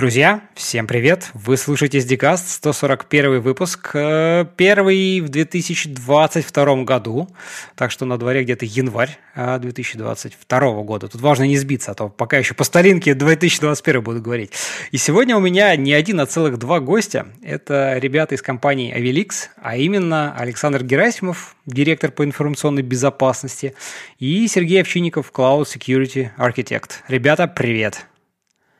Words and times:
Друзья, 0.00 0.40
всем 0.54 0.86
привет! 0.86 1.28
Вы 1.34 1.58
слушаете 1.58 1.98
SDCast, 1.98 2.44
141 2.46 3.42
выпуск, 3.42 3.90
э, 3.92 4.46
первый 4.56 5.20
в 5.20 5.28
2022 5.28 6.84
году, 6.84 7.28
так 7.74 7.90
что 7.90 8.06
на 8.06 8.16
дворе 8.16 8.42
где-то 8.42 8.64
январь 8.64 9.18
2022 9.36 10.58
э, 10.58 10.82
года. 10.84 11.08
Тут 11.08 11.20
важно 11.20 11.42
не 11.42 11.58
сбиться, 11.58 11.90
а 11.90 11.94
то 11.94 12.08
пока 12.08 12.38
еще 12.38 12.54
по 12.54 12.64
старинке 12.64 13.12
2021 13.12 14.02
буду 14.02 14.22
говорить. 14.22 14.52
И 14.90 14.96
сегодня 14.96 15.36
у 15.36 15.40
меня 15.40 15.76
не 15.76 15.92
один, 15.92 16.18
а 16.20 16.24
целых 16.24 16.56
два 16.56 16.80
гостя. 16.80 17.26
Это 17.42 17.98
ребята 17.98 18.36
из 18.36 18.40
компании 18.40 18.96
Avilix, 18.96 19.48
а 19.60 19.76
именно 19.76 20.34
Александр 20.34 20.82
Герасимов, 20.82 21.56
директор 21.66 22.10
по 22.10 22.24
информационной 22.24 22.80
безопасности, 22.80 23.74
и 24.18 24.48
Сергей 24.48 24.80
Овчинников, 24.80 25.30
Cloud 25.30 25.66
Security 25.66 26.30
Architect. 26.38 26.90
Ребята, 27.06 27.46
привет! 27.46 28.06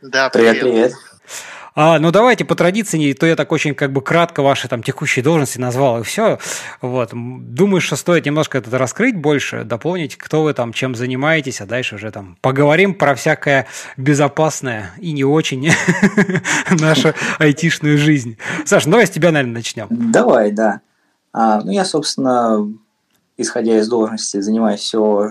Да, 0.00 0.30
привет. 0.30 0.60
Привет, 0.60 0.72
привет. 0.72 1.09
А, 1.74 1.98
ну 1.98 2.10
давайте 2.10 2.44
по 2.44 2.54
традиции, 2.54 3.12
то 3.12 3.26
я 3.26 3.36
так 3.36 3.52
очень 3.52 3.74
как 3.74 3.92
бы 3.92 4.02
кратко 4.02 4.42
ваши 4.42 4.68
там 4.68 4.82
текущие 4.82 5.22
должности 5.22 5.58
назвал 5.58 6.00
и 6.00 6.02
все. 6.02 6.38
Вот. 6.80 7.10
Думаю, 7.12 7.80
что 7.80 7.96
стоит 7.96 8.26
немножко 8.26 8.58
это 8.58 8.76
раскрыть 8.76 9.16
больше, 9.16 9.64
дополнить, 9.64 10.16
кто 10.16 10.42
вы 10.42 10.52
там, 10.52 10.72
чем 10.72 10.94
занимаетесь, 10.94 11.60
а 11.60 11.66
дальше 11.66 11.94
уже 11.94 12.10
там 12.10 12.36
поговорим 12.40 12.94
про 12.94 13.14
всякое 13.14 13.66
безопасное 13.96 14.92
и 14.98 15.12
не 15.12 15.24
очень 15.24 15.70
нашу 16.70 17.14
айтишную 17.38 17.98
жизнь. 17.98 18.36
Саша, 18.64 18.90
давай 18.90 19.06
с 19.06 19.10
тебя, 19.10 19.30
наверное, 19.30 19.54
начнем. 19.54 19.86
Давай, 19.90 20.50
да. 20.50 20.80
А, 21.32 21.60
ну 21.62 21.70
я, 21.70 21.84
собственно, 21.84 22.68
исходя 23.36 23.78
из 23.78 23.88
должности, 23.88 24.40
занимаюсь 24.40 24.80
все, 24.80 25.30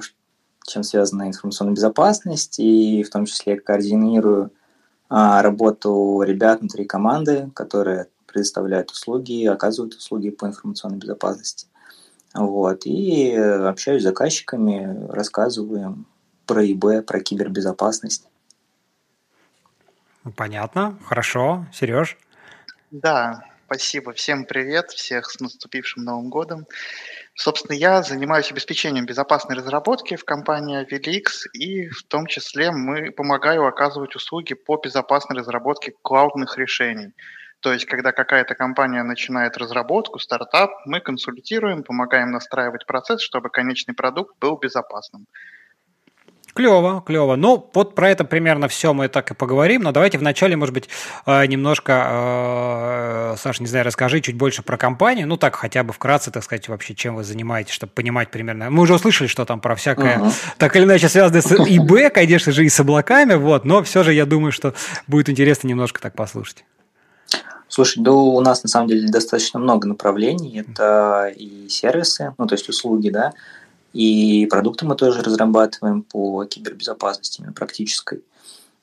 чем 0.65 0.83
связана 0.83 1.27
информационная 1.27 1.73
безопасность, 1.73 2.59
и 2.59 3.03
в 3.03 3.09
том 3.09 3.25
числе 3.25 3.59
координирую 3.59 4.51
работу 5.09 6.21
ребят 6.23 6.59
внутри 6.59 6.85
команды, 6.85 7.49
которые 7.55 8.07
предоставляют 8.27 8.91
услуги, 8.91 9.45
оказывают 9.45 9.95
услуги 9.95 10.29
по 10.29 10.45
информационной 10.45 10.99
безопасности. 10.99 11.67
Вот. 12.33 12.85
И 12.85 13.33
общаюсь 13.35 14.01
с 14.01 14.05
заказчиками, 14.05 15.07
рассказываем 15.11 16.05
про 16.45 16.63
ИБ, 16.65 17.05
про 17.05 17.19
кибербезопасность. 17.19 18.27
Понятно, 20.35 20.97
хорошо. 21.05 21.65
Сереж? 21.73 22.17
Да, 22.91 23.45
спасибо. 23.65 24.13
Всем 24.13 24.45
привет, 24.45 24.91
всех 24.91 25.29
с 25.31 25.39
наступившим 25.39 26.03
Новым 26.03 26.29
годом. 26.29 26.65
Собственно, 27.41 27.73
я 27.73 28.03
занимаюсь 28.03 28.51
обеспечением 28.51 29.05
безопасной 29.05 29.55
разработки 29.55 30.17
в 30.17 30.25
компании 30.25 30.85
Avilix, 30.85 31.47
и 31.53 31.87
в 31.87 32.03
том 32.03 32.25
числе 32.25 32.69
мы 32.69 33.11
помогаю 33.11 33.65
оказывать 33.65 34.13
услуги 34.17 34.55
по 34.55 34.75
безопасной 34.75 35.37
разработке 35.37 35.93
клаудных 36.01 36.57
решений. 36.57 37.13
То 37.61 37.71
есть, 37.71 37.85
когда 37.85 38.11
какая-то 38.11 38.55
компания 38.55 39.03
начинает 39.03 39.55
разработку, 39.55 40.19
стартап, 40.19 40.71
мы 40.85 40.99
консультируем, 40.99 41.83
помогаем 41.83 42.31
настраивать 42.31 42.85
процесс, 42.85 43.21
чтобы 43.21 43.49
конечный 43.49 43.95
продукт 43.95 44.37
был 44.41 44.57
безопасным. 44.57 45.25
Клево, 46.53 47.01
клево. 47.05 47.35
Ну, 47.35 47.69
вот 47.73 47.95
про 47.95 48.09
это 48.09 48.23
примерно 48.25 48.67
все 48.67 48.93
мы 48.93 49.07
так 49.07 49.31
и 49.31 49.33
поговорим, 49.33 49.81
но 49.83 49.91
давайте 49.91 50.17
вначале, 50.17 50.55
может 50.55 50.73
быть, 50.73 50.89
э, 51.25 51.45
немножко, 51.45 52.07
э, 53.33 53.35
Саша, 53.37 53.61
не 53.61 53.67
знаю, 53.67 53.85
расскажи 53.85 54.19
чуть 54.21 54.35
больше 54.35 54.63
про 54.63 54.77
компанию, 54.77 55.27
ну 55.27 55.37
так, 55.37 55.55
хотя 55.55 55.83
бы 55.83 55.93
вкратце, 55.93 56.31
так 56.31 56.43
сказать, 56.43 56.67
вообще, 56.67 56.95
чем 56.95 57.15
вы 57.15 57.23
занимаетесь, 57.23 57.73
чтобы 57.73 57.93
понимать 57.93 58.31
примерно. 58.31 58.69
Мы 58.69 58.83
уже 58.83 58.95
услышали, 58.95 59.27
что 59.27 59.45
там 59.45 59.59
про 59.59 59.75
всякое, 59.75 60.17
uh-huh. 60.17 60.33
так 60.57 60.75
или 60.75 60.83
иначе, 60.83 61.07
связанное 61.09 61.41
с 61.41 61.51
ИБ, 61.51 62.13
конечно 62.13 62.51
же, 62.51 62.65
и 62.65 62.69
с 62.69 62.79
облаками, 62.79 63.35
вот, 63.35 63.65
но 63.65 63.83
все 63.83 64.03
же 64.03 64.13
я 64.13 64.25
думаю, 64.25 64.51
что 64.51 64.73
будет 65.07 65.29
интересно 65.29 65.67
немножко 65.67 66.01
так 66.01 66.15
послушать. 66.15 66.65
Слушай, 67.69 68.03
да 68.03 68.11
у 68.11 68.41
нас 68.41 68.63
на 68.63 68.69
самом 68.69 68.87
деле 68.87 69.07
достаточно 69.07 69.59
много 69.59 69.87
направлений. 69.87 70.59
Это 70.59 71.31
и 71.35 71.69
сервисы, 71.69 72.33
ну 72.37 72.47
то 72.47 72.55
есть 72.55 72.67
услуги, 72.67 73.09
да, 73.09 73.33
и 73.93 74.45
продукты 74.47 74.85
мы 74.85 74.95
тоже 74.95 75.21
разрабатываем 75.21 76.03
по 76.03 76.45
кибербезопасности 76.45 77.39
именно 77.39 77.53
практической. 77.53 78.23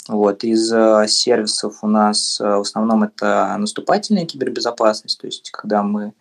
Вот. 0.09 0.44
Из 0.44 0.72
э, 0.72 1.06
сервисов 1.09 1.78
у 1.83 1.89
нас 1.89 2.41
э, 2.41 2.44
в 2.44 2.61
основном 2.61 3.03
это 3.03 3.56
наступательная 3.59 4.27
кибербезопасность, 4.27 5.21
то 5.21 5.27
есть 5.27 5.50
когда 5.50 5.83
мы 5.83 6.12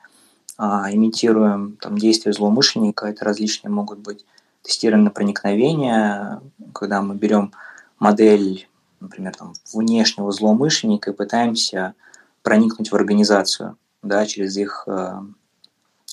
а, 0.57 0.91
имитируем 0.91 1.77
там, 1.81 1.97
действия 1.97 2.31
злоумышленника, 2.31 3.07
это 3.07 3.25
различные 3.25 3.71
могут 3.71 3.99
быть 3.99 4.25
тестирование 4.61 5.05
на 5.05 5.11
проникновение, 5.11 6.41
когда 6.73 7.01
мы 7.01 7.15
берем 7.15 7.51
модель, 7.99 8.67
например, 9.01 9.35
там, 9.35 9.53
внешнего 9.73 10.31
злоумышленника 10.31 11.11
и 11.11 11.13
пытаемся 11.13 11.93
проникнуть 12.41 12.91
в 12.91 12.95
организацию 12.95 13.77
да, 14.01 14.25
через 14.25 14.55
их 14.55 14.85
э, 14.87 15.19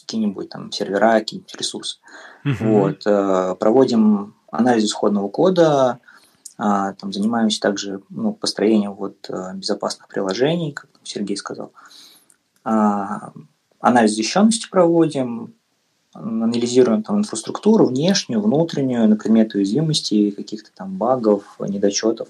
какие-нибудь 0.03 0.49
там 0.49 0.71
сервера, 0.73 1.19
какие-нибудь 1.21 1.55
ресурсы. 1.57 1.99
Uh-huh. 2.45 2.57
Вот, 2.61 3.07
э, 3.07 3.55
проводим 3.59 4.35
анализ 4.51 4.85
исходного 4.85 5.29
кода, 5.29 6.01
а, 6.59 6.93
там 6.93 7.13
занимаемся 7.13 7.61
также 7.61 8.03
ну, 8.11 8.33
построением 8.33 8.95
вот, 8.95 9.17
э, 9.29 9.55
безопасных 9.55 10.09
приложений, 10.09 10.73
как 10.73 10.89
Сергей 11.03 11.37
сказал. 11.37 11.73
А, 12.62 13.33
анализ 13.81 14.15
защищенности 14.15 14.69
проводим, 14.71 15.55
анализируем 16.12 17.03
там 17.03 17.19
инфраструктуру 17.19 17.87
внешнюю, 17.87 18.41
внутреннюю, 18.41 19.09
на 19.09 19.17
предмет 19.17 19.55
уязвимости, 19.55 20.31
каких-то 20.31 20.71
там 20.75 20.97
багов, 20.97 21.57
недочетов. 21.59 22.29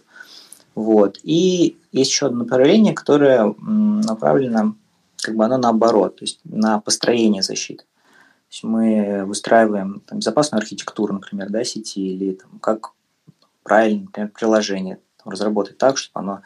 Вот. 0.74 1.18
И 1.22 1.76
есть 1.90 2.10
еще 2.10 2.26
одно 2.26 2.44
направление, 2.44 2.94
которое 2.94 3.54
направлено 3.58 4.76
как 5.22 5.36
бы 5.36 5.44
оно 5.44 5.56
наоборот, 5.56 6.16
то 6.16 6.24
есть 6.24 6.40
на 6.44 6.80
построение 6.80 7.42
защиты. 7.42 7.84
То 7.84 8.54
есть 8.54 8.64
мы 8.64 9.24
выстраиваем 9.24 10.02
там, 10.06 10.18
безопасную 10.18 10.60
архитектуру, 10.60 11.14
например, 11.14 11.48
да, 11.48 11.64
сети, 11.64 12.00
или 12.00 12.34
там, 12.34 12.58
как 12.58 12.90
правильно, 13.62 14.02
например, 14.02 14.30
приложение 14.30 14.98
там, 15.22 15.32
разработать 15.32 15.78
так, 15.78 15.96
чтобы 15.96 16.20
оно 16.20 16.42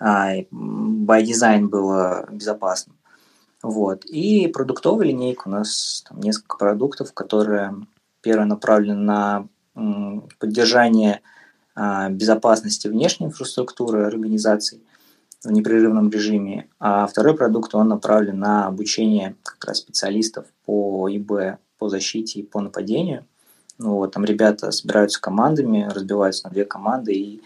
а, 0.00 0.36
by 0.36 1.22
design 1.22 1.66
было 1.66 2.26
безопасным. 2.30 2.96
Вот. 3.62 4.04
И 4.04 4.46
продуктовая 4.48 5.06
линейка 5.06 5.48
у 5.48 5.50
нас 5.50 6.04
там 6.08 6.20
несколько 6.20 6.56
продуктов, 6.56 7.12
которые 7.12 7.74
первое 8.20 8.46
направлены 8.46 9.00
на 9.00 9.48
поддержание 10.38 11.20
а, 11.74 12.08
безопасности 12.10 12.86
внешней 12.88 13.26
инфраструктуры 13.26 14.04
организаций– 14.06 14.82
в 15.44 15.52
непрерывном 15.52 16.10
режиме, 16.10 16.68
а 16.80 17.06
второй 17.06 17.36
продукт, 17.36 17.74
он 17.74 17.88
направлен 17.88 18.38
на 18.38 18.66
обучение 18.66 19.36
как 19.42 19.64
раз 19.66 19.78
специалистов 19.78 20.46
по 20.64 21.08
ИБ, 21.10 21.58
по 21.78 21.88
защите 21.88 22.40
и 22.40 22.42
по 22.42 22.60
нападению. 22.60 23.26
Ну, 23.78 23.96
вот, 23.96 24.12
там 24.12 24.24
ребята 24.24 24.70
собираются 24.70 25.20
командами, 25.20 25.88
разбиваются 25.92 26.46
на 26.46 26.50
две 26.52 26.64
команды 26.64 27.12
и 27.12 27.42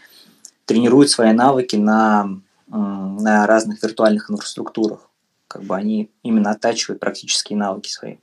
тренируют 0.67 1.11
свои 1.11 1.33
навыки 1.33 1.77
на, 1.77 2.41
на 2.67 3.47
разных 3.47 3.83
виртуальных 3.83 4.31
инфраструктурах. 4.31 5.09
Как 5.49 5.65
бы 5.65 5.75
они 5.75 6.11
именно 6.23 6.51
оттачивают 6.51 7.01
практические 7.01 7.59
навыки 7.59 7.89
свои. 7.89 8.17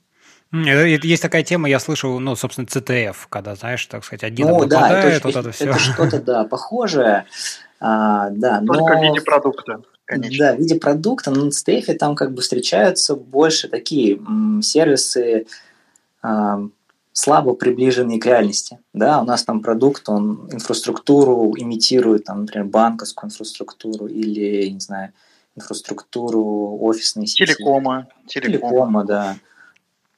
Есть 0.52 1.22
такая 1.22 1.42
тема, 1.42 1.68
я 1.68 1.80
слышал, 1.80 2.20
ну, 2.20 2.36
собственно, 2.36 2.66
CTF, 2.66 3.16
когда, 3.28 3.56
знаешь, 3.56 3.84
так 3.86 4.04
сказать, 4.04 4.22
один 4.22 4.46
ну, 4.46 4.64
да, 4.64 5.02
это, 5.02 5.26
вот 5.26 5.36
это, 5.36 5.50
все. 5.50 5.70
Это 5.70 5.78
что-то, 5.78 6.20
да, 6.20 6.44
похожее. 6.44 7.26
А, 7.80 8.30
да, 8.30 8.62
Только 8.66 8.94
но... 8.94 9.00
в 9.00 9.02
виде 9.02 9.20
продукта. 9.20 9.82
Конечно. 10.04 10.38
Да, 10.38 10.54
в 10.54 10.58
виде 10.58 10.76
продукта, 10.76 11.30
но 11.30 11.46
на 11.46 11.48
CTF 11.50 11.94
там 11.94 12.14
как 12.14 12.32
бы 12.32 12.40
встречаются 12.40 13.16
больше 13.16 13.68
такие 13.68 14.16
м, 14.16 14.62
сервисы 14.62 15.46
а, 16.22 16.60
слабо 17.12 17.54
приближенные 17.54 18.20
к 18.20 18.26
реальности. 18.26 18.78
Да, 18.92 19.20
у 19.20 19.24
нас 19.24 19.42
там 19.42 19.62
продукт, 19.62 20.08
он 20.08 20.48
инфраструктуру 20.52 21.54
имитирует, 21.56 22.24
там, 22.24 22.42
например, 22.42 22.66
банковскую 22.68 23.28
инфраструктуру 23.28 24.06
или, 24.06 24.68
не 24.68 24.80
знаю, 24.80 25.12
инфраструктуру 25.56 26.78
офисной 26.82 27.26
сети. 27.26 27.46
Телекома. 27.46 28.08
Телекома, 28.26 28.70
Телекома 28.70 29.04
да. 29.04 29.36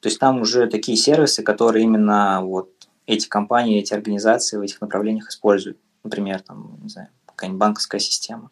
То 0.01 0.07
есть 0.07 0.19
там 0.19 0.41
уже 0.41 0.67
такие 0.67 0.97
сервисы, 0.97 1.41
которые 1.41 1.83
именно 1.83 2.41
вот 2.43 2.69
эти 3.05 3.27
компании, 3.27 3.79
эти 3.79 3.93
организации 3.93 4.57
в 4.57 4.61
этих 4.61 4.81
направлениях 4.81 5.29
используют. 5.29 5.77
Например, 6.03 6.41
там, 6.41 6.77
не 6.83 6.89
знаю, 6.89 7.09
какая-нибудь 7.39 7.59
банковская 7.59 7.99
система. 7.99 8.51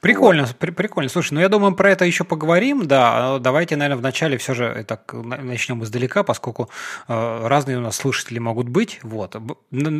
Прикольно, 0.00 0.44
вот. 0.44 0.56
при, 0.56 0.70
прикольно. 0.70 1.08
Слушай, 1.08 1.34
ну 1.34 1.40
я 1.40 1.48
думаю, 1.48 1.74
про 1.74 1.90
это 1.90 2.04
еще 2.04 2.24
поговорим, 2.24 2.86
да. 2.86 3.38
Давайте, 3.38 3.76
наверное, 3.76 3.98
вначале 3.98 4.38
все 4.38 4.54
же 4.54 4.84
так 4.86 5.12
начнем 5.12 5.82
издалека, 5.82 6.22
поскольку 6.22 6.70
э, 7.08 7.46
разные 7.46 7.78
у 7.78 7.80
нас 7.80 7.96
слушатели 7.96 8.38
могут 8.38 8.68
быть. 8.68 9.00
Вот. 9.02 9.36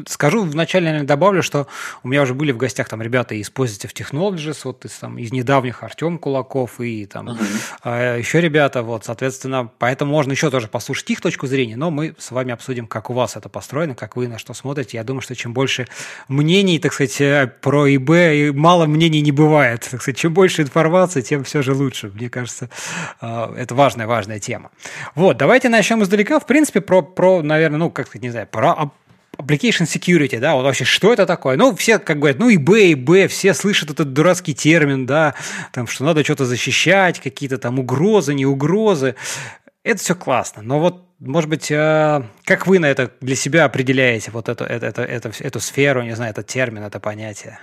Скажу 0.06 0.44
вначале, 0.44 0.86
наверное, 0.86 1.06
добавлю, 1.06 1.42
что 1.42 1.66
у 2.02 2.08
меня 2.08 2.22
уже 2.22 2.34
были 2.34 2.52
в 2.52 2.56
гостях 2.56 2.88
там 2.88 3.02
ребята 3.02 3.34
из 3.34 3.50
Positive 3.50 3.92
Technologies, 3.92 4.60
вот 4.64 4.84
из, 4.84 4.92
там, 4.92 5.18
из 5.18 5.32
недавних 5.32 5.82
Артем 5.82 6.18
Кулаков 6.18 6.80
и 6.80 7.06
там 7.06 7.30
uh-huh. 7.30 8.16
э, 8.16 8.18
еще 8.18 8.40
ребята, 8.40 8.82
вот, 8.82 9.04
соответственно, 9.04 9.70
поэтому 9.78 10.12
можно 10.12 10.32
еще 10.32 10.50
тоже 10.50 10.68
послушать 10.68 11.10
их 11.10 11.20
точку 11.20 11.46
зрения, 11.46 11.76
но 11.76 11.90
мы 11.90 12.14
с 12.18 12.30
вами 12.30 12.52
обсудим, 12.52 12.86
как 12.86 13.10
у 13.10 13.12
вас 13.12 13.36
это 13.36 13.48
построено, 13.48 13.94
как 13.94 14.16
вы 14.16 14.28
на 14.28 14.38
что 14.38 14.54
смотрите. 14.54 14.98
Я 14.98 15.04
думаю, 15.04 15.22
что 15.22 15.34
чем 15.34 15.52
больше 15.52 15.88
мнений, 16.28 16.78
так 16.78 16.92
сказать, 16.92 17.20
э, 17.20 17.52
про 17.60 17.88
ИБ, 17.88 18.10
и 18.10 18.52
мало 18.54 18.86
мнений 18.86 19.22
не 19.22 19.32
бывает 19.32 19.55
бывает. 19.56 19.88
Так 19.90 20.02
сказать, 20.02 20.18
чем 20.18 20.34
больше 20.34 20.62
информации, 20.62 21.22
тем 21.22 21.42
все 21.44 21.62
же 21.62 21.72
лучше. 21.72 22.10
Мне 22.14 22.28
кажется, 22.28 22.68
э, 23.20 23.54
это 23.56 23.74
важная, 23.74 24.06
важная 24.06 24.38
тема. 24.38 24.70
Вот, 25.14 25.38
давайте 25.38 25.68
начнем 25.68 26.02
издалека. 26.02 26.38
В 26.40 26.46
принципе, 26.46 26.80
про, 26.80 27.02
про 27.02 27.42
наверное, 27.42 27.78
ну, 27.78 27.90
как 27.90 28.06
сказать, 28.06 28.22
не 28.22 28.30
знаю, 28.30 28.46
про 28.46 28.90
application 29.38 29.86
security, 29.86 30.38
да, 30.38 30.54
вот 30.54 30.64
вообще, 30.64 30.84
что 30.84 31.12
это 31.12 31.26
такое? 31.26 31.56
Ну, 31.56 31.74
все 31.74 31.98
как 31.98 32.18
говорят, 32.18 32.38
ну, 32.38 32.48
и 32.48 32.56
Б, 32.56 32.88
и 32.88 32.94
Б, 32.94 33.28
все 33.28 33.54
слышат 33.54 33.90
этот 33.90 34.12
дурацкий 34.12 34.54
термин, 34.54 35.06
да, 35.06 35.34
там, 35.72 35.86
что 35.86 36.04
надо 36.04 36.22
что-то 36.24 36.44
защищать, 36.44 37.20
какие-то 37.20 37.58
там 37.58 37.78
угрозы, 37.78 38.34
не 38.34 38.46
угрозы. 38.46 39.14
Это 39.84 40.00
все 40.00 40.14
классно, 40.14 40.62
но 40.62 40.80
вот, 40.80 41.04
может 41.18 41.48
быть, 41.48 41.70
э, 41.70 42.22
как 42.44 42.66
вы 42.66 42.78
на 42.78 42.86
это 42.86 43.10
для 43.20 43.36
себя 43.36 43.64
определяете 43.64 44.30
вот 44.32 44.48
эту, 44.48 44.64
эту, 44.64 44.86
эту, 44.86 45.02
эту, 45.02 45.30
эту 45.38 45.60
сферу, 45.60 46.02
не 46.02 46.16
знаю, 46.16 46.30
этот 46.30 46.46
термин, 46.46 46.82
это 46.82 46.98
понятие? 46.98 47.58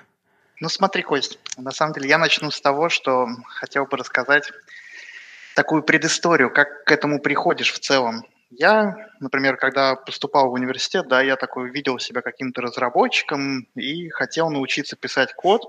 Ну, 0.63 0.69
смотри, 0.69 1.03
Кость, 1.03 1.39
на 1.57 1.71
самом 1.71 1.91
деле 1.91 2.07
я 2.07 2.17
начну 2.17 2.49
с 2.49 2.61
того, 2.61 2.87
что 2.87 3.27
хотел 3.47 3.85
бы 3.85 3.97
рассказать 3.97 4.49
такую 5.57 5.83
предысторию, 5.83 6.53
как 6.53 6.85
к 6.85 6.91
этому 6.93 7.19
приходишь 7.19 7.73
в 7.73 7.79
целом. 7.79 8.23
Я, 8.49 8.95
например, 9.19 9.57
когда 9.57 9.97
поступал 9.97 10.49
в 10.49 10.53
университет, 10.53 11.09
да, 11.09 11.21
я 11.21 11.35
такой 11.35 11.69
видел 11.69 11.99
себя 11.99 12.21
каким-то 12.21 12.61
разработчиком 12.61 13.67
и 13.75 14.07
хотел 14.07 14.49
научиться 14.49 14.95
писать 14.95 15.33
код. 15.33 15.63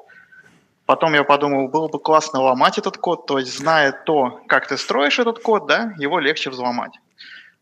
Потом 0.87 1.15
я 1.15 1.25
подумал, 1.25 1.67
было 1.67 1.89
бы 1.89 1.99
классно 1.99 2.41
ломать 2.41 2.79
этот 2.79 2.97
код, 2.97 3.27
то 3.27 3.41
есть 3.41 3.53
зная 3.53 3.91
то, 3.91 4.45
как 4.47 4.69
ты 4.69 4.79
строишь 4.79 5.19
этот 5.19 5.41
код, 5.41 5.67
да, 5.67 5.93
его 5.99 6.21
легче 6.21 6.51
взломать. 6.51 7.01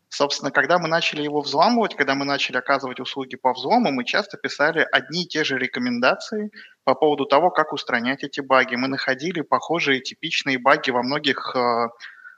Собственно, 0.07 0.51
когда 0.51 0.77
мы 0.77 0.87
начали 0.87 1.23
его 1.23 1.41
взламывать, 1.41 1.95
когда 1.95 2.13
мы 2.13 2.25
начали 2.25 2.57
оказывать 2.57 2.99
услуги 2.99 3.35
по 3.35 3.53
взлому, 3.53 3.91
мы 3.91 4.05
часто 4.05 4.37
писали 4.37 4.87
одни 4.91 5.23
и 5.23 5.27
те 5.27 5.43
же 5.43 5.57
рекомендации 5.57 6.51
по 6.83 6.95
поводу 6.95 7.25
того, 7.25 7.49
как 7.49 7.73
устранять 7.73 8.23
эти 8.23 8.41
баги. 8.41 8.75
Мы 8.75 8.87
находили 8.87 9.41
похожие 9.41 10.01
типичные 10.01 10.59
баги 10.59 10.91
во 10.91 11.03
многих 11.03 11.55
э, 11.55 11.87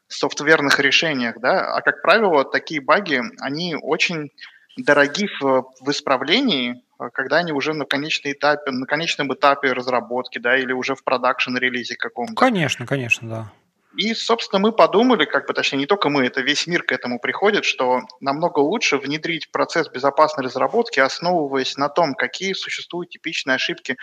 софтверных 0.07 0.79
решениях, 0.79 1.39
да, 1.39 1.73
а 1.75 1.81
как 1.81 2.01
правило, 2.01 2.45
такие 2.45 2.81
баги, 2.81 3.21
они 3.39 3.75
очень 3.75 4.31
дороги 4.77 5.27
в, 5.39 5.65
в 5.81 5.89
исправлении, 5.89 6.83
а 6.97 7.09
когда 7.09 7.37
они 7.37 7.51
уже 7.51 7.73
на, 7.73 7.85
конечном 7.85 8.33
этапе, 8.33 8.71
на 8.71 8.85
конечном 8.85 9.33
этапе 9.33 9.71
разработки, 9.73 10.37
да, 10.37 10.57
или 10.57 10.73
уже 10.73 10.95
в 10.95 11.03
продакшн-релизе 11.03 11.95
каком-то. 11.95 12.35
Конечно, 12.35 12.85
конечно, 12.85 13.29
да. 13.29 13.51
И, 13.97 14.13
собственно, 14.13 14.59
мы 14.59 14.71
подумали, 14.73 15.23
как 15.23 15.47
бы, 15.47 15.53
точнее, 15.53 15.79
не 15.79 15.85
только 15.85 16.09
мы, 16.09 16.25
это 16.25 16.41
весь 16.41 16.67
мир 16.67 16.83
к 16.83 16.91
этому 16.91 17.17
приходит, 17.19 17.63
что 17.63 18.01
намного 18.19 18.59
лучше 18.59 18.97
внедрить 18.97 19.51
процесс 19.51 19.89
безопасной 19.89 20.43
разработки, 20.43 20.99
основываясь 20.99 21.77
на 21.77 21.87
том, 21.87 22.13
какие 22.13 22.53
существуют 22.53 23.11
типичные 23.11 23.55
ошибки 23.55 23.95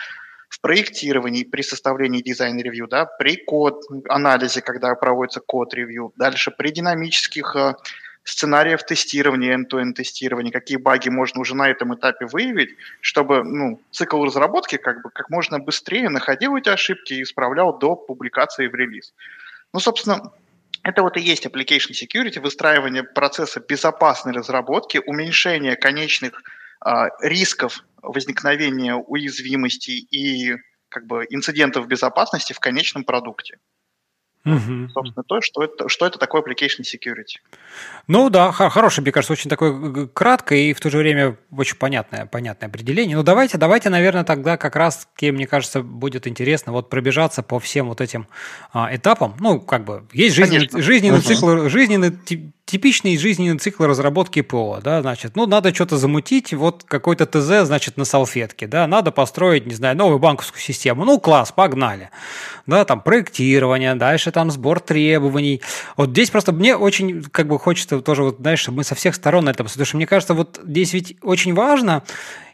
в 0.52 0.60
проектировании 0.60 1.44
при 1.44 1.62
составлении 1.62 2.20
design 2.20 2.51
review, 2.51 2.86
да, 2.86 3.06
при 3.06 3.36
код-анализе, 3.36 4.60
когда 4.60 4.94
проводится 4.94 5.40
code 5.40 5.67
review, 5.67 6.12
дальше 6.16 6.50
при 6.50 6.70
динамических 6.70 7.56
э, 7.56 7.74
сценариях 8.22 8.84
тестирования, 8.84 9.56
end-to-end 9.56 9.94
тестирования, 9.94 10.52
какие 10.52 10.76
баги 10.76 11.08
можно 11.08 11.40
уже 11.40 11.56
на 11.56 11.70
этом 11.70 11.94
этапе 11.94 12.26
выявить, 12.26 12.76
чтобы 13.00 13.42
ну, 13.44 13.80
цикл 13.92 14.22
разработки 14.22 14.76
как 14.76 15.02
бы 15.02 15.08
как 15.08 15.30
можно 15.30 15.58
быстрее 15.58 16.10
находил 16.10 16.54
эти 16.54 16.68
ошибки 16.68 17.14
и 17.14 17.22
исправлял 17.22 17.78
до 17.78 17.96
публикации 17.96 18.66
в 18.66 18.74
релиз. 18.74 19.14
Ну, 19.72 19.80
собственно, 19.80 20.32
это 20.82 21.02
вот 21.02 21.16
и 21.16 21.22
есть 21.22 21.46
application 21.46 21.92
security, 21.92 22.40
выстраивание 22.40 23.04
процесса 23.04 23.58
безопасной 23.66 24.34
разработки, 24.34 25.00
уменьшение 25.06 25.76
конечных 25.76 26.42
рисков 27.20 27.84
возникновения 28.02 28.94
уязвимостей 28.94 29.98
и 30.10 30.56
как 30.88 31.06
бы 31.06 31.26
инцидентов 31.30 31.86
безопасности 31.86 32.52
в 32.52 32.60
конечном 32.60 33.04
продукте. 33.04 33.58
Угу. 34.44 34.88
Собственно, 34.92 35.22
то, 35.22 35.40
что 35.40 35.62
это, 35.62 35.88
что 35.88 36.04
это 36.04 36.18
такое 36.18 36.42
application 36.42 36.82
security. 36.82 37.38
Ну 38.08 38.28
да, 38.28 38.50
хороший, 38.50 39.00
мне 39.02 39.12
кажется, 39.12 39.32
очень 39.32 39.48
такое 39.48 40.08
краткое 40.08 40.70
и 40.70 40.72
в 40.72 40.80
то 40.80 40.90
же 40.90 40.98
время 40.98 41.36
очень 41.56 41.76
понятное, 41.76 42.26
понятное 42.26 42.68
определение. 42.68 43.16
Ну 43.16 43.22
давайте, 43.22 43.56
давайте, 43.56 43.88
наверное, 43.88 44.24
тогда 44.24 44.56
как 44.56 44.74
раз, 44.74 45.08
мне 45.20 45.46
кажется, 45.46 45.82
будет 45.82 46.26
интересно 46.26 46.72
вот 46.72 46.90
пробежаться 46.90 47.44
по 47.44 47.60
всем 47.60 47.88
вот 47.88 48.00
этим 48.00 48.26
а, 48.72 48.92
этапам. 48.94 49.36
Ну, 49.38 49.60
как 49.60 49.84
бы, 49.84 50.08
есть 50.12 50.34
жизненный, 50.34 50.82
жизненный 50.82 51.18
угу. 51.18 51.26
цикл, 51.26 51.68
жизненный 51.68 52.10
типичный 52.72 53.18
жизненный 53.18 53.58
цикл 53.58 53.84
разработки 53.84 54.40
ПО, 54.40 54.80
да, 54.82 55.02
значит, 55.02 55.36
ну, 55.36 55.46
надо 55.46 55.74
что-то 55.74 55.98
замутить, 55.98 56.54
вот 56.54 56.84
какой-то 56.84 57.26
ТЗ, 57.26 57.66
значит, 57.66 57.98
на 57.98 58.06
салфетке, 58.06 58.66
да, 58.66 58.86
надо 58.86 59.10
построить, 59.12 59.66
не 59.66 59.74
знаю, 59.74 59.94
новую 59.94 60.18
банковскую 60.18 60.62
систему, 60.62 61.04
ну, 61.04 61.20
класс, 61.20 61.52
погнали, 61.52 62.08
да, 62.66 62.86
там, 62.86 63.02
проектирование, 63.02 63.94
дальше 63.94 64.30
там 64.32 64.50
сбор 64.50 64.80
требований, 64.80 65.60
вот 65.98 66.10
здесь 66.12 66.30
просто 66.30 66.52
мне 66.52 66.74
очень, 66.74 67.22
как 67.24 67.46
бы, 67.46 67.58
хочется 67.58 68.00
тоже, 68.00 68.22
вот, 68.22 68.38
знаешь, 68.38 68.60
чтобы 68.60 68.78
мы 68.78 68.84
со 68.84 68.94
всех 68.94 69.14
сторон 69.16 69.44
на 69.44 69.50
это 69.50 69.64
потому 69.64 69.84
что 69.84 69.96
мне 69.98 70.06
кажется, 70.06 70.32
вот 70.32 70.58
здесь 70.64 70.94
ведь 70.94 71.18
очень 71.20 71.52
важно, 71.52 72.02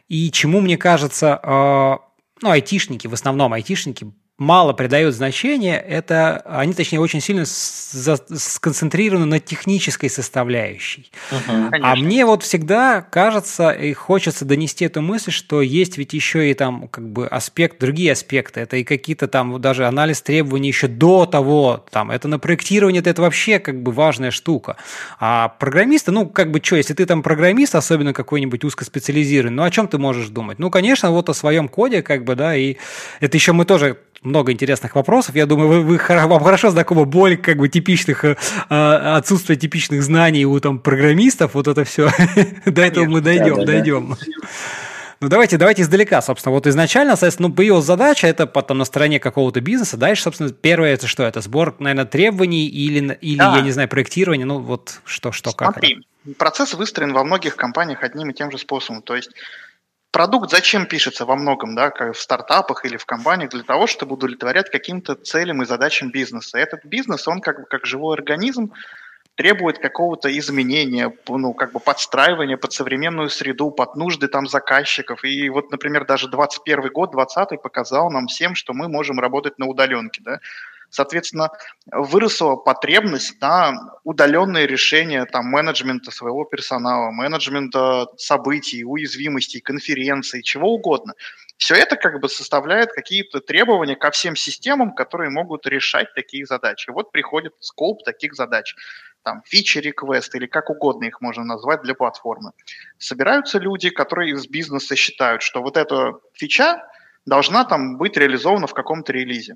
и 0.09 0.29
чему, 0.31 0.59
мне 0.59 0.75
кажется, 0.75 1.39
э, 1.41 1.97
ну, 2.41 2.49
айтишники, 2.49 3.07
в 3.07 3.13
основном 3.13 3.53
айтишники 3.53 4.11
мало 4.39 4.73
придают 4.73 5.13
значения, 5.13 5.77
это 5.77 6.37
они, 6.45 6.73
точнее, 6.73 6.99
очень 6.99 7.21
сильно 7.21 7.43
сконцентрированы 7.45 9.25
на 9.25 9.39
технической 9.39 10.09
составляющей. 10.09 11.11
Uh-huh. 11.29 11.69
А 11.81 11.95
мне 11.95 12.25
вот 12.25 12.43
всегда 12.43 13.01
кажется 13.01 13.71
и 13.71 13.93
хочется 13.93 14.45
донести 14.45 14.85
эту 14.85 15.01
мысль, 15.01 15.31
что 15.31 15.61
есть 15.61 15.97
ведь 15.97 16.13
еще 16.13 16.49
и 16.49 16.53
там 16.53 16.87
как 16.87 17.07
бы 17.07 17.27
аспект, 17.27 17.79
другие 17.79 18.13
аспекты. 18.13 18.61
Это 18.61 18.77
и 18.77 18.83
какие-то 18.83 19.27
там 19.27 19.59
даже 19.61 19.85
анализ 19.85 20.21
требований 20.21 20.69
еще 20.69 20.87
до 20.87 21.25
того, 21.25 21.85
там, 21.91 22.09
это 22.09 22.27
на 22.27 22.39
проектирование, 22.39 23.01
это, 23.01 23.09
это 23.09 23.21
вообще 23.21 23.59
как 23.59 23.83
бы 23.83 23.91
важная 23.91 24.31
штука. 24.31 24.77
А 25.19 25.49
программисты, 25.59 26.11
ну, 26.11 26.27
как 26.27 26.51
бы 26.51 26.61
что, 26.63 26.77
если 26.77 26.93
ты 26.93 27.05
там 27.05 27.21
программист, 27.23 27.75
особенно 27.75 28.13
какой-нибудь 28.13 28.63
узкоспециализированный, 28.63 29.55
ну, 29.55 29.63
о 29.63 29.69
чем 29.69 29.87
ты 29.87 29.97
можешь 29.97 30.29
думать? 30.29 30.59
Ну, 30.59 30.69
конечно, 30.71 31.11
вот 31.11 31.27
о 31.29 31.33
своем 31.33 31.67
коде, 31.67 32.01
как 32.01 32.23
бы, 32.23 32.35
да, 32.35 32.55
и 32.55 32.77
это 33.19 33.35
еще 33.35 33.51
мы 33.51 33.65
тоже 33.65 33.97
много 34.21 34.51
интересных 34.51 34.95
вопросов. 34.95 35.35
Я 35.35 35.45
думаю, 35.45 35.69
вы, 35.69 35.81
вы, 35.81 36.27
вам 36.27 36.43
хорошо 36.43 36.71
знакома 36.71 37.05
боль 37.05 37.37
как 37.37 37.57
бы 37.57 37.69
типичных, 37.69 38.25
э, 38.25 38.35
отсутствие 38.69 39.57
типичных 39.57 40.03
знаний 40.03 40.45
у 40.45 40.59
там 40.59 40.79
программистов, 40.79 41.53
вот 41.53 41.67
это 41.67 41.83
все. 41.83 42.09
До 42.65 42.81
этого 42.81 43.05
мы 43.05 43.21
дойдем, 43.21 43.65
дойдем. 43.65 44.15
Ну, 45.21 45.27
давайте, 45.27 45.57
давайте 45.57 45.81
издалека, 45.81 46.21
собственно. 46.21 46.53
Вот 46.53 46.65
изначально, 46.65 47.11
соответственно, 47.13 47.49
ну, 47.49 47.53
появилась 47.53 47.83
задача, 47.83 48.25
это 48.27 48.47
потом 48.47 48.77
на 48.77 48.85
стороне 48.85 49.19
какого-то 49.19 49.59
бизнеса. 49.59 49.97
Дальше, 49.97 50.23
собственно, 50.23 50.49
первое, 50.51 50.93
это 50.93 51.07
что? 51.07 51.23
Это 51.23 51.41
сбор, 51.41 51.75
наверное, 51.79 52.05
требований 52.05 52.67
или, 52.67 53.17
или 53.19 53.37
да. 53.37 53.57
я 53.57 53.61
не 53.61 53.71
знаю, 53.71 53.89
проектирование. 53.89 54.45
Ну, 54.45 54.59
вот 54.59 55.01
что, 55.03 55.33
что, 55.33 55.51
как 55.51 55.73
Смотри, 55.73 56.05
процесс 56.37 56.73
выстроен 56.73 57.11
во 57.11 57.25
многих 57.25 57.57
компаниях 57.57 58.03
одним 58.03 58.29
и 58.29 58.33
тем 58.33 58.49
же 58.49 58.57
способом. 58.57 59.01
То 59.01 59.17
есть 59.17 59.31
Продукт 60.11 60.49
зачем 60.49 60.87
пишется 60.87 61.25
во 61.25 61.35
многом, 61.35 61.75
да, 61.75 61.91
как 61.91 62.15
в 62.15 62.19
стартапах 62.19 62.83
или 62.83 62.97
в 62.97 63.05
компаниях, 63.05 63.51
для 63.51 63.63
того, 63.63 63.85
чтобы 63.85 64.15
удовлетворять 64.15 64.71
каким-то 64.71 65.13
целям 65.13 65.61
и 65.61 65.65
задачам 65.65 66.09
бизнеса. 66.09 66.57
Этот 66.57 66.83
бизнес, 66.83 67.27
он 67.27 67.41
как 67.41 67.59
бы 67.59 67.65
как 67.65 67.85
живой 67.85 68.15
организм, 68.15 68.73
требует 69.35 69.77
какого-то 69.77 70.35
изменения, 70.37 71.13
ну, 71.27 71.53
как 71.53 71.71
бы 71.71 71.79
подстраивания 71.79 72.57
под 72.57 72.73
современную 72.73 73.29
среду, 73.29 73.71
под 73.71 73.95
нужды 73.95 74.27
там 74.27 74.47
заказчиков. 74.47 75.23
И 75.23 75.47
вот, 75.49 75.71
например, 75.71 76.05
даже 76.05 76.27
21 76.27 76.91
год, 76.91 77.11
20 77.11 77.61
показал 77.61 78.09
нам 78.09 78.27
всем, 78.27 78.55
что 78.55 78.73
мы 78.73 78.89
можем 78.89 79.19
работать 79.19 79.59
на 79.59 79.67
удаленке, 79.67 80.21
да. 80.25 80.39
Соответственно, 80.89 81.49
выросла 81.91 82.55
потребность 82.55 83.39
на 83.41 83.73
удаленные 84.03 84.67
решения 84.67 85.25
там, 85.25 85.45
менеджмента 85.45 86.11
своего 86.11 86.45
персонала, 86.45 87.11
менеджмента 87.11 88.07
событий, 88.17 88.83
уязвимостей, 88.83 89.59
конференций, 89.59 90.41
чего 90.41 90.73
угодно. 90.73 91.13
Все 91.57 91.75
это 91.75 91.97
как 91.97 92.21
бы 92.21 92.29
составляет 92.29 92.93
какие-то 92.93 93.41
требования 93.41 93.95
ко 93.95 94.11
всем 94.11 94.35
системам, 94.35 94.95
которые 94.95 95.29
могут 95.29 95.67
решать 95.67 96.13
такие 96.15 96.45
задачи. 96.45 96.89
Вот 96.89 97.11
приходит 97.11 97.53
скоп 97.59 98.03
таких 98.05 98.33
задач 98.33 98.75
там, 99.23 99.43
фичи 99.45 99.79
реквест 99.79 100.33
или 100.35 100.47
как 100.47 100.69
угодно 100.69 101.05
их 101.05 101.21
можно 101.21 101.43
назвать 101.43 101.81
для 101.81 101.93
платформы. 101.93 102.51
Собираются 102.97 103.59
люди, 103.59 103.89
которые 103.89 104.31
из 104.31 104.47
бизнеса 104.47 104.95
считают, 104.95 105.41
что 105.41 105.61
вот 105.61 105.77
эта 105.77 106.13
фича 106.33 106.81
должна 107.25 107.65
там 107.65 107.97
быть 107.97 108.17
реализована 108.17 108.67
в 108.67 108.73
каком-то 108.73 109.11
релизе. 109.11 109.55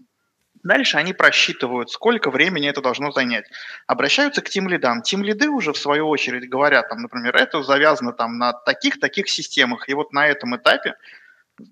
Дальше 0.63 0.98
они 0.98 1.13
просчитывают, 1.13 1.91
сколько 1.91 2.32
времени 2.32 2.70
это 2.70 2.82
должно 2.82 3.12
занять. 3.12 3.46
Обращаются 3.86 4.41
к 4.41 4.50
тимлидам. 4.50 5.01
Тимлиды 5.01 5.50
уже 5.50 5.74
в 5.74 5.77
свою 5.77 6.08
очередь 6.08 6.50
говорят, 6.50 6.88
там, 6.88 7.01
например, 7.01 7.36
это 7.36 7.62
завязано 7.62 8.13
там, 8.13 8.38
на 8.38 8.53
таких-таких 8.53 9.29
системах. 9.29 9.89
И 9.89 9.93
вот 9.93 10.13
на 10.13 10.25
этом 10.25 10.55
этапе 10.55 10.96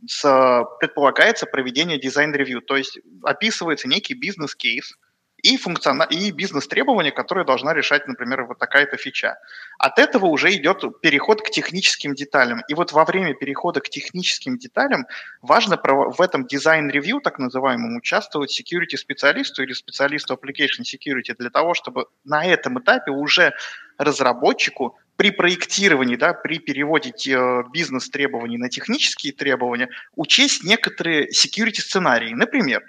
с, 0.08 0.66
предполагается 0.80 1.46
проведение 1.46 2.00
design 2.00 2.28
review. 2.28 2.62
То 2.62 2.76
есть 2.76 3.00
описывается 3.24 3.88
некий 3.88 4.14
бизнес-кейс, 4.14 4.98
и, 5.44 5.58
функциона... 5.58 6.04
и 6.04 6.32
бизнес-требования, 6.32 7.12
которые 7.12 7.46
должна 7.46 7.74
решать, 7.74 8.08
например, 8.08 8.44
вот 8.44 8.60
такая-то 8.60 8.98
фича. 8.98 9.38
От 9.78 10.00
этого 10.00 10.26
уже 10.26 10.54
идет 10.54 10.84
переход 11.02 11.42
к 11.42 11.50
техническим 11.50 12.14
деталям. 12.14 12.64
И 12.68 12.74
вот 12.74 12.92
во 12.92 13.06
время 13.06 13.34
перехода 13.34 13.82
к 13.82 13.90
техническим 13.90 14.58
деталям 14.58 15.06
важно 15.42 15.80
в 15.82 16.22
этом 16.22 16.46
design 16.46 16.81
review, 16.81 17.22
так 17.22 17.40
называемом, 17.40 17.98
участвовать 17.98 18.60
security-специалисту 18.60 19.64
или 19.64 19.74
специалисту 19.74 20.34
application 20.34 20.84
security 20.84 21.36
для 21.38 21.50
того, 21.50 21.74
чтобы 21.74 22.06
на 22.24 22.46
этом 22.46 22.80
этапе 22.80 23.12
уже 23.12 23.54
разработчику 23.98 24.98
при 25.16 25.30
проектировании, 25.30 26.16
да, 26.16 26.34
при 26.34 26.58
переводе 26.58 27.12
э, 27.12 27.64
бизнес-требований 27.72 28.58
на 28.58 28.70
технические 28.70 29.34
требования 29.34 29.88
учесть 30.16 30.64
некоторые 30.64 31.30
security-сценарии. 31.30 32.34
Например, 32.34 32.82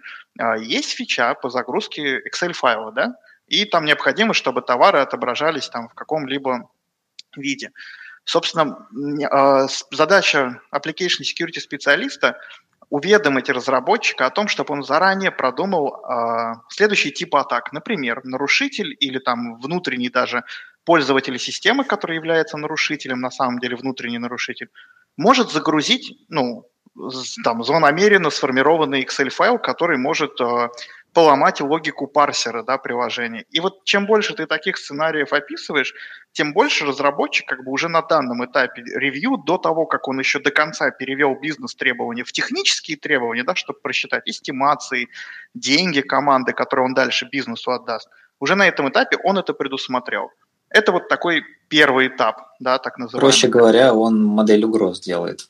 есть 0.60 0.92
фича 0.92 1.34
по 1.34 1.50
загрузке 1.50 2.20
Excel-файла, 2.20 2.92
да, 2.92 3.14
и 3.46 3.64
там 3.64 3.84
необходимо, 3.84 4.34
чтобы 4.34 4.62
товары 4.62 5.00
отображались 5.00 5.68
там 5.68 5.88
в 5.88 5.94
каком-либо 5.94 6.70
виде. 7.36 7.70
Собственно, 8.24 8.88
а, 9.30 9.66
задача 9.90 10.60
application 10.72 11.22
security 11.22 11.60
специалиста 11.60 12.38
уведомить 12.88 13.48
разработчика 13.48 14.26
о 14.26 14.30
том, 14.30 14.48
чтобы 14.48 14.74
он 14.74 14.82
заранее 14.82 15.30
продумал 15.30 16.04
э, 16.04 16.54
следующий 16.68 17.10
тип 17.10 17.34
атак. 17.34 17.72
Например, 17.72 18.20
нарушитель 18.22 18.94
или 19.00 19.18
там 19.18 19.58
внутренний 19.60 20.10
даже 20.10 20.44
пользователь 20.84 21.38
системы, 21.38 21.84
который 21.84 22.16
является 22.16 22.58
нарушителем, 22.58 23.20
на 23.20 23.30
самом 23.30 23.60
деле 23.60 23.76
внутренний 23.76 24.18
нарушитель, 24.18 24.68
может 25.16 25.50
загрузить, 25.50 26.18
ну, 26.28 26.68
там, 27.44 27.64
злонамеренно 27.64 28.30
сформированный 28.30 29.02
Excel-файл, 29.02 29.58
который 29.58 29.96
может 29.96 30.40
э, 30.40 30.68
поломать 31.12 31.60
логику 31.60 32.06
парсера 32.06 32.62
да, 32.62 32.78
приложения. 32.78 33.44
И 33.50 33.60
вот 33.60 33.84
чем 33.84 34.06
больше 34.06 34.34
ты 34.34 34.46
таких 34.46 34.76
сценариев 34.76 35.32
описываешь, 35.32 35.94
тем 36.32 36.52
больше 36.52 36.84
разработчик 36.84 37.46
как 37.46 37.64
бы 37.64 37.70
уже 37.70 37.88
на 37.88 38.02
данном 38.02 38.44
этапе 38.44 38.82
ревью, 38.82 39.36
до 39.36 39.58
того, 39.58 39.86
как 39.86 40.08
он 40.08 40.18
еще 40.18 40.38
до 40.38 40.50
конца 40.50 40.90
перевел 40.90 41.34
бизнес-требования 41.40 42.24
в 42.24 42.32
технические 42.32 42.96
требования, 42.96 43.44
да, 43.44 43.54
чтобы 43.54 43.80
просчитать 43.80 44.22
эстимации, 44.26 45.08
деньги 45.54 46.00
команды, 46.00 46.52
которые 46.52 46.86
он 46.86 46.94
дальше 46.94 47.28
бизнесу 47.30 47.70
отдаст, 47.70 48.08
уже 48.40 48.54
на 48.54 48.66
этом 48.66 48.88
этапе 48.88 49.16
он 49.22 49.38
это 49.38 49.54
предусмотрел. 49.54 50.30
Это 50.68 50.92
вот 50.92 51.08
такой 51.08 51.42
первый 51.68 52.08
этап, 52.08 52.48
да, 52.58 52.78
так 52.78 52.96
называемый. 52.96 53.30
Проще 53.30 53.48
говоря, 53.48 53.94
он 53.94 54.24
модель 54.24 54.64
угроз 54.64 55.00
делает. 55.00 55.48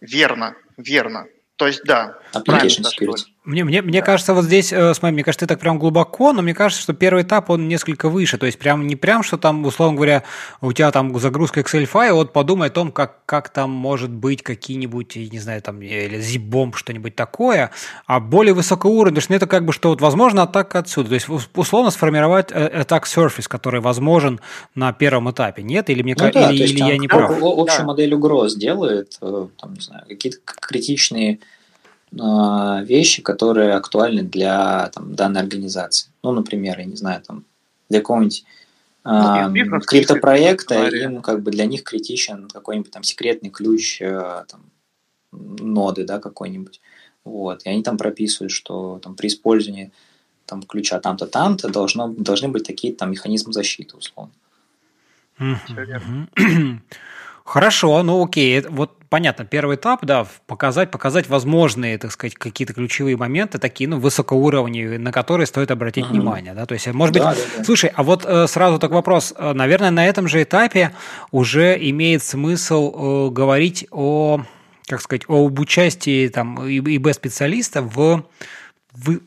Верно, 0.00 0.56
верно. 0.76 1.26
То 1.56 1.66
есть, 1.66 1.82
да. 1.84 2.18
Application 2.32 2.84
security. 2.84 3.24
Мне, 3.44 3.64
мне, 3.64 3.82
мне 3.82 4.02
кажется, 4.02 4.34
вот 4.34 4.44
здесь, 4.44 4.72
э, 4.72 4.94
смотри, 4.94 5.14
мне 5.14 5.24
кажется, 5.24 5.46
ты 5.46 5.48
так 5.48 5.58
прям 5.58 5.76
глубоко, 5.76 6.32
но 6.32 6.42
мне 6.42 6.54
кажется, 6.54 6.80
что 6.80 6.92
первый 6.92 7.24
этап, 7.24 7.50
он 7.50 7.66
несколько 7.66 8.08
выше. 8.08 8.38
То 8.38 8.46
есть, 8.46 8.56
прям 8.56 8.86
не 8.86 8.94
прям, 8.94 9.24
что 9.24 9.36
там, 9.36 9.64
условно 9.64 9.96
говоря, 9.96 10.22
у 10.60 10.72
тебя 10.72 10.92
там 10.92 11.18
загрузка 11.18 11.58
Excel 11.58 11.84
файла, 11.86 12.18
вот 12.18 12.32
подумай 12.32 12.68
о 12.68 12.70
том, 12.70 12.92
как, 12.92 13.26
как 13.26 13.48
там 13.48 13.70
может 13.70 14.10
быть 14.10 14.44
какие-нибудь, 14.44 15.16
не 15.16 15.40
знаю, 15.40 15.60
там, 15.60 15.82
или 15.82 16.20
zip 16.20 16.76
что-нибудь 16.76 17.16
такое, 17.16 17.72
а 18.06 18.20
более 18.20 18.54
высокого 18.54 18.92
уровня, 18.92 19.16
потому 19.16 19.22
что 19.22 19.34
это 19.34 19.46
как 19.48 19.64
бы, 19.64 19.72
что 19.72 19.88
вот 19.88 20.00
возможно 20.00 20.42
атака 20.42 20.78
отсюда. 20.78 21.08
То 21.08 21.14
есть, 21.14 21.26
условно 21.56 21.90
сформировать 21.90 22.52
э, 22.52 22.82
attack 22.84 23.02
surface, 23.04 23.48
который 23.48 23.80
возможен 23.80 24.38
на 24.76 24.92
первом 24.92 25.32
этапе. 25.32 25.64
Нет? 25.64 25.90
Или, 25.90 26.02
мне, 26.02 26.14
ну, 26.16 26.30
да, 26.32 26.52
или, 26.52 26.62
или 26.62 26.78
я 26.78 26.96
не 26.96 27.08
прав? 27.08 27.32
Общую 27.42 27.80
да. 27.80 27.84
модель 27.86 28.14
угроз 28.14 28.54
делает, 28.54 29.18
э, 29.20 29.46
там, 29.60 29.74
не 29.74 29.80
знаю, 29.80 30.04
какие-то 30.06 30.38
критичные 30.44 31.40
вещи, 32.12 33.22
которые 33.22 33.74
актуальны 33.74 34.22
для 34.22 34.90
там, 34.94 35.14
данной 35.14 35.40
организации. 35.40 36.10
Ну, 36.22 36.32
например, 36.32 36.78
я 36.78 36.84
не 36.84 36.96
знаю, 36.96 37.22
там, 37.22 37.44
для 37.88 38.00
какого-нибудь 38.00 38.44
ну, 39.04 39.80
криптопроекта, 39.80 40.88
им 40.88 41.22
как 41.22 41.42
бы 41.42 41.50
для 41.50 41.64
них 41.64 41.82
критичен 41.82 42.48
какой-нибудь 42.48 42.92
там 42.92 43.02
секретный 43.02 43.50
ключ 43.50 44.00
э, 44.00 44.44
там, 44.46 44.60
ноды, 45.32 46.04
да, 46.04 46.20
какой-нибудь. 46.20 46.80
Вот. 47.24 47.64
И 47.64 47.68
они 47.68 47.82
там 47.82 47.98
прописывают, 47.98 48.52
что 48.52 49.00
там 49.02 49.16
при 49.16 49.28
использовании 49.28 49.90
там 50.46 50.62
ключа 50.62 51.00
там-то, 51.00 51.26
там-то 51.26 51.68
должно, 51.68 52.08
должны 52.08 52.48
быть 52.48 52.64
такие 52.64 52.94
там 52.94 53.10
механизмы 53.10 53.52
защиты, 53.52 53.96
условно. 53.96 54.32
Хорошо, 57.44 58.02
ну 58.02 58.24
окей, 58.24 58.60
вот 58.68 58.92
понятно, 59.12 59.44
первый 59.44 59.76
этап, 59.76 60.06
да, 60.06 60.26
показать, 60.46 60.90
показать 60.90 61.28
возможные, 61.28 61.98
так 61.98 62.12
сказать, 62.12 62.34
какие-то 62.34 62.72
ключевые 62.72 63.18
моменты, 63.18 63.58
такие, 63.58 63.86
ну, 63.86 64.00
высокоуровневые, 64.00 64.98
на 64.98 65.12
которые 65.12 65.46
стоит 65.46 65.70
обратить 65.70 66.06
uh-huh. 66.06 66.12
внимание, 66.12 66.54
да, 66.54 66.64
то 66.64 66.72
есть, 66.72 66.86
может 66.86 67.12
быть, 67.12 67.22
да, 67.22 67.34
да, 67.34 67.40
да. 67.58 67.64
слушай, 67.64 67.90
а 67.94 68.04
вот 68.04 68.24
э, 68.24 68.46
сразу 68.46 68.78
так 68.78 68.90
вопрос, 68.90 69.34
э, 69.36 69.52
наверное, 69.52 69.90
на 69.90 70.06
этом 70.06 70.28
же 70.28 70.42
этапе 70.42 70.92
уже 71.30 71.76
имеет 71.90 72.22
смысл 72.22 73.28
э, 73.28 73.30
говорить 73.32 73.86
о, 73.90 74.44
как 74.86 75.02
сказать, 75.02 75.24
об 75.28 75.60
участии 75.60 76.28
там 76.28 76.66
ИБ-специалиста 76.66 77.82
в, 77.82 78.24
в 78.92 79.18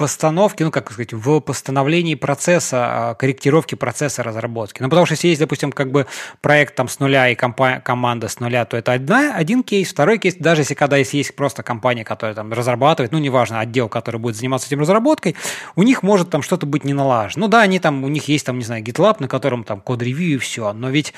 постановке, 0.00 0.64
ну, 0.64 0.70
как 0.70 0.90
сказать, 0.90 1.12
в 1.12 1.40
постановлении 1.40 2.14
процесса, 2.14 3.10
а, 3.10 3.14
корректировки 3.14 3.74
процесса 3.74 4.22
разработки. 4.22 4.80
Ну, 4.80 4.88
потому 4.88 5.04
что 5.04 5.12
если 5.12 5.28
есть, 5.28 5.40
допустим, 5.40 5.72
как 5.72 5.92
бы 5.92 6.06
проект 6.40 6.74
там 6.74 6.88
с 6.88 7.00
нуля 7.00 7.28
и 7.28 7.34
компа- 7.34 7.82
команда 7.82 8.28
с 8.28 8.40
нуля, 8.40 8.64
то 8.64 8.78
это 8.78 8.94
одна, 8.94 9.34
один 9.34 9.62
кейс. 9.62 9.90
Второй 9.90 10.16
кейс, 10.16 10.36
даже 10.36 10.62
если 10.62 10.72
когда 10.72 10.96
есть, 10.96 11.12
есть 11.12 11.36
просто 11.36 11.62
компания, 11.62 12.02
которая 12.02 12.34
там 12.34 12.50
разрабатывает, 12.50 13.12
ну, 13.12 13.18
неважно, 13.18 13.60
отдел, 13.60 13.90
который 13.90 14.18
будет 14.18 14.36
заниматься 14.36 14.68
этим 14.68 14.80
разработкой, 14.80 15.36
у 15.76 15.82
них 15.82 16.02
может 16.02 16.30
там 16.30 16.40
что-то 16.40 16.64
быть 16.64 16.84
не 16.84 16.94
налажено. 16.94 17.44
Ну, 17.44 17.48
да, 17.48 17.60
они 17.60 17.78
там, 17.78 18.02
у 18.02 18.08
них 18.08 18.28
есть 18.28 18.46
там, 18.46 18.56
не 18.56 18.64
знаю, 18.64 18.82
GitLab, 18.82 19.16
на 19.18 19.28
котором 19.28 19.64
там 19.64 19.82
код-ревью 19.82 20.36
и 20.36 20.38
все, 20.38 20.72
но 20.72 20.88
ведь 20.88 21.12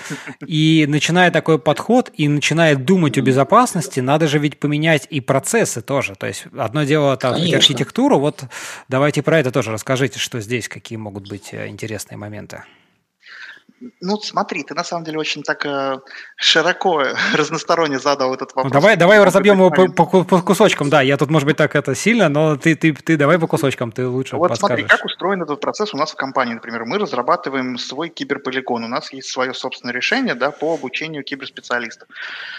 и 0.45 0.87
начиная 0.89 1.31
такой 1.31 1.61
подход, 1.61 2.11
и 2.17 2.27
начиная 2.27 2.75
думать 2.75 3.17
о 3.17 3.21
безопасности, 3.21 4.01
надо 4.01 4.27
же 4.27 4.41
ведь 4.41 4.59
поменять 4.59 5.07
и 5.09 5.21
процессы 5.21 5.83
тоже. 5.83 6.15
То 6.17 6.27
есть 6.27 6.47
одно 6.59 6.83
дело 6.83 7.17
там 7.17 7.35
архитектуру, 7.35 8.19
вот 8.19 8.43
Давайте 8.89 9.23
про 9.23 9.39
это 9.39 9.51
тоже 9.51 9.73
расскажите, 9.73 10.19
что 10.19 10.41
здесь, 10.41 10.69
какие 10.69 10.97
могут 10.99 11.29
быть 11.29 11.53
э, 11.53 11.69
интересные 11.69 12.19
моменты. 12.19 12.65
Ну, 14.01 14.17
смотри, 14.19 14.63
ты 14.63 14.75
на 14.75 14.85
самом 14.85 15.05
деле 15.05 15.19
очень 15.19 15.43
так 15.43 15.67
э, 15.67 15.99
широко, 16.37 17.03
разносторонне 17.35 17.99
задал 17.99 18.35
этот 18.35 18.55
вопрос. 18.55 18.73
Ну, 18.73 18.81
давай, 18.81 18.97
давай 18.97 19.23
разобьем 19.23 19.59
его 19.59 19.71
по, 19.71 19.89
по, 19.89 20.25
по 20.25 20.43
кусочкам. 20.43 20.89
Да, 20.89 21.03
я 21.03 21.17
тут, 21.17 21.31
может 21.31 21.47
быть, 21.47 21.57
так 21.57 21.75
это 21.75 21.95
сильно, 21.95 22.29
но 22.29 22.57
ты, 22.57 22.77
ты, 22.77 22.93
ты 22.93 23.17
давай 23.17 23.39
по 23.39 23.47
кусочкам, 23.47 23.91
ты 23.91 24.07
лучше 24.07 24.37
Вот 24.37 24.49
подскажешь. 24.49 24.81
смотри, 24.81 24.97
как 24.97 25.05
устроен 25.05 25.43
этот 25.43 25.61
процесс 25.61 25.95
у 25.95 25.97
нас 25.97 26.13
в 26.13 26.17
компании, 26.17 26.55
например. 26.55 26.85
Мы 26.85 26.99
разрабатываем 26.99 27.77
свой 27.79 28.09
киберполигон, 28.09 28.85
у 28.85 28.89
нас 28.89 29.13
есть 29.13 29.29
свое 29.29 29.53
собственное 29.55 29.95
решение 29.95 30.35
да, 30.35 30.51
по 30.51 30.75
обучению 30.75 31.25
киберспециалистов. 31.25 32.09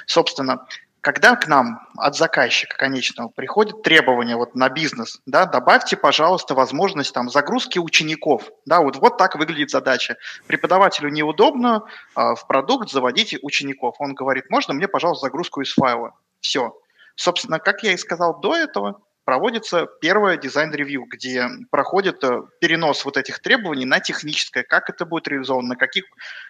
Собственно, 0.06 0.66
когда 1.04 1.36
к 1.36 1.50
нам 1.50 1.86
от 1.98 2.16
заказчика 2.16 2.78
конечного 2.78 3.28
приходит 3.28 3.84
требование 3.84 4.38
вот 4.38 4.56
на 4.56 4.70
бизнес, 4.70 5.20
да, 5.26 5.46
добавьте, 5.46 5.98
пожалуйста, 5.98 6.56
возможность 6.56 7.14
там 7.14 7.30
загрузки 7.30 7.78
учеников, 7.78 8.50
да, 8.66 8.80
вот, 8.80 8.96
вот 8.96 9.18
так 9.18 9.36
выглядит 9.36 9.70
задача. 9.70 10.16
Преподавателю 10.48 11.10
неудобно 11.10 11.84
э, 12.16 12.22
в 12.36 12.48
продукт 12.48 12.90
заводить 12.90 13.38
учеников. 13.42 13.96
Он 14.00 14.14
говорит, 14.14 14.50
можно 14.50 14.74
мне, 14.74 14.88
пожалуйста, 14.88 15.26
загрузку 15.28 15.60
из 15.60 15.74
файла. 15.74 16.16
Все. 16.40 16.74
Собственно, 17.16 17.60
как 17.60 17.84
я 17.84 17.92
и 17.92 17.98
сказал 17.98 18.40
до 18.40 18.56
этого, 18.56 19.02
проводится 19.26 19.88
первое 20.02 20.38
design 20.38 20.69
review, 20.69 21.06
где 21.10 21.48
проходит 21.70 22.24
э, 22.24 22.44
перенос 22.60 23.04
вот 23.04 23.18
этих 23.18 23.40
требований 23.40 23.86
на 23.86 24.00
техническое, 24.00 24.64
как 24.64 24.90
это 24.90 25.06
будет 25.06 25.28
реализовано, 25.28 25.70
на 25.70 25.76
каких 25.76 26.06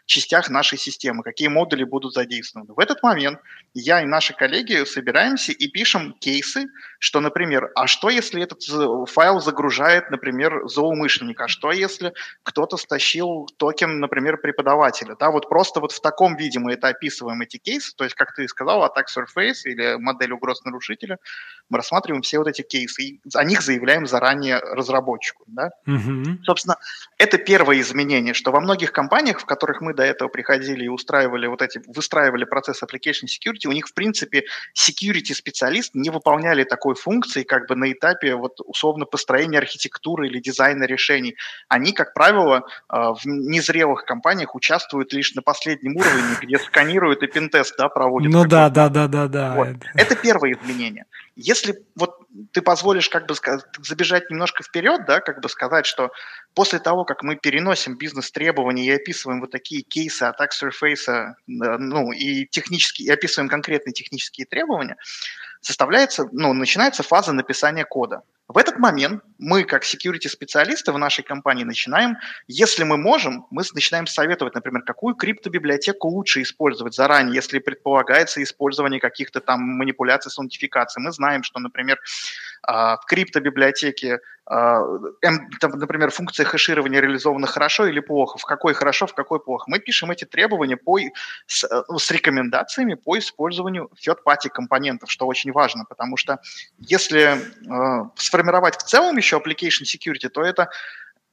частях 0.05 0.49
нашей 0.49 0.77
системы, 0.77 1.23
какие 1.23 1.47
модули 1.47 1.83
будут 1.83 2.13
задействованы. 2.13 2.73
В 2.73 2.79
этот 2.79 3.01
момент 3.03 3.39
я 3.73 4.01
и 4.01 4.05
наши 4.05 4.33
коллеги 4.33 4.83
собираемся 4.85 5.51
и 5.51 5.67
пишем 5.67 6.13
кейсы, 6.19 6.67
что, 6.99 7.19
например, 7.19 7.71
а 7.75 7.87
что 7.87 8.09
если 8.09 8.43
этот 8.43 8.63
файл 9.09 9.39
загружает, 9.39 10.11
например, 10.11 10.61
злоумышленник, 10.65 11.39
а 11.41 11.47
что 11.47 11.71
если 11.71 12.13
кто-то 12.43 12.77
стащил 12.77 13.47
токен, 13.57 13.99
например, 13.99 14.37
преподавателя, 14.37 15.15
да, 15.19 15.31
вот 15.31 15.49
просто 15.49 15.79
вот 15.79 15.91
в 15.91 16.01
таком 16.01 16.35
виде 16.35 16.59
мы 16.59 16.73
это 16.73 16.89
описываем, 16.89 17.41
эти 17.41 17.57
кейсы, 17.57 17.95
то 17.95 18.03
есть, 18.03 18.15
как 18.15 18.35
ты 18.35 18.47
сказал, 18.47 18.83
attack 18.83 19.05
surface 19.15 19.63
или 19.65 19.95
модель 19.95 20.33
угроз 20.33 20.63
нарушителя, 20.65 21.17
мы 21.69 21.77
рассматриваем 21.77 22.21
все 22.21 22.37
вот 22.39 22.47
эти 22.47 22.61
кейсы, 22.61 23.03
и 23.03 23.21
о 23.33 23.43
них 23.43 23.61
заявляем 23.61 24.05
заранее 24.05 24.59
разработчику, 24.59 25.43
да. 25.47 25.71
Mm-hmm. 25.87 26.43
Собственно, 26.43 26.77
это 27.17 27.37
первое 27.37 27.79
изменение, 27.79 28.33
что 28.33 28.51
во 28.51 28.59
многих 28.59 28.91
компаниях, 28.91 29.39
в 29.39 29.45
которых 29.45 29.81
мы 29.81 29.92
до 29.93 30.03
этого 30.03 30.29
приходили 30.29 30.85
и 30.85 30.87
устраивали 30.87 31.47
вот 31.47 31.61
эти, 31.61 31.81
выстраивали 31.87 32.45
процесс 32.45 32.81
application 32.83 33.27
security, 33.27 33.67
у 33.67 33.71
них, 33.71 33.87
в 33.87 33.93
принципе, 33.93 34.43
security 34.77 35.33
специалист 35.33 35.95
не 35.95 36.09
выполняли 36.09 36.63
такой 36.63 36.95
функции 36.95 37.43
как 37.43 37.67
бы 37.67 37.75
на 37.75 37.91
этапе 37.91 38.35
вот 38.35 38.59
условно 38.65 39.05
построения 39.05 39.57
архитектуры 39.57 40.27
или 40.27 40.39
дизайна 40.39 40.83
решений. 40.83 41.35
Они, 41.67 41.93
как 41.93 42.13
правило, 42.13 42.65
э, 42.89 42.95
в 42.95 43.25
незрелых 43.25 44.05
компаниях 44.05 44.55
участвуют 44.55 45.13
лишь 45.13 45.33
на 45.35 45.41
последнем 45.41 45.95
уровне, 45.97 46.35
где 46.41 46.57
сканируют 46.59 47.23
и 47.23 47.27
пентест, 47.27 47.75
да, 47.77 47.89
проводят. 47.89 48.31
Ну 48.31 48.45
да, 48.45 48.69
да, 48.69 48.89
да, 48.89 49.07
да, 49.07 49.27
да. 49.27 49.53
Вот. 49.55 49.67
Это 49.95 50.15
первое 50.15 50.53
изменение. 50.53 51.05
Если 51.35 51.83
вот 51.95 52.15
ты 52.51 52.61
позволишь 52.61 53.09
как 53.09 53.25
бы 53.25 53.33
забежать 53.81 54.29
немножко 54.29 54.63
вперед, 54.63 55.05
да, 55.07 55.19
как 55.19 55.41
бы 55.41 55.49
сказать, 55.49 55.87
что 55.87 56.11
после 56.53 56.77
того, 56.79 57.05
как 57.05 57.23
мы 57.23 57.35
переносим 57.37 57.97
бизнес-требования 57.97 58.85
и 58.85 58.91
описываем 58.91 59.41
вот 59.41 59.49
такие 59.49 59.81
кейсы 59.81 60.25
attack 60.25 60.49
surface, 60.61 61.33
ну, 61.47 62.11
и 62.11 62.45
технически, 62.45 63.01
и 63.03 63.09
описываем 63.09 63.49
конкретные 63.49 63.93
технические 63.93 64.45
требования, 64.45 64.95
составляется, 65.61 66.27
ну, 66.31 66.53
начинается 66.53 67.01
фаза 67.01 67.33
написания 67.33 67.85
кода. 67.85 68.21
В 68.53 68.57
этот 68.59 68.77
момент 68.77 69.23
мы, 69.39 69.63
как 69.63 69.83
security-специалисты 69.83 70.91
в 70.91 70.97
нашей 70.99 71.23
компании, 71.23 71.63
начинаем, 71.63 72.17
если 72.47 72.83
мы 72.83 72.97
можем, 72.97 73.47
мы 73.49 73.63
начинаем 73.73 74.05
советовать, 74.05 74.53
например, 74.53 74.83
какую 74.83 75.15
криптобиблиотеку 75.15 76.07
лучше 76.07 76.43
использовать 76.43 76.93
заранее, 76.93 77.33
если 77.33 77.57
предполагается 77.57 78.43
использование 78.43 78.99
каких-то 78.99 79.41
там 79.41 79.61
манипуляций 79.61 80.31
с 80.31 80.37
аутентификацией. 80.37 81.03
Мы 81.03 81.11
знаем, 81.11 81.41
что, 81.41 81.59
например, 81.59 81.99
а, 82.61 82.97
в 82.97 83.05
криптобиблиотеке, 83.05 84.19
например, 84.49 86.11
функция 86.11 86.45
хэширования 86.45 86.99
реализована 86.99 87.47
хорошо 87.47 87.85
или 87.85 87.99
плохо, 87.99 88.37
в 88.37 88.45
какой 88.45 88.73
хорошо, 88.73 89.07
в 89.07 89.13
какой 89.13 89.39
плохо. 89.39 89.65
Мы 89.67 89.79
пишем 89.79 90.11
эти 90.11 90.25
требования 90.25 90.77
по, 90.77 90.99
с, 91.47 91.67
ну, 91.87 91.97
с 91.97 92.11
рекомендациями 92.11 92.95
по 92.95 93.17
использованию 93.17 93.89
third-party 94.05 94.49
компонентов, 94.49 95.11
что 95.11 95.27
очень 95.27 95.51
важно, 95.51 95.85
потому 95.85 96.17
что 96.17 96.39
если 96.77 97.37
э, 97.37 98.09
сформировать 98.15 98.75
в 98.75 98.83
целом 98.83 99.17
еще 99.17 99.37
application 99.37 99.83
security, 99.85 100.29
то 100.29 100.41
это 100.41 100.69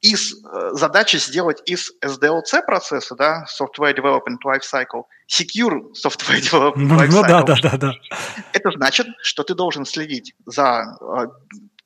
из 0.00 0.32
э, 0.32 0.70
задачи 0.72 1.16
сделать 1.16 1.62
из 1.66 1.92
SDLC 2.02 2.62
процесса, 2.64 3.14
да, 3.14 3.44
Software 3.48 3.94
Development 3.94 4.38
Life 4.46 4.62
Cycle, 4.62 5.04
Secure 5.28 5.92
Software 5.92 6.40
Development 6.50 6.72
ну, 6.76 6.98
Life 6.98 7.08
Cycle. 7.08 7.10
Ну 7.10 7.22
да, 7.22 7.42
да, 7.42 7.56
да, 7.62 7.76
да. 7.76 7.92
Это 8.52 8.70
значит, 8.70 9.06
что 9.22 9.42
ты 9.42 9.54
должен 9.54 9.84
следить 9.84 10.34
за 10.46 10.96
э, 11.00 11.26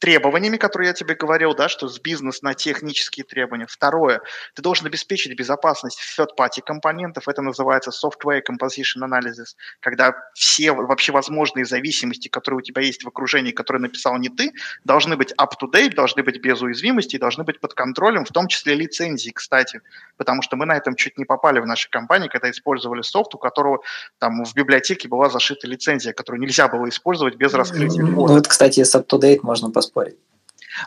требованиями, 0.04 0.58
которые 0.58 0.88
я 0.88 0.92
тебе 0.92 1.14
говорил, 1.14 1.54
да, 1.54 1.66
что 1.70 1.88
с 1.88 1.99
бизнес 1.99 2.42
на 2.42 2.52
технические 2.52 3.25
требования. 3.25 3.66
Второе, 3.66 4.20
ты 4.54 4.61
должен 4.61 4.87
обеспечить 4.87 5.34
безопасность 5.34 5.99
third-party 6.18 6.61
компонентов, 6.62 7.26
это 7.26 7.40
называется 7.40 7.90
software 7.90 8.42
composition 8.46 9.00
analysis, 9.00 9.56
когда 9.80 10.14
все 10.34 10.73
вообще 10.73 11.11
возможные 11.11 11.64
зависимости, 11.64 12.28
которые 12.28 12.58
у 12.58 12.61
тебя 12.61 12.82
есть 12.82 13.02
в 13.02 13.08
окружении, 13.08 13.50
которые 13.52 13.80
написал 13.80 14.18
не 14.18 14.28
ты, 14.28 14.52
должны 14.84 15.16
быть 15.16 15.32
up-to-date, 15.40 15.94
должны 15.94 16.23
быть 16.23 16.38
без 16.38 16.61
уязвимости, 16.61 17.16
должны 17.16 17.44
быть 17.44 17.58
под 17.58 17.73
контролем, 17.73 18.26
в 18.26 18.30
том 18.30 18.49
числе 18.49 18.75
лицензии, 18.75 19.30
кстати, 19.30 19.80
потому 20.18 20.42
что 20.42 20.56
мы 20.56 20.66
на 20.66 20.76
этом 20.76 20.96
чуть 20.96 21.16
не 21.16 21.25
попали 21.25 21.61
в 21.61 21.66
нашей 21.66 21.88
компании, 21.88 22.28
когда 22.28 22.50
использовали 22.50 23.00
софт, 23.00 23.34
у 23.34 23.38
которого 23.38 23.80
там 24.18 24.44
в 24.44 24.54
библиотеке 24.54 25.08
была 25.08 25.30
зашита 25.30 25.66
лицензия, 25.66 26.12
которую 26.12 26.42
нельзя 26.42 26.68
было 26.68 26.90
использовать 26.90 27.37
без 27.37 27.54
раскрытия. 27.54 28.02
Ну, 28.02 28.26
вот, 28.26 28.46
кстати, 28.46 28.84
с 28.84 28.94
up-to-date 28.94 29.40
можно 29.42 29.70
поспорить 29.70 29.93
спорить. 29.94 30.16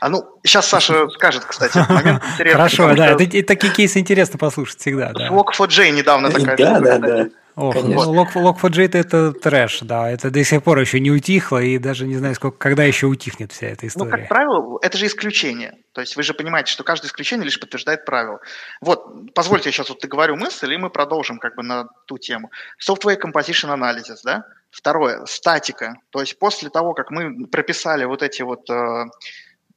А 0.02 0.10
ну, 0.10 0.40
сейчас 0.44 0.68
Саша 0.68 1.08
скажет, 1.16 1.46
кстати, 1.46 1.78
этот 1.78 1.90
момент 1.90 2.24
интересный. 2.24 2.52
Хорошо, 2.52 2.96
да, 2.96 3.12
это, 3.12 3.44
такие 3.44 3.74
кейсы 3.74 4.00
интересно 4.00 4.38
послушать 4.38 4.80
всегда. 4.80 5.14
Да. 5.14 5.30
Log4j 5.30 5.92
недавно 5.92 6.30
такая 6.30 6.58
Да, 6.58 6.80
да, 6.80 6.98
да. 7.00 7.28
Ох, 7.56 7.76
Log4j 7.76 8.90
это 8.94 9.32
трэш, 9.32 9.80
да, 9.82 10.12
это 10.12 10.30
до 10.30 10.44
сих 10.44 10.62
пор 10.62 10.80
еще 10.80 11.00
не 11.00 11.10
утихло, 11.10 11.58
и 11.58 11.80
даже 11.80 12.06
не 12.06 12.16
знаю, 12.16 12.36
сколько, 12.36 12.58
когда 12.58 12.84
еще 12.84 13.08
утихнет 13.08 13.52
вся 13.52 13.68
эта 13.68 13.88
история. 13.88 14.12
Ну, 14.12 14.18
как 14.18 14.28
правило, 14.28 14.78
это 14.84 14.98
же 14.98 15.08
исключение. 15.08 15.74
То 15.94 16.02
есть 16.02 16.16
вы 16.16 16.22
же 16.22 16.36
понимаете, 16.36 16.72
что 16.72 16.84
каждое 16.84 17.08
исключение 17.08 17.46
лишь 17.46 17.60
подтверждает 17.60 18.06
правило. 18.06 18.42
Вот, 18.82 19.34
позвольте, 19.34 19.70
я 19.70 19.72
сейчас 19.74 19.90
вот 19.90 20.02
договорю 20.02 20.36
мысль, 20.36 20.72
и 20.72 20.78
мы 20.78 20.92
продолжим 20.92 21.40
как 21.40 21.56
бы 21.56 21.64
на 21.64 21.88
ту 22.06 22.20
тему. 22.20 22.52
Software 22.80 23.20
Composition 23.20 23.76
Analysis, 23.76 24.20
да? 24.24 24.46
Второе, 24.70 25.26
статика. 25.26 25.96
То 26.10 26.20
есть 26.20 26.38
после 26.40 26.70
того, 26.70 26.94
как 26.94 27.10
мы 27.10 27.48
прописали 27.48 28.04
вот 28.04 28.22
эти 28.22 28.42
вот 28.42 28.70
э, 28.70 29.06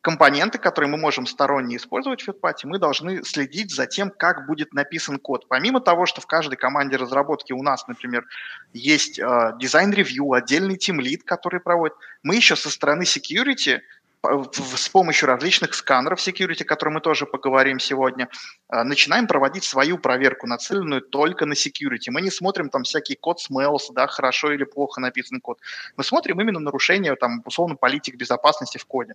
компоненты, 0.01 0.59
которые 0.59 0.91
мы 0.91 0.99
можем 0.99 1.27
сторонне 1.27 1.77
использовать 1.77 2.23
в 2.23 2.29
FitPath, 2.29 2.61
мы 2.65 2.79
должны 2.79 3.23
следить 3.23 3.75
за 3.75 3.87
тем, 3.87 4.11
как 4.11 4.47
будет 4.47 4.73
написан 4.73 5.19
код. 5.19 5.47
Помимо 5.49 5.81
того, 5.81 6.07
что 6.07 6.21
в 6.21 6.27
каждой 6.27 6.57
команде 6.57 6.97
разработки 6.97 7.53
у 7.53 7.63
нас, 7.63 7.87
например, 7.87 8.25
есть 8.73 9.19
э, 9.19 9.53
design 9.59 9.93
review, 9.93 10.33
отдельный 10.33 10.77
тимлид, 10.77 11.23
который 11.25 11.61
проводит, 11.61 11.97
мы 12.23 12.37
еще 12.37 12.57
со 12.57 12.71
стороны 12.71 13.03
security 13.03 13.81
с 14.23 14.89
помощью 14.91 15.29
различных 15.29 15.75
сканеров 15.75 16.19
security, 16.19 16.63
о 16.63 16.65
которых 16.65 16.95
мы 16.95 17.01
тоже 17.01 17.25
поговорим 17.25 17.81
сегодня, 17.81 18.29
а, 18.69 18.85
начинаем 18.85 19.27
проводить 19.27 19.65
свою 19.65 19.99
проверку, 19.99 20.47
нацеленную 20.47 21.01
только 21.01 21.47
на 21.47 21.55
security. 21.55 22.11
Мы 22.11 22.21
не 22.21 22.31
смотрим 22.31 22.69
там 22.69 22.83
всякий 22.83 23.17
код 23.17 23.41
smells, 23.41 23.93
да, 23.95 24.07
хорошо 24.07 24.53
или 24.53 24.65
плохо 24.65 25.01
написан 25.01 25.41
код. 25.41 25.59
Мы 25.97 26.05
смотрим 26.05 26.41
именно 26.41 26.61
нарушение, 26.61 27.17
там, 27.17 27.43
условно, 27.47 27.77
политик 27.77 28.17
безопасности 28.17 28.77
в 28.77 28.85
коде. 28.85 29.15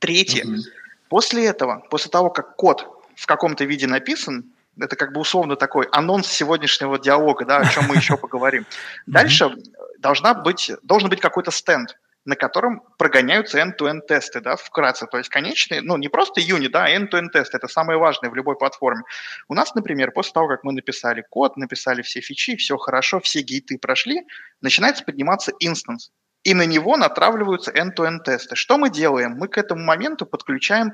Третье. 0.00 0.44
Mm-hmm. 0.44 0.60
После 1.08 1.46
этого, 1.46 1.84
после 1.90 2.10
того, 2.10 2.30
как 2.30 2.56
код 2.56 2.88
в 3.14 3.26
каком-то 3.26 3.64
виде 3.64 3.86
написан, 3.86 4.52
это 4.78 4.96
как 4.96 5.12
бы 5.12 5.20
условно 5.20 5.54
такой 5.54 5.86
анонс 5.92 6.26
сегодняшнего 6.26 6.98
диалога, 6.98 7.44
да, 7.44 7.58
о 7.58 7.68
чем 7.68 7.84
мы 7.86 7.94
еще 7.94 8.16
поговорим. 8.16 8.66
Дальше 9.06 9.54
должна 10.00 10.34
быть, 10.34 10.72
должен 10.82 11.08
быть 11.08 11.20
какой-то 11.20 11.52
стенд 11.52 11.96
на 12.26 12.36
котором 12.36 12.82
прогоняются 12.98 13.58
end-to-end 13.58 14.02
тесты, 14.06 14.40
да, 14.40 14.56
вкратце. 14.56 15.06
То 15.06 15.18
есть 15.18 15.30
конечные, 15.30 15.80
ну, 15.80 15.96
не 15.96 16.08
просто 16.08 16.40
юнит, 16.40 16.72
да, 16.72 16.84
а 16.84 16.90
end-to-end 16.90 17.30
тесты. 17.32 17.56
Это 17.56 17.68
самое 17.68 17.98
важное 17.98 18.30
в 18.30 18.34
любой 18.34 18.56
платформе. 18.56 19.02
У 19.48 19.54
нас, 19.54 19.74
например, 19.74 20.12
после 20.12 20.32
того, 20.32 20.48
как 20.48 20.64
мы 20.64 20.72
написали 20.72 21.24
код, 21.30 21.56
написали 21.56 22.02
все 22.02 22.20
фичи, 22.20 22.56
все 22.56 22.76
хорошо, 22.76 23.20
все 23.20 23.40
гейты 23.40 23.78
прошли, 23.78 24.26
начинается 24.60 25.04
подниматься 25.04 25.52
инстанс 25.60 26.10
и 26.46 26.54
на 26.54 26.64
него 26.64 26.96
натравливаются 26.96 27.72
end-to-end 27.72 28.22
тесты. 28.24 28.54
Что 28.54 28.78
мы 28.78 28.88
делаем? 28.88 29.32
Мы 29.32 29.48
к 29.48 29.58
этому 29.58 29.82
моменту 29.82 30.26
подключаем 30.26 30.92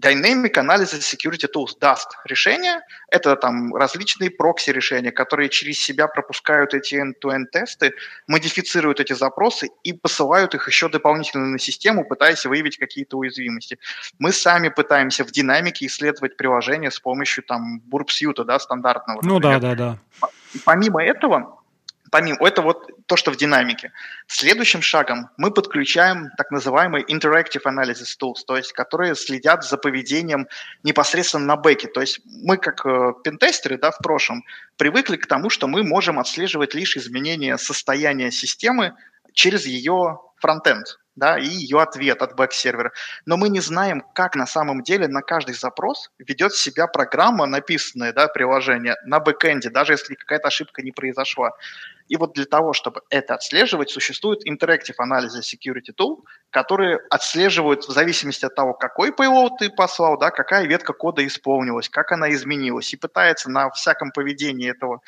Dynamic 0.00 0.54
Analysis 0.54 1.00
Security 1.00 1.46
Tools, 1.54 1.78
DAST 1.78 2.08
решения. 2.24 2.80
Это 3.10 3.36
там 3.36 3.74
различные 3.74 4.30
прокси-решения, 4.30 5.12
которые 5.12 5.50
через 5.50 5.78
себя 5.78 6.06
пропускают 6.06 6.72
эти 6.72 6.94
end-to-end 6.94 7.50
тесты, 7.52 7.92
модифицируют 8.28 8.98
эти 8.98 9.12
запросы 9.12 9.68
и 9.82 9.92
посылают 9.92 10.54
их 10.54 10.68
еще 10.68 10.88
дополнительно 10.88 11.48
на 11.48 11.58
систему, 11.58 12.08
пытаясь 12.08 12.46
выявить 12.46 12.78
какие-то 12.78 13.18
уязвимости. 13.18 13.78
Мы 14.18 14.32
сами 14.32 14.70
пытаемся 14.70 15.24
в 15.24 15.30
динамике 15.30 15.84
исследовать 15.84 16.38
приложение 16.38 16.90
с 16.90 16.98
помощью 16.98 17.44
там 17.44 17.82
Burp 17.92 18.08
да, 18.46 18.58
стандартного. 18.58 19.20
Ну 19.22 19.34
например. 19.34 19.60
да, 19.60 19.74
да, 19.74 19.98
да. 20.20 20.28
Помимо 20.64 21.04
этого, 21.04 21.58
помимо, 22.14 22.46
это 22.46 22.62
вот 22.62 22.88
то, 23.06 23.16
что 23.16 23.32
в 23.32 23.36
динамике. 23.36 23.90
Следующим 24.28 24.82
шагом 24.82 25.30
мы 25.36 25.50
подключаем 25.50 26.30
так 26.36 26.52
называемые 26.52 27.04
interactive 27.04 27.62
analysis 27.64 28.16
tools, 28.22 28.44
то 28.46 28.56
есть 28.56 28.72
которые 28.72 29.16
следят 29.16 29.64
за 29.64 29.76
поведением 29.78 30.46
непосредственно 30.84 31.44
на 31.44 31.56
бэке. 31.56 31.88
То 31.88 32.00
есть 32.00 32.20
мы 32.24 32.56
как 32.56 32.86
э, 32.86 33.14
пентестеры 33.24 33.78
да, 33.78 33.90
в 33.90 33.98
прошлом 33.98 34.44
привыкли 34.76 35.16
к 35.16 35.26
тому, 35.26 35.50
что 35.50 35.66
мы 35.66 35.82
можем 35.82 36.20
отслеживать 36.20 36.72
лишь 36.72 36.96
изменения 36.96 37.58
состояния 37.58 38.30
системы 38.30 38.94
через 39.32 39.66
ее 39.66 40.20
фронтенд 40.36 40.86
да, 41.16 41.38
и 41.38 41.46
ее 41.46 41.80
ответ 41.80 42.22
от 42.22 42.34
бэк-сервера. 42.34 42.92
Но 43.24 43.36
мы 43.36 43.48
не 43.48 43.60
знаем, 43.60 44.02
как 44.14 44.34
на 44.34 44.46
самом 44.46 44.82
деле 44.82 45.06
на 45.08 45.22
каждый 45.22 45.54
запрос 45.54 46.10
ведет 46.18 46.54
себя 46.54 46.86
программа, 46.86 47.46
написанная, 47.46 48.12
да, 48.12 48.26
приложение 48.28 48.96
на 49.04 49.20
бэкэнде, 49.20 49.70
даже 49.70 49.92
если 49.92 50.14
какая-то 50.14 50.48
ошибка 50.48 50.82
не 50.82 50.90
произошла. 50.90 51.52
И 52.08 52.16
вот 52.16 52.34
для 52.34 52.44
того, 52.44 52.72
чтобы 52.72 53.00
это 53.10 53.34
отслеживать, 53.34 53.90
существует 53.90 54.46
Interactive 54.46 54.96
Analysis 55.00 55.42
Security 55.42 55.94
Tool, 55.98 56.22
который 56.50 56.98
отслеживает 57.10 57.84
в 57.84 57.92
зависимости 57.92 58.44
от 58.44 58.54
того, 58.54 58.74
какой 58.74 59.10
payload 59.10 59.50
ты 59.58 59.70
послал, 59.70 60.18
да, 60.18 60.30
какая 60.30 60.66
ветка 60.66 60.92
кода 60.92 61.24
исполнилась, 61.26 61.88
как 61.88 62.12
она 62.12 62.30
изменилась, 62.32 62.92
и 62.92 62.96
пытается 62.96 63.50
на 63.50 63.70
всяком 63.70 64.10
поведении 64.10 64.70
этого, 64.70 65.00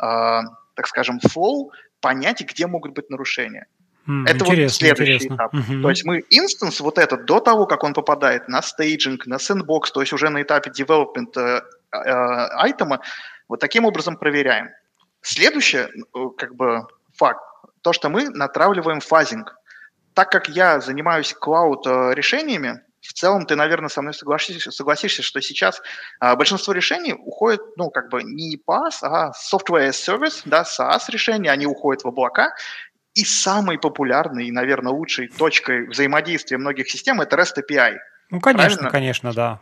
э, 0.00 0.40
так 0.76 0.86
скажем, 0.86 1.18
flow 1.18 1.70
понять, 2.04 2.42
где 2.42 2.66
могут 2.66 2.92
быть 2.92 3.10
нарушения. 3.10 3.66
Mm, 4.06 4.26
это 4.26 4.44
вот 4.44 4.54
следующий 4.70 5.14
интересно. 5.14 5.34
этап. 5.36 5.54
Uh-huh. 5.54 5.82
То 5.82 5.88
есть 5.88 6.04
мы 6.04 6.22
instance 6.28 6.80
вот 6.80 6.98
этот 6.98 7.24
до 7.24 7.40
того, 7.40 7.66
как 7.66 7.82
он 7.84 7.94
попадает 7.94 8.48
на 8.48 8.60
staging, 8.60 9.26
на 9.26 9.36
sandbox, 9.36 9.92
то 9.94 10.00
есть 10.02 10.12
уже 10.12 10.28
на 10.28 10.42
этапе 10.42 10.70
development 10.70 11.32
э, 11.36 11.62
э, 11.92 11.98
item 12.58 12.86
а, 12.86 13.00
вот 13.48 13.60
таким 13.60 13.86
образом 13.86 14.18
проверяем. 14.18 14.68
Следующее, 15.22 15.88
э, 15.88 16.18
как 16.36 16.54
бы, 16.54 16.86
факт, 17.14 17.40
то, 17.80 17.94
что 17.94 18.10
мы 18.10 18.28
натравливаем 18.28 19.00
fuzzing. 19.00 19.56
Так 20.12 20.30
как 20.30 20.50
я 20.50 20.80
занимаюсь 20.80 21.32
cloud-решениями, 21.32 22.82
в 23.04 23.12
целом 23.12 23.46
ты, 23.46 23.54
наверное, 23.54 23.88
со 23.88 24.02
мной 24.02 24.14
согласишься, 24.14 24.70
согласишься 24.70 25.22
что 25.22 25.40
сейчас 25.40 25.82
а, 26.20 26.36
большинство 26.36 26.72
решений 26.72 27.12
уходит, 27.12 27.60
ну, 27.76 27.90
как 27.90 28.08
бы 28.08 28.22
не 28.22 28.56
PaaS, 28.56 28.98
а 29.02 29.32
Software 29.32 29.88
as 29.88 29.92
Service, 29.92 30.42
да, 30.44 30.62
SaaS 30.62 31.02
решения, 31.08 31.50
они 31.50 31.66
уходят 31.66 32.02
в 32.04 32.08
облака, 32.08 32.54
и 33.14 33.24
самой 33.24 33.78
популярной 33.78 34.46
и, 34.46 34.52
наверное, 34.52 34.92
лучшей 34.92 35.28
точкой 35.28 35.86
взаимодействия 35.88 36.58
многих 36.58 36.90
систем 36.90 37.20
это 37.20 37.36
REST 37.36 37.62
API. 37.62 37.96
Ну, 38.30 38.40
конечно, 38.40 38.68
Правильно? 38.68 38.90
конечно, 38.90 39.32
да. 39.32 39.60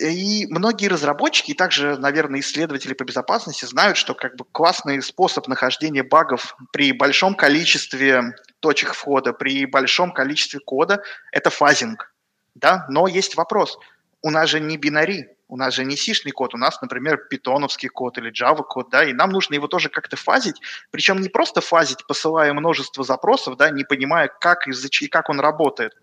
И 0.00 0.46
многие 0.48 0.86
разработчики, 0.86 1.52
и 1.52 1.54
также, 1.54 1.96
наверное, 1.96 2.40
исследователи 2.40 2.92
по 2.92 3.04
безопасности 3.04 3.64
знают, 3.64 3.96
что 3.96 4.14
как 4.14 4.36
бы 4.36 4.44
классный 4.44 5.02
способ 5.02 5.48
нахождения 5.48 6.04
багов 6.04 6.56
при 6.72 6.92
большом 6.92 7.34
количестве 7.34 8.34
точек 8.60 8.94
входа, 8.94 9.32
при 9.32 9.66
большом 9.66 10.12
количестве 10.12 10.60
кода, 10.60 11.02
это 11.32 11.50
fuzzing. 11.50 12.12
Да? 12.58 12.86
Но 12.88 13.06
есть 13.06 13.36
вопрос. 13.36 13.78
У 14.22 14.30
нас 14.30 14.50
же 14.50 14.60
не 14.60 14.76
binary, 14.76 15.28
у 15.48 15.56
нас 15.56 15.74
же 15.74 15.84
не 15.84 15.96
сишный 15.96 16.32
код, 16.32 16.54
у 16.54 16.58
нас, 16.58 16.82
например, 16.82 17.28
питоновский 17.30 17.88
код 17.88 18.18
или 18.18 18.30
Java 18.30 18.62
код, 18.62 18.90
да, 18.90 19.04
и 19.04 19.12
нам 19.12 19.30
нужно 19.30 19.54
его 19.54 19.68
тоже 19.68 19.88
как-то 19.88 20.16
фазить, 20.16 20.60
причем 20.90 21.20
не 21.20 21.28
просто 21.28 21.60
фазить, 21.60 22.06
посылая 22.06 22.52
множество 22.52 23.04
запросов, 23.04 23.56
да, 23.56 23.70
не 23.70 23.84
понимая, 23.84 24.28
как 24.28 24.66
и 24.66 25.08
как 25.08 25.30
он 25.30 25.40
работает, 25.40 25.94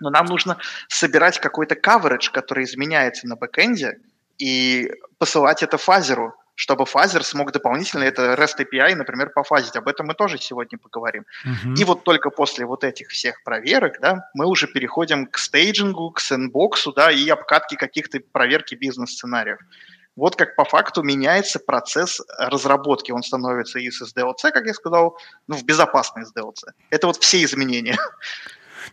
но 0.00 0.10
нам 0.10 0.26
нужно 0.26 0.58
собирать 0.88 1.40
какой-то 1.40 1.74
coverage, 1.74 2.30
который 2.32 2.64
изменяется 2.64 3.26
на 3.26 3.36
бэкэнде, 3.36 3.98
и 4.38 4.90
посылать 5.18 5.62
это 5.62 5.76
fuzzer 5.76 6.19
у, 6.19 6.34
чтобы 6.56 6.86
fuzzer 6.86 7.22
смог 7.22 7.52
дополнительно 7.52 8.02
это 8.02 8.34
REST 8.34 8.66
API, 8.66 8.94
например, 8.94 9.30
пофазить. 9.30 9.76
Об 9.76 9.86
этом 9.88 10.06
мы 10.06 10.14
тоже 10.14 10.38
сегодня 10.38 10.78
поговорим. 10.78 11.24
Uh-huh. 11.44 11.76
И 11.76 11.84
вот 11.84 12.02
только 12.02 12.30
после 12.30 12.64
вот 12.64 12.82
этих 12.82 13.08
всех 13.08 13.44
проверок, 13.44 14.00
да, 14.00 14.28
мы 14.34 14.46
уже 14.46 14.66
переходим 14.66 15.26
к 15.26 15.38
staging 15.38 15.94
у, 15.94 16.10
к 16.10 16.20
sandbox 16.20 16.76
у, 16.76 16.92
да, 16.92 17.12
и 17.12 17.28
обкатке 17.28 17.76
каких-то 17.76 18.20
проверки 18.32 18.74
бизнес-сценариев. 18.74 19.58
Вот 20.16 20.34
как 20.34 20.56
по 20.56 20.64
факту 20.64 21.02
меняется 21.02 21.58
процесс 21.58 22.22
разработки. 22.38 23.12
Он 23.12 23.22
становится 23.22 23.78
из 23.78 24.00
SDLC, 24.00 24.50
как 24.50 24.64
я 24.64 24.72
сказал, 24.72 25.18
ну, 25.46 25.56
в 25.56 25.64
безопасный 25.64 26.22
SDLC. 26.22 26.72
Это 26.88 27.06
вот 27.06 27.18
все 27.18 27.44
изменения. 27.44 27.98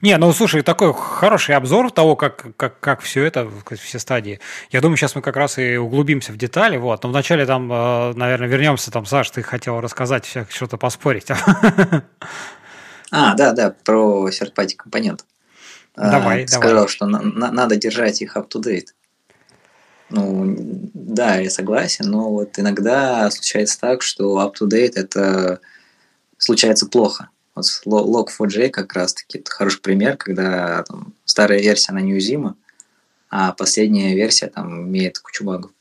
Не, 0.01 0.17
ну 0.17 0.31
слушай, 0.33 0.61
такой 0.61 0.93
хороший 0.93 1.55
обзор 1.55 1.91
того, 1.91 2.15
как, 2.15 2.55
как, 2.57 2.79
как 2.79 3.01
все 3.01 3.23
это, 3.23 3.49
все 3.81 3.99
стадии. 3.99 4.39
Я 4.71 4.81
думаю, 4.81 4.97
сейчас 4.97 5.15
мы 5.15 5.21
как 5.21 5.35
раз 5.35 5.57
и 5.57 5.77
углубимся 5.77 6.31
в 6.31 6.37
детали. 6.37 6.77
Вот. 6.77 7.03
Но 7.03 7.09
вначале 7.09 7.45
там, 7.45 7.71
э, 7.71 8.13
наверное, 8.13 8.47
вернемся. 8.47 8.91
Там, 8.91 9.05
Саш, 9.05 9.29
ты 9.31 9.43
хотел 9.43 9.79
рассказать, 9.81 10.25
что-то 10.49 10.77
поспорить. 10.77 11.27
А, 13.15 13.35
да, 13.35 13.51
да, 13.51 13.75
про 13.83 14.27
third-party 14.29 14.75
компонент. 14.75 15.23
Давай, 15.95 16.47
Сказал, 16.47 16.77
давай. 16.77 16.87
что 16.87 17.05
на, 17.05 17.21
на, 17.21 17.51
надо 17.51 17.75
держать 17.75 18.23
их 18.23 18.35
up-to-date. 18.35 18.87
Ну, 20.09 20.55
да, 20.95 21.35
я 21.35 21.51
согласен, 21.51 22.05
но 22.09 22.31
вот 22.31 22.57
иногда 22.57 23.29
случается 23.29 23.79
так, 23.79 24.01
что 24.01 24.41
up-to-date 24.41 24.93
это 24.95 25.59
случается 26.39 26.87
плохо. 26.87 27.29
Вот 27.55 27.65
Log4j 27.85 28.69
как 28.69 28.93
раз-таки 28.93 29.39
это 29.39 29.51
хороший 29.51 29.81
пример, 29.81 30.17
когда 30.17 30.83
там, 30.83 31.13
старая 31.25 31.59
версия, 31.61 31.91
она 31.91 32.01
неуязвима, 32.01 32.55
а 33.29 33.51
последняя 33.51 34.15
версия 34.15 34.47
там 34.47 34.87
имеет 34.87 35.19
кучу 35.19 35.43
багов. 35.43 35.71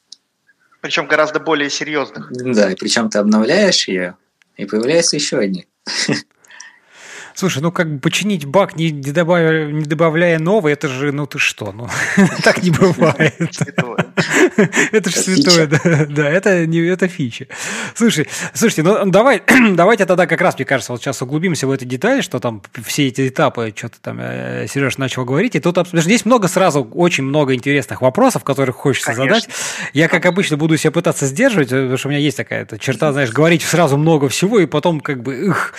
Причем 0.81 1.07
гораздо 1.07 1.41
более 1.41 1.71
серьезных. 1.71 2.31
Да, 2.33 2.71
и 2.71 2.75
причем 2.75 3.09
ты 3.09 3.19
обновляешь 3.19 3.89
ее, 3.89 4.17
и 4.57 4.65
появляются 4.65 5.17
еще 5.17 5.39
одни. 5.39 5.67
Слушай, 7.35 7.63
ну 7.63 7.73
как 7.73 7.91
бы 7.91 7.99
починить 7.99 8.45
баг, 8.45 8.77
не, 8.77 8.91
не, 8.91 9.11
добавляя, 9.11 9.67
не 9.71 9.85
добавляя 9.85 10.39
новый, 10.39 10.75
это 10.75 10.89
же, 10.89 11.13
ну 11.13 11.27
ты 11.27 11.39
что, 11.39 11.73
ну 11.73 11.89
так 12.45 12.63
не 12.63 12.71
бывает. 12.71 13.51
Это 14.93 15.11
же 15.11 15.17
святое, 15.17 15.67
да, 15.67 16.07
да, 16.09 16.31
это 16.31 16.67
не 16.67 16.81
это 16.81 17.09
фича. 17.09 17.47
Слушай, 17.95 18.29
слушайте, 18.55 18.83
ну 18.83 19.05
давай, 19.07 19.43
давайте 19.73 20.07
тогда 20.07 20.27
как 20.27 20.41
раз, 20.41 20.57
мне 20.57 20.65
кажется, 20.65 20.93
вот 20.93 21.01
сейчас 21.01 21.23
углубимся 21.23 21.67
в 21.67 21.71
эту 21.71 21.85
деталь, 21.85 22.23
что 22.23 22.39
там 22.39 22.63
все 22.85 23.09
эти 23.09 23.29
этапы, 23.29 23.73
что-то 23.77 24.01
там 24.01 24.19
э, 24.21 24.67
Сереж 24.69 24.99
начал 24.99 25.25
говорить, 25.25 25.55
и 25.55 25.61
тут 25.61 25.79
здесь 25.93 26.25
много 26.25 26.49
сразу, 26.49 26.85
очень 26.85 27.25
много 27.25 27.55
интересных 27.55 28.03
вопросов, 28.03 28.45
которых 28.45 28.77
хочется 28.77 29.15
задать. 29.15 29.49
Я, 29.93 30.09
как 30.09 30.27
обычно, 30.27 30.57
буду 30.57 30.77
себя 30.77 30.91
пытаться 30.91 31.27
сдерживать, 31.27 31.69
потому 31.69 31.97
что 31.97 32.09
у 32.09 32.11
меня 32.11 32.21
есть 32.21 32.37
такая 32.37 32.67
черта, 32.79 33.13
знаешь, 33.13 33.31
говорить 33.31 33.63
сразу 33.63 33.97
много 33.97 34.29
всего, 34.29 34.61
и 34.61 34.67
потом 34.67 35.01
как 35.01 35.23
бы, 35.23 35.47
их, 35.47 35.75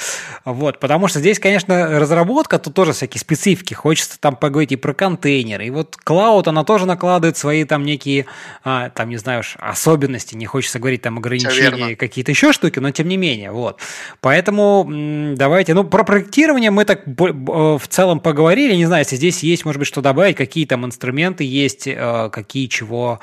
вот, 0.46 0.80
потому 0.80 1.08
что 1.08 1.20
здесь, 1.20 1.40
конечно, 1.40 2.00
разработка, 2.00 2.60
тут 2.60 2.74
тоже 2.74 2.94
всякие 2.94 3.20
специфики. 3.20 3.74
Хочется 3.74 4.20
там 4.20 4.36
поговорить 4.36 4.72
и 4.72 4.76
про 4.76 4.94
контейнеры. 4.94 5.68
И 5.68 5.70
вот 5.70 5.98
Cloud, 6.06 6.48
она 6.48 6.64
тоже 6.64 6.86
накладывает 6.86 7.38
свои 7.38 7.64
там 7.64 7.84
некие, 7.84 8.26
а, 8.74 8.90
там, 8.90 9.10
не 9.10 9.18
знаю, 9.18 9.44
особенности. 9.60 10.36
Не 10.36 10.46
хочется 10.46 10.80
говорить 10.80 11.02
там 11.02 11.18
ограничения, 11.18 11.96
какие-то 11.96 12.32
еще 12.32 12.54
штуки, 12.54 12.80
но 12.80 12.92
тем 12.92 13.08
не 13.08 13.18
менее. 13.18 13.52
Вот. 13.52 13.80
Поэтому 14.22 14.88
давайте, 15.36 15.74
ну, 15.74 15.84
про 15.84 16.04
проектирование 16.04 16.72
мы 16.72 16.86
так 16.86 17.04
в 17.06 17.88
целом 17.88 18.20
поговорили. 18.20 18.76
Не 18.76 18.86
знаю, 18.86 19.02
если 19.02 19.16
здесь 19.16 19.44
есть, 19.44 19.66
может 19.66 19.80
быть, 19.80 19.88
что 19.88 20.02
добавить, 20.02 20.36
какие 20.36 20.66
там 20.66 20.86
инструменты 20.86 21.44
есть, 21.44 21.88
э, 21.88 22.30
какие 22.32 22.68
чего 22.68 23.20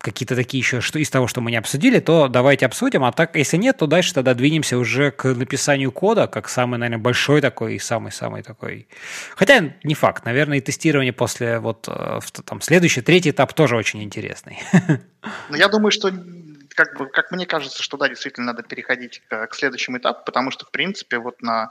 какие-то 0.00 0.34
такие 0.34 0.60
еще, 0.60 0.80
что 0.80 0.98
из 0.98 1.10
того, 1.10 1.26
что 1.26 1.40
мы 1.40 1.50
не 1.50 1.56
обсудили, 1.56 2.00
то 2.00 2.28
давайте 2.28 2.66
обсудим. 2.66 3.04
А 3.04 3.12
так, 3.12 3.36
если 3.36 3.56
нет, 3.56 3.76
то 3.78 3.86
дальше 3.86 4.14
тогда 4.14 4.34
двинемся 4.34 4.78
уже 4.78 5.10
к 5.10 5.34
написанию 5.34 5.92
кода, 5.92 6.26
как 6.26 6.48
самый, 6.48 6.78
наверное, 6.78 7.02
большой 7.02 7.40
такой 7.40 7.74
и 7.74 7.78
самый-самый 7.78 8.42
такой. 8.42 8.88
Хотя 9.36 9.72
не 9.84 9.94
факт. 9.94 10.24
Наверное, 10.24 10.58
и 10.58 10.60
тестирование 10.60 11.12
после 11.12 11.58
вот 11.58 11.86
э, 11.88 12.20
там 12.44 12.60
следующий, 12.60 13.02
третий 13.02 13.30
этап 13.30 13.52
тоже 13.52 13.76
очень 13.76 14.02
интересный. 14.02 14.58
Ну, 15.50 15.56
я 15.56 15.68
думаю, 15.68 15.90
что 15.90 16.10
как, 16.74 16.96
бы, 16.96 17.06
как 17.10 17.30
мне 17.30 17.44
кажется, 17.44 17.82
что 17.82 17.98
да, 17.98 18.08
действительно 18.08 18.46
надо 18.46 18.62
переходить 18.62 19.22
к, 19.28 19.48
к 19.48 19.54
следующему 19.54 19.98
этапу, 19.98 20.24
потому 20.24 20.50
что, 20.50 20.64
в 20.64 20.70
принципе, 20.70 21.18
вот 21.18 21.42
на 21.42 21.70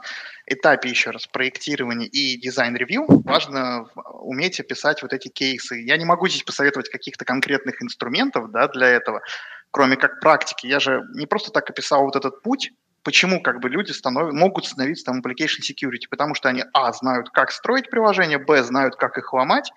этапе 0.50 0.90
еще 0.90 1.10
раз 1.10 1.26
проектирования 1.26 2.06
и 2.06 2.36
design 2.36 2.71
review 2.71 3.06
важно 3.24 3.88
уметь 4.20 4.60
описать 4.60 5.00
вот 5.02 5.12
эти 5.12 5.28
кейсы. 5.28 5.76
Я 5.76 5.96
не 5.96 6.04
могу 6.04 6.28
здесь 6.28 6.42
посоветовать 6.42 6.90
каких-то 6.90 7.24
конкретных 7.24 7.82
инструментов 7.82 8.50
да, 8.50 8.68
для 8.68 8.88
этого, 8.88 9.22
кроме 9.70 9.96
как 9.96 10.20
практики. 10.20 10.66
Я 10.66 10.80
же 10.80 11.02
не 11.14 11.26
просто 11.26 11.52
так 11.52 11.70
описал 11.70 12.04
вот 12.04 12.16
этот 12.16 12.42
путь, 12.42 12.72
почему 13.04 13.40
как 13.40 13.60
бы 13.60 13.68
люди 13.68 13.92
станов... 13.92 14.32
могут 14.32 14.66
становиться 14.66 15.04
там 15.04 15.20
application 15.20 15.60
security, 15.62 16.08
потому 16.10 16.34
что 16.34 16.48
они, 16.48 16.64
а, 16.72 16.92
знают, 16.92 17.30
как 17.30 17.52
строить 17.52 17.88
приложение, 17.88 18.38
б, 18.38 18.62
знают, 18.62 18.96
как 18.96 19.18
их 19.18 19.32
ломать, 19.32 19.72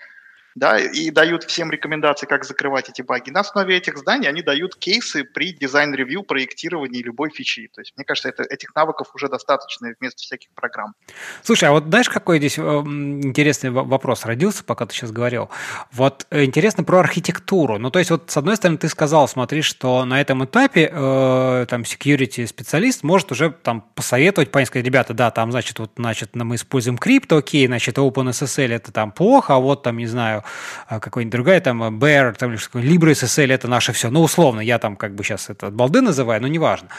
да, 0.56 0.80
и 0.80 1.12
дают 1.12 1.44
всем 1.44 1.72
рекомендации, 1.72 2.26
как 2.26 2.46
закрывать 2.46 2.90
эти 2.90 3.02
баги. 3.02 3.30
На 3.30 3.42
основе 3.42 3.76
этих 3.76 3.98
знаний 3.98 4.28
они 4.28 4.42
дают 4.42 4.76
кейсы 4.76 5.24
при 5.24 5.54
design 5.54 5.86
review, 5.86 6.24
проектировании 6.24 7.02
любой 7.02 7.30
фичи. 7.30 7.70
То 7.74 7.82
есть, 7.82 7.94
мне 7.96 8.06
кажется, 8.06 8.30
это, 8.30 8.44
этих 8.44 8.76
навыков 8.76 9.10
уже 9.14 9.30
достаточно 9.30 9.94
вместо 10.00 10.22
всяких 10.22 10.50
программ. 10.56 10.94
Слушай, 11.42 11.70
а 11.70 11.72
вот 11.72 11.86
знаешь, 11.86 12.10
какой 12.10 12.38
здесь 12.38 12.58
э, 12.58 12.62
интересный 12.62 13.70
вопрос 13.70 14.26
родился, 14.26 14.64
пока 14.64 14.86
ты 14.86 14.94
сейчас 14.94 15.12
говорил? 15.12 15.50
Вот 15.92 16.28
э, 16.30 16.44
интересно 16.44 16.84
про 16.84 17.00
архитектуру. 17.00 17.78
Ну, 17.78 17.90
то 17.90 18.00
есть, 18.00 18.12
вот 18.12 18.30
с 18.30 18.38
одной 18.38 18.56
стороны, 18.56 18.78
ты 18.78 18.90
сказал, 18.90 19.28
смотри, 19.28 19.62
что 19.62 20.06
на 20.06 20.22
этом 20.22 20.46
этапе 20.46 20.90
э, 20.92 21.66
там 21.70 21.82
security 21.82 22.46
специалист 22.48 23.04
может 23.04 23.32
уже 23.32 23.52
там 23.52 23.82
посоветовать, 23.96 24.52
понять, 24.52 24.68
сказать, 24.68 24.86
ребята, 24.86 25.14
да, 25.14 25.32
там, 25.32 25.52
значит, 25.52 25.80
вот, 25.80 25.92
значит, 25.98 26.36
мы 26.36 26.56
используем 26.56 26.98
крипто, 26.98 27.38
окей, 27.38 27.68
значит, 27.68 27.98
OpenSSL 27.98 28.74
это 28.74 28.92
там 28.92 29.12
плохо, 29.12 29.56
а 29.56 29.60
вот 29.60 29.84
там, 29.84 29.98
не 29.98 30.08
знаю, 30.08 30.43
а, 30.88 31.00
какой-нибудь 31.00 31.32
другая, 31.32 31.60
там, 31.62 31.84
Bear, 32.00 32.34
там, 32.36 32.54
LibreSSL, 32.54 33.52
это 33.52 33.68
наше 33.68 33.94
все. 33.94 34.10
Ну, 34.10 34.22
условно, 34.22 34.62
я 34.62 34.80
там 34.80 34.96
как 34.96 35.16
бы 35.16 35.24
сейчас 35.24 35.50
это 35.50 35.70
балды 35.70 36.02
называю, 36.02 36.42
но 36.42 36.48
неважно. 36.48 36.90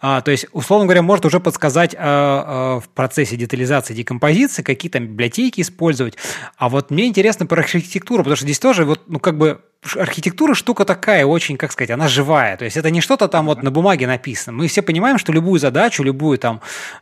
А, 0.00 0.20
то 0.20 0.30
есть, 0.30 0.46
условно 0.52 0.86
говоря, 0.86 1.02
может 1.02 1.24
уже 1.26 1.40
подсказать 1.40 1.94
а, 1.98 2.78
а, 2.78 2.80
в 2.80 2.88
процессе 2.88 3.36
детализации, 3.36 3.94
декомпозиции, 3.94 4.62
какие 4.62 4.90
там 4.90 5.06
библиотеки 5.06 5.60
использовать. 5.60 6.16
А 6.56 6.68
вот 6.68 6.90
мне 6.90 7.06
интересно 7.06 7.46
про 7.46 7.62
архитектуру, 7.62 8.22
потому 8.22 8.36
что 8.36 8.44
здесь 8.44 8.58
тоже 8.58 8.84
вот, 8.84 9.02
ну, 9.08 9.18
как 9.18 9.36
бы 9.38 9.60
архитектура 9.96 10.54
штука 10.54 10.84
такая, 10.84 11.24
очень, 11.24 11.56
как 11.56 11.72
сказать, 11.72 11.90
она 11.90 12.08
живая. 12.08 12.56
То 12.56 12.64
есть 12.64 12.76
это 12.76 12.90
не 12.90 13.00
что-то 13.00 13.28
там 13.28 13.46
вот 13.46 13.62
на 13.62 13.70
бумаге 13.70 14.06
написано. 14.06 14.56
Мы 14.56 14.66
все 14.68 14.82
понимаем, 14.82 15.18
что 15.18 15.32
любую 15.32 15.60
задачу, 15.60 16.02
любую 16.02 16.38
там 16.38 16.60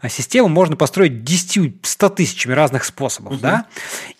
систему 0.08 0.48
можно 0.48 0.76
построить 0.76 1.12
10-100 1.12 2.14
тысячами 2.14 2.52
разных 2.52 2.84
способов, 2.84 3.34
угу. 3.34 3.40
да? 3.40 3.66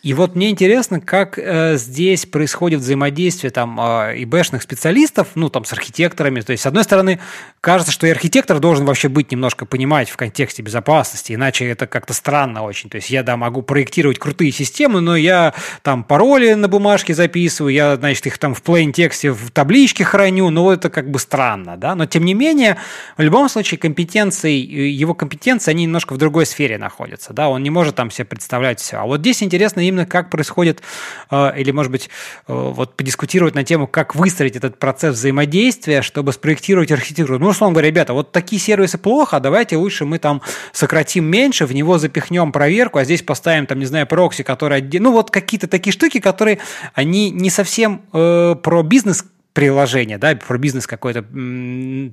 И 0.03 0.15
вот 0.15 0.35
мне 0.37 0.51
интересно, 0.51 1.01
как 1.01 1.39
э, 1.75 1.77
здесь 1.77 2.27
происходит 2.27 2.81
взаимодействие 2.81 3.51
там 3.51 3.79
э, 3.81 4.23
ИБшных 4.23 4.63
специалистов, 4.63 5.29
ну, 5.35 5.49
там, 5.49 5.65
с 5.65 5.73
архитекторами. 5.73 6.41
То 6.41 6.53
есть, 6.53 6.63
с 6.63 6.67
одной 6.67 6.85
стороны, 6.85 7.21
кажется, 7.61 7.93
что 7.93 8.07
и 8.07 8.11
архитектор 8.11 8.59
должен 8.61 8.85
вообще 8.85 9.09
быть 9.09 9.33
немножко 9.33 9.67
понимать 9.67 10.09
в 10.09 10.17
контексте 10.17 10.63
безопасности, 10.63 11.33
иначе 11.33 11.67
это 11.67 11.87
как-то 11.87 12.15
странно 12.15 12.63
очень. 12.63 12.91
То 12.91 12.97
есть 12.97 13.11
я, 13.11 13.23
да, 13.23 13.37
могу 13.37 13.63
проектировать 13.63 14.19
крутые 14.19 14.53
системы, 14.53 15.01
но 15.01 15.17
я 15.17 15.55
там 15.83 16.05
пароли 16.05 16.55
на 16.55 16.69
бумажке 16.69 17.15
записываю, 17.15 17.73
я, 17.73 17.97
значит, 17.97 18.27
их 18.27 18.39
там 18.39 18.55
в 18.55 18.63
plain 18.63 18.93
тексте 18.93 19.33
в 19.33 19.51
табличке 19.51 20.05
храню, 20.05 20.51
но 20.51 20.73
это 20.73 20.91
как 20.91 21.11
бы 21.11 21.19
странно, 21.19 21.77
да, 21.77 21.95
но 21.95 22.07
тем 22.07 22.25
не 22.25 22.35
менее, 22.35 22.77
в 23.17 23.23
любом 23.23 23.49
случае 23.49 23.79
компетенции, 23.79 24.53
его 24.53 25.15
компетенции, 25.15 25.71
они 25.71 25.85
немножко 25.85 26.13
в 26.13 26.19
другой 26.19 26.47
сфере 26.47 26.79
находятся, 26.79 27.33
да, 27.33 27.49
он 27.49 27.63
не 27.63 27.71
может 27.71 27.97
там 27.97 28.11
себе 28.11 28.25
представлять 28.25 28.81
все. 28.81 28.99
А 28.99 29.05
вот 29.05 29.21
здесь 29.21 29.43
интересно 29.43 29.81
именно, 29.81 30.07
как 30.07 30.31
происходит, 30.31 30.83
э, 31.31 31.56
или, 31.57 31.71
может 31.71 31.93
быть, 31.93 32.09
э, 32.49 32.53
вот 32.53 32.97
подискутировать 32.97 33.55
на 33.55 33.65
тему, 33.65 33.87
как 33.87 34.15
выстроить 34.15 34.57
этот 34.57 34.79
процесс 34.79 35.17
взаимодействия, 35.17 36.03
чтобы 36.03 36.33
спроектировать 36.33 36.93
архитектуру. 36.93 37.39
Ну, 37.39 37.49
условно 37.49 37.75
говоря, 37.75 37.89
ребята, 37.89 38.13
вот 38.13 38.33
такие 38.33 38.61
сервисы 38.61 38.99
плохо, 38.99 39.41
давайте 39.41 39.77
лучше 39.77 40.05
мы 40.05 40.19
там 40.19 40.43
сократим 40.73 41.25
меньше, 41.25 41.67
в 41.67 41.75
него 41.75 41.99
запихнем 41.99 42.53
проверку, 42.53 42.99
а 42.99 43.05
здесь 43.05 43.23
поставим 43.23 43.67
там, 43.67 43.79
не 43.79 43.87
знаю, 43.87 44.07
прокси, 44.07 44.43
который... 44.43 44.83
Ну, 44.83 45.13
вот 45.13 45.31
какие-то 45.31 45.69
такие 45.69 45.93
штуки, 45.93 46.21
которые, 46.21 46.59
они 46.95 47.31
не 47.31 47.51
совсем... 47.51 48.03
Э, 48.13 48.55
про 48.63 48.83
бизнес 48.83 49.25
приложение, 49.57 50.19
да, 50.19 50.37
про 50.37 50.59
бизнес 50.59 50.87
какое-то 50.87 51.23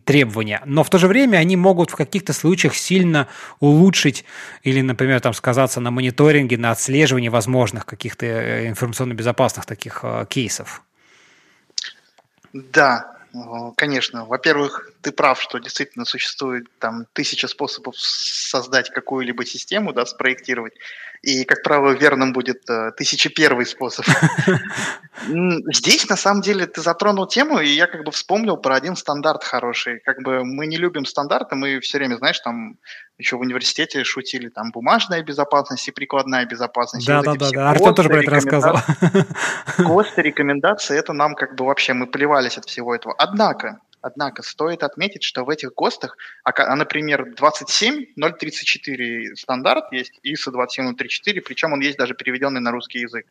требование, 0.06 0.62
но 0.64 0.86
в 0.86 0.90
то 0.90 0.98
же 0.98 1.10
время 1.10 1.40
они 1.40 1.58
могут 1.58 1.92
в 1.92 1.96
каких-то 1.98 2.32
случаях 2.32 2.74
сильно 2.74 3.28
улучшить 3.60 4.24
или, 4.62 4.80
например, 4.80 5.20
там 5.20 5.34
сказаться 5.34 5.82
на 5.82 5.92
мониторинге, 5.92 6.58
на 6.58 6.72
отслеживании 6.72 7.28
возможных 7.28 7.86
каких-то 7.86 8.26
э, 8.26 8.70
информационно-безопасных 8.70 9.66
таких 9.66 10.00
э, 10.04 10.26
кейсов. 10.30 10.84
Да, 12.54 13.18
конечно. 13.76 14.24
Во-первых, 14.24 14.93
ты 15.04 15.12
прав, 15.12 15.42
что 15.42 15.60
действительно 15.60 16.06
существует 16.06 16.66
там 16.80 17.06
тысяча 17.14 17.48
способов 17.48 17.96
создать 17.98 18.90
какую-либо 18.90 19.46
систему, 19.46 19.94
да, 19.94 20.06
спроектировать. 20.06 20.74
И, 21.22 21.46
как 21.46 21.64
правило, 21.64 21.92
верным 21.92 22.34
будет 22.34 22.70
э, 22.70 22.92
тысяча 22.98 23.30
первый 23.30 23.66
способ. 23.66 24.06
Здесь, 25.74 26.10
на 26.10 26.18
самом 26.18 26.42
деле, 26.42 26.66
ты 26.66 26.82
затронул 26.82 27.28
тему, 27.28 27.60
и 27.60 27.68
я 27.68 27.88
как 27.88 28.04
бы 28.04 28.12
вспомнил 28.12 28.58
про 28.58 28.76
один 28.76 28.96
стандарт 28.98 29.44
хороший. 29.44 30.00
Как 30.00 30.22
бы 30.22 30.44
мы 30.44 30.68
не 30.68 30.78
любим 30.78 31.06
стандарты, 31.06 31.56
мы 31.56 31.80
все 31.80 31.98
время, 31.98 32.18
знаешь, 32.18 32.40
там 32.40 32.78
еще 33.18 33.38
в 33.38 33.42
университете 33.42 34.04
шутили, 34.04 34.50
там 34.50 34.72
бумажная 34.72 35.24
безопасность 35.24 35.88
и 35.88 35.92
прикладная 35.92 36.46
безопасность. 36.46 37.08
Да, 37.08 37.22
да, 37.22 37.36
да, 37.36 37.52
да. 37.52 37.70
Артем 37.72 37.96
тоже 37.96 38.10
про 38.10 38.22
это 38.22 38.32
рассказывал. 38.32 38.80
ГОСТы, 39.78 40.22
рекомендации, 40.24 40.98
это 40.98 41.14
нам 41.14 41.36
как 41.36 41.56
бы 41.56 41.66
вообще, 41.66 41.94
мы 41.94 42.08
плевались 42.08 42.58
от 42.58 42.66
всего 42.66 42.94
этого. 42.94 43.16
Однако, 43.18 43.80
Однако 44.04 44.44
стоит 44.44 44.84
отметить, 44.84 45.24
что 45.24 45.46
в 45.46 45.50
этих 45.50 45.74
ГОСТах, 45.74 46.18
а, 46.44 46.52
а 46.56 46.76
например, 46.76 47.34
27.034 47.40 49.36
стандарт 49.36 49.94
есть, 49.94 50.20
ISO 50.26 50.52
27034, 50.52 51.42
причем 51.42 51.72
он 51.72 51.80
есть 51.80 51.98
даже 51.98 52.14
переведенный 52.14 52.60
на 52.60 52.72
русский 52.72 53.00
язык. 53.00 53.26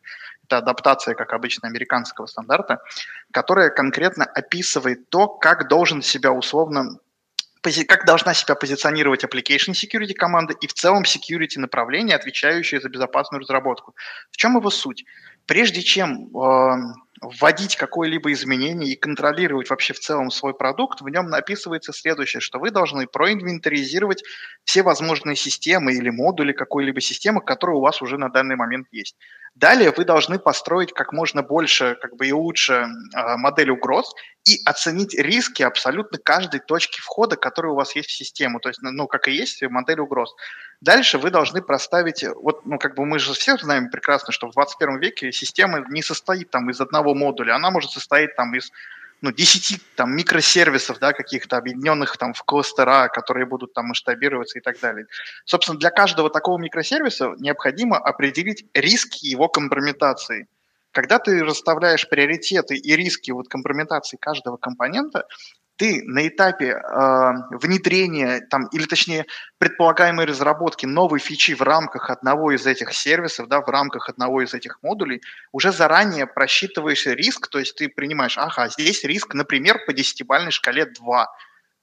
Это 0.45 0.57
адаптация, 0.57 1.13
как 1.13 1.31
обычно, 1.31 1.67
американского 1.67 2.25
стандарта, 2.25 2.79
которая 3.31 3.69
конкретно 3.69 4.25
описывает 4.25 5.09
то, 5.09 5.27
как 5.27 5.67
должен 5.67 6.01
себя 6.01 6.31
условно 6.31 6.97
как 7.87 8.05
должна 8.05 8.33
себя 8.33 8.55
позиционировать 8.55 9.23
application 9.23 9.71
security 9.71 10.13
команда 10.13 10.53
и 10.59 10.67
в 10.67 10.73
целом 10.73 11.03
security 11.03 11.57
направление, 11.59 12.17
отвечающее 12.17 12.81
за 12.81 12.89
безопасную 12.89 13.39
разработку. 13.39 13.95
В 14.31 14.37
чем 14.37 14.57
его 14.57 14.69
суть? 14.69 15.05
Прежде 15.45 15.81
чем 15.81 16.27
э, 16.35 16.93
вводить 17.39 17.75
какое-либо 17.75 18.31
изменение 18.31 18.93
и 18.93 18.95
контролировать 18.95 19.69
вообще 19.69 19.93
в 19.93 19.99
целом 19.99 20.31
свой 20.31 20.53
продукт, 20.53 21.01
в 21.01 21.09
нем 21.09 21.27
написывается 21.27 21.93
следующее, 21.93 22.41
что 22.41 22.59
вы 22.59 22.71
должны 22.71 23.07
проинвентаризировать 23.07 24.23
все 24.63 24.83
возможные 24.83 25.35
системы 25.35 25.93
или 25.93 26.09
модули 26.09 26.51
какой-либо 26.51 27.01
системы, 27.01 27.41
которые 27.41 27.77
у 27.77 27.81
вас 27.81 28.01
уже 28.01 28.17
на 28.17 28.29
данный 28.29 28.55
момент 28.55 28.87
есть. 28.91 29.15
Далее 29.55 29.93
вы 29.95 30.03
должны 30.03 30.39
построить 30.39 30.93
как 30.93 31.13
можно 31.13 31.43
больше 31.43 31.95
как 32.01 32.15
бы 32.15 32.27
и 32.27 32.31
лучше 32.31 32.73
э, 33.15 33.37
модель 33.37 33.69
угроз 33.69 34.13
и 34.45 34.61
оценить 34.65 35.13
риски 35.13 35.63
абсолютно 35.63 36.17
каждой 36.17 36.59
точки 36.59 36.99
входа, 37.01 37.35
которая 37.35 37.71
у 37.71 37.75
вас 37.75 37.95
есть 37.95 38.09
в 38.09 38.13
систему. 38.13 38.59
То 38.59 38.69
есть, 38.69 38.81
ну, 38.81 38.91
ну 38.91 39.07
как 39.07 39.27
и 39.27 39.31
есть 39.31 39.61
модель 39.63 40.01
угроз. 40.01 40.35
Дальше 40.81 41.17
вы 41.17 41.29
должны 41.29 41.61
проставить, 41.61 42.25
вот, 42.35 42.65
ну, 42.65 42.77
как 42.77 42.95
бы 42.95 43.05
мы 43.05 43.19
же 43.19 43.33
все 43.33 43.57
знаем 43.57 43.89
прекрасно, 43.89 44.33
что 44.33 44.47
в 44.47 44.51
21 44.51 44.99
веке 44.99 45.31
система 45.31 45.85
не 45.89 46.03
состоит 46.03 46.49
там 46.49 46.69
из 46.69 46.81
одного 46.81 47.15
модуля, 47.15 47.55
она 47.55 47.71
может 47.71 47.91
состоять 47.91 48.35
там 48.35 48.53
из 48.55 48.71
ну, 49.21 49.31
10 49.31 49.81
там, 49.95 50.13
микросервисов, 50.17 50.99
да, 50.99 51.13
каких-то 51.13 51.55
объединенных 51.55 52.17
там 52.17 52.33
в 52.33 52.43
кластера, 52.43 53.07
которые 53.07 53.45
будут 53.45 53.73
там 53.73 53.85
масштабироваться 53.85 54.59
и 54.59 54.61
так 54.61 54.77
далее. 54.81 55.05
Собственно, 55.45 55.79
для 55.79 55.91
каждого 55.91 56.29
такого 56.29 56.59
микросервиса 56.59 57.33
необходимо 57.39 57.97
определить 57.97 58.65
риски 58.73 59.25
его 59.25 59.47
компрометации. 59.47 60.49
Когда 60.93 61.17
ты 61.17 61.43
расставляешь 61.43 62.07
приоритеты 62.07 62.75
и 62.75 62.95
риски 62.95 63.31
вот 63.31 63.49
компрометации 63.49 64.15
каждого 64.17 64.57
компонента, 64.57 65.25
ты 65.75 66.03
на 66.05 66.27
этапе 66.27 66.67
э, 66.67 67.31
внедрения, 67.49 68.41
там, 68.49 68.67
или 68.71 68.85
точнее 68.85 69.25
предполагаемой 69.57 70.25
разработки 70.25 70.85
новой 70.85 71.19
фичи 71.19 71.55
в 71.55 71.61
рамках 71.63 72.11
одного 72.11 72.51
из 72.51 72.67
этих 72.67 72.93
сервисов, 72.93 73.47
да, 73.47 73.59
в 73.61 73.67
рамках 73.67 74.07
одного 74.07 74.43
из 74.43 74.53
этих 74.53 74.77
модулей, 74.83 75.23
уже 75.51 75.71
заранее 75.71 76.27
просчитываешь 76.27 77.07
риск, 77.07 77.47
то 77.47 77.57
есть 77.57 77.75
ты 77.75 77.89
принимаешь, 77.89 78.37
ага, 78.37 78.69
здесь 78.69 79.03
риск, 79.03 79.33
например, 79.33 79.79
по 79.87 79.93
десятибальной 79.93 80.51
шкале 80.51 80.85
2, 80.85 81.27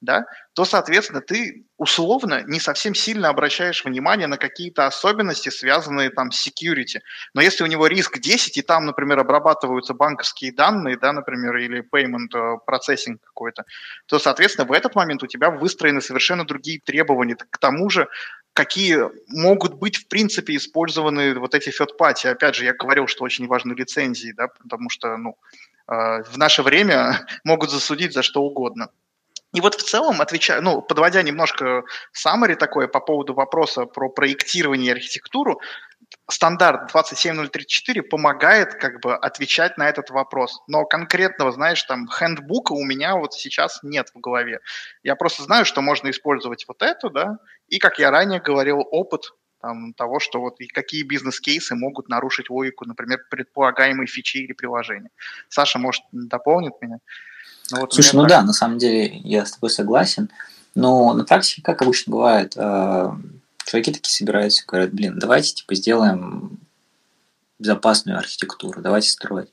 да, 0.00 0.24
то, 0.54 0.64
соответственно, 0.64 1.20
ты 1.20 1.66
условно 1.76 2.42
не 2.46 2.58
совсем 2.58 2.94
сильно 2.94 3.28
обращаешь 3.28 3.84
внимание 3.84 4.26
на 4.26 4.38
какие-то 4.38 4.86
особенности, 4.86 5.50
связанные 5.50 6.10
там 6.10 6.30
с 6.30 6.46
security. 6.46 7.00
Но 7.34 7.42
если 7.42 7.64
у 7.64 7.66
него 7.66 7.86
риск 7.86 8.18
10, 8.18 8.56
и 8.56 8.62
там, 8.62 8.86
например, 8.86 9.18
обрабатываются 9.18 9.94
банковские 9.94 10.52
данные, 10.52 10.96
да, 10.96 11.12
например, 11.12 11.56
или 11.56 11.82
payment 11.82 12.34
э, 12.34 12.58
processing 12.66 13.18
какой-то, 13.22 13.64
то, 14.06 14.18
соответственно, 14.18 14.66
в 14.66 14.72
этот 14.72 14.94
момент 14.94 15.22
у 15.22 15.26
тебя 15.26 15.50
выстроены 15.50 16.00
совершенно 16.00 16.44
другие 16.44 16.80
требования. 16.80 17.36
К 17.36 17.58
тому 17.58 17.90
же, 17.90 18.08
какие 18.54 18.98
могут 19.28 19.74
быть, 19.74 19.96
в 19.96 20.08
принципе, 20.08 20.56
использованы 20.56 21.38
вот 21.38 21.54
эти 21.54 21.70
party. 21.70 22.28
Опять 22.28 22.54
же, 22.54 22.64
я 22.64 22.72
говорил, 22.72 23.06
что 23.06 23.24
очень 23.24 23.46
важны 23.46 23.74
лицензии, 23.74 24.32
да, 24.32 24.48
потому 24.48 24.88
что, 24.88 25.16
ну, 25.18 25.36
э, 25.88 26.22
в 26.22 26.36
наше 26.38 26.62
время 26.62 27.26
могут 27.44 27.70
засудить 27.70 28.14
за 28.14 28.22
что 28.22 28.42
угодно. 28.42 28.88
И 29.54 29.60
вот 29.60 29.74
в 29.74 29.82
целом, 29.82 30.20
отвечая, 30.20 30.60
ну, 30.60 30.80
подводя 30.80 31.22
немножко 31.22 31.82
summary 32.14 32.54
такое 32.54 32.86
по 32.86 33.00
поводу 33.00 33.34
вопроса 33.34 33.84
про 33.84 34.08
проектирование 34.08 34.88
и 34.88 34.92
архитектуру, 34.92 35.60
стандарт 36.28 36.90
27034 36.92 38.02
помогает 38.02 38.74
как 38.74 39.00
бы 39.00 39.16
отвечать 39.16 39.76
на 39.76 39.88
этот 39.88 40.10
вопрос. 40.10 40.62
Но 40.68 40.84
конкретного, 40.84 41.50
знаешь, 41.50 41.82
там, 41.82 42.08
хендбука 42.08 42.72
у 42.72 42.84
меня 42.84 43.16
вот 43.16 43.34
сейчас 43.34 43.80
нет 43.82 44.10
в 44.14 44.20
голове. 44.20 44.60
Я 45.02 45.16
просто 45.16 45.42
знаю, 45.42 45.64
что 45.64 45.80
можно 45.80 46.10
использовать 46.10 46.66
вот 46.68 46.82
эту, 46.82 47.10
да, 47.10 47.38
и, 47.68 47.78
как 47.78 47.98
я 47.98 48.10
ранее 48.10 48.40
говорил, 48.40 48.86
опыт 48.90 49.32
там, 49.60 49.92
того, 49.94 50.20
что 50.20 50.40
вот 50.40 50.60
и 50.60 50.66
какие 50.68 51.02
бизнес-кейсы 51.02 51.74
могут 51.74 52.08
нарушить 52.08 52.50
логику, 52.50 52.86
например, 52.86 53.18
предполагаемой 53.30 54.06
фичи 54.06 54.38
или 54.38 54.52
приложения. 54.52 55.10
Саша, 55.48 55.78
может, 55.78 56.02
дополнит 56.12 56.72
меня? 56.80 56.98
Ну, 57.70 57.80
вот 57.80 57.94
Слушай, 57.94 58.16
ну 58.16 58.22
так... 58.22 58.30
да, 58.30 58.42
на 58.42 58.52
самом 58.52 58.78
деле 58.78 59.20
я 59.24 59.44
с 59.44 59.52
тобой 59.52 59.70
согласен. 59.70 60.30
Но 60.74 61.14
на 61.14 61.24
практике, 61.24 61.62
как 61.62 61.82
обычно 61.82 62.12
бывает, 62.12 62.54
э, 62.56 63.10
чуваки 63.64 63.92
такие 63.92 64.12
собираются, 64.12 64.64
говорят, 64.66 64.92
блин, 64.92 65.18
давайте 65.18 65.54
типа 65.54 65.74
сделаем 65.74 66.58
безопасную 67.58 68.18
архитектуру, 68.18 68.80
давайте 68.80 69.10
строить. 69.10 69.50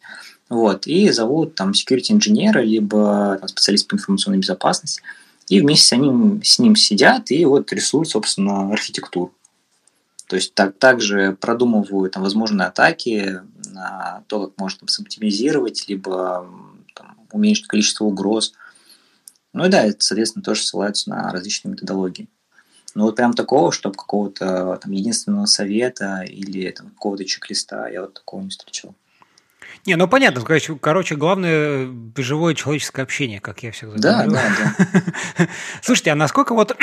Вот, 0.49 0.87
и 0.87 1.09
зовут 1.11 1.55
там 1.55 1.71
security 1.71 2.11
инженера, 2.11 2.61
либо 2.61 3.37
там, 3.39 3.47
специалист 3.47 3.87
по 3.87 3.95
информационной 3.95 4.39
безопасности, 4.39 5.01
и 5.49 5.59
вместе 5.59 5.87
с 5.87 5.97
ним, 5.97 6.41
с 6.43 6.59
ним 6.59 6.75
сидят 6.75 7.31
и 7.31 7.43
вот 7.45 7.71
рисуют, 7.73 8.09
собственно, 8.09 8.71
архитектуру. 8.71 9.33
То 10.27 10.35
есть 10.35 10.53
так, 10.53 10.77
также 10.77 11.37
продумывают 11.39 12.13
там, 12.13 12.23
возможные 12.23 12.67
атаки 12.67 13.41
на 13.71 14.23
то, 14.27 14.47
как 14.47 14.57
можно 14.57 14.79
там, 14.79 14.87
соптимизировать, 14.87 15.85
либо 15.87 16.47
уменьшить 17.31 17.67
количество 17.67 18.05
угроз. 18.05 18.53
Ну 19.53 19.65
и 19.65 19.69
да, 19.69 19.85
это, 19.85 19.97
соответственно, 19.99 20.43
тоже 20.43 20.63
ссылается 20.63 21.09
на 21.09 21.31
различные 21.31 21.71
методологии. 21.71 22.27
Но 22.95 23.05
вот 23.05 23.15
прям 23.15 23.33
такого, 23.33 23.71
чтобы 23.71 23.95
какого-то 23.95 24.79
там 24.81 24.91
единственного 24.91 25.45
совета 25.45 26.23
или 26.27 26.71
там, 26.71 26.89
какого-то 26.89 27.25
чек-листа 27.25 27.87
я 27.89 28.01
вот 28.01 28.15
такого 28.15 28.41
не 28.41 28.49
встречал. 28.49 28.95
Не, 29.85 29.95
ну 29.95 30.07
понятно, 30.07 30.41
короче, 30.41 30.75
короче, 30.75 31.15
главное 31.15 31.89
живое 32.17 32.55
человеческое 32.55 33.03
общение, 33.03 33.39
как 33.39 33.63
я 33.63 33.71
всегда 33.71 33.97
да, 33.97 34.25
говорю. 34.25 34.31
Да, 34.31 34.75
да. 35.37 35.47
Слушайте, 35.81 36.11
а 36.11 36.15
насколько 36.15 36.53
вот 36.53 36.75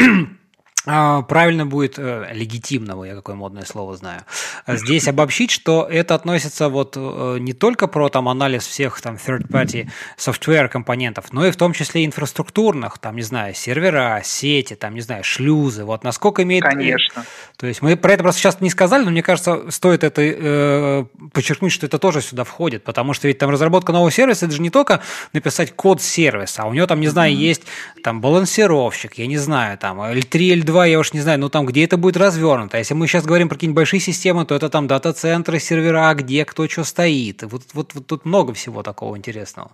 правильно 0.85 1.64
будет 1.64 1.99
э, 1.99 2.29
легитимного, 2.33 3.05
я 3.05 3.14
какое 3.14 3.37
модное 3.37 3.64
слово 3.64 3.97
знаю, 3.97 4.23
здесь 4.66 5.09
обобщить, 5.09 5.51
что 5.51 5.88
это 5.90 6.14
относится 6.14 6.68
вот 6.68 6.94
э, 6.97 7.38
не 7.40 7.55
только 7.55 7.87
про 7.87 8.11
там 8.11 8.29
анализ 8.29 8.66
всех 8.66 9.01
там 9.01 9.14
third-party 9.16 9.88
software 10.18 10.68
компонентов, 10.68 11.33
но 11.33 11.47
и 11.47 11.51
в 11.51 11.57
том 11.57 11.73
числе 11.73 12.05
инфраструктурных, 12.05 12.99
там, 12.99 13.16
не 13.16 13.23
знаю, 13.23 13.55
сервера, 13.55 14.20
сети, 14.25 14.75
там, 14.75 14.94
не 14.94 15.01
знаю, 15.01 15.25
шлюзы, 15.25 15.85
вот 15.85 16.05
насколько 16.05 16.42
имеет... 16.42 16.64
Конечно. 16.64 17.25
То 17.57 17.66
есть 17.66 17.81
мы 17.81 17.97
про 17.97 18.12
это 18.12 18.23
просто 18.23 18.40
сейчас 18.42 18.61
не 18.61 18.68
сказали, 18.68 19.05
но 19.05 19.11
мне 19.11 19.23
кажется, 19.23 19.70
стоит 19.70 20.05
это 20.05 20.20
э, 20.23 21.05
подчеркнуть, 21.33 21.73
что 21.73 21.87
это 21.87 21.99
тоже 21.99 22.20
сюда 22.20 22.44
входит, 22.44 22.85
потому 22.85 23.14
что 23.14 23.27
ведь 23.29 23.38
там 23.38 23.49
разработка 23.49 23.92
нового 23.92 24.11
сервиса, 24.11 24.44
это 24.47 24.55
же 24.55 24.61
не 24.61 24.70
только 24.70 25.01
написать 25.33 25.75
код 25.75 26.03
сервиса, 26.03 26.64
а 26.64 26.66
у 26.66 26.75
него 26.75 26.87
там, 26.87 27.01
не 27.01 27.09
знаю, 27.09 27.33
mm-hmm. 27.33 27.37
есть 27.37 27.62
там 28.03 28.20
балансировщик, 28.20 29.14
я 29.14 29.27
не 29.27 29.38
знаю, 29.38 29.79
там 29.79 30.01
L3, 30.01 30.62
L2, 30.62 30.73
2, 30.74 30.87
я 30.87 30.98
уж 30.98 31.12
не 31.12 31.20
знаю, 31.20 31.38
ну 31.38 31.48
там 31.48 31.66
где 31.66 31.84
это 31.84 31.96
будет 31.96 32.16
развернуто. 32.16 32.78
Если 32.78 32.94
мы 32.94 33.06
сейчас 33.06 33.24
говорим 33.24 33.48
про 33.48 33.54
какие-нибудь 33.54 33.76
большие 33.76 34.00
системы, 34.00 34.44
то 34.44 34.56
это 34.56 34.68
там 34.68 34.88
дата-центры, 34.88 35.60
сервера, 35.60 36.12
где 36.14 36.44
кто 36.44 36.68
что 36.68 36.82
стоит. 36.82 37.44
Вот, 37.44 37.62
вот, 37.74 37.94
вот 37.94 38.06
тут 38.08 38.24
много 38.24 38.52
всего 38.54 38.82
такого 38.82 39.16
интересного. 39.16 39.70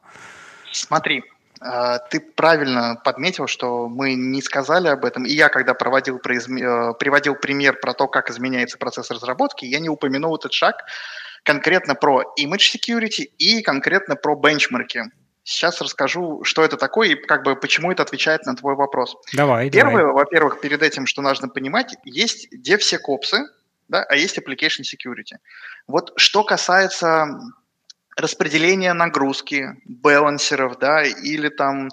Смотри, 0.73 1.23
э, 1.63 1.99
ты 2.11 2.21
правильно 2.21 3.01
подметил, 3.03 3.47
что 3.47 3.89
мы 3.89 4.13
не 4.15 4.43
сказали 4.43 4.89
об 4.89 5.07
этом. 5.07 5.25
И 5.25 5.33
я, 5.33 5.49
когда 5.49 5.73
проводил, 5.73 6.19
э, 6.19 6.93
приводил 6.99 7.35
пример 7.35 7.79
про 7.81 7.95
то, 7.95 8.07
как 8.07 8.31
изменяется 8.31 8.77
процесс 8.77 9.11
разработки, 9.11 9.65
я 9.65 9.81
не 9.81 9.89
упомянул 9.89 10.37
этот 10.37 10.53
шаг 10.53 10.85
конкретно 11.45 11.95
про 11.95 12.25
image 12.39 12.77
security 12.77 13.25
и 13.39 13.63
конкретно 13.63 14.17
про 14.17 14.37
бенчмарки 14.37 15.05
Сейчас 15.51 15.81
расскажу, 15.81 16.45
что 16.45 16.63
это 16.63 16.77
такое 16.77 17.09
и 17.09 17.15
как 17.17 17.43
бы 17.43 17.57
почему 17.57 17.91
это 17.91 18.05
отвечает 18.05 18.47
на 18.47 18.55
твой 18.55 18.77
вопрос. 18.77 19.17
Давай. 19.33 19.69
Первое, 19.69 20.05
давай. 20.05 20.15
во-первых, 20.15 20.61
перед 20.61 20.81
этим, 20.81 21.07
что 21.07 21.23
нужно 21.23 21.49
понимать, 21.49 21.97
есть 22.05 22.47
DevSecOps, 22.55 23.47
да, 23.89 24.05
а 24.05 24.15
есть 24.15 24.39
Application 24.39 24.83
Security. 24.83 25.39
Вот 25.89 26.13
что 26.15 26.45
касается 26.45 27.41
распределения 28.17 28.93
нагрузки, 28.93 29.77
балансеров, 29.87 30.79
да, 30.79 31.03
или 31.03 31.49
там 31.49 31.89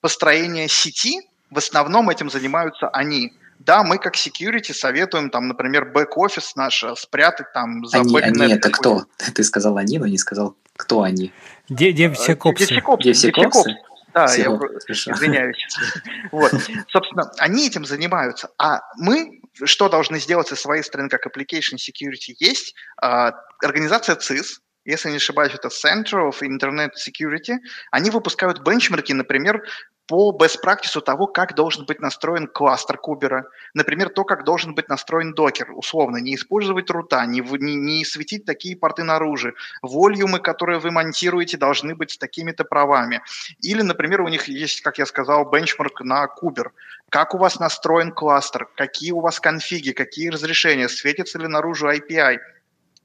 построения 0.00 0.66
сети, 0.66 1.28
в 1.50 1.58
основном 1.58 2.08
этим 2.08 2.30
занимаются 2.30 2.88
они. 2.88 3.34
Да, 3.64 3.82
мы 3.82 3.98
как 3.98 4.14
security 4.16 4.74
советуем, 4.74 5.30
там, 5.30 5.48
например, 5.48 5.90
бэк-офис 5.90 6.54
наш 6.54 6.84
спрятать 6.96 7.52
там 7.52 7.86
за 7.86 8.00
они, 8.00 8.18
они 8.18 8.52
это 8.52 8.70
кто? 8.70 9.04
Ты 9.34 9.42
сказал 9.42 9.78
они, 9.78 9.98
но 9.98 10.06
не 10.06 10.18
сказал, 10.18 10.56
кто 10.76 11.02
они. 11.02 11.32
Девсекопсы. 11.68 12.66
Девсекопсы. 13.02 13.76
Да, 14.12 14.26
Всего. 14.26 14.60
я 14.88 14.94
извиняюсь. 14.94 15.66
Вот. 16.30 16.52
Собственно, 16.88 17.32
они 17.38 17.66
этим 17.66 17.84
занимаются. 17.84 18.50
А 18.58 18.82
мы 18.96 19.40
что 19.62 19.88
должны 19.88 20.18
сделать 20.18 20.48
со 20.48 20.56
своей 20.56 20.82
стороны, 20.82 21.08
как 21.08 21.26
application 21.26 21.76
security? 21.76 22.34
Есть 22.38 22.74
а, 23.00 23.32
организация 23.62 24.16
CIS, 24.16 24.58
если 24.84 25.10
не 25.10 25.16
ошибаюсь, 25.16 25.54
это 25.54 25.68
Center 25.68 26.30
of 26.30 26.42
Internet 26.42 26.90
Security, 26.98 27.56
они 27.90 28.10
выпускают 28.10 28.62
бенчмарки, 28.62 29.12
например, 29.12 29.62
по 30.06 30.36
best 30.36 30.58
practice 30.64 31.00
того, 31.00 31.26
как 31.26 31.54
должен 31.54 31.86
быть 31.86 32.00
настроен 32.00 32.46
кластер 32.46 32.98
кубера. 32.98 33.46
Например, 33.72 34.08
то, 34.08 34.24
как 34.24 34.44
должен 34.44 34.74
быть 34.74 34.88
настроен 34.88 35.34
докер, 35.34 35.70
условно, 35.72 36.18
не 36.18 36.34
использовать 36.34 36.90
рута, 36.90 37.24
не, 37.26 37.40
не, 37.40 37.74
не 37.74 38.04
светить 38.04 38.44
такие 38.44 38.76
порты 38.76 39.02
наружу. 39.02 39.52
Волюмы, 39.82 40.40
которые 40.40 40.78
вы 40.78 40.90
монтируете, 40.90 41.56
должны 41.56 41.94
быть 41.94 42.12
с 42.12 42.18
такими-то 42.18 42.64
правами. 42.64 43.22
Или, 43.62 43.82
например, 43.82 44.20
у 44.20 44.28
них 44.28 44.48
есть, 44.48 44.82
как 44.82 44.98
я 44.98 45.06
сказал, 45.06 45.48
бенчмарк 45.48 46.00
на 46.02 46.26
кубер. 46.26 46.72
Как 47.08 47.34
у 47.34 47.38
вас 47.38 47.58
настроен 47.58 48.12
кластер, 48.12 48.68
какие 48.76 49.12
у 49.12 49.20
вас 49.20 49.40
конфиги, 49.40 49.92
какие 49.92 50.28
разрешения, 50.28 50.88
светится 50.88 51.38
ли 51.38 51.48
наружу 51.48 51.88
API– 51.88 52.38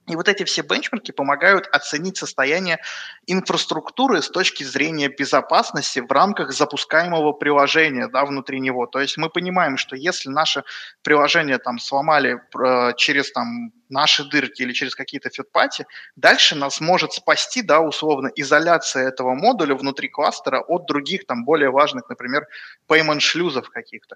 и 0.10 0.16
вот 0.16 0.28
эти 0.28 0.44
все 0.44 0.64
бенчмарки 0.64 1.12
помогают 1.12 1.68
оценить 1.68 2.18
состояние 2.18 2.80
инфраструктуры 3.28 4.22
с 4.22 4.30
точки 4.30 4.64
зрения 4.64 5.08
безопасности 5.08 6.00
в 6.00 6.12
рамках 6.12 6.52
запускаемого 6.52 7.32
приложения 7.34 8.08
да, 8.08 8.26
внутри 8.26 8.60
него. 8.60 8.88
То 8.88 9.00
есть 9.00 9.18
мы 9.18 9.30
понимаем, 9.30 9.78
что 9.78 9.96
если 9.96 10.30
наше 10.30 10.64
приложение 11.04 11.60
там 11.60 11.78
сломали 11.78 12.40
э, 12.40 12.94
через 12.98 13.32
там, 13.32 13.72
наши 13.90 14.24
дырки 14.28 14.64
или 14.64 14.74
через 14.74 14.96
какие-то 14.96 15.30
фидпати, 15.30 15.86
дальше 16.16 16.56
нас 16.56 16.82
может 16.82 17.14
спасти, 17.14 17.62
да, 17.62 17.80
условно, 17.80 18.32
изоляция 18.36 19.08
этого 19.08 19.36
модуля 19.36 19.76
внутри 19.76 20.10
кластера 20.10 20.60
от 20.60 20.88
других 20.88 21.28
там 21.28 21.46
более 21.46 21.70
важных, 21.70 22.10
например, 22.10 22.48
payment-шлюзов 22.88 23.70
каких-то. 23.70 24.16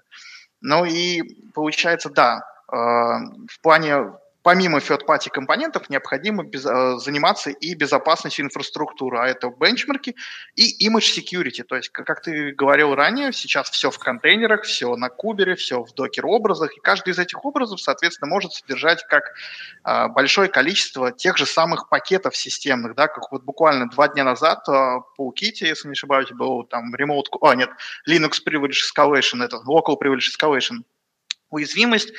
Ну 0.60 0.84
и 0.84 1.22
получается, 1.52 2.10
да, 2.10 2.40
э, 2.72 2.76
в 2.76 3.60
плане 3.62 4.14
помимо 4.44 4.78
third-party 4.78 5.30
компонентов 5.30 5.88
необходимо 5.88 6.44
без, 6.44 6.66
э, 6.66 6.98
заниматься 6.98 7.48
и 7.48 7.74
безопасностью 7.74 8.44
инфраструктуры, 8.44 9.18
а 9.18 9.26
это 9.26 9.48
бенчмарки 9.48 10.14
и 10.54 10.86
image 10.86 11.18
security. 11.18 11.64
То 11.64 11.76
есть, 11.76 11.88
как 11.88 12.20
ты 12.20 12.52
говорил 12.52 12.94
ранее, 12.94 13.32
сейчас 13.32 13.70
все 13.70 13.90
в 13.90 13.98
контейнерах, 13.98 14.64
все 14.64 14.94
на 14.96 15.08
кубере, 15.08 15.54
все 15.54 15.82
в 15.82 15.94
докер-образах, 15.94 16.76
и 16.76 16.80
каждый 16.80 17.14
из 17.14 17.18
этих 17.18 17.42
образов, 17.42 17.80
соответственно, 17.80 18.28
может 18.28 18.52
содержать 18.52 19.02
как 19.08 19.32
э, 19.82 20.08
большое 20.08 20.50
количество 20.50 21.10
тех 21.10 21.38
же 21.38 21.46
самых 21.46 21.88
пакетов 21.88 22.36
системных, 22.36 22.94
да, 22.94 23.08
как 23.08 23.32
вот 23.32 23.44
буквально 23.44 23.88
два 23.88 24.08
дня 24.08 24.24
назад 24.24 24.68
э, 24.68 25.00
по 25.16 25.32
Kit, 25.32 25.54
если 25.60 25.88
не 25.88 25.92
ошибаюсь, 25.92 26.30
был 26.32 26.64
там 26.64 26.94
remote, 26.94 27.28
а 27.40 27.54
нет, 27.54 27.70
Linux 28.06 28.32
Privilege 28.46 28.76
Escalation, 28.94 29.42
это 29.42 29.62
Local 29.66 29.96
Privilege 29.98 30.28
Escalation, 30.38 30.82
уязвимость, 31.48 32.12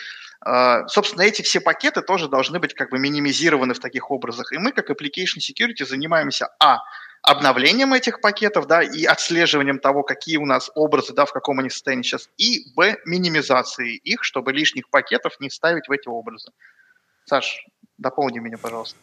собственно, 0.88 1.24
эти 1.24 1.42
все 1.42 1.60
пакеты 1.60 2.02
тоже 2.02 2.28
должны 2.28 2.60
быть 2.60 2.74
как 2.74 2.92
бы 2.92 3.00
минимизированы 3.00 3.74
в 3.74 3.80
таких 3.80 4.12
образах. 4.12 4.52
И 4.52 4.58
мы, 4.58 4.72
как 4.72 4.90
Application 4.90 5.40
Security, 5.40 5.86
занимаемся, 5.86 6.50
а, 6.60 6.80
обновлением 7.26 7.94
этих 7.94 8.22
пакетов, 8.22 8.68
да, 8.68 8.84
и 8.84 9.06
отслеживанием 9.06 9.80
того, 9.80 10.04
какие 10.04 10.38
у 10.38 10.46
нас 10.46 10.70
образы, 10.76 11.14
да, 11.14 11.26
в 11.26 11.34
каком 11.34 11.60
они 11.60 11.70
состоянии 11.70 12.04
сейчас, 12.04 12.30
и, 12.38 12.72
б, 12.76 12.98
минимизацией 13.06 13.96
их, 13.98 14.24
чтобы 14.24 14.54
лишних 14.54 14.90
пакетов 14.90 15.40
не 15.40 15.50
ставить 15.50 15.88
в 15.88 15.92
эти 15.92 16.08
образы. 16.08 16.52
Саш, 17.26 17.66
дополни 17.98 18.38
меня, 18.38 18.58
пожалуйста. 18.60 18.98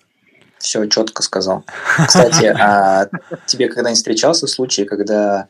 Все, 0.58 0.86
четко 0.86 1.22
сказал. 1.24 1.64
Кстати, 2.06 2.44
а 2.44 3.08
тебе 3.46 3.68
когда-нибудь 3.68 3.98
встречался 3.98 4.46
случай, 4.46 4.84
когда 4.84 5.48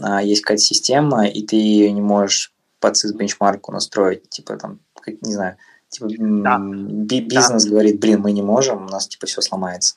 а, 0.00 0.22
есть 0.22 0.40
какая-то 0.40 0.62
система, 0.62 1.28
и 1.28 1.42
ты 1.42 1.56
ее 1.56 1.92
не 1.92 2.00
можешь 2.00 2.53
под 2.84 3.14
бенчмарку 3.14 3.72
настроить, 3.72 4.28
типа 4.28 4.56
там 4.56 4.80
как, 5.00 5.14
не 5.22 5.32
знаю, 5.32 5.56
типа 5.88 6.08
да. 6.18 6.58
бизнес 6.58 7.64
да. 7.64 7.70
говорит, 7.70 8.00
блин, 8.00 8.20
мы 8.20 8.32
не 8.32 8.42
можем, 8.42 8.86
у 8.86 8.88
нас 8.88 9.08
типа 9.08 9.26
все 9.26 9.40
сломается. 9.40 9.96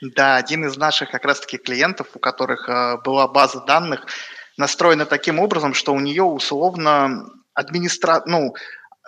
Да, 0.00 0.36
один 0.36 0.64
из 0.66 0.76
наших 0.76 1.10
как 1.10 1.24
раз-таки 1.24 1.58
клиентов, 1.58 2.08
у 2.14 2.18
которых 2.18 2.68
э, 2.68 2.98
была 3.04 3.28
база 3.28 3.60
данных, 3.60 4.06
настроена 4.56 5.06
таким 5.06 5.38
образом, 5.38 5.74
что 5.74 5.94
у 5.94 6.00
нее 6.00 6.24
условно 6.24 7.26
администра... 7.54 8.22
ну, 8.26 8.54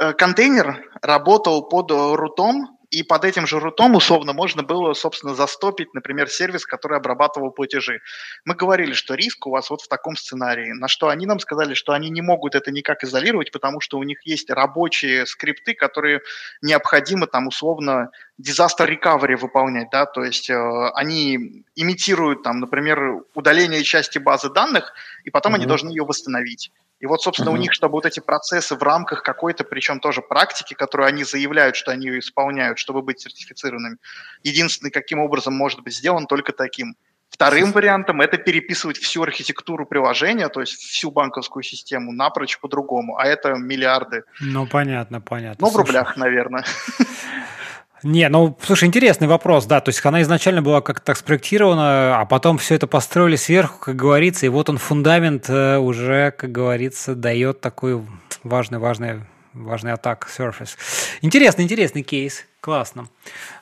э, 0.01 0.13
контейнер 0.13 0.85
работал 1.03 1.69
под 1.69 1.91
рутом, 1.91 2.78
и 2.91 3.03
под 3.03 3.25
этим 3.25 3.47
же 3.47 3.61
рутом 3.61 3.95
условно 3.95 4.33
можно 4.33 4.63
было, 4.63 4.95
собственно, 4.95 5.35
застопить, 5.35 5.93
например, 5.93 6.29
сервис, 6.29 6.65
который 6.65 6.97
обрабатывал 6.97 7.51
платежи. 7.51 8.01
Мы 8.45 8.55
говорили, 8.55 8.95
что 8.95 9.15
риск 9.15 9.47
у 9.47 9.51
вас 9.51 9.69
вот 9.69 9.83
в 9.83 9.89
таком 9.89 10.17
сценарии, 10.17 10.73
на 10.73 10.89
что 10.89 11.09
они 11.09 11.27
нам 11.27 11.39
сказали, 11.39 11.75
что 11.75 11.93
они 11.93 12.09
не 12.09 12.23
могут 12.23 12.55
это 12.55 12.71
никак 12.71 13.05
изолировать, 13.05 13.53
потому 13.53 13.81
что 13.81 13.99
у 13.99 14.03
них 14.03 14.25
есть 14.25 14.51
рабочие 14.51 15.27
скрипты, 15.27 15.75
которые 15.75 16.23
необходимо 16.63 17.27
там 17.27 17.49
условно 17.49 18.11
disaster 18.41 18.89
recovery 18.89 19.37
выполнять, 19.37 19.89
да, 19.91 20.07
то 20.07 20.25
есть 20.25 20.49
э, 20.49 20.91
они 20.95 21.65
имитируют 21.75 22.43
там, 22.43 22.61
например, 22.61 23.23
удаление 23.35 23.83
части 23.83 24.19
базы 24.19 24.51
данных, 24.51 24.95
и 25.25 25.31
потом 25.31 25.53
mm-hmm. 25.53 25.57
они 25.57 25.67
должны 25.67 25.89
ее 25.91 26.05
восстановить. 26.05 26.71
И 27.01 27.07
вот, 27.07 27.23
собственно, 27.23 27.51
uh-huh. 27.51 27.55
у 27.55 27.59
них, 27.59 27.73
чтобы 27.73 27.93
вот 27.93 28.07
эти 28.07 28.21
процессы 28.21 28.75
в 28.75 28.83
рамках 28.83 29.23
какой-то, 29.23 29.65
причем 29.65 30.01
тоже 30.01 30.21
практики, 30.21 30.75
которую 30.75 31.07
они 31.07 31.25
заявляют, 31.25 31.77
что 31.77 31.93
они 31.93 32.07
ее 32.07 32.19
исполняют, 32.19 32.79
чтобы 32.79 33.03
быть 33.03 33.21
сертифицированными, 33.21 33.99
единственный, 34.43 34.91
каким 34.91 35.21
образом 35.21 35.55
может 35.55 35.81
быть 35.83 35.95
сделан, 35.95 36.27
только 36.27 36.53
таким. 36.53 36.97
Вторым 37.31 37.73
вариантом 37.73 38.21
это 38.21 38.39
переписывать 38.39 38.97
всю 38.97 39.23
архитектуру 39.23 39.87
приложения, 39.87 40.49
то 40.49 40.61
есть 40.61 40.73
всю 40.73 41.11
банковскую 41.11 41.63
систему 41.63 42.11
напрочь 42.11 42.59
по-другому, 42.59 43.17
а 43.17 43.27
это 43.27 43.55
миллиарды. 43.55 44.25
Ну, 44.41 44.67
понятно, 44.67 45.21
понятно. 45.21 45.67
Ну, 45.67 45.73
в 45.73 45.77
рублях, 45.77 46.17
наверное. 46.17 46.65
Не, 48.03 48.29
ну, 48.29 48.57
слушай, 48.63 48.85
интересный 48.85 49.27
вопрос, 49.27 49.67
да, 49.67 49.81
то 49.81 49.89
есть 49.89 50.05
она 50.05 50.23
изначально 50.23 50.63
была 50.63 50.81
как-то 50.81 51.07
так 51.07 51.17
спроектирована, 51.17 52.21
а 52.21 52.25
потом 52.27 52.59
все 52.59 52.77
это 52.77 52.87
построили 52.87 53.37
сверху, 53.37 53.79
как 53.81 53.97
говорится, 53.97 54.47
и 54.47 54.49
вот 54.49 54.69
он 54.69 54.79
фундамент 54.79 55.49
э, 55.49 55.79
уже, 55.79 56.31
как 56.31 56.53
говорится, 56.53 57.17
дает 57.17 57.61
такой 57.61 58.01
важный, 58.45 58.79
важный, 58.79 59.23
важный 59.53 59.93
атак 59.93 60.29
surface. 60.29 60.77
Интересный, 61.23 61.65
интересный 61.65 62.03
кейс, 62.03 62.45
классно. 62.61 63.09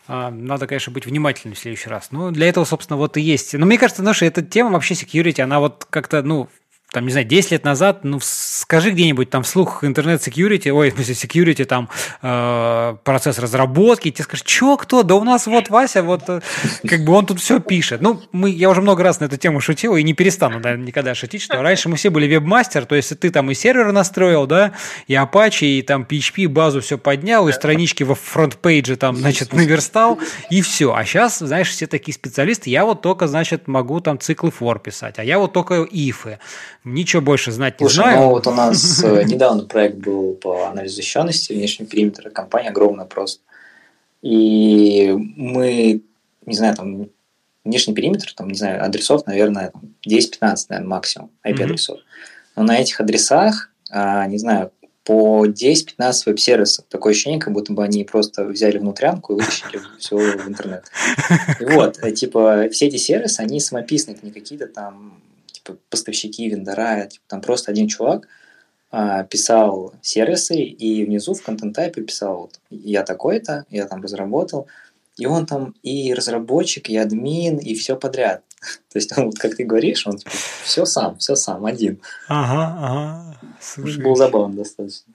А, 0.07 0.31
надо, 0.31 0.67
конечно, 0.67 0.93
быть 0.93 1.07
внимательным 1.07 1.55
в 1.55 1.59
следующий 1.59 1.89
раз. 1.89 2.09
Ну, 2.11 2.31
для 2.31 2.49
этого, 2.49 2.65
собственно, 2.65 2.99
вот 2.99 3.17
и 3.17 3.23
есть. 3.23 3.55
Но 3.55 3.65
мне 3.65 3.79
кажется, 3.79 4.03
знаешь, 4.03 4.23
эта 4.23 4.43
тема 4.43 4.73
вообще 4.73 4.95
security, 4.95 5.41
она 5.41 5.61
вот 5.61 5.87
как-то, 5.89 6.23
ну, 6.23 6.49
там, 6.93 7.05
не 7.05 7.11
знаю, 7.11 7.27
10 7.27 7.51
лет 7.51 7.65
назад, 7.65 8.05
ну, 8.05 8.21
скажи 8.23 8.91
где-нибудь 8.91 9.29
там 9.29 9.45
слух 9.45 9.83
интернет-секьюрити, 9.83 10.69
ой, 10.69 10.91
в 10.93 10.95
смысле, 10.95 11.15
security, 11.15 11.65
там, 11.65 11.89
э, 12.23 12.97
процесс 13.03 13.39
разработки, 13.39 14.09
и 14.09 14.13
тебе 14.13 14.25
скажут, 14.25 14.49
что, 14.49 14.77
кто, 14.77 15.03
да 15.03 15.17
у 15.17 15.25
нас 15.25 15.47
вот 15.47 15.69
Вася, 15.69 16.03
вот, 16.03 16.23
э, 16.29 16.41
как 16.87 17.05
бы 17.05 17.13
он 17.13 17.27
тут 17.27 17.41
все 17.41 17.61
пишет. 17.61 18.01
Ну, 18.01 18.23
мы, 18.33 18.51
я 18.51 18.71
уже 18.71 18.83
много 18.83 19.03
раз 19.03 19.21
на 19.21 19.25
эту 19.25 19.37
тему 19.37 19.61
шутил 19.61 19.97
и 19.97 20.03
не 20.03 20.15
перестану, 20.15 20.61
наверное, 20.61 20.87
никогда 20.87 21.15
шутить, 21.15 21.43
что 21.43 21.61
раньше 21.61 21.89
мы 21.89 21.97
все 21.97 22.11
были 22.11 22.33
веб-мастер, 22.33 22.87
то 22.87 22.95
есть 22.95 23.19
ты 23.19 23.31
там 23.31 23.51
и 23.51 23.55
сервер 23.55 23.91
настроил, 23.93 24.47
да, 24.47 24.73
и 25.09 25.15
Apache, 25.15 25.67
и 25.67 25.83
там 25.83 26.07
PHP 26.09 26.49
базу 26.49 26.81
все 26.81 26.99
поднял, 26.99 27.49
и 27.49 27.53
странички 27.53 28.05
во 28.05 28.15
фронт-пейдже 28.15 28.97
там, 28.97 29.17
значит, 29.17 29.53
наверстал, 29.53 30.21
и 30.51 30.63
все. 30.63 30.95
А 30.95 31.05
сейчас, 31.05 31.41
знаешь, 31.41 31.69
все 31.69 31.87
такие 31.87 32.15
специалисты, 32.15 32.71
я 32.71 32.85
вот 32.85 33.03
только, 33.03 33.27
значит, 33.27 33.67
могу 33.67 34.01
там 34.01 34.19
циклы 34.21 34.53
for 34.57 34.81
писать, 34.81 35.19
а 35.19 35.25
я 35.25 35.39
вот 35.39 35.53
только 35.53 35.87
ифы. 35.91 36.39
Ничего 36.87 37.21
больше 37.21 37.51
знать 37.51 37.81
не 37.81 37.89
Слушай, 37.89 38.13
знаю. 38.13 38.21
Ну, 38.21 38.29
вот 38.29 38.47
у 38.47 38.53
нас 38.53 39.03
э, 39.03 39.25
недавно 39.25 39.65
проект 39.65 39.97
был 39.97 40.35
по 40.35 40.69
анализу 40.69 40.95
защищенности 40.95 41.53
внешнего 41.53 41.89
периметра. 41.91 42.31
Компания 42.31 42.69
огромная 42.69 43.07
просто. 43.07 43.43
И 44.23 45.13
мы, 45.37 46.03
не 46.47 46.55
знаю, 46.55 46.77
там 46.77 47.09
внешний 47.65 47.93
периметр, 47.93 48.33
там, 48.35 48.47
не 48.47 48.57
знаю, 48.57 48.85
адресов, 48.85 49.27
наверное, 49.27 49.73
10-15, 50.09 50.67
наверное, 50.69 50.89
максимум 50.89 51.31
IP-адресов. 51.45 51.99
Mm-hmm. 51.99 52.53
Но 52.55 52.63
на 52.63 52.79
этих 52.79 53.01
адресах, 53.01 53.73
а, 53.91 54.29
не 54.29 54.39
знаю, 54.39 54.71
по 55.03 55.45
10-15 55.45 56.13
веб-сервисов. 56.27 56.85
Такое 56.89 57.15
ощущение, 57.15 57.41
как 57.41 57.53
будто 57.53 57.73
бы 57.73 57.83
они 57.83 58.05
просто 58.05 58.45
взяли 58.45 58.79
внутрянку 58.79 59.33
и 59.33 59.41
вытащили 59.41 59.81
все 59.99 60.17
в 60.17 60.49
интернет. 60.49 60.85
И 61.61 61.65
вот, 61.67 61.99
э, 62.01 62.13
типа, 62.13 62.69
все 62.71 62.87
эти 62.87 62.97
сервисы, 62.97 63.41
они 63.41 63.59
самописные, 63.59 64.17
это 64.17 64.25
не 64.25 64.31
какие-то 64.31 64.69
там 64.69 65.21
поставщики, 65.91 66.49
вендора, 66.49 67.07
типа, 67.07 67.25
там 67.29 67.41
просто 67.41 67.71
один 67.71 67.89
чувак 67.89 68.29
а, 68.91 69.25
писал 69.25 69.95
сервисы 70.03 70.57
и 70.57 71.05
внизу 71.05 71.35
в 71.35 71.43
контент-тайпе 71.43 72.03
писал, 72.03 72.43
вот, 72.43 72.61
я 72.71 73.03
такой-то, 73.03 73.65
я 73.71 73.87
там 73.87 74.03
разработал, 74.03 74.69
и 75.17 75.27
он 75.27 75.47
там 75.47 75.75
и 75.83 76.15
разработчик, 76.15 76.89
и 76.89 76.97
админ, 76.97 77.59
и 77.59 77.75
все 77.75 77.97
подряд. 77.97 78.43
То 78.93 78.99
есть 78.99 79.17
он, 79.17 79.27
вот 79.27 79.39
как 79.39 79.57
ты 79.57 79.65
говоришь, 79.65 80.07
он 80.07 80.19
типа, 80.19 80.31
все 80.65 80.85
сам, 80.85 81.19
все 81.19 81.37
сам, 81.37 81.65
один. 81.65 82.01
Ага, 82.29 82.77
ага. 82.81 83.37
Слушай. 83.61 84.03
Был 84.03 84.17
забавно 84.17 84.57
достаточно. 84.57 85.13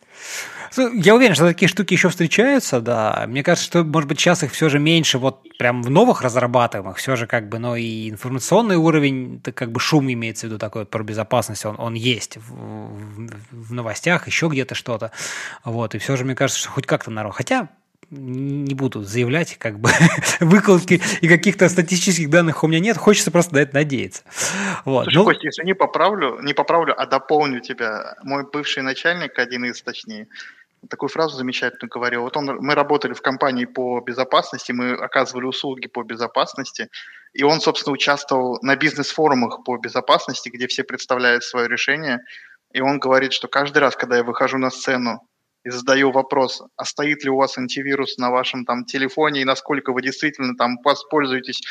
Я 0.77 1.15
уверен, 1.15 1.35
что 1.35 1.45
такие 1.47 1.67
штуки 1.67 1.93
еще 1.93 2.09
встречаются, 2.09 2.79
да. 2.79 3.25
Мне 3.27 3.43
кажется, 3.43 3.65
что, 3.65 3.83
может 3.83 4.07
быть, 4.07 4.19
сейчас 4.19 4.43
их 4.43 4.51
все 4.51 4.69
же 4.69 4.79
меньше, 4.79 5.17
вот 5.17 5.45
прям 5.57 5.83
в 5.83 5.89
новых 5.89 6.21
разрабатываемых, 6.21 6.97
все 6.97 7.15
же 7.15 7.27
как 7.27 7.49
бы, 7.49 7.59
но 7.59 7.75
и 7.75 8.09
информационный 8.09 8.77
уровень, 8.77 9.41
как 9.41 9.71
бы 9.71 9.79
шум 9.79 10.11
имеется 10.11 10.47
в 10.47 10.49
виду 10.49 10.59
такой 10.59 10.85
про 10.85 11.03
безопасность, 11.03 11.65
он, 11.65 11.75
он 11.77 11.93
есть 11.93 12.37
в, 12.37 12.53
в, 12.53 13.29
в 13.51 13.73
новостях, 13.73 14.27
еще 14.27 14.47
где-то 14.47 14.75
что-то. 14.75 15.11
Вот, 15.65 15.93
и 15.93 15.97
все 15.97 16.15
же, 16.15 16.23
мне 16.23 16.35
кажется, 16.35 16.61
что 16.61 16.71
хоть 16.71 16.85
как-то 16.85 17.11
народ. 17.11 17.35
Хотя, 17.35 17.67
не 18.11 18.75
буду 18.75 19.03
заявлять, 19.03 19.57
как 19.57 19.79
бы 19.79 19.89
выкладки 20.39 21.01
и 21.21 21.27
каких-то 21.27 21.69
статистических 21.69 22.29
данных 22.29 22.63
у 22.63 22.67
меня 22.67 22.79
нет, 22.79 22.97
хочется 22.97 23.31
просто 23.31 23.55
на 23.55 23.59
это 23.59 23.75
надеяться. 23.75 24.23
Вот. 24.83 25.05
Слушай, 25.05 25.15
ну... 25.15 25.23
Костя, 25.23 25.47
если 25.47 25.65
не 25.65 25.73
поправлю, 25.73 26.39
не 26.41 26.53
поправлю, 26.53 26.93
а 26.99 27.05
дополню 27.05 27.61
тебя, 27.61 28.15
мой 28.23 28.45
бывший 28.51 28.83
начальник, 28.83 29.39
один 29.39 29.65
из 29.65 29.81
точнее, 29.81 30.27
такую 30.89 31.09
фразу 31.09 31.37
замечательную 31.37 31.89
говорил. 31.89 32.21
Вот 32.23 32.37
он, 32.37 32.45
мы 32.59 32.75
работали 32.75 33.13
в 33.13 33.21
компании 33.21 33.65
по 33.65 33.99
безопасности, 34.01 34.71
мы 34.71 34.93
оказывали 34.93 35.45
услуги 35.45 35.87
по 35.87 36.03
безопасности, 36.03 36.89
и 37.33 37.43
он, 37.43 37.61
собственно, 37.61 37.93
участвовал 37.93 38.59
на 38.61 38.75
бизнес-форумах 38.75 39.63
по 39.63 39.77
безопасности, 39.77 40.49
где 40.49 40.67
все 40.67 40.83
представляют 40.83 41.43
свое 41.43 41.67
решение, 41.67 42.19
и 42.73 42.81
он 42.81 42.99
говорит, 42.99 43.33
что 43.33 43.47
каждый 43.47 43.79
раз, 43.79 43.95
когда 43.95 44.17
я 44.17 44.23
выхожу 44.23 44.57
на 44.57 44.69
сцену 44.69 45.21
и 45.63 45.69
задаю 45.69 46.11
вопрос, 46.11 46.63
а 46.75 46.85
стоит 46.85 47.23
ли 47.23 47.29
у 47.29 47.37
вас 47.37 47.57
антивирус 47.57 48.17
на 48.17 48.31
вашем 48.31 48.65
там 48.65 48.85
телефоне 48.85 49.41
и 49.41 49.45
насколько 49.45 49.93
вы 49.93 50.01
действительно 50.01 50.55
там 50.55 50.77
воспользуетесь 50.83 51.61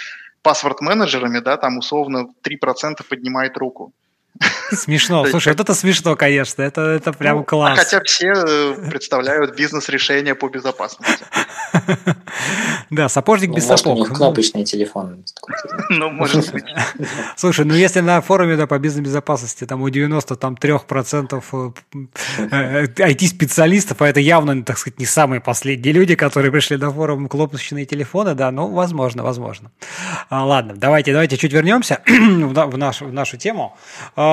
паспорт-менеджерами, 0.43 1.41
да, 1.41 1.57
там 1.57 1.79
условно 1.79 2.29
3% 2.43 3.05
поднимает 3.09 3.57
руку. 3.57 3.93
Смешно. 4.73 5.27
Слушай, 5.27 5.53
вот 5.53 5.61
это 5.61 5.75
смешно, 5.75 6.17
конечно. 6.17 6.63
Это, 6.63 6.83
это 6.83 7.13
прям 7.13 7.39
ну, 7.39 7.45
класс. 7.45 7.79
А 7.79 7.83
хотя 7.83 8.01
все 8.05 8.33
э, 8.33 8.75
представляют 8.89 9.57
бизнес-решения 9.57 10.35
по 10.35 10.49
безопасности. 10.49 11.25
Да, 12.91 13.09
сапожник 13.09 13.55
без 13.55 13.67
сапог. 13.67 13.97
у 13.97 13.99
них 14.01 14.13
кнопочный 14.13 14.65
телефон. 14.65 15.25
Ну, 15.91 16.11
может 16.11 16.53
быть. 16.53 16.65
Слушай, 17.37 17.65
ну 17.65 17.75
если 17.75 18.01
на 18.01 18.21
форуме 18.21 18.57
да, 18.57 18.67
по 18.67 18.79
бизнес-безопасности 18.79 19.65
там 19.67 19.83
у 19.83 19.89
93% 19.89 21.75
IT-специалистов, 22.39 24.03
а 24.03 24.09
это 24.09 24.21
явно, 24.21 24.65
так 24.65 24.79
сказать, 24.79 24.99
не 24.99 25.07
самые 25.07 25.41
последние 25.41 25.93
люди, 25.93 26.15
которые 26.15 26.51
пришли 26.51 26.77
на 26.77 26.91
форум 26.91 27.29
кнопочные 27.29 27.87
телефоны, 27.87 28.35
да, 28.35 28.51
ну, 28.51 28.69
возможно, 28.69 29.23
возможно. 29.23 29.71
А, 30.29 30.45
ладно, 30.45 30.75
давайте, 30.77 31.13
давайте 31.13 31.37
чуть 31.37 31.53
вернемся 31.53 32.01
в 32.07 32.77
нашу, 32.79 33.07
в 33.07 33.13
нашу 33.13 33.37
тему. 33.37 33.77
А, 34.17 34.30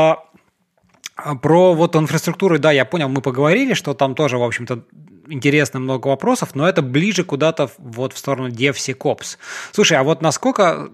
про 1.42 1.74
вот 1.74 1.96
инфраструктуру, 1.96 2.60
да, 2.60 2.72
я 2.72 2.86
понял, 2.86 3.10
мы 3.10 3.22
поговорили, 3.22 3.74
что 3.74 3.94
там 3.94 4.16
тоже, 4.16 4.38
в 4.38 4.44
общем-то, 4.44 4.84
интересно 5.30 5.80
много 5.80 6.08
вопросов, 6.08 6.56
но 6.56 6.68
это 6.68 6.82
ближе 6.82 7.24
куда-то 7.24 7.70
вот 7.78 8.14
в 8.14 8.18
сторону 8.18 8.50
DevSecOps. 8.50 9.38
Слушай, 9.72 9.98
а 9.98 10.04
вот 10.04 10.22
насколько 10.22 10.90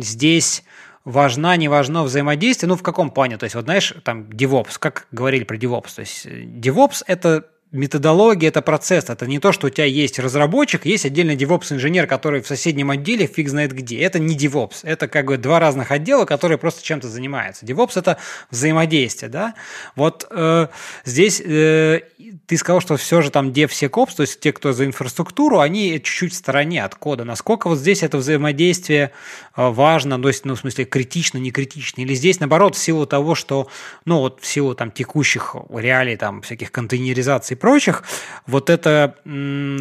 здесь 0.00 0.64
важна, 1.04 1.56
не 1.56 1.68
важно 1.68 2.02
взаимодействие, 2.02 2.68
ну, 2.68 2.76
в 2.76 2.82
каком 2.82 3.10
плане? 3.10 3.36
То 3.36 3.44
есть, 3.44 3.54
вот 3.54 3.64
знаешь, 3.64 3.94
там, 4.04 4.22
DevOps, 4.22 4.76
как 4.78 5.06
говорили 5.12 5.44
про 5.44 5.56
DevOps, 5.56 5.94
то 5.96 6.00
есть, 6.00 6.26
э, 6.26 6.44
DevOps– 6.44 7.02
это 7.06 7.46
методология– 7.74 8.48
это 8.50 8.62
процесс, 8.62 9.10
это 9.10 9.26
не 9.26 9.38
то, 9.38 9.52
что 9.52 9.66
у 9.66 9.70
тебя 9.70 9.84
есть 9.84 10.18
разработчик, 10.18 10.86
есть 10.86 11.04
отдельный 11.04 11.36
DevOps-инженер, 11.36 12.06
который 12.06 12.40
в 12.40 12.46
соседнем 12.46 12.90
отделе 12.90 13.26
фиг 13.26 13.48
знает 13.48 13.72
где. 13.72 13.98
Это 13.98 14.18
не 14.18 14.36
DevOps, 14.36 14.78
это 14.84 15.08
как 15.08 15.26
бы 15.26 15.36
два 15.36 15.60
разных 15.60 15.90
отдела, 15.90 16.24
которые 16.24 16.56
просто 16.56 16.82
чем-то 16.82 17.08
занимаются. 17.08 17.66
DevOps– 17.66 17.92
это 17.96 18.18
взаимодействие, 18.50 19.30
да? 19.30 19.54
Вот 19.96 20.26
э, 20.30 20.68
здесь 21.04 21.42
э, 21.44 22.00
ты 22.46 22.56
сказал, 22.56 22.80
что 22.80 22.96
все 22.96 23.22
же 23.22 23.30
там 23.30 23.50
DevSecOps, 23.50 24.16
то 24.16 24.22
есть 24.22 24.40
те, 24.40 24.52
кто 24.52 24.72
за 24.72 24.84
инфраструктуру, 24.84 25.60
они 25.60 25.94
чуть-чуть 25.94 26.32
в 26.32 26.36
стороне 26.36 26.84
от 26.84 26.94
кода. 26.94 27.24
Насколько 27.24 27.68
вот 27.68 27.78
здесь 27.78 28.02
это 28.02 28.18
взаимодействие 28.18 29.12
э, 29.56 29.68
важно, 29.68 30.20
то 30.20 30.28
есть, 30.28 30.44
ну, 30.44 30.54
в 30.54 30.60
смысле, 30.60 30.84
критично, 30.84 31.38
не 31.38 31.50
критично? 31.50 32.02
Или 32.02 32.14
здесь, 32.14 32.40
наоборот, 32.40 32.76
в 32.76 32.78
силу 32.78 33.06
того, 33.06 33.34
что, 33.34 33.68
ну, 34.04 34.20
вот 34.20 34.40
в 34.40 34.46
силу 34.46 34.74
там 34.74 34.90
текущих 34.90 35.56
реалий, 35.70 36.16
там, 36.16 36.42
всяких 36.42 36.70
контейнеризаций 36.70 37.56
прочих, 37.64 38.02
вот 38.46 38.68
это, 38.68 39.14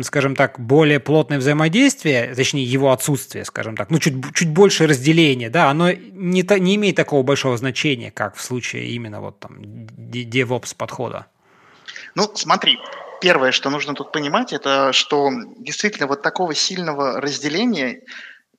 скажем 0.04 0.38
так, 0.38 0.58
более 0.58 1.02
плотное 1.02 1.38
взаимодействие, 1.38 2.34
точнее 2.34 2.64
его 2.64 2.94
отсутствие, 2.94 3.44
скажем 3.44 3.76
так, 3.76 3.90
ну 3.90 4.00
чуть, 4.00 4.14
чуть 4.34 4.48
больше 4.48 4.88
разделения, 4.88 5.50
да, 5.50 5.70
оно 5.70 5.92
не, 5.92 6.60
не 6.60 6.76
имеет 6.76 6.96
такого 6.96 7.24
большого 7.24 7.58
значения, 7.58 8.10
как 8.10 8.38
в 8.38 8.42
случае 8.42 8.86
именно 8.96 9.20
вот 9.20 9.38
там 9.42 9.60
DevOps 9.62 10.74
подхода. 10.78 11.26
Ну, 12.16 12.32
смотри, 12.36 12.80
первое, 13.20 13.52
что 13.52 13.70
нужно 13.70 13.96
тут 13.96 14.14
понимать, 14.14 14.54
это 14.54 14.94
что 14.94 15.30
действительно 15.58 16.08
вот 16.08 16.22
такого 16.22 16.56
сильного 16.56 17.20
разделения, 17.20 18.00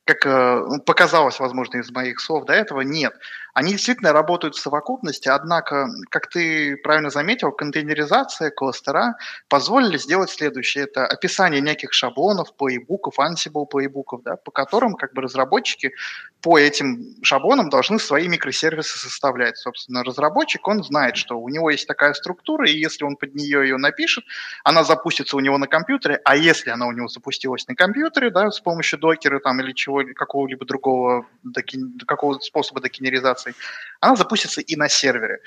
как 0.03 0.23
э, 0.27 0.79
показалось, 0.85 1.39
возможно, 1.39 1.79
из 1.79 1.89
моих 1.89 2.19
слов 2.19 2.45
до 2.45 2.53
этого, 2.53 2.81
нет. 2.81 3.15
Они 3.55 3.71
действительно 3.71 4.11
работают 4.11 4.55
в 4.55 4.59
совокупности, 4.59 5.29
однако, 5.29 5.87
как 6.09 6.27
ты 6.27 6.75
правильно 6.75 7.09
заметил, 7.09 7.53
контейнеризация, 7.53 8.51
кластера 8.51 9.15
позволили 9.47 9.97
сделать 9.97 10.29
следующее. 10.29 10.83
Это 10.83 11.07
описание 11.07 11.61
неких 11.61 11.93
шаблонов, 11.93 12.53
плейбуков, 12.57 13.17
Ansible 13.17 13.65
плейбуков, 13.65 14.23
да, 14.23 14.35
по 14.35 14.51
которым 14.51 14.95
как 14.95 15.13
бы 15.13 15.21
разработчики 15.21 15.93
по 16.41 16.59
этим 16.59 17.15
шаблонам 17.23 17.69
должны 17.69 17.97
свои 17.97 18.27
микросервисы 18.27 18.99
составлять. 18.99 19.57
Собственно, 19.57 20.03
разработчик, 20.03 20.67
он 20.67 20.83
знает, 20.83 21.15
что 21.15 21.39
у 21.39 21.47
него 21.47 21.69
есть 21.69 21.87
такая 21.87 22.13
структура, 22.13 22.69
и 22.69 22.77
если 22.77 23.05
он 23.05 23.15
под 23.15 23.35
нее 23.35 23.61
ее 23.61 23.77
напишет, 23.77 24.25
она 24.65 24.83
запустится 24.83 25.37
у 25.37 25.39
него 25.39 25.57
на 25.57 25.67
компьютере, 25.67 26.19
а 26.25 26.35
если 26.35 26.71
она 26.71 26.87
у 26.87 26.91
него 26.91 27.07
запустилась 27.07 27.65
на 27.69 27.75
компьютере, 27.75 28.31
да, 28.31 28.51
с 28.51 28.59
помощью 28.59 28.99
докера 28.99 29.39
там 29.39 29.61
или 29.61 29.71
чего, 29.71 30.03
какого-либо 30.13 30.65
другого, 30.65 31.25
доки, 31.43 31.79
какого 32.05 32.37
способа 32.39 32.81
докинеризации, 32.81 33.44
информацией, 33.51 33.55
она 33.99 34.15
запустится 34.15 34.61
и 34.61 34.75
на 34.75 34.89
сервере. 34.89 35.39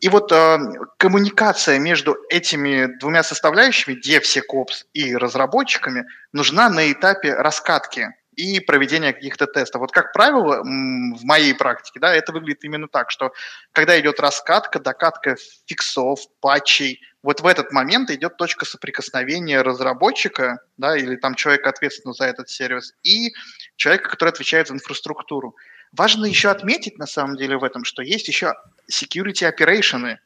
И 0.00 0.08
вот 0.08 0.30
э, 0.30 0.58
коммуникация 0.98 1.78
между 1.78 2.16
этими 2.28 2.86
двумя 2.98 3.22
составляющими, 3.22 3.94
DevSecOps 3.94 4.84
и 4.92 5.16
разработчиками, 5.16 6.06
нужна 6.32 6.68
на 6.68 6.92
этапе 6.92 7.34
раскатки 7.34 8.14
и 8.36 8.60
проведения 8.60 9.14
каких-то 9.14 9.46
тестов. 9.46 9.80
Вот, 9.80 9.92
как 9.92 10.12
правило, 10.12 10.62
в 10.62 11.24
моей 11.24 11.54
практике, 11.54 11.98
да, 12.00 12.14
это 12.14 12.32
выглядит 12.32 12.64
именно 12.64 12.86
так, 12.86 13.10
что 13.10 13.32
когда 13.72 13.98
идет 13.98 14.20
раскатка, 14.20 14.78
докатка 14.78 15.36
фиксов, 15.66 16.20
патчей, 16.40 17.00
вот 17.22 17.40
в 17.40 17.46
этот 17.46 17.72
момент 17.72 18.10
идет 18.10 18.36
точка 18.36 18.66
соприкосновения 18.66 19.62
разработчика, 19.62 20.60
да, 20.76 20.96
или 20.96 21.16
там 21.16 21.34
человека, 21.34 21.70
ответственного 21.70 22.14
за 22.14 22.26
этот 22.26 22.50
сервис, 22.50 22.92
и 23.02 23.32
человека, 23.76 24.10
который 24.10 24.28
отвечает 24.28 24.68
за 24.68 24.74
инфраструктуру. 24.74 25.56
Важно 25.92 26.26
еще 26.26 26.50
отметить, 26.50 26.98
на 26.98 27.06
самом 27.06 27.36
деле, 27.36 27.56
в 27.56 27.64
этом, 27.64 27.84
что 27.84 28.02
есть 28.02 28.28
еще 28.28 28.54
security 28.90 29.50
operation. 29.50 30.16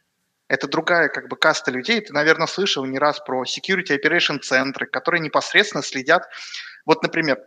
Это 0.49 0.67
другая 0.69 1.09
как 1.09 1.29
бы 1.29 1.37
каста 1.37 1.71
людей. 1.71 2.01
Ты, 2.01 2.13
наверное, 2.13 2.47
слышал 2.47 2.85
не 2.85 2.99
раз 2.99 3.21
про 3.21 3.45
security 3.45 3.99
operation 3.99 4.41
центры, 4.41 4.87
которые 4.87 5.21
непосредственно 5.21 5.83
следят. 5.83 6.29
Вот, 6.87 7.03
например, 7.03 7.39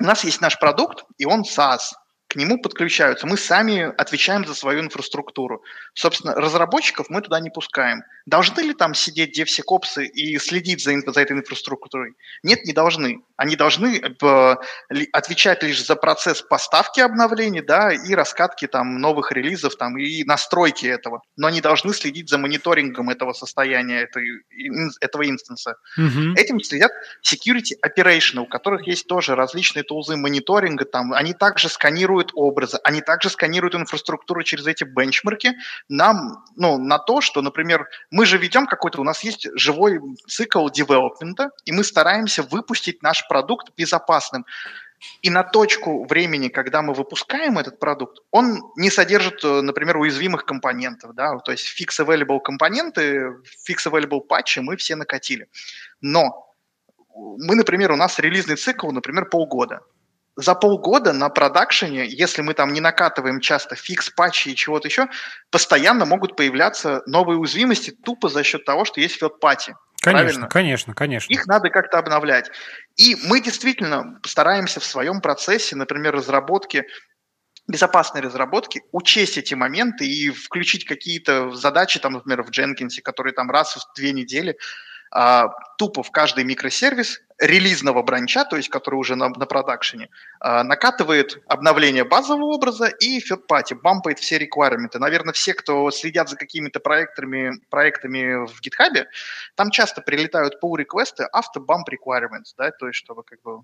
у 0.00 0.04
нас 0.04 0.24
есть 0.24 0.40
наш 0.40 0.58
продукт, 0.58 1.04
и 1.18 1.24
он 1.24 1.42
SaaS– 1.42 1.80
к 2.28 2.36
нему 2.36 2.60
подключаются. 2.60 3.26
Мы 3.26 3.38
сами 3.38 3.90
отвечаем 3.96 4.46
за 4.46 4.54
свою 4.54 4.80
инфраструктуру. 4.80 5.62
Собственно, 5.94 6.34
разработчиков 6.34 7.08
мы 7.08 7.22
туда 7.22 7.40
не 7.40 7.48
пускаем. 7.48 8.02
Должны 8.26 8.60
ли 8.60 8.74
там 8.74 8.92
сидеть 8.92 9.32
девсекопсы 9.32 10.06
и 10.06 10.38
следить 10.38 10.84
за, 10.84 10.92
за 11.00 11.20
этой 11.20 11.32
инфраструктурой? 11.32 12.12
Нет, 12.42 12.66
не 12.66 12.74
должны. 12.74 13.22
Они 13.38 13.56
должны 13.56 13.96
э, 13.96 14.56
отвечать 15.12 15.62
лишь 15.62 15.82
за 15.82 15.96
процесс 15.96 16.42
поставки 16.42 17.00
обновлений 17.00 17.62
да, 17.62 17.92
и 17.92 18.14
раскатки 18.14 18.66
там, 18.66 19.00
новых 19.00 19.32
релизов 19.32 19.76
там, 19.76 19.96
и 19.96 20.22
настройки 20.24 20.84
этого. 20.84 21.22
Но 21.38 21.46
они 21.46 21.62
должны 21.62 21.94
следить 21.94 22.28
за 22.28 22.36
мониторингом 22.36 23.08
этого 23.08 23.32
состояния, 23.32 24.02
этой, 24.02 24.26
этого 25.00 25.26
инстанса. 25.26 25.76
Mm-hmm. 25.98 26.34
Этим 26.36 26.60
следят 26.60 26.92
security 27.24 27.72
operation, 27.82 28.40
у 28.40 28.46
которых 28.46 28.86
есть 28.86 29.06
тоже 29.06 29.34
различные 29.34 29.82
тулзы 29.82 30.16
мониторинга. 30.16 30.84
Там, 30.84 31.14
они 31.14 31.32
также 31.32 31.70
сканируют 31.70 32.17
сканируют 32.18 32.32
образы, 32.34 32.78
они 32.84 33.00
также 33.00 33.30
сканируют 33.30 33.74
инфраструктуру 33.74 34.42
через 34.42 34.66
эти 34.66 34.84
бенчмарки 34.84 35.54
нам, 35.88 36.44
ну, 36.56 36.78
на 36.78 36.98
то, 36.98 37.20
что, 37.20 37.42
например, 37.42 37.86
мы 38.10 38.26
же 38.26 38.38
ведем 38.38 38.66
какой-то, 38.66 39.00
у 39.00 39.04
нас 39.04 39.24
есть 39.24 39.48
живой 39.54 40.00
цикл 40.26 40.68
девелопмента, 40.68 41.50
и 41.66 41.72
мы 41.72 41.84
стараемся 41.84 42.42
выпустить 42.42 43.02
наш 43.02 43.26
продукт 43.28 43.72
безопасным. 43.76 44.44
И 45.22 45.30
на 45.30 45.44
точку 45.44 46.06
времени, 46.06 46.48
когда 46.48 46.82
мы 46.82 46.92
выпускаем 46.92 47.58
этот 47.58 47.78
продукт, 47.78 48.18
он 48.32 48.58
не 48.76 48.90
содержит, 48.90 49.44
э, 49.44 49.62
например, 49.62 49.96
уязвимых 49.96 50.44
компонентов. 50.44 51.14
Да? 51.14 51.38
То 51.38 51.52
есть 51.52 51.80
fix 51.80 52.04
available 52.04 52.40
компоненты, 52.40 53.36
fix 53.68 53.86
available 53.86 54.20
патчи 54.20 54.60
мы 54.60 54.76
все 54.76 54.96
накатили. 54.96 55.46
Но 56.00 56.52
мы, 57.14 57.54
например, 57.54 57.92
у 57.92 57.96
нас 57.96 58.18
релизный 58.18 58.56
цикл, 58.56 58.90
например, 58.90 59.28
полгода. 59.28 59.80
За 60.40 60.54
полгода 60.54 61.12
на 61.12 61.30
продакшене, 61.30 62.06
если 62.06 62.42
мы 62.42 62.54
там 62.54 62.72
не 62.72 62.80
накатываем 62.80 63.40
часто 63.40 63.74
фикс, 63.74 64.08
патчи 64.08 64.50
и 64.50 64.54
чего-то 64.54 64.86
еще, 64.86 65.08
постоянно 65.50 66.04
могут 66.04 66.36
появляться 66.36 67.02
новые 67.06 67.38
уязвимости 67.38 67.90
тупо 67.90 68.28
за 68.28 68.44
счет 68.44 68.64
того, 68.64 68.84
что 68.84 69.00
есть 69.00 69.16
third-party. 69.16 69.74
Конечно, 70.00 70.22
Правильно? 70.24 70.46
конечно, 70.46 70.94
конечно. 70.94 71.32
Их 71.32 71.44
надо 71.48 71.70
как-то 71.70 71.98
обновлять. 71.98 72.52
И 72.94 73.16
мы 73.24 73.40
действительно 73.40 74.20
стараемся 74.24 74.78
в 74.78 74.84
своем 74.84 75.20
процессе, 75.20 75.74
например, 75.74 76.14
разработки 76.14 76.86
безопасной 77.66 78.20
разработки, 78.20 78.82
учесть 78.92 79.38
эти 79.38 79.54
моменты 79.54 80.06
и 80.06 80.30
включить 80.30 80.84
какие-то 80.84 81.50
задачи, 81.50 81.98
там, 81.98 82.12
например, 82.12 82.44
в 82.44 82.50
Jenkins, 82.50 83.02
которые 83.02 83.34
там 83.34 83.50
раз 83.50 83.74
в 83.74 83.96
две 83.96 84.12
недели 84.12 84.56
а, 85.10 85.48
тупо 85.78 86.02
в 86.02 86.10
каждый 86.10 86.44
микросервис 86.44 87.20
release'ного 87.38 88.02
branch'а, 88.02 88.44
то 88.44 88.56
есть 88.56 88.68
который 88.68 88.96
уже 88.96 89.14
на, 89.14 89.28
на 89.28 89.46
продакшене, 89.46 90.10
а, 90.40 90.64
накатывает 90.64 91.40
обновление 91.46 92.04
базового 92.04 92.54
образа 92.54 92.86
и 92.86 93.20
third-party, 93.20 93.76
bump'ает 93.76 94.18
все 94.18 94.38
requirements. 94.38 94.98
Наверное, 94.98 95.32
все, 95.32 95.54
кто 95.54 95.90
следят 95.90 96.28
за 96.28 96.36
какими-то 96.36 96.80
проектами, 96.80 97.52
проектами 97.70 98.46
в 98.46 98.60
GitHub, 98.60 99.06
там 99.54 99.70
часто 99.70 100.02
прилетают 100.02 100.62
pull 100.62 100.76
реквесты 100.76 101.28
авто-bump 101.32 101.84
requirements, 101.90 102.54
да, 102.56 102.70
то 102.72 102.88
есть 102.88 102.98
чтобы 102.98 103.22
как 103.22 103.40
бы 103.42 103.62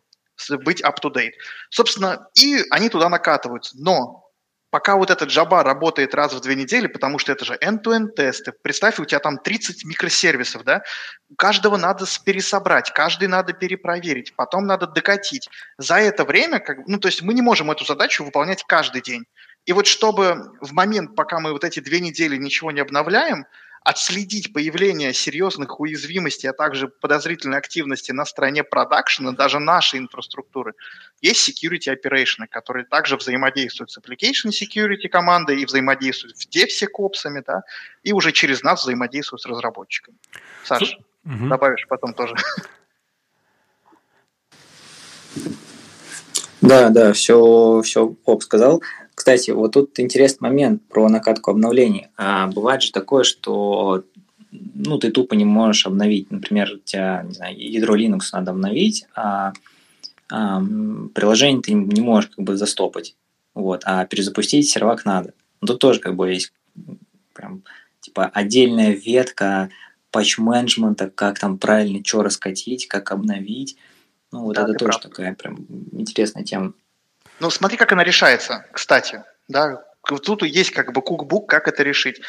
быть 0.64 0.82
up-to-date. 0.82 1.34
Собственно, 1.70 2.28
и 2.34 2.62
они 2.70 2.88
туда 2.88 3.08
накатываются. 3.08 3.76
Но 3.78 4.23
пока 4.74 4.96
вот 4.96 5.08
этот 5.08 5.30
Java 5.30 5.62
работает 5.62 6.16
раз 6.16 6.32
в 6.32 6.40
две 6.40 6.56
недели, 6.56 6.88
потому 6.88 7.20
что 7.20 7.30
это 7.30 7.44
же 7.44 7.56
end-to-end 7.62 8.08
тесты. 8.16 8.52
Представь, 8.60 8.98
у 8.98 9.04
тебя 9.04 9.20
там 9.20 9.38
30 9.38 9.84
микросервисов, 9.84 10.64
да? 10.64 10.82
Каждого 11.38 11.76
надо 11.76 12.06
пересобрать, 12.24 12.92
каждый 12.92 13.28
надо 13.28 13.52
перепроверить, 13.52 14.34
потом 14.34 14.66
надо 14.66 14.88
докатить. 14.88 15.48
За 15.78 15.98
это 16.00 16.24
время, 16.24 16.58
как, 16.58 16.88
ну, 16.88 16.98
то 16.98 17.06
есть 17.06 17.22
мы 17.22 17.34
не 17.34 17.40
можем 17.40 17.70
эту 17.70 17.84
задачу 17.84 18.24
выполнять 18.24 18.64
каждый 18.66 19.00
день. 19.00 19.26
И 19.64 19.72
вот 19.72 19.86
чтобы 19.86 20.50
в 20.60 20.72
момент, 20.72 21.14
пока 21.14 21.38
мы 21.38 21.52
вот 21.52 21.62
эти 21.62 21.78
две 21.78 22.00
недели 22.00 22.36
ничего 22.36 22.72
не 22.72 22.80
обновляем, 22.80 23.46
отследить 23.84 24.52
появление 24.52 25.12
серьезных 25.12 25.78
уязвимостей, 25.78 26.48
а 26.48 26.54
также 26.54 26.88
подозрительной 26.88 27.58
активности 27.58 28.12
на 28.12 28.24
стороне 28.24 28.64
продакшена, 28.64 29.32
даже 29.32 29.60
нашей 29.60 29.98
инфраструктуры, 29.98 30.72
есть 31.20 31.48
security 31.48 31.94
operation, 31.94 32.46
которые 32.50 32.86
также 32.86 33.16
взаимодействуют 33.16 33.90
с 33.90 33.98
application 33.98 34.50
security 34.50 35.08
командой 35.08 35.60
и 35.60 35.66
взаимодействуют 35.66 36.38
в 36.38 36.48
DevSecOps, 36.48 37.42
да, 37.46 37.62
и 38.02 38.12
уже 38.14 38.32
через 38.32 38.62
нас 38.62 38.82
взаимодействуют 38.82 39.42
с 39.42 39.46
разработчиками. 39.46 40.16
Саш, 40.64 40.96
угу. 41.24 41.48
добавишь 41.48 41.86
потом 41.86 42.14
тоже. 42.14 42.34
Да, 46.62 46.88
да, 46.88 47.12
все, 47.12 47.82
все 47.84 48.08
Поп 48.08 48.42
сказал. 48.42 48.82
Кстати, 49.24 49.52
вот 49.52 49.72
тут 49.72 49.98
интересный 50.00 50.50
момент 50.50 50.82
про 50.86 51.08
накатку 51.08 51.50
обновлений. 51.50 52.08
А, 52.18 52.46
бывает 52.48 52.82
же 52.82 52.92
такое, 52.92 53.24
что 53.24 54.04
ну, 54.50 54.98
ты 54.98 55.10
тупо 55.10 55.32
не 55.32 55.46
можешь 55.46 55.86
обновить. 55.86 56.30
Например, 56.30 56.70
у 56.74 56.76
тебя, 56.76 57.22
не 57.26 57.32
знаю, 57.32 57.56
ядро 57.58 57.96
Linux 57.96 58.24
надо 58.34 58.50
обновить, 58.50 59.06
а, 59.14 59.54
а 60.30 60.62
приложение 61.14 61.62
ты 61.62 61.72
не 61.72 62.02
можешь 62.02 62.32
как 62.36 62.44
бы 62.44 62.58
застопать. 62.58 63.16
Вот, 63.54 63.80
а 63.86 64.04
перезапустить 64.04 64.68
сервак 64.68 65.06
надо. 65.06 65.32
Но 65.62 65.68
тут 65.68 65.78
тоже 65.78 66.00
как 66.00 66.16
бы 66.16 66.30
есть 66.30 66.52
прям 67.32 67.62
типа 68.00 68.26
отдельная 68.26 68.90
ветка 68.90 69.70
патч-менеджмента, 70.10 71.08
как 71.08 71.38
там 71.38 71.56
правильно 71.56 72.04
что 72.04 72.22
раскатить, 72.22 72.88
как 72.88 73.10
обновить. 73.10 73.78
Ну, 74.32 74.42
вот 74.42 74.56
да, 74.56 74.64
это 74.64 74.74
тоже 74.74 74.98
прав. 74.98 75.00
такая 75.00 75.34
прям 75.34 75.64
интересная 75.92 76.44
тема. 76.44 76.74
Ну, 77.40 77.50
смотри, 77.50 77.76
как 77.76 77.92
она 77.92 78.04
решается, 78.04 78.64
кстати. 78.72 79.22
Да, 79.48 79.82
тут 80.04 80.42
есть 80.42 80.70
как 80.70 80.92
бы 80.92 81.02
кукбук, 81.02 81.48
как 81.48 81.68
это 81.68 81.82
решить. 81.82 82.20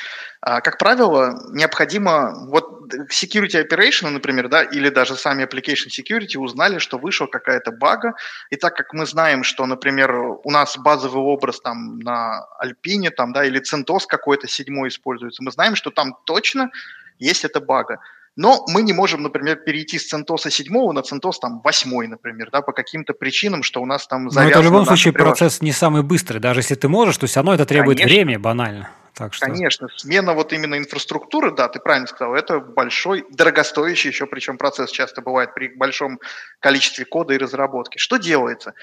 А, 0.41 0.62
как 0.62 0.78
правило, 0.78 1.39
необходимо, 1.51 2.34
вот 2.47 2.93
security 3.12 3.66
operation, 3.68 4.10
например, 4.10 4.47
да, 4.47 4.64
или 4.64 4.89
даже 4.89 5.16
сами 5.16 5.43
application 5.43 5.89
security 5.89 6.38
узнали, 6.38 6.80
что 6.80 6.97
вышла 6.97 7.28
какая-то 7.28 7.72
бага, 7.72 8.14
и 8.49 8.56
так 8.56 8.76
как 8.76 8.93
мы 8.93 9.06
знаем, 9.06 9.43
что, 9.43 9.66
например, 9.66 10.16
у 10.16 10.51
нас 10.51 10.78
базовый 10.78 11.24
образ 11.24 11.60
там 11.62 11.99
на 11.99 12.45
Альпине, 12.60 13.12
там, 13.12 13.34
да, 13.34 13.45
или 13.45 13.62
CentOS 13.62 14.06
какой-то 14.08 14.47
седьмой 14.47 14.89
используется, 14.89 15.43
мы 15.43 15.51
знаем, 15.51 15.76
что 15.76 15.91
там 15.91 16.18
точно 16.26 16.72
есть 17.20 17.45
эта 17.45 17.60
бага. 17.60 17.99
Но 18.36 18.66
мы 18.68 18.82
не 18.82 18.92
можем, 18.92 19.24
например, 19.24 19.58
перейти 19.58 19.98
с 19.98 20.14
CentOS 20.14 20.50
7 20.50 20.92
на 20.92 21.00
CentOS 21.00 21.34
там 21.42 21.62
8, 21.64 22.08
например, 22.08 22.50
да, 22.52 22.62
по 22.62 22.74
каким-то 22.74 23.14
причинам, 23.14 23.64
что 23.64 23.82
у 23.82 23.86
нас 23.86 24.08
там 24.08 24.26
Но 24.26 24.42
это 24.44 24.60
в 24.60 24.64
любом 24.64 24.86
случае 24.86 25.14
процесс 25.14 25.62
не 25.62 25.72
самый 25.72 26.04
быстрый. 26.04 26.40
Даже 26.40 26.60
если 26.60 26.76
ты 26.76 26.90
можешь, 26.90 27.18
то 27.18 27.28
все 27.28 27.40
равно 27.40 27.54
это 27.54 27.66
требует 27.66 27.98
Конечно. 27.98 28.16
времени 28.16 28.38
банально. 28.38 28.90
Так 29.14 29.34
что... 29.34 29.46
Конечно, 29.46 29.88
смена 29.96 30.34
вот 30.34 30.52
именно 30.52 30.78
инфраструктуры, 30.78 31.52
да, 31.52 31.70
ты 31.70 31.80
правильно 31.80 32.08
сказал, 32.08 32.36
это 32.36 32.60
большой, 32.60 33.26
дорогостоящий 33.32 34.10
еще, 34.10 34.26
причем 34.26 34.58
процесс 34.58 34.92
часто 34.92 35.22
бывает 35.22 35.54
при 35.54 35.70
большом 35.70 36.20
количестве 36.60 37.06
кода 37.06 37.34
и 37.34 37.38
разработки. 37.38 37.98
Что 37.98 38.18
делается? 38.18 38.74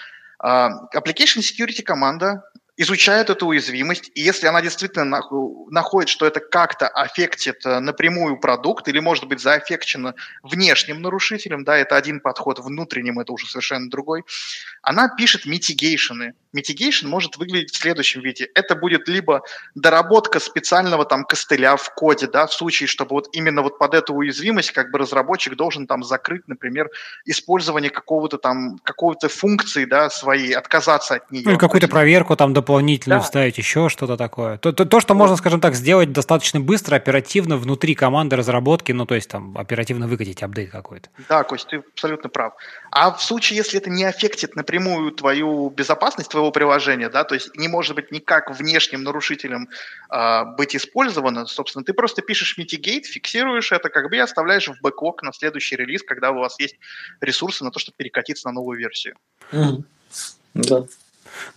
Uh, 0.43 0.71
application 0.97 1.41
Security 1.41 1.83
команда 1.83 2.45
изучает 2.83 3.31
эту 3.31 3.47
уязвимость, 3.47 4.11
и 4.15 4.21
если 4.21 4.47
она 4.47 4.61
действительно 4.61 5.21
находит, 5.71 6.09
что 6.09 6.27
это 6.27 6.41
как-то 6.41 6.89
аффектит 6.89 7.65
э, 7.65 7.81
напрямую 7.81 8.39
продукт 8.39 8.89
или, 8.89 8.99
может 8.99 9.27
быть, 9.27 9.41
заэффекчено 9.41 10.15
внешним 10.43 11.01
нарушителем, 11.01 11.65
да, 11.65 11.77
это 11.77 11.97
один 11.97 12.21
подход, 12.21 12.59
внутренним 12.59 13.19
это 13.19 13.33
уже 13.33 13.47
совершенно 13.47 13.91
другой, 13.91 14.25
она 14.83 15.09
пишет 15.09 15.47
митигейшены. 15.47 16.35
Mitigation 16.55 17.07
может 17.07 17.37
выглядеть 17.37 17.73
в 17.73 17.77
следующем 17.77 18.21
виде. 18.21 18.49
Это 18.55 18.75
будет 18.75 19.09
либо 19.09 19.43
доработка 19.75 20.39
специального 20.39 21.05
там 21.05 21.25
костыля 21.25 21.77
в 21.77 21.95
коде, 21.95 22.27
да, 22.27 22.47
в 22.47 22.53
случае, 22.53 22.89
чтобы 22.89 23.11
вот 23.11 23.29
именно 23.33 23.63
вот 23.63 23.79
под 23.79 23.95
эту 23.95 24.13
уязвимость 24.15 24.73
как 24.73 24.91
бы 24.91 24.99
разработчик 24.99 25.57
должен 25.57 25.87
там 25.87 26.03
закрыть, 26.03 26.47
например, 26.49 26.91
использование 27.25 27.91
какого-то 27.91 28.39
там, 28.39 28.79
какого-то 28.83 29.29
функции, 29.29 29.85
да, 29.85 30.11
своей, 30.11 30.53
отказаться 30.53 31.15
от 31.15 31.31
нее. 31.31 31.45
Ну, 31.45 31.53
или 31.53 31.59
какую-то 31.59 31.89
проверку 31.89 32.37
там 32.37 32.53
дополнительно 32.73 33.17
да. 33.17 33.23
вставить, 33.23 33.59
еще 33.59 33.89
что-то 33.89 34.17
такое. 34.17 34.57
То, 34.57 34.73
то, 34.73 34.85
то 34.85 35.01
что 35.01 35.15
можно, 35.15 35.37
скажем 35.37 35.61
так, 35.61 35.75
сделать 35.75 36.13
достаточно 36.13 36.59
быстро, 36.61 36.97
оперативно 36.97 37.57
внутри 37.57 37.95
команды 37.95 38.37
разработки, 38.37 38.93
ну, 38.93 39.05
то 39.05 39.15
есть 39.15 39.29
там 39.29 39.57
оперативно 39.59 40.07
выкатить 40.09 40.43
апдейт 40.43 40.71
какой-то. 40.71 41.11
Да, 41.29 41.45
Кость, 41.45 41.69
ты 41.69 41.83
абсолютно 41.93 42.31
прав. 42.31 42.55
А 42.91 43.11
в 43.11 43.23
случае, 43.23 43.59
если 43.59 43.79
это 43.79 43.91
не 43.91 44.05
аффектит 44.05 44.57
напрямую 44.57 45.13
твою 45.13 45.69
безопасность 45.71 46.31
твоего 46.31 46.51
приложения, 46.51 47.11
да, 47.11 47.25
то 47.25 47.35
есть 47.35 47.55
не 47.57 47.69
может 47.69 47.95
быть 47.95 48.11
никак 48.11 48.51
внешним 48.59 49.03
нарушителем 49.03 49.69
э, 50.11 50.45
быть 50.57 50.75
использовано, 50.75 51.47
собственно, 51.47 51.85
ты 51.85 51.93
просто 51.93 52.23
пишешь 52.23 52.57
mitigate, 52.59 53.05
фиксируешь 53.05 53.73
это, 53.73 53.91
как 53.91 54.09
бы 54.09 54.17
и 54.17 54.21
оставляешь 54.21 54.69
в 54.69 54.81
бэклог 54.81 55.23
на 55.23 55.33
следующий 55.33 55.77
релиз, 55.77 56.03
когда 56.03 56.31
у 56.31 56.39
вас 56.39 56.59
есть 56.59 56.77
ресурсы 57.21 57.65
на 57.65 57.71
то, 57.71 57.79
чтобы 57.79 57.97
перекатиться 57.97 58.49
на 58.49 58.53
новую 58.53 58.79
версию. 58.79 59.17
Mm. 59.53 59.83
Да. 60.55 60.85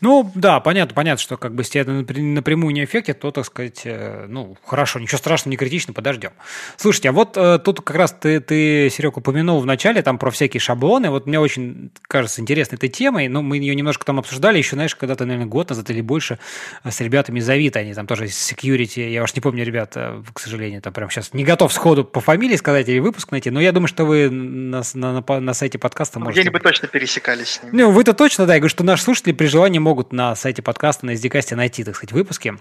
Ну, 0.02 0.32
да, 0.36 0.60
понятно, 0.60 0.94
понятно, 0.94 1.22
что 1.22 1.38
как 1.38 1.54
бы 1.54 1.64
если 1.64 1.82
это 1.82 1.92
напрямую 1.92 2.74
не 2.74 2.84
эффектит, 2.84 3.20
то, 3.20 3.32
так 3.32 3.46
сказать, 3.46 3.82
э, 3.86 4.26
ну, 4.28 4.58
хорошо, 4.66 5.00
ничего 5.00 5.18
страшного, 5.18 5.52
не 5.52 5.58
критично, 5.58 5.94
подождем. 5.94 6.32
Слушайте, 6.78 7.10
а 7.10 7.12
вот 7.12 7.38
э, 7.38 7.60
тут 7.60 7.82
как 7.82 7.96
раз 7.96 8.16
ты, 8.20 8.40
ты, 8.40 8.90
Серег, 8.90 9.18
упомянул 9.18 9.60
в 9.60 9.66
начале 9.66 10.02
там 10.02 10.18
про 10.18 10.32
всякие 10.32 10.60
шаблоны, 10.60 11.10
вот 11.10 11.26
мне 11.26 11.40
очень 11.40 11.92
кажется 12.04 12.42
интересной 12.42 12.78
этой 12.78 12.90
темой, 12.90 13.28
но 13.28 13.42
мы 13.42 13.58
ее 13.58 13.76
немножко 13.76 14.06
там 14.06 14.20
обсуждали 14.20 14.58
еще, 14.58 14.76
знаешь, 14.76 14.96
когда-то, 14.96 15.26
наверное, 15.26 15.48
год 15.48 15.70
назад 15.70 15.90
или 15.90 16.02
больше 16.02 16.40
э, 16.84 16.92
с 16.92 17.02
ребятами 17.02 17.40
из 17.40 17.50
Авито, 17.50 17.80
они 17.80 17.94
там 17.94 18.08
тоже 18.08 18.26
security, 18.26 19.10
я 19.10 19.24
уж 19.24 19.34
не 19.36 19.42
помню, 19.42 19.64
ребята, 19.64 20.24
к 20.34 20.40
сожалению, 20.40 20.82
там 20.82 20.94
прям 20.94 21.10
сейчас 21.10 21.34
не 21.34 21.44
готов 21.44 21.74
сходу 21.74 22.04
по 22.04 22.22
фамилии 22.22 22.56
сказать 22.56 22.88
или 22.90 23.00
выпуск 23.00 23.32
найти, 23.32 23.50
но 23.50 23.60
я 23.62 23.72
думаю, 23.72 23.88
что 23.88 24.06
вы 24.06 24.30
на, 24.30 24.84
на, 24.94 25.22
на, 25.22 25.40
на 25.40 25.54
сайте 25.54 25.78
подкаста 25.78 26.20
можете... 26.20 26.42
Где-нибудь 26.42 26.64
точно 26.64 26.88
пересекались 26.88 27.48
с 27.48 27.64
ними. 27.64 27.82
Ну, 27.82 27.92
вы-то 27.92 28.14
точно, 28.14 28.46
да, 28.46 28.54
я 28.54 28.60
говорю, 28.60 28.70
что 28.70 28.84
наши 28.84 29.04
слушатели 29.04 29.34
при 29.34 29.48
желании 29.48 29.65
желании 29.66 29.80
могут 29.80 30.14
на 30.14 30.36
сайте 30.36 30.62
подкаста, 30.62 31.08
на 31.08 31.16
SDCast 31.16 31.56
найти, 31.56 31.84
так 31.84 31.96
сказать, 31.96 32.12
выпуски. 32.14 32.60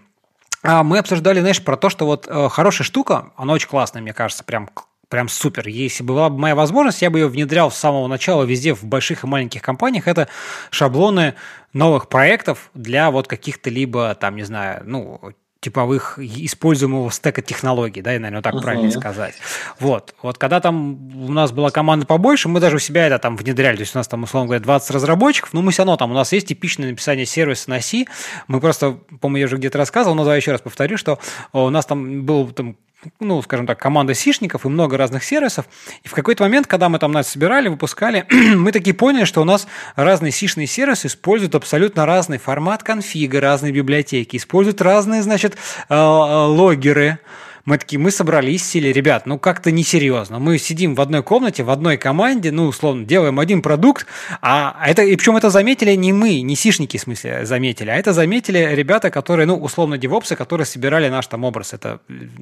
А 0.62 0.82
мы 0.82 0.96
обсуждали, 0.96 1.40
знаешь, 1.40 1.62
про 1.62 1.76
то, 1.76 1.90
что 1.90 2.06
вот 2.06 2.26
э, 2.26 2.48
хорошая 2.48 2.86
штука, 2.86 3.26
она 3.36 3.52
очень 3.52 3.68
классная, 3.68 4.00
мне 4.00 4.14
кажется, 4.14 4.42
прям 4.42 4.70
прям 5.10 5.28
супер. 5.28 5.68
Если 5.68 6.02
была 6.02 6.30
бы 6.30 6.38
моя 6.38 6.54
возможность, 6.54 7.02
я 7.02 7.10
бы 7.10 7.18
ее 7.18 7.28
внедрял 7.28 7.70
с 7.70 7.76
самого 7.76 8.06
начала 8.06 8.42
везде, 8.44 8.72
в 8.74 8.84
больших 8.84 9.22
и 9.22 9.26
маленьких 9.26 9.60
компаниях. 9.60 10.08
Это 10.08 10.28
шаблоны 10.70 11.34
новых 11.74 12.08
проектов 12.08 12.70
для 12.72 13.10
вот 13.10 13.28
каких-то 13.28 13.68
либо, 13.68 14.14
там, 14.14 14.34
не 14.36 14.44
знаю, 14.44 14.82
ну, 14.86 15.20
типовых 15.64 16.18
используемого 16.18 17.10
стека 17.10 17.40
технологий, 17.40 18.02
да, 18.02 18.14
и, 18.14 18.18
наверное, 18.18 18.42
так 18.42 18.54
uh-huh. 18.54 18.60
правильно 18.62 18.90
сказать. 18.90 19.34
Вот. 19.80 20.14
Вот 20.22 20.36
когда 20.36 20.60
там 20.60 21.26
у 21.26 21.32
нас 21.32 21.52
была 21.52 21.70
команда 21.70 22.04
побольше, 22.04 22.50
мы 22.50 22.60
даже 22.60 22.76
у 22.76 22.78
себя 22.78 23.06
это 23.06 23.18
там 23.18 23.36
внедряли, 23.36 23.76
то 23.76 23.80
есть 23.80 23.94
у 23.94 23.98
нас 23.98 24.06
там, 24.06 24.24
условно 24.24 24.48
говоря, 24.48 24.62
20 24.62 24.90
разработчиков, 24.90 25.54
но 25.54 25.62
мы 25.62 25.72
все 25.72 25.82
равно 25.82 25.96
там, 25.96 26.10
у 26.10 26.14
нас 26.14 26.32
есть 26.32 26.48
типичное 26.48 26.90
написание 26.90 27.24
сервиса 27.24 27.70
на 27.70 27.80
C, 27.80 28.04
мы 28.46 28.60
просто, 28.60 28.98
по-моему, 29.20 29.38
я 29.38 29.46
уже 29.46 29.56
где-то 29.56 29.78
рассказывал, 29.78 30.14
но 30.14 30.24
давай 30.24 30.38
еще 30.38 30.52
раз 30.52 30.60
повторю, 30.60 30.98
что 30.98 31.18
у 31.52 31.70
нас 31.70 31.86
там 31.86 32.24
был 32.24 32.48
там 32.50 32.76
ну, 33.20 33.42
скажем 33.42 33.66
так, 33.66 33.78
команда 33.78 34.14
сишников 34.14 34.64
и 34.64 34.68
много 34.68 34.96
разных 34.96 35.24
сервисов. 35.24 35.66
И 36.02 36.08
в 36.08 36.12
какой-то 36.12 36.44
момент, 36.44 36.66
когда 36.66 36.88
мы 36.88 36.98
там 36.98 37.12
нас 37.12 37.28
собирали, 37.28 37.68
выпускали, 37.68 38.26
мы 38.54 38.72
такие 38.72 38.94
поняли, 38.94 39.24
что 39.24 39.40
у 39.40 39.44
нас 39.44 39.66
разные 39.96 40.32
сишные 40.32 40.66
сервисы 40.66 41.06
используют 41.08 41.54
абсолютно 41.54 42.06
разный 42.06 42.38
формат 42.38 42.82
конфига, 42.82 43.40
разные 43.40 43.72
библиотеки, 43.72 44.36
используют 44.36 44.80
разные, 44.80 45.22
значит, 45.22 45.54
э, 45.54 45.94
э, 45.94 45.96
логеры, 45.96 47.18
мы 47.64 47.78
такие, 47.78 47.98
мы 47.98 48.10
собрались, 48.10 48.64
сели, 48.64 48.88
ребят, 48.88 49.26
ну 49.26 49.38
как-то 49.38 49.70
несерьезно. 49.70 50.38
Мы 50.38 50.58
сидим 50.58 50.94
в 50.94 51.00
одной 51.00 51.22
комнате, 51.22 51.62
в 51.62 51.70
одной 51.70 51.96
команде, 51.96 52.50
ну, 52.50 52.66
условно, 52.66 53.04
делаем 53.04 53.40
один 53.40 53.62
продукт, 53.62 54.06
а 54.42 54.76
это, 54.86 55.02
и 55.02 55.16
причем 55.16 55.36
это 55.36 55.50
заметили 55.50 55.94
не 55.94 56.12
мы, 56.12 56.42
не 56.42 56.56
сишники, 56.56 56.98
в 56.98 57.00
смысле, 57.00 57.46
заметили, 57.46 57.90
а 57.90 57.96
это 57.96 58.12
заметили 58.12 58.58
ребята, 58.74 59.10
которые, 59.10 59.46
ну, 59.46 59.56
условно, 59.56 59.96
девопсы, 59.96 60.36
которые 60.36 60.66
собирали 60.66 61.08
наш 61.08 61.26
там 61.26 61.44
образ. 61.44 61.72
Это 61.72 62.00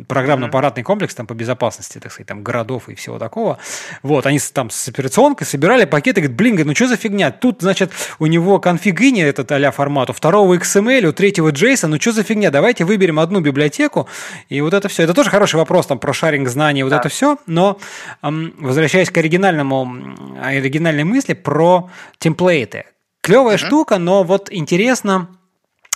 программно-аппаратный 0.08 0.82
комплекс 0.82 1.14
там 1.14 1.26
по 1.26 1.34
безопасности, 1.34 1.98
так 1.98 2.10
сказать, 2.10 2.26
там 2.26 2.42
городов 2.42 2.88
и 2.88 2.94
всего 2.94 3.18
такого. 3.18 3.58
Вот, 4.02 4.26
они 4.26 4.40
там 4.52 4.70
с 4.70 4.88
операционкой 4.88 5.46
собирали 5.46 5.84
пакеты, 5.84 6.20
говорят, 6.20 6.36
блин, 6.36 6.60
ну 6.64 6.74
что 6.74 6.88
за 6.88 6.96
фигня? 6.96 7.30
Тут, 7.30 7.58
значит, 7.60 7.92
у 8.18 8.26
него 8.26 8.58
конфиг 8.58 9.00
ini 9.00 9.22
этот 9.22 9.52
а 9.52 9.70
формат, 9.70 10.10
у 10.10 10.12
второго 10.12 10.54
XML, 10.54 11.06
у 11.06 11.12
третьего 11.12 11.50
JSON, 11.50 11.88
ну 11.88 12.00
что 12.00 12.12
за 12.12 12.22
фигня? 12.22 12.50
Давайте 12.50 12.84
выберем 12.84 13.20
одну 13.20 13.40
библиотеку, 13.40 14.08
и 14.48 14.60
вот 14.60 14.74
это 14.74 14.88
все. 14.88 15.04
Это 15.04 15.11
тоже 15.14 15.30
хороший 15.30 15.56
вопрос 15.56 15.86
там 15.86 15.98
про 15.98 16.12
шаринг 16.12 16.48
знаний, 16.48 16.82
вот 16.82 16.90
да. 16.90 16.98
это 16.98 17.08
все, 17.08 17.38
но 17.46 17.78
эм, 18.22 18.54
возвращаясь 18.58 19.10
к 19.10 19.18
оригинальному, 19.18 20.40
оригинальной 20.42 21.04
мысли 21.04 21.34
про 21.34 21.90
темплейты. 22.18 22.84
Клевая 23.20 23.56
mm-hmm. 23.56 23.66
штука, 23.66 23.98
но 23.98 24.24
вот 24.24 24.48
интересно, 24.50 25.28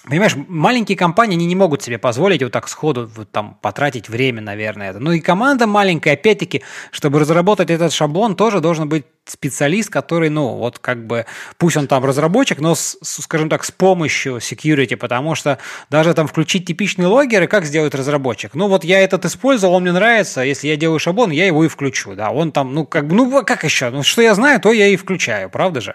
Понимаешь, 0.09 0.37
маленькие 0.37 0.97
компании, 0.97 1.35
они 1.35 1.47
не 1.47 1.57
могут 1.57 1.83
себе 1.83 1.99
позволить 1.99 2.41
вот 2.41 2.53
так 2.53 2.69
сходу 2.69 3.11
вот 3.17 3.29
там 3.33 3.59
потратить 3.61 4.09
время, 4.09 4.41
наверное, 4.41 4.91
это. 4.91 5.01
Ну 5.01 5.11
и 5.11 5.19
команда 5.19 5.67
маленькая, 5.67 6.13
опять-таки, 6.13 6.63
чтобы 6.93 7.19
разработать 7.19 7.71
этот 7.71 7.93
шаблон, 7.93 8.37
тоже 8.37 8.61
должен 8.61 8.89
быть 8.89 9.05
специалист, 9.27 9.91
который, 9.91 10.31
ну, 10.31 10.57
вот 10.57 10.79
как 10.79 11.07
бы, 11.07 11.27
пусть 11.59 11.77
он 11.77 11.87
там 11.87 12.05
разработчик, 12.05 12.61
но, 12.61 12.75
с, 12.75 12.97
скажем 13.03 13.49
так, 13.49 13.65
с 13.65 13.71
помощью 13.71 14.37
security, 14.37 14.97
потому 14.97 15.35
что 15.35 15.59
даже 15.91 16.15
там 16.15 16.27
включить 16.27 16.67
типичные 16.67 17.09
логеры, 17.09 17.47
как 17.47 17.65
сделает 17.65 17.95
разработчик? 17.95 18.55
Ну, 18.55 18.69
вот 18.69 18.85
я 18.85 19.01
этот 19.01 19.25
использовал, 19.25 19.75
он 19.75 19.83
мне 19.83 19.93
нравится, 19.93 20.43
если 20.43 20.69
я 20.69 20.77
делаю 20.77 20.99
шаблон, 20.99 21.31
я 21.31 21.47
его 21.47 21.65
и 21.65 21.69
включу, 21.69 22.15
да, 22.15 22.31
он 22.31 22.53
там, 22.53 22.75
ну, 22.75 22.87
как 22.87 23.07
бы, 23.07 23.15
ну, 23.15 23.45
как 23.45 23.65
еще? 23.65 23.91
Ну, 23.91 24.03
что 24.03 24.23
я 24.23 24.35
знаю, 24.35 24.61
то 24.61 24.73
я 24.73 24.87
и 24.87 24.97
включаю, 24.97 25.51
правда 25.51 25.81
же? 25.81 25.95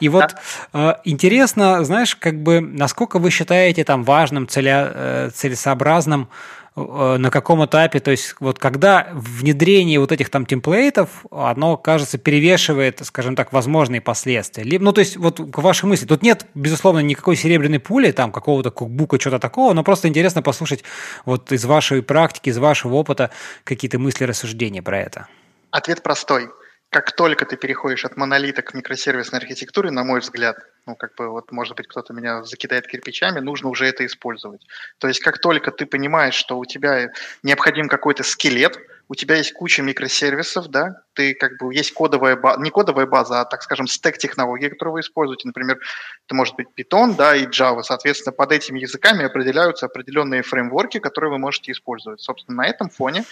И 0.00 0.08
вот 0.08 0.34
да. 0.72 0.96
э, 1.04 1.08
интересно, 1.08 1.84
знаешь, 1.84 2.16
как 2.16 2.42
бы, 2.42 2.60
насколько 2.60 3.18
вы 3.18 3.30
считаете 3.30 3.84
там 3.84 4.04
важным, 4.04 4.48
целя, 4.48 4.90
э, 4.92 5.30
целесообразным 5.34 6.28
на 6.74 7.30
каком 7.30 7.64
этапе, 7.64 8.00
то 8.00 8.10
есть 8.10 8.36
вот 8.40 8.58
когда 8.58 9.08
внедрение 9.12 10.00
вот 10.00 10.10
этих 10.10 10.30
там 10.30 10.46
темплейтов, 10.46 11.26
оно, 11.30 11.76
кажется, 11.76 12.16
перевешивает, 12.16 13.00
скажем 13.04 13.36
так, 13.36 13.52
возможные 13.52 14.00
последствия. 14.00 14.64
Либо, 14.64 14.84
ну, 14.84 14.92
то 14.92 15.00
есть 15.00 15.18
вот 15.18 15.38
к 15.38 15.58
вашей 15.58 15.84
мысли, 15.84 16.06
тут 16.06 16.22
нет, 16.22 16.46
безусловно, 16.54 17.00
никакой 17.00 17.36
серебряной 17.36 17.78
пули, 17.78 18.10
там 18.10 18.32
какого-то 18.32 18.70
кукбука, 18.70 19.20
что-то 19.20 19.38
такого, 19.38 19.74
но 19.74 19.84
просто 19.84 20.08
интересно 20.08 20.40
послушать 20.40 20.82
вот 21.26 21.52
из 21.52 21.64
вашей 21.66 22.02
практики, 22.02 22.48
из 22.48 22.56
вашего 22.56 22.94
опыта 22.94 23.30
какие-то 23.64 23.98
мысли, 23.98 24.24
рассуждения 24.24 24.82
про 24.82 24.98
это. 24.98 25.26
Ответ 25.70 26.02
простой– 26.02 26.48
как 26.92 27.12
только 27.12 27.46
ты 27.46 27.56
переходишь 27.56 28.04
от 28.04 28.18
монолита 28.18 28.60
к 28.60 28.74
микросервисной 28.74 29.40
архитектуре, 29.40 29.90
на 29.90 30.04
мой 30.04 30.20
взгляд, 30.20 30.58
ну, 30.86 30.94
как 30.94 31.14
бы, 31.14 31.30
вот, 31.30 31.50
может 31.50 31.74
быть, 31.74 31.88
кто-то 31.88 32.12
меня 32.12 32.44
закидает 32.44 32.86
кирпичами, 32.86 33.40
нужно 33.40 33.70
уже 33.70 33.86
это 33.86 34.04
использовать. 34.04 34.60
То 34.98 35.08
есть, 35.08 35.20
как 35.20 35.38
только 35.38 35.70
ты 35.70 35.86
понимаешь, 35.86 36.34
что 36.34 36.58
у 36.58 36.66
тебя 36.66 37.10
необходим 37.42 37.88
какой-то 37.88 38.24
скелет, 38.24 38.78
у 39.08 39.14
тебя 39.14 39.36
есть 39.36 39.54
куча 39.54 39.82
микросервисов, 39.82 40.68
да, 40.68 41.00
ты 41.14 41.32
как 41.32 41.56
бы, 41.58 41.74
есть 41.74 41.94
кодовая 41.94 42.36
база, 42.36 42.60
не 42.60 42.70
кодовая 42.70 43.06
база, 43.06 43.40
а, 43.40 43.44
так 43.46 43.62
скажем, 43.62 43.86
стек 43.86 44.18
технологий, 44.18 44.68
которые 44.68 44.92
вы 44.92 45.00
используете. 45.00 45.48
Например, 45.48 45.78
это 46.26 46.34
может 46.34 46.56
быть 46.56 46.68
Python, 46.76 47.16
да, 47.16 47.34
и 47.34 47.46
Java. 47.46 47.82
Соответственно, 47.82 48.32
под 48.32 48.52
этими 48.52 48.78
языками 48.78 49.24
определяются 49.24 49.86
определенные 49.86 50.42
фреймворки, 50.42 50.98
которые 50.98 51.30
вы 51.30 51.38
можете 51.38 51.72
использовать. 51.72 52.20
Собственно, 52.20 52.64
на 52.64 52.68
этом 52.68 52.90
фоне 52.90 53.24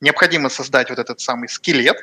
необходимо 0.00 0.48
создать 0.48 0.90
вот 0.90 1.00
этот 1.00 1.20
самый 1.20 1.48
скелет, 1.48 1.96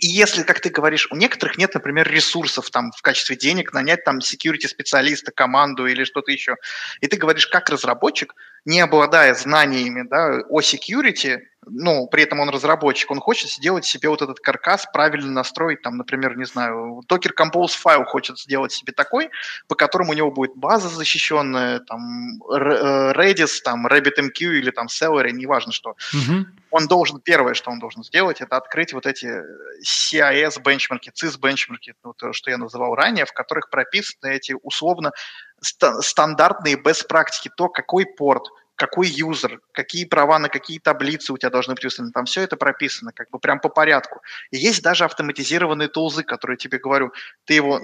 и 0.00 0.08
если, 0.08 0.42
как 0.42 0.60
ты 0.60 0.70
говоришь, 0.70 1.06
у 1.10 1.16
некоторых 1.16 1.56
нет, 1.56 1.74
например, 1.74 2.10
ресурсов 2.10 2.70
там 2.70 2.90
в 2.92 3.02
качестве 3.02 3.36
денег 3.36 3.72
нанять 3.72 4.04
там 4.04 4.18
security 4.18 4.66
специалиста, 4.66 5.30
команду 5.30 5.86
или 5.86 6.04
что-то 6.04 6.32
еще, 6.32 6.56
и 7.00 7.06
ты 7.06 7.16
говоришь, 7.16 7.46
как 7.46 7.70
разработчик, 7.70 8.34
не 8.64 8.80
обладая 8.80 9.34
знаниями 9.34 10.06
да, 10.08 10.40
о 10.48 10.60
security, 10.60 11.42
ну, 11.66 12.06
при 12.06 12.22
этом 12.22 12.40
он 12.40 12.48
разработчик, 12.48 13.10
он 13.10 13.20
хочет 13.20 13.50
сделать 13.50 13.84
себе 13.84 14.08
вот 14.08 14.22
этот 14.22 14.40
каркас, 14.40 14.86
правильно 14.92 15.30
настроить, 15.30 15.82
там, 15.82 15.96
например, 15.96 16.36
не 16.36 16.44
знаю, 16.44 17.02
Docker 17.08 17.32
Compose 17.38 17.76
файл 17.76 18.04
хочет 18.04 18.38
сделать 18.38 18.72
себе 18.72 18.92
такой, 18.92 19.30
по 19.68 19.74
которому 19.74 20.12
у 20.12 20.14
него 20.14 20.30
будет 20.30 20.54
база 20.56 20.88
защищенная, 20.88 21.80
там, 21.80 22.40
э, 22.52 23.12
Redis, 23.12 23.60
там, 23.64 23.86
RabbitMQ 23.86 24.38
или 24.40 24.70
там 24.70 24.86
Celery, 24.86 25.32
неважно 25.32 25.72
что. 25.72 25.96
Mm-hmm. 26.12 26.44
Он 26.70 26.86
должен, 26.86 27.20
первое, 27.20 27.54
что 27.54 27.70
он 27.70 27.78
должен 27.78 28.02
сделать, 28.04 28.40
это 28.40 28.56
открыть 28.56 28.92
вот 28.92 29.06
эти 29.06 29.42
CIS 29.82 30.60
бенчмарки, 30.62 31.10
CIS 31.10 31.38
бенчмарки, 31.40 31.94
вот, 32.02 32.20
что 32.32 32.50
я 32.50 32.58
называл 32.58 32.94
ранее, 32.94 33.26
в 33.26 33.32
которых 33.32 33.70
прописаны 33.70 34.32
эти 34.32 34.54
условно 34.62 35.12
стандартные 35.60 36.76
best 36.76 37.06
практики, 37.08 37.50
то, 37.56 37.68
какой 37.68 38.06
порт, 38.06 38.48
какой 38.76 39.08
юзер, 39.08 39.60
какие 39.72 40.04
права 40.04 40.38
на 40.38 40.48
какие 40.48 40.78
таблицы 40.78 41.32
у 41.32 41.38
тебя 41.38 41.50
должны 41.50 41.74
быть 41.74 41.84
выставлены. 41.84 42.12
Там 42.12 42.24
все 42.24 42.42
это 42.42 42.56
прописано, 42.56 43.12
как 43.12 43.30
бы 43.30 43.38
прям 43.38 43.60
по 43.60 43.68
порядку. 43.68 44.20
И 44.50 44.56
есть 44.56 44.82
даже 44.82 45.04
автоматизированные 45.04 45.88
тулзы, 45.88 46.22
которые 46.24 46.56
тебе 46.56 46.78
говорю, 46.78 47.12
ты 47.44 47.54
его 47.54 47.80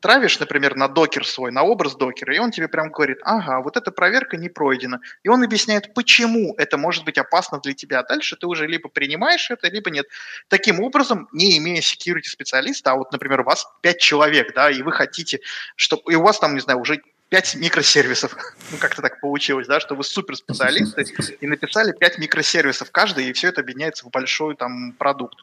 травишь, 0.00 0.38
например, 0.40 0.76
на 0.76 0.88
докер 0.88 1.26
свой, 1.26 1.52
на 1.52 1.62
образ 1.62 1.96
докера, 1.96 2.34
и 2.34 2.38
он 2.38 2.50
тебе 2.50 2.68
прям 2.68 2.90
говорит, 2.90 3.18
ага, 3.22 3.60
вот 3.60 3.76
эта 3.76 3.90
проверка 3.90 4.36
не 4.36 4.48
пройдена. 4.48 5.00
И 5.22 5.28
он 5.28 5.42
объясняет, 5.42 5.92
почему 5.94 6.54
это 6.56 6.78
может 6.78 7.04
быть 7.04 7.18
опасно 7.18 7.60
для 7.60 7.74
тебя. 7.74 8.00
А 8.00 8.02
дальше 8.02 8.36
ты 8.36 8.46
уже 8.46 8.66
либо 8.66 8.88
принимаешь 8.88 9.50
это, 9.50 9.68
либо 9.68 9.90
нет. 9.90 10.06
Таким 10.48 10.80
образом, 10.80 11.28
не 11.32 11.58
имея 11.58 11.80
security 11.80 12.24
специалиста, 12.24 12.92
а 12.92 12.96
вот, 12.96 13.12
например, 13.12 13.40
у 13.40 13.44
вас 13.44 13.66
пять 13.82 14.00
человек, 14.00 14.54
да, 14.54 14.70
и 14.70 14.82
вы 14.82 14.92
хотите, 14.92 15.40
чтобы 15.76 16.12
и 16.12 16.14
у 16.14 16.22
вас 16.22 16.38
там, 16.38 16.54
не 16.54 16.60
знаю, 16.60 16.80
уже 16.80 17.02
пять 17.30 17.54
микросервисов. 17.54 18.36
Ну, 18.72 18.78
как-то 18.78 19.02
так 19.02 19.20
получилось, 19.20 19.66
да, 19.66 19.80
что 19.80 19.96
вы 19.96 20.04
суперспециалисты 20.04 21.04
и 21.40 21.46
написали 21.48 21.90
пять 21.90 22.18
микросервисов 22.18 22.92
каждый, 22.92 23.28
и 23.28 23.32
все 23.32 23.48
это 23.48 23.62
объединяется 23.62 24.06
в 24.06 24.10
большой 24.10 24.54
там 24.54 24.92
продукт. 24.92 25.34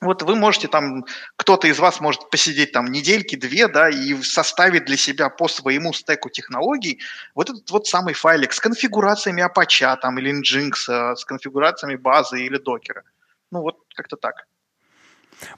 Вот 0.00 0.22
вы 0.22 0.34
можете 0.34 0.66
там, 0.66 1.04
кто-то 1.36 1.68
из 1.68 1.78
вас 1.78 2.00
может 2.00 2.28
посидеть 2.28 2.72
там 2.72 2.86
недельки, 2.86 3.36
две, 3.36 3.68
да, 3.68 3.88
и 3.88 4.20
составить 4.22 4.86
для 4.86 4.96
себя 4.96 5.28
по 5.28 5.46
своему 5.46 5.92
стеку 5.92 6.28
технологий 6.28 6.98
вот 7.36 7.50
этот 7.50 7.70
вот 7.70 7.86
самый 7.86 8.14
файлик 8.14 8.52
с 8.52 8.58
конфигурациями 8.58 9.46
Apache 9.46 9.96
там 10.00 10.18
или 10.18 10.32
Nginx, 10.32 10.72
э, 10.88 11.16
с 11.16 11.24
конфигурациями 11.24 11.94
базы 11.94 12.40
или 12.40 12.58
докера. 12.58 13.04
Ну 13.52 13.60
вот 13.60 13.76
как-то 13.94 14.16
так. 14.16 14.46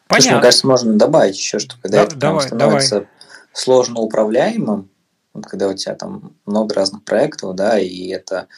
Понятно. 0.09 0.17
Слушай, 0.17 0.33
мне 0.33 0.43
кажется, 0.43 0.67
можно 0.67 0.93
добавить 0.95 1.39
еще, 1.39 1.59
что 1.59 1.77
когда 1.81 1.99
да, 1.99 2.05
это 2.05 2.17
давай, 2.17 2.47
становится 2.47 2.95
давай. 2.97 3.09
сложно 3.55 4.01
управляемым, 4.01 4.91
вот 5.35 5.47
когда 5.47 5.69
у 5.69 5.75
тебя 5.75 5.95
там 5.95 6.37
много 6.47 6.75
разных 6.75 7.05
проектов, 7.05 7.55
да, 7.55 7.79
и 7.79 8.09
это 8.09 8.49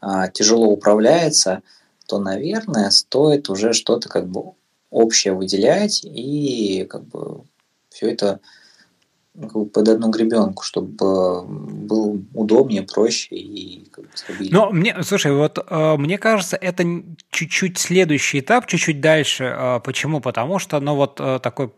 а, 0.00 0.28
тяжело 0.28 0.66
управляется, 0.66 1.62
то, 2.06 2.18
наверное, 2.18 2.90
стоит 2.90 3.48
уже 3.48 3.72
что-то 3.72 4.08
как 4.08 4.28
бы 4.28 4.52
общее 4.90 5.34
выделять 5.34 6.02
и 6.04 6.86
как 6.88 7.04
бы 7.04 7.42
все 7.90 8.10
это 8.10 8.40
под 9.72 9.88
одну 9.88 10.10
гребенку, 10.10 10.62
чтобы 10.62 11.42
было 11.46 12.18
удобнее, 12.34 12.82
проще 12.82 13.34
и 13.34 13.88
как 13.90 14.04
бы 14.04 14.10
стабильнее. 14.14 14.52
Но 14.52 14.70
мне, 14.70 14.96
слушай, 15.02 15.32
вот 15.32 15.58
э, 15.58 15.96
мне 15.96 16.18
кажется, 16.18 16.56
это 16.56 16.84
чуть-чуть 17.30 17.78
следующий 17.78 18.40
этап, 18.40 18.66
чуть-чуть 18.66 19.00
дальше. 19.00 19.44
Э, 19.44 19.80
почему? 19.84 20.20
Потому 20.20 20.58
что, 20.58 20.80
ну 20.80 20.94
вот 20.94 21.20
э, 21.20 21.38
такой 21.42 21.70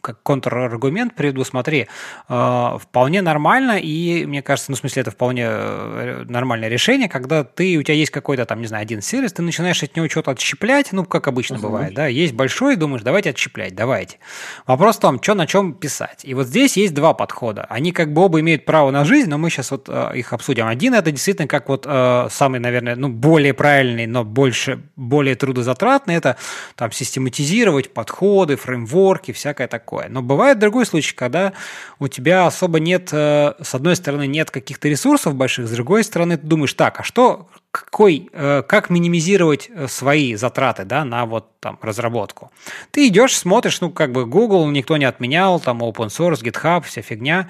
как 0.00 0.22
контраргумент 0.22 1.14
приведу, 1.14 1.44
смотри, 1.44 1.88
э, 2.28 2.78
вполне 2.80 3.22
нормально, 3.22 3.78
и 3.78 4.26
мне 4.26 4.42
кажется, 4.42 4.70
ну, 4.70 4.76
в 4.76 4.80
смысле, 4.80 5.02
это 5.02 5.10
вполне 5.10 5.44
э, 5.46 6.24
нормальное 6.28 6.68
решение, 6.68 7.08
когда 7.08 7.44
ты, 7.44 7.76
у 7.78 7.82
тебя 7.82 7.94
есть 7.94 8.10
какой-то 8.10 8.44
там, 8.44 8.60
не 8.60 8.66
знаю, 8.66 8.82
один 8.82 9.00
сервис, 9.00 9.32
ты 9.32 9.42
начинаешь 9.42 9.82
от 9.82 9.96
него 9.96 10.08
что-то 10.08 10.32
отщеплять, 10.32 10.92
ну, 10.92 11.04
как 11.04 11.28
обычно 11.28 11.54
uh-huh. 11.54 11.62
бывает, 11.62 11.94
да, 11.94 12.06
есть 12.06 12.34
большой, 12.34 12.76
думаешь, 12.76 13.02
давайте 13.02 13.30
отщеплять, 13.30 13.74
давайте. 13.74 14.18
Вопрос 14.66 14.96
в 14.96 15.00
том, 15.00 15.22
что 15.22 15.34
на 15.34 15.46
чем 15.46 15.72
писать. 15.72 16.20
И 16.24 16.34
вот 16.34 16.46
здесь 16.48 16.71
есть 16.76 16.94
два 16.94 17.14
подхода. 17.14 17.66
Они 17.68 17.92
как 17.92 18.12
бы 18.12 18.22
оба 18.22 18.40
имеют 18.40 18.64
право 18.64 18.90
на 18.90 19.04
жизнь, 19.04 19.28
но 19.28 19.38
мы 19.38 19.50
сейчас 19.50 19.70
вот 19.70 19.88
э, 19.88 20.12
их 20.14 20.32
обсудим. 20.32 20.66
Один 20.66 20.94
это 20.94 21.10
действительно 21.10 21.48
как 21.48 21.68
вот 21.68 21.84
э, 21.86 22.28
самый, 22.30 22.60
наверное, 22.60 22.96
ну, 22.96 23.08
более 23.08 23.54
правильный, 23.54 24.06
но 24.06 24.24
больше, 24.24 24.82
более 24.96 25.34
трудозатратный, 25.34 26.14
это 26.14 26.36
там 26.76 26.92
систематизировать 26.92 27.92
подходы, 27.92 28.56
фреймворки, 28.56 29.32
всякое 29.32 29.68
такое. 29.68 30.08
Но 30.08 30.22
бывает 30.22 30.58
другой 30.58 30.86
случай, 30.86 31.14
когда 31.14 31.52
у 31.98 32.08
тебя 32.08 32.46
особо 32.46 32.80
нет, 32.80 33.10
э, 33.12 33.54
с 33.60 33.74
одной 33.74 33.96
стороны, 33.96 34.26
нет 34.26 34.50
каких-то 34.50 34.88
ресурсов 34.88 35.34
больших, 35.34 35.68
с 35.68 35.70
другой 35.70 36.04
стороны, 36.04 36.36
ты 36.36 36.46
думаешь, 36.46 36.74
так, 36.74 37.00
а 37.00 37.02
что, 37.02 37.48
какой, 37.72 38.28
э, 38.32 38.62
как 38.68 38.90
минимизировать 38.90 39.70
э, 39.74 39.88
свои 39.88 40.34
затраты 40.34 40.84
да, 40.84 41.04
на 41.06 41.24
вот 41.24 41.58
там 41.58 41.78
разработку. 41.80 42.52
Ты 42.90 43.08
идешь, 43.08 43.36
смотришь, 43.36 43.80
ну, 43.80 43.90
как 43.90 44.12
бы 44.12 44.26
Google 44.26 44.68
никто 44.68 44.98
не 44.98 45.06
отменял, 45.06 45.58
там 45.58 45.82
open 45.82 46.08
source, 46.08 46.42
GitHub, 46.42 46.82
вся 46.82 47.00
фигня. 47.00 47.48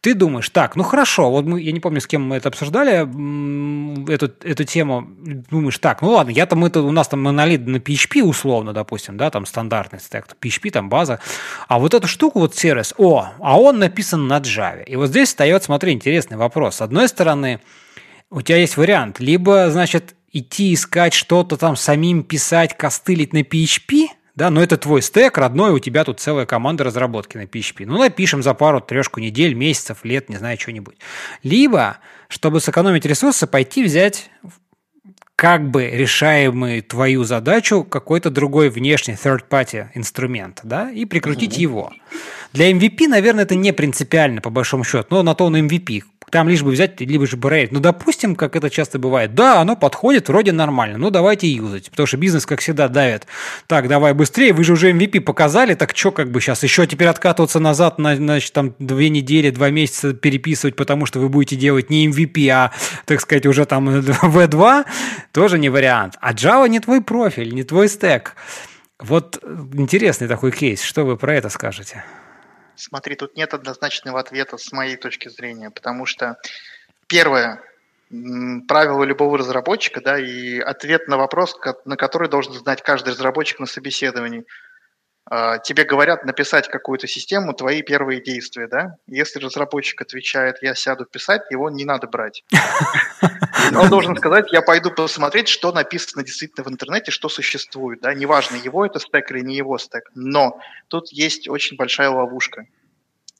Ты 0.00 0.14
думаешь, 0.14 0.48
так, 0.48 0.76
ну 0.76 0.84
хорошо, 0.84 1.30
вот 1.30 1.44
мы, 1.44 1.60
я 1.60 1.72
не 1.72 1.80
помню, 1.80 2.00
с 2.00 2.06
кем 2.06 2.22
мы 2.22 2.36
это 2.36 2.48
обсуждали, 2.48 3.00
эту, 4.10 4.32
эту 4.42 4.64
тему, 4.64 5.08
думаешь, 5.50 5.76
так, 5.78 6.02
ну 6.02 6.10
ладно, 6.10 6.30
я 6.30 6.46
там, 6.46 6.64
это, 6.64 6.82
у 6.82 6.92
нас 6.92 7.08
там 7.08 7.20
монолит 7.20 7.66
на 7.66 7.76
PHP 7.78 8.22
условно, 8.22 8.72
допустим, 8.72 9.16
да, 9.16 9.28
там 9.30 9.44
стандартный 9.44 9.98
стек, 9.98 10.28
PHP, 10.40 10.70
там 10.70 10.88
база, 10.88 11.18
а 11.66 11.80
вот 11.80 11.94
эту 11.94 12.06
штуку, 12.06 12.38
вот 12.38 12.54
сервис, 12.54 12.94
о, 12.96 13.30
а 13.40 13.60
он 13.60 13.80
написан 13.80 14.28
на 14.28 14.38
Java. 14.38 14.84
И 14.84 14.94
вот 14.94 15.08
здесь 15.08 15.30
встает, 15.30 15.64
смотри, 15.64 15.92
интересный 15.92 16.36
вопрос. 16.36 16.76
С 16.76 16.80
одной 16.80 17.08
стороны, 17.08 17.60
у 18.30 18.42
тебя 18.42 18.58
есть 18.58 18.76
вариант. 18.76 19.20
Либо, 19.20 19.70
значит, 19.70 20.14
идти 20.32 20.74
искать 20.74 21.14
что-то 21.14 21.56
там 21.56 21.76
самим 21.76 22.22
писать, 22.22 22.76
костылить 22.76 23.32
на 23.32 23.42
PHP, 23.42 24.08
да, 24.34 24.50
но 24.50 24.62
это 24.62 24.76
твой 24.76 25.02
стек 25.02 25.36
родной, 25.36 25.72
у 25.72 25.80
тебя 25.80 26.04
тут 26.04 26.20
целая 26.20 26.46
команда 26.46 26.84
разработки 26.84 27.36
на 27.36 27.42
PHP. 27.42 27.86
Ну, 27.86 27.98
напишем 27.98 28.42
за 28.42 28.54
пару, 28.54 28.80
трешку 28.80 29.18
недель, 29.18 29.54
месяцев, 29.54 30.04
лет, 30.04 30.28
не 30.28 30.36
знаю, 30.36 30.56
что-нибудь. 30.60 30.96
Либо, 31.42 31.98
чтобы 32.28 32.60
сэкономить 32.60 33.04
ресурсы, 33.04 33.48
пойти 33.48 33.82
взять 33.82 34.30
как 35.34 35.70
бы 35.70 35.88
решаемый 35.88 36.82
твою 36.82 37.24
задачу 37.24 37.84
какой-то 37.84 38.30
другой 38.30 38.70
внешний 38.70 39.14
third-party 39.14 39.88
инструмент, 39.94 40.60
да, 40.62 40.90
и 40.90 41.04
прикрутить 41.04 41.58
mm-hmm. 41.58 41.62
его. 41.62 41.92
Для 42.52 42.70
MVP, 42.70 43.08
наверное, 43.08 43.44
это 43.44 43.54
не 43.54 43.72
принципиально, 43.72 44.40
по 44.40 44.50
большому 44.50 44.84
счету, 44.84 45.06
но 45.10 45.22
на 45.22 45.34
то 45.34 45.46
он 45.46 45.56
MVP. 45.56 46.02
Там 46.30 46.48
лишь 46.48 46.62
бы 46.62 46.70
взять, 46.70 47.00
либо 47.00 47.26
же 47.26 47.36
проверить. 47.36 47.72
Ну, 47.72 47.80
допустим, 47.80 48.36
как 48.36 48.56
это 48.56 48.70
часто 48.70 48.98
бывает, 48.98 49.34
да, 49.34 49.60
оно 49.60 49.76
подходит, 49.76 50.28
вроде 50.28 50.52
нормально, 50.52 50.98
ну, 50.98 51.10
давайте 51.10 51.48
юзать. 51.48 51.90
Потому 51.90 52.06
что 52.06 52.16
бизнес, 52.16 52.46
как 52.46 52.60
всегда, 52.60 52.88
давит. 52.88 53.26
Так, 53.66 53.88
давай 53.88 54.12
быстрее, 54.12 54.52
вы 54.52 54.64
же 54.64 54.72
уже 54.74 54.90
MVP 54.92 55.20
показали, 55.20 55.74
так 55.74 55.96
что 55.96 56.10
как 56.10 56.30
бы 56.30 56.40
сейчас 56.40 56.62
еще 56.62 56.86
теперь 56.86 57.08
откатываться 57.08 57.60
назад 57.60 57.98
на, 57.98 58.16
значит, 58.16 58.52
там, 58.52 58.74
две 58.78 59.08
недели, 59.08 59.50
два 59.50 59.70
месяца 59.70 60.12
переписывать, 60.12 60.76
потому 60.76 61.06
что 61.06 61.18
вы 61.20 61.28
будете 61.28 61.56
делать 61.56 61.90
не 61.90 62.08
MVP, 62.08 62.48
а, 62.50 62.72
так 63.06 63.20
сказать, 63.20 63.46
уже 63.46 63.64
там 63.64 63.88
V2, 63.88 64.84
тоже 65.32 65.58
не 65.58 65.68
вариант. 65.68 66.16
А 66.20 66.32
Java 66.32 66.68
не 66.68 66.80
твой 66.80 67.00
профиль, 67.00 67.54
не 67.54 67.64
твой 67.64 67.88
стек. 67.88 68.34
Вот 69.00 69.42
интересный 69.74 70.26
такой 70.26 70.50
кейс. 70.50 70.82
Что 70.82 71.04
вы 71.04 71.16
про 71.16 71.34
это 71.34 71.48
скажете? 71.48 72.04
Смотри, 72.78 73.16
тут 73.16 73.36
нет 73.36 73.54
однозначного 73.54 74.20
ответа 74.20 74.56
с 74.56 74.70
моей 74.72 74.96
точки 74.96 75.28
зрения, 75.28 75.70
потому 75.70 76.06
что 76.06 76.38
первое, 77.08 77.60
правило 78.68 79.02
любого 79.02 79.36
разработчика, 79.36 80.00
да, 80.00 80.18
и 80.18 80.60
ответ 80.60 81.08
на 81.08 81.16
вопрос, 81.16 81.58
на 81.84 81.96
который 81.96 82.28
должен 82.28 82.52
знать 82.52 82.82
каждый 82.82 83.10
разработчик 83.10 83.58
на 83.60 83.66
собеседовании– 83.66 84.44
тебе 85.64 85.84
говорят 85.84 86.24
написать 86.24 86.68
какую-то 86.68 87.06
систему, 87.06 87.52
твои 87.52 87.82
первые 87.82 88.22
действия, 88.22 88.66
да? 88.66 88.96
Если 89.06 89.38
разработчик 89.38 90.00
отвечает, 90.00 90.56
я 90.62 90.74
сяду 90.74 91.04
писать, 91.04 91.42
его 91.50 91.68
не 91.68 91.84
надо 91.84 92.06
брать. 92.06 92.44
Он 93.76 93.90
должен 93.90 94.16
сказать, 94.16 94.50
я 94.52 94.62
пойду 94.62 94.90
посмотреть, 94.90 95.48
что 95.48 95.72
написано 95.72 96.24
действительно 96.24 96.64
в 96.64 96.68
интернете, 96.68 97.10
что 97.10 97.28
существует, 97.28 98.00
да? 98.00 98.14
Неважно, 98.14 98.56
его 98.56 98.86
это 98.86 99.00
стек 99.00 99.30
или 99.30 99.40
не 99.40 99.56
его 99.56 99.76
стек. 99.78 100.10
Но 100.14 100.60
тут 100.88 101.12
есть 101.12 101.48
очень 101.48 101.76
большая 101.76 102.10
ловушка. 102.10 102.66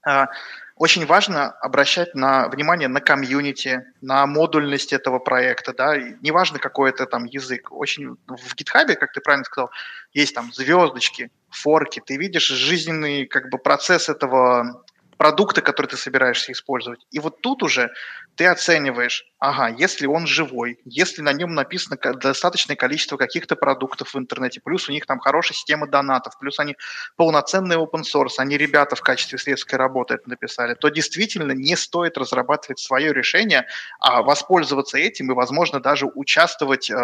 А, 0.04 0.28
очень 0.76 1.06
важно 1.06 1.50
обращать 1.50 2.14
на, 2.14 2.48
внимание 2.48 2.88
на 2.88 3.00
комьюнити, 3.00 3.84
на 4.00 4.26
модульность 4.26 4.92
этого 4.92 5.18
проекта, 5.18 5.72
да, 5.72 5.96
неважно 6.20 6.58
какой 6.58 6.90
это 6.90 7.06
там 7.06 7.24
язык. 7.24 7.72
Очень 7.72 8.16
в 8.26 8.54
GitHub, 8.54 8.94
как 8.94 9.12
ты 9.12 9.20
правильно 9.20 9.44
сказал, 9.44 9.70
есть 10.12 10.34
там 10.34 10.52
звездочки, 10.52 11.30
форки, 11.50 12.02
ты 12.04 12.16
видишь 12.16 12.48
жизненный 12.48 13.26
как 13.26 13.50
бы 13.50 13.58
процесс 13.58 14.08
этого 14.08 14.84
продукта, 15.16 15.60
который 15.62 15.88
ты 15.88 15.96
собираешься 15.96 16.52
использовать. 16.52 17.06
И 17.10 17.18
вот 17.18 17.40
тут 17.40 17.62
уже 17.62 17.90
ты 18.38 18.46
оцениваешь, 18.46 19.24
ага, 19.40 19.68
если 19.76 20.06
он 20.06 20.28
живой, 20.28 20.78
если 20.84 21.22
на 21.22 21.32
нем 21.32 21.54
написано 21.54 21.98
достаточное 22.14 22.76
количество 22.76 23.16
каких-то 23.16 23.56
продуктов 23.56 24.14
в 24.14 24.18
интернете, 24.18 24.60
плюс 24.64 24.88
у 24.88 24.92
них 24.92 25.06
там 25.06 25.18
хорошая 25.18 25.56
система 25.56 25.88
донатов, 25.88 26.38
плюс 26.38 26.60
они 26.60 26.76
полноценный 27.16 27.74
open 27.74 28.02
source, 28.02 28.34
они 28.38 28.56
ребята 28.56 28.94
в 28.94 29.00
качестве 29.00 29.38
исследовательской 29.38 29.76
работы 29.76 30.14
это 30.14 30.28
написали, 30.28 30.74
то 30.74 30.88
действительно 30.88 31.50
не 31.50 31.74
стоит 31.74 32.16
разрабатывать 32.16 32.78
свое 32.78 33.12
решение, 33.12 33.66
а 33.98 34.22
воспользоваться 34.22 34.98
этим 34.98 35.32
и, 35.32 35.34
возможно, 35.34 35.80
даже 35.80 36.06
участвовать 36.06 36.88
э, 36.92 36.94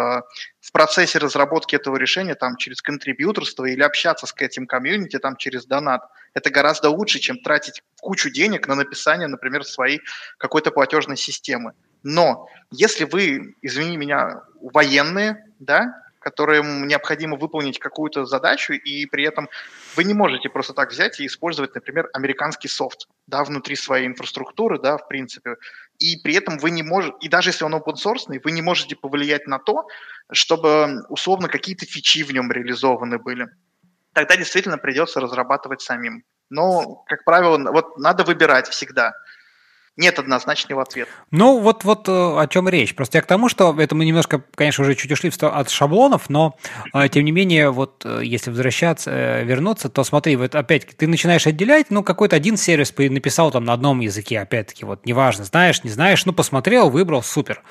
в 0.61 0.71
процессе 0.71 1.19
разработки 1.19 1.75
этого 1.75 1.97
решения 1.97 2.35
там 2.35 2.55
через 2.55 2.81
контрибьюторство 2.81 3.65
или 3.65 3.81
общаться 3.81 4.25
с 4.25 4.33
этим 4.37 4.67
комьюнити 4.67 5.19
там 5.19 5.35
через 5.35 5.65
донат. 5.65 6.01
Это 6.33 6.49
гораздо 6.49 6.89
лучше, 6.89 7.19
чем 7.19 7.39
тратить 7.39 7.81
кучу 8.01 8.29
денег 8.29 8.67
на 8.67 8.75
написание, 8.75 9.27
например, 9.27 9.63
своей 9.63 10.01
какой-то 10.37 10.71
платежной 10.71 11.17
системы. 11.25 11.73
Но 12.03 12.47
если 12.71 13.05
вы, 13.05 13.55
извини 13.61 13.97
меня, 13.97 14.41
военные, 14.61 15.45
да, 15.59 16.01
которым 16.19 16.87
необходимо 16.87 17.37
выполнить 17.37 17.77
какую-то 17.77 18.25
задачу, 18.25 18.73
и 18.73 19.05
при 19.05 19.25
этом 19.25 19.47
вы 19.95 20.03
не 20.03 20.15
можете 20.15 20.49
просто 20.49 20.73
так 20.73 20.91
взять 20.91 21.19
и 21.19 21.27
использовать, 21.27 21.75
например, 21.75 22.09
американский 22.13 22.67
софт, 22.67 23.07
да, 23.27 23.43
внутри 23.43 23.75
своей 23.75 24.07
инфраструктуры, 24.07 24.79
да, 24.79 24.97
в 24.97 25.07
принципе, 25.07 25.55
и 25.99 26.17
при 26.23 26.33
этом 26.35 26.57
вы 26.57 26.71
не 26.71 26.83
можете, 26.83 27.15
и 27.21 27.29
даже 27.29 27.49
если 27.49 27.63
он 27.63 27.75
open 27.75 27.95
source, 27.95 28.41
вы 28.43 28.51
не 28.51 28.63
можете 28.63 28.95
повлиять 28.95 29.45
на 29.45 29.59
то, 29.59 29.87
чтобы 30.31 31.05
условно 31.09 31.47
какие-то 31.47 31.85
фичи 31.85 32.23
в 32.23 32.31
нем 32.31 32.51
реализованы 32.51 33.19
были 33.19 33.47
тогда 34.15 34.37
действительно 34.37 34.77
придется 34.77 35.19
разрабатывать 35.19 35.81
самим. 35.81 36.23
Но, 36.49 37.03
как 37.07 37.25
правило, 37.25 37.57
вот 37.71 37.97
надо 37.97 38.23
выбирать 38.23 38.67
всегда. 38.69 39.13
Нет 39.97 40.19
однозначного 40.19 40.81
ответа. 40.81 41.09
Ну, 41.31 41.59
вот, 41.59 41.85
вот 41.85 42.09
э, 42.09 42.11
о 42.11 42.45
чем 42.47 42.67
речь. 42.67 42.93
Просто 42.95 43.17
я 43.17 43.21
к 43.21 43.27
тому, 43.27 43.47
что 43.47 43.73
это 43.79 43.95
мы 43.95 44.03
немножко, 44.03 44.43
конечно, 44.53 44.83
уже 44.83 44.93
чуть 44.95 45.11
ушли 45.11 45.31
от 45.39 45.69
шаблонов, 45.69 46.29
но 46.29 46.57
э, 46.93 47.07
тем 47.07 47.23
не 47.23 47.31
менее, 47.31 47.69
вот 47.69 48.03
э, 48.03 48.19
если 48.23 48.49
возвращаться, 48.49 49.41
вернуться, 49.41 49.87
то 49.87 50.03
смотри, 50.03 50.35
вот 50.35 50.53
опять 50.53 50.85
ты 50.97 51.07
начинаешь 51.07 51.47
отделять, 51.47 51.91
ну, 51.91 52.03
какой-то 52.03 52.35
один 52.35 52.57
сервис 52.57 52.93
написал 52.97 53.51
там 53.51 53.63
на 53.63 53.71
одном 53.71 54.01
языке, 54.01 54.39
опять-таки, 54.39 54.83
вот 54.83 55.05
неважно, 55.05 55.45
знаешь, 55.45 55.81
не 55.85 55.89
знаешь, 55.89 56.25
ну, 56.25 56.33
посмотрел, 56.33 56.89
выбрал, 56.89 57.23
супер. 57.23 57.63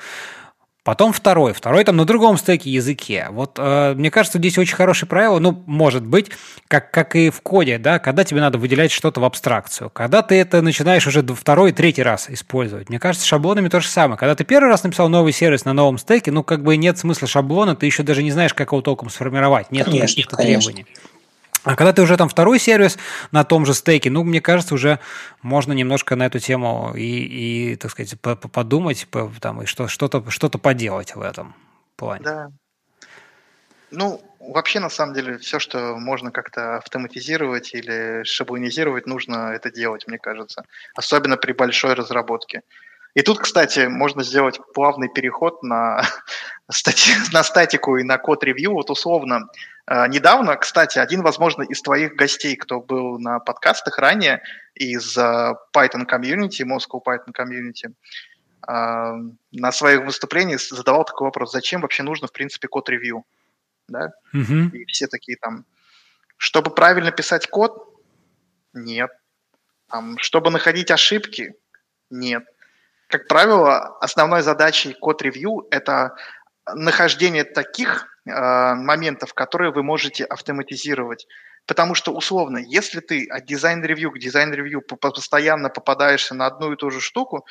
Потом 0.85 1.13
второй, 1.13 1.53
второй 1.53 1.83
там 1.83 1.97
на 1.97 2.05
другом 2.05 2.37
стеке 2.37 2.69
языке. 2.69 3.29
Вот 3.31 3.57
э, 3.57 3.95
мне 3.95 4.11
кажется, 4.11 4.37
здесь 4.37 4.55
очень 4.59 4.75
хорошее 4.75 5.09
правило, 5.09 5.39
ну, 5.39 5.63
может 5.65 6.05
быть, 6.05 6.29
как, 6.67 6.91
как 6.91 7.15
и 7.15 7.31
в 7.31 7.41
коде, 7.41 7.79
да, 7.79 7.97
когда 7.97 8.23
тебе 8.23 8.39
надо 8.39 8.59
выделять 8.59 8.91
что-то 8.91 9.19
в 9.19 9.25
абстракцию. 9.25 9.89
Когда 9.89 10.21
ты 10.21 10.35
это 10.35 10.61
начинаешь 10.61 11.07
уже 11.07 11.23
второй, 11.23 11.71
третий 11.71 12.03
раз 12.03 12.29
использовать. 12.29 12.89
Мне 12.89 12.99
кажется, 12.99 13.25
шаблонами 13.25 13.67
то 13.67 13.79
же 13.79 13.87
самое. 13.87 14.19
Когда 14.19 14.35
ты 14.35 14.43
первый 14.43 14.69
раз 14.69 14.83
написал 14.83 15.09
новый 15.09 15.33
сервис 15.33 15.65
на 15.65 15.73
новом 15.73 15.97
стеке, 15.97 16.31
ну, 16.31 16.43
как 16.43 16.61
бы 16.61 16.77
нет 16.77 16.99
смысла 16.99 17.27
шаблона, 17.27 17.75
ты 17.75 17.87
еще 17.87 18.03
даже 18.03 18.21
не 18.21 18.29
знаешь, 18.29 18.53
как 18.53 18.71
его 18.71 18.83
толком 18.83 19.09
сформировать. 19.09 19.71
Нет 19.71 19.87
каких-то 19.87 20.37
требований. 20.37 20.85
А 21.65 21.75
когда 21.75 21.93
ты 21.93 22.01
уже 22.01 22.15
там 22.15 22.29
второй 22.29 22.59
сервис 22.59 22.97
на 23.31 23.43
том 23.43 23.65
же 23.65 23.73
стейке, 23.73 24.11
ну, 24.11 24.23
мне 24.23 24.39
кажется, 24.39 24.75
уже 24.75 24.99
можно 25.41 25.73
немножко 25.73 26.15
на 26.15 26.27
эту 26.27 26.39
тему 26.39 26.93
и, 26.95 27.71
и 27.71 27.75
так 27.75 27.91
сказать, 27.91 28.19
подумать, 28.21 29.07
там, 29.41 29.63
и 29.63 29.65
что, 29.65 29.87
что-то, 29.87 30.29
что-то 30.29 30.59
поделать 30.59 31.15
в 31.15 31.21
этом 31.21 31.55
плане. 31.95 32.23
Да. 32.23 32.51
Ну, 33.91 34.21
вообще, 34.39 34.79
на 34.79 34.89
самом 34.89 35.15
деле, 35.15 35.37
все, 35.37 35.59
что 35.59 35.95
можно 35.97 36.31
как-то 36.31 36.77
автоматизировать 36.77 37.73
или 37.73 38.23
шаблонизировать, 38.23 39.07
нужно 39.07 39.51
это 39.53 39.71
делать, 39.71 40.05
мне 40.07 40.19
кажется. 40.19 40.65
Особенно 40.95 41.37
при 41.37 41.53
большой 41.53 41.93
разработке. 41.93 42.61
И 43.15 43.21
тут, 43.21 43.39
кстати, 43.39 43.87
можно 43.87 44.23
сделать 44.23 44.59
плавный 44.73 45.07
переход 45.07 45.63
на, 45.63 46.03
стати, 46.69 47.11
на 47.31 47.43
статику 47.43 47.95
и 47.97 48.03
на 48.03 48.17
код-ревью. 48.17 48.73
Вот 48.73 48.89
условно, 48.89 49.47
э, 49.87 50.07
недавно, 50.09 50.57
кстати, 50.57 50.99
один, 50.99 51.21
возможно, 51.21 51.63
из 51.63 51.81
твоих 51.81 52.15
гостей, 52.15 52.57
кто 52.57 52.81
был 52.81 53.17
на 53.17 53.39
подкастах 53.39 53.97
ранее, 53.99 54.43
из 54.75 55.17
э, 55.17 55.53
Python 55.73 56.05
Community, 56.05 56.65
Moscow 56.65 57.01
Python 57.01 57.33
Community, 57.33 57.93
э, 58.67 59.13
на 59.51 59.71
своих 59.71 60.01
выступлениях 60.01 60.59
задавал 60.59 61.05
такой 61.05 61.27
вопрос, 61.27 61.53
зачем 61.53 61.81
вообще 61.81 62.03
нужно, 62.03 62.27
в 62.27 62.33
принципе, 62.33 62.67
code 62.67 62.87
review? 62.87 63.23
Да? 63.87 64.11
Mm-hmm. 64.35 64.71
И 64.71 64.85
все 64.87 65.07
такие 65.07 65.37
там, 65.37 65.63
чтобы 66.35 66.69
правильно 66.69 67.11
писать 67.11 67.47
код? 67.47 67.81
Нет. 68.73 69.11
Там, 69.89 70.17
чтобы 70.17 70.51
находить 70.51 70.91
ошибки? 70.91 71.53
Нет. 72.09 72.43
Как 73.15 73.29
правило, 73.29 73.97
основной 74.01 74.41
задачей 74.41 74.93
code 74.93 75.67
review – 75.67 75.71
это 75.71 76.17
нахождение 76.67 77.45
таких 77.45 78.07
э, 78.25 78.73
моментов, 78.75 79.33
которые 79.33 79.71
вы 79.71 79.83
можете 79.83 80.25
автоматизировать. 80.25 81.25
Потому 81.65 81.95
что, 81.95 82.11
условно, 82.11 82.57
если 82.57 82.99
ты 82.99 83.25
от 83.27 83.45
design 83.45 83.78
review 83.78 84.11
к 84.11 84.19
design 84.19 84.50
review 84.50 84.81
постоянно 84.81 85.69
попадаешься 85.69 86.35
на 86.35 86.47
одну 86.47 86.73
и 86.73 86.75
ту 86.75 86.91
же 86.91 86.99
штуку, 86.99 87.45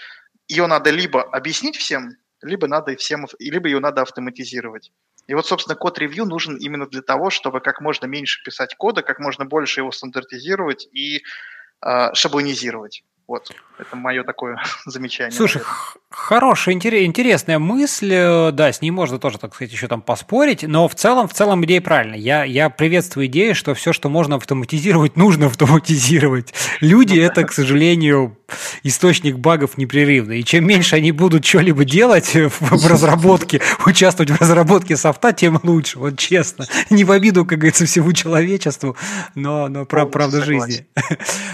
ее 0.49 0.67
надо 0.67 0.91
либо 0.91 1.23
объяснить 1.23 1.79
всем, 1.79 2.11
либо 2.43 2.69
надо 2.69 2.95
всем, 2.97 3.27
либо 3.39 3.67
ее 3.67 3.81
надо 3.81 4.03
автоматизировать. 4.03 4.93
И 5.29 5.33
вот, 5.33 5.47
собственно, 5.47 5.77
код-ревью 5.77 6.27
нужен 6.27 6.57
именно 6.57 6.87
для 6.87 7.01
того, 7.01 7.31
чтобы 7.31 7.61
как 7.61 7.81
можно 7.81 8.05
меньше 8.05 8.45
писать 8.45 8.75
кода, 8.75 9.01
как 9.01 9.19
можно 9.19 9.47
больше 9.47 9.81
его 9.81 9.93
стандартизировать 9.93 10.87
и 10.93 11.23
э, 11.81 12.13
шаблонизировать. 12.13 13.03
Вот, 13.27 13.51
это 13.79 13.97
мое 13.97 14.23
такое 14.23 14.59
замечание. 14.87 15.33
Слушай, 15.33 15.63
хорошая, 16.11 16.75
интересная 16.75 17.59
мысль, 17.59 18.13
э, 18.13 18.51
да, 18.53 18.73
с 18.73 18.83
ней 18.83 18.91
можно 18.91 19.19
тоже, 19.19 19.39
так 19.39 19.55
сказать, 19.55 19.73
еще 19.73 19.89
там 19.89 20.03
поспорить, 20.03 20.63
но 20.63 20.89
в 20.89 20.95
целом, 20.95 21.27
в 21.27 21.33
целом 21.33 21.65
идея 21.65 21.81
правильная. 21.81 22.19
Я, 22.19 22.45
я 22.45 22.69
приветствую 22.69 23.27
идею, 23.27 23.55
что 23.55 23.75
все, 23.75 23.93
что 23.93 24.09
можно 24.11 24.37
автоматизировать, 24.37 25.17
нужно 25.17 25.47
автоматизировать. 25.47 26.53
Люди 26.81 27.19
ну, 27.19 27.23
это, 27.23 27.45
к 27.45 27.53
сожалению, 27.53 28.37
источник 28.83 29.39
багов 29.39 29.79
непрерывный. 29.79 30.41
И 30.41 30.45
чем 30.45 30.67
меньше 30.67 30.97
они 30.97 31.11
будут 31.11 31.45
что-либо 31.45 31.85
делать 31.85 32.35
в 32.35 32.87
разработке, 32.87 33.61
участвовать 33.87 34.31
в 34.31 34.41
разработке 34.41 34.97
софта, 34.97 35.33
тем 35.33 35.59
лучше, 35.63 35.99
вот 35.99 36.19
честно. 36.19 36.67
Не 36.91 37.05
в 37.05 37.11
обиду, 37.11 37.45
как 37.45 37.59
говорится, 37.59 37.87
всему 37.87 38.13
человечеству, 38.13 38.97
но, 39.35 39.69
но 39.69 39.87
прав, 39.87 40.11
правда 40.11 40.45
жизни. 40.45 40.87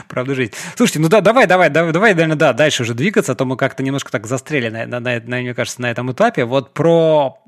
правда 0.09 0.35
жизни. 0.35 0.55
Слушайте, 0.77 0.99
ну 0.99 1.09
да, 1.09 1.21
давай, 1.21 1.47
давай, 1.47 1.60
давай, 1.69 1.93
давай, 1.93 2.15
наверное, 2.15 2.37
да, 2.37 2.53
дальше 2.53 2.83
уже 2.83 2.95
двигаться, 2.95 3.33
а 3.33 3.35
то 3.35 3.45
мы 3.45 3.57
как-то 3.57 3.83
немножко 3.83 4.11
так 4.11 4.27
застряли, 4.27 4.69
на, 4.69 4.87
на, 4.87 5.01
на, 5.01 5.21
на, 5.21 5.37
мне 5.41 5.55
кажется, 5.55 5.83
на 5.83 5.91
этом 5.91 6.11
этапе. 6.13 6.45
Вот 6.45 6.73
про 6.73 7.39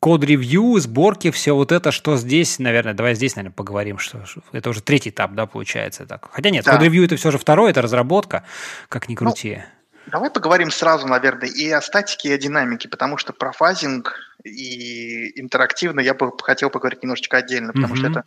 код-ревью, 0.00 0.78
сборки, 0.78 1.30
все 1.30 1.54
вот 1.54 1.72
это, 1.72 1.92
что 1.92 2.16
здесь, 2.16 2.58
наверное, 2.58 2.94
давай 2.94 3.14
здесь, 3.14 3.36
наверное, 3.36 3.54
поговорим, 3.54 3.98
что 3.98 4.24
это 4.52 4.70
уже 4.70 4.82
третий 4.82 5.10
этап, 5.10 5.34
да, 5.34 5.46
получается 5.46 6.06
так. 6.06 6.28
Хотя 6.32 6.50
нет, 6.50 6.64
да. 6.64 6.72
code 6.72 6.85
review 6.85 7.04
это 7.04 7.16
все 7.16 7.30
же 7.30 7.38
второй, 7.38 7.70
это 7.70 7.82
разработка, 7.82 8.44
как 8.88 9.08
ни 9.08 9.14
крути. 9.14 9.58
Ну, 10.06 10.10
давай 10.12 10.30
поговорим 10.30 10.70
сразу, 10.70 11.06
наверное, 11.06 11.48
и 11.48 11.70
о 11.70 11.80
статике, 11.82 12.30
и 12.30 12.32
о 12.32 12.38
динамике, 12.38 12.88
потому 12.88 13.18
что 13.18 13.32
про 13.32 13.52
fuzzing 13.52 14.14
и 14.44 15.40
интерактивно 15.40 16.00
я 16.00 16.14
бы 16.14 16.32
хотел 16.42 16.70
поговорить 16.70 17.02
немножечко 17.02 17.36
отдельно, 17.36 17.72
потому 17.72 17.94
mm-hmm. 17.94 17.98
что 17.98 18.06
это 18.08 18.24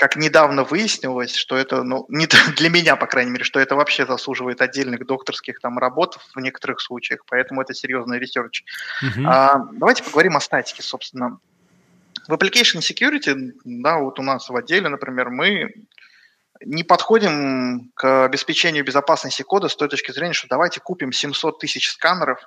как 0.00 0.16
недавно 0.16 0.64
выяснилось, 0.64 1.36
что 1.36 1.58
это, 1.58 1.82
ну, 1.82 2.06
не 2.08 2.26
для 2.56 2.70
меня, 2.70 2.96
по 2.96 3.06
крайней 3.06 3.32
мере, 3.32 3.44
что 3.44 3.60
это 3.60 3.76
вообще 3.76 4.06
заслуживает 4.06 4.62
отдельных 4.62 5.04
докторских 5.04 5.60
там 5.60 5.78
работ 5.78 6.18
в 6.34 6.40
некоторых 6.40 6.80
случаях, 6.80 7.20
поэтому 7.28 7.60
это 7.60 7.74
серьезный 7.74 8.18
research. 8.18 8.64
Uh-huh. 9.04 9.26
А, 9.26 9.68
давайте 9.72 10.02
поговорим 10.02 10.38
о 10.38 10.40
статике, 10.40 10.82
собственно. 10.82 11.38
В 12.26 12.32
application 12.32 12.80
security, 12.80 13.52
да, 13.64 13.98
вот 13.98 14.18
у 14.18 14.22
нас 14.22 14.48
в 14.48 14.56
отделе, 14.56 14.88
например, 14.88 15.28
мы 15.28 15.74
не 16.64 16.84
подходим 16.84 17.90
к 17.94 18.24
обеспечению 18.24 18.84
безопасности 18.84 19.42
кода 19.42 19.68
с 19.68 19.76
той 19.76 19.88
точки 19.88 20.12
зрения, 20.12 20.34
что 20.34 20.46
давайте 20.48 20.80
купим 20.80 21.10
700 21.10 21.58
тысяч 21.58 21.90
сканеров 21.90 22.38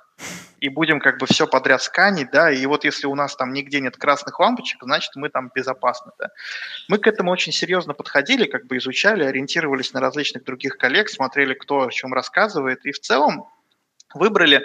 и 0.60 0.68
будем 0.68 1.00
как 1.00 1.18
бы 1.18 1.26
все 1.26 1.46
подряд 1.46 1.82
сканить, 1.82 2.30
да, 2.30 2.50
и 2.50 2.64
вот 2.66 2.84
если 2.84 3.06
у 3.06 3.14
нас 3.16 3.34
там 3.34 3.52
нигде 3.52 3.80
нет 3.80 3.96
красных 3.96 4.38
лампочек, 4.38 4.82
значит 4.82 5.10
мы 5.16 5.30
там 5.30 5.50
безопасны, 5.52 6.12
да. 6.18 6.28
Мы 6.88 6.98
к 6.98 7.06
этому 7.08 7.32
очень 7.32 7.52
серьезно 7.52 7.92
подходили, 7.92 8.46
как 8.46 8.66
бы 8.66 8.76
изучали, 8.76 9.24
ориентировались 9.24 9.92
на 9.92 10.00
различных 10.00 10.44
других 10.44 10.76
коллег, 10.76 11.08
смотрели, 11.08 11.54
кто 11.54 11.82
о 11.82 11.90
чем 11.90 12.14
рассказывает, 12.14 12.86
и 12.86 12.92
в 12.92 13.00
целом 13.00 13.48
выбрали, 14.14 14.64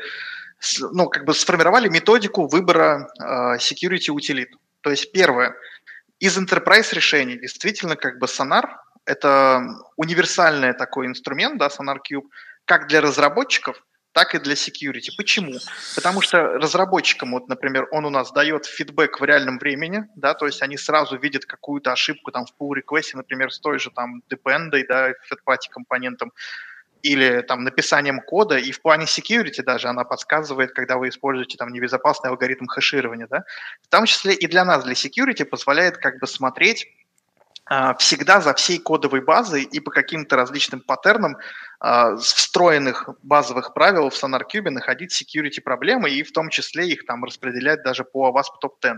ну, 0.91 1.10
как 1.10 1.26
бы 1.26 1.34
сформировали 1.34 1.89
методику 1.89 2.47
выбора 2.47 3.10
э, 3.20 3.58
security 3.58 4.12
утилит. 4.12 4.52
То 4.82 4.91
есть 4.91 5.12
первое, 5.12 5.56
из 6.20 6.38
enterprise 6.38 6.93
решений 6.93 7.39
действительно 7.39 7.95
как 7.95 8.20
бы 8.20 8.28
Sonar 8.28 8.68
это 9.10 9.66
универсальный 9.97 10.74
такой 10.74 11.07
инструмент, 11.07 11.57
да, 11.57 11.68
SonarCube, 11.68 12.28
как 12.66 12.88
для 12.88 13.01
разработчиков, 13.01 13.84
так 14.12 14.36
и 14.36 14.39
для 14.39 14.53
security. 14.53 15.10
Почему? 15.18 15.53
Потому 15.95 16.22
что 16.22 16.43
разработчикам, 16.43 17.32
вот, 17.32 17.47
например, 17.49 17.88
он 17.91 18.05
у 18.05 18.10
нас 18.10 18.32
дает 18.32 18.66
фидбэк 18.66 19.20
в 19.20 19.24
реальном 19.24 19.57
времени, 19.57 20.05
да, 20.16 20.34
то 20.34 20.45
есть 20.45 20.62
они 20.62 20.78
сразу 20.78 21.18
видят 21.18 21.45
какую-то 21.45 21.91
ошибку 21.91 22.32
там 22.32 22.45
в 22.45 22.53
pull 22.62 22.80
request, 22.80 23.12
например, 23.14 23.51
с 23.51 23.60
той 23.60 23.80
же 23.80 23.89
там 23.91 24.22
depend, 24.32 24.70
да, 24.88 25.10
third-party 25.10 25.70
компонентом, 25.72 26.32
или 27.01 27.41
там 27.41 27.64
написанием 27.64 28.20
кода, 28.20 28.57
и 28.57 28.72
в 28.72 28.82
плане 28.82 29.05
security 29.05 29.64
даже 29.64 29.88
она 29.88 30.03
подсказывает, 30.03 30.74
когда 30.74 30.97
вы 30.97 31.10
используете 31.10 31.57
там 31.57 31.70
небезопасный 31.70 32.30
алгоритм 32.30 32.68
хэширования, 32.68 33.28
да, 33.28 33.43
в 33.82 33.88
том 33.88 34.05
числе 34.05 34.34
и 34.34 34.47
для 34.47 34.66
нас, 34.66 34.84
для 34.84 34.93
security, 34.93 35.45
позволяет 35.45 35.97
как 35.97 36.20
бы 36.20 36.28
смотреть 36.28 36.88
всегда 37.99 38.41
за 38.41 38.55
всей 38.55 38.80
кодовой 38.80 39.22
базой 39.22 39.61
и 39.61 39.80
по 39.80 39.91
каким-то 39.91 40.36
различным 40.36 40.82
паттернам 40.82 41.38
э, 41.82 42.15
встроенных 42.17 43.09
базовых 43.22 43.76
правил 43.76 44.09
в 44.09 44.13
SonarCube 44.13 44.72
находить 44.72 45.13
security 45.13 45.61
проблемы 45.61 46.09
и 46.09 46.24
в 46.24 46.32
том 46.32 46.49
числе 46.49 46.88
их 46.88 47.05
там 47.05 47.24
распределять 47.24 47.84
даже 47.84 48.03
по 48.03 48.32
WASP 48.32 48.57
Top 48.63 48.74
10. 48.82 48.97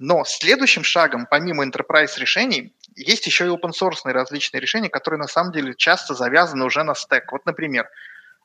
Но 0.00 0.24
следующим 0.24 0.82
шагом, 0.82 1.28
помимо 1.30 1.64
enterprise 1.64 2.18
решений, 2.18 2.74
есть 2.96 3.26
еще 3.26 3.46
и 3.46 3.48
open 3.48 3.70
source 3.70 4.00
различные 4.04 4.60
решения, 4.60 4.88
которые 4.88 5.20
на 5.20 5.28
самом 5.28 5.52
деле 5.52 5.74
часто 5.76 6.14
завязаны 6.14 6.64
уже 6.64 6.82
на 6.82 6.96
стек. 6.96 7.30
Вот, 7.30 7.46
например, 7.46 7.88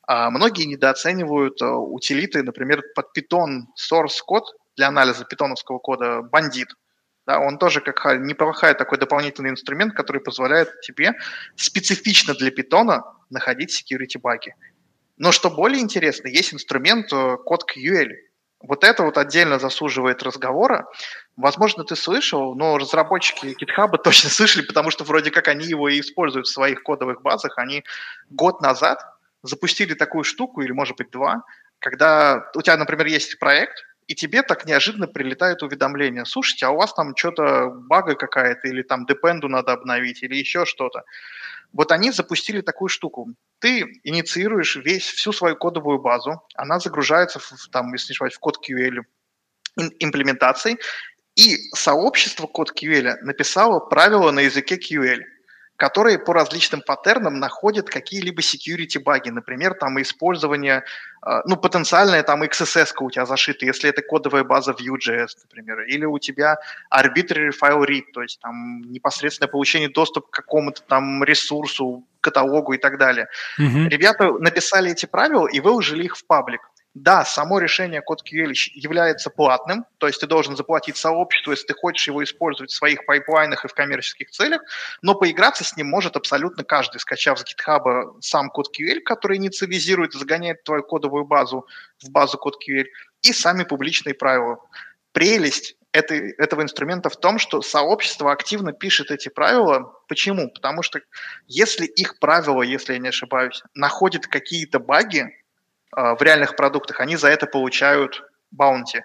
а, 0.03 0.29
многие 0.29 0.65
недооценивают 0.65 1.59
утилиты, 1.59 2.43
например, 2.43 2.83
под 2.93 3.17
Python 3.17 3.61
source 3.75 4.21
код 4.23 4.43
для 4.77 4.89
анализа 4.89 5.25
питоновского 5.25 5.79
кода 5.79 6.21
бандит– 6.21 6.67
да, 7.29 7.39
он 7.39 7.59
тоже 7.59 7.79
как 7.79 8.19
неплохой 8.19 8.73
такой 8.73 8.97
дополнительный 8.97 9.51
инструмент, 9.51 9.93
который 9.93 10.19
позволяет 10.19 10.81
тебе 10.81 11.13
специфично 11.55 12.33
для 12.33 12.49
питона 12.49 13.03
находить 13.29 13.69
security 13.69 14.19
баги. 14.19 14.55
Но 15.17 15.31
что 15.31 15.51
более 15.51 15.79
интересно, 15.79 16.27
есть 16.27 16.55
инструмент 16.55 17.13
э, 17.13 17.37
код 17.45 17.65
QL. 17.69 18.09
Вот 18.61 18.83
это 18.83 19.03
вот 19.03 19.19
отдельно 19.19 19.59
заслуживает 19.59 20.23
разговора. 20.23 20.87
Возможно, 21.37 21.83
ты 21.83 21.95
слышал, 21.95 22.55
но 22.55 22.79
разработчики 22.79 23.55
GitHub 23.63 23.95
точно 24.03 24.31
слышали, 24.31 24.65
потому 24.65 24.89
что 24.89 25.03
вроде 25.03 25.29
как 25.29 25.49
они 25.49 25.67
его 25.67 25.87
и 25.87 25.99
используют 25.99 26.47
в 26.47 26.51
своих 26.51 26.81
кодовых 26.81 27.21
базах. 27.21 27.59
Они 27.59 27.83
год 28.31 28.59
назад 28.59 29.05
запустили 29.43 29.93
такую 29.93 30.23
штуку, 30.23 30.61
или 30.61 30.71
может 30.71 30.97
быть 30.97 31.11
два, 31.11 31.43
когда 31.77 32.49
у 32.55 32.61
тебя, 32.63 32.75
например, 32.75 33.05
есть 33.05 33.37
проект, 33.37 33.85
и 34.09 34.15
тебе 34.15 34.41
так 34.41 34.65
неожиданно 34.65 35.07
прилетает 35.07 35.61
уведомление. 35.61 36.25
Слушайте, 36.25 36.65
а 36.65 36.71
у 36.71 36.77
вас 36.77 36.93
там 36.95 37.15
что-то 37.15 37.69
бага 37.69 38.15
какая-то, 38.15 38.67
или 38.67 38.81
там 38.81 39.05
депенду 39.05 39.47
надо 39.47 39.71
обновить, 39.71 40.23
или 40.23 40.35
еще 40.35 40.65
что-то. 40.65 41.03
Вот 41.73 41.91
они 41.91 42.09
запустили 42.09 42.61
такую 42.61 42.89
штуку. 42.89 43.35
Ты 43.59 44.01
инициируешь 44.03 44.75
весь, 44.77 45.05
всю 45.05 45.31
свою 45.31 45.55
кодовую 45.55 45.99
базу, 45.99 46.41
она 46.55 46.79
загружается, 46.79 47.37
в, 47.37 47.69
там, 47.71 47.93
если 47.93 48.15
не 48.19 48.29
в 48.29 48.39
код 48.39 48.57
QL 48.67 49.03
имплементации, 49.99 50.79
и 51.35 51.57
сообщество 51.75 52.47
код 52.47 52.71
QL 52.71 53.13
написало 53.21 53.79
правила 53.79 54.31
на 54.31 54.39
языке 54.39 54.77
QL– 54.77 55.19
которые 55.79 56.19
по 56.19 56.33
различным 56.33 56.81
паттернам 56.81 57.39
находят 57.39 57.89
какие-либо 57.89 58.41
security 58.41 59.01
баги, 59.01 59.29
например, 59.29 59.73
там 59.73 59.99
использование, 60.01 60.83
а, 61.21 61.41
ну, 61.45 61.55
потенциальное 61.55 62.21
там 62.21 62.43
XSS 62.43 62.91
у 62.99 63.09
тебя 63.09 63.25
зашита, 63.25 63.65
если 63.65 63.89
это 63.89 64.01
кодовая 64.01 64.43
база 64.43 64.73
Vue.js, 64.73 65.29
например, 65.43 65.81
или 65.83 66.03
у 66.03 66.19
тебя 66.19 66.57
arbitrary 66.93 67.51
file 67.51 67.85
read, 67.87 68.11
то 68.13 68.21
есть 68.21 68.41
там 68.41 68.81
непосредственное 68.91 69.49
получение 69.49 69.89
доступа 69.89 70.27
к 70.27 70.33
какому-то 70.33 70.81
там 70.81 71.23
ресурсу, 71.23 72.03
каталогу 72.19 72.73
и 72.73 72.77
так 72.77 72.97
далее. 72.97 73.27
Mm-hmm. 73.57 73.87
Ребята 73.87 74.33
написали 74.33 74.91
эти 74.91 75.05
правила 75.05 75.47
и 75.47 75.61
выложили 75.61 76.03
их 76.03 76.17
в 76.17 76.25
паблик. 76.25 76.61
Да, 77.01 77.23
само 77.23 77.59
решение 77.59 78.01
код 78.01 78.23
QL 78.27 78.51
является 78.73 79.29
платным, 79.29 79.85
то 79.99 80.07
есть 80.07 80.19
ты 80.19 80.27
должен 80.27 80.57
заплатить 80.57 80.97
сообществу, 80.97 81.51
если 81.51 81.67
ты 81.67 81.73
хочешь 81.73 82.07
его 82.07 82.21
использовать 82.21 82.71
в 82.71 82.75
своих 82.75 83.05
пайплайнах 83.05 83.63
и 83.63 83.69
в 83.69 83.73
коммерческих 83.73 84.29
целях, 84.31 84.61
но 85.01 85.15
поиграться 85.15 85.63
с 85.63 85.77
ним 85.77 85.87
может 85.87 86.17
абсолютно 86.17 86.65
каждый, 86.65 86.99
скачав 86.99 87.39
с 87.39 87.43
GitHub 87.43 88.17
сам 88.19 88.49
код 88.49 88.67
QL, 88.77 88.99
который 88.99 89.37
инициализирует, 89.37 90.11
загоняет 90.11 90.65
твою 90.65 90.83
кодовую 90.83 91.23
базу 91.23 91.65
в 92.03 92.09
базу 92.11 92.37
код 92.37 92.57
QL, 92.61 92.85
и 93.21 93.31
сами 93.31 93.63
публичные 93.63 94.13
правила. 94.13 94.59
Прелесть 95.13 95.77
этого 95.93 96.61
инструмента 96.61 97.09
в 97.09 97.17
том, 97.17 97.39
что 97.39 97.61
сообщество 97.61 98.33
активно 98.33 98.73
пишет 98.73 99.09
эти 99.09 99.29
правила. 99.29 99.93
Почему? 100.09 100.49
Потому 100.49 100.83
что 100.83 100.99
если 101.47 101.85
их 101.85 102.19
правила, 102.19 102.61
если 102.61 102.93
я 102.93 102.99
не 102.99 103.07
ошибаюсь, 103.07 103.63
находят 103.73 104.27
какие-то 104.27 104.79
баги 104.79 105.33
в 105.91 106.17
реальных 106.21 106.55
продуктах, 106.55 106.99
они 106.99 107.15
за 107.15 107.29
это 107.29 107.47
получают 107.47 108.23
баунти. 108.51 109.03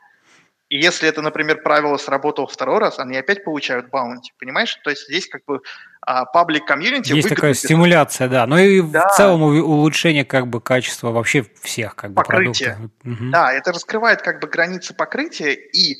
И 0.70 0.78
если 0.78 1.08
это, 1.08 1.22
например, 1.22 1.62
правило 1.62 1.96
сработало 1.98 2.48
второй 2.48 2.78
раз, 2.78 2.98
они 2.98 3.16
опять 3.16 3.44
получают 3.44 3.90
баунти, 3.90 4.32
понимаешь? 4.38 4.74
То 4.82 4.90
есть 4.90 5.06
здесь 5.06 5.28
как 5.28 5.44
бы 5.44 5.60
паблик 6.32 6.66
комьюнити... 6.66 7.12
Есть 7.12 7.28
такая 7.28 7.52
писать. 7.52 7.66
стимуляция, 7.66 8.28
да. 8.28 8.46
Но 8.46 8.58
и 8.58 8.80
да. 8.80 9.08
в 9.08 9.16
целом 9.16 9.42
улучшение 9.42 10.24
как 10.24 10.48
бы 10.48 10.60
качества 10.60 11.10
вообще 11.10 11.46
всех 11.62 11.94
как 11.96 12.10
бы 12.12 12.16
Покрытие. 12.16 12.74
продуктов. 12.74 13.12
Угу. 13.12 13.30
Да, 13.30 13.52
это 13.52 13.72
раскрывает 13.72 14.22
как 14.22 14.40
бы 14.40 14.48
границы 14.48 14.94
покрытия 14.94 15.52
и 15.52 15.98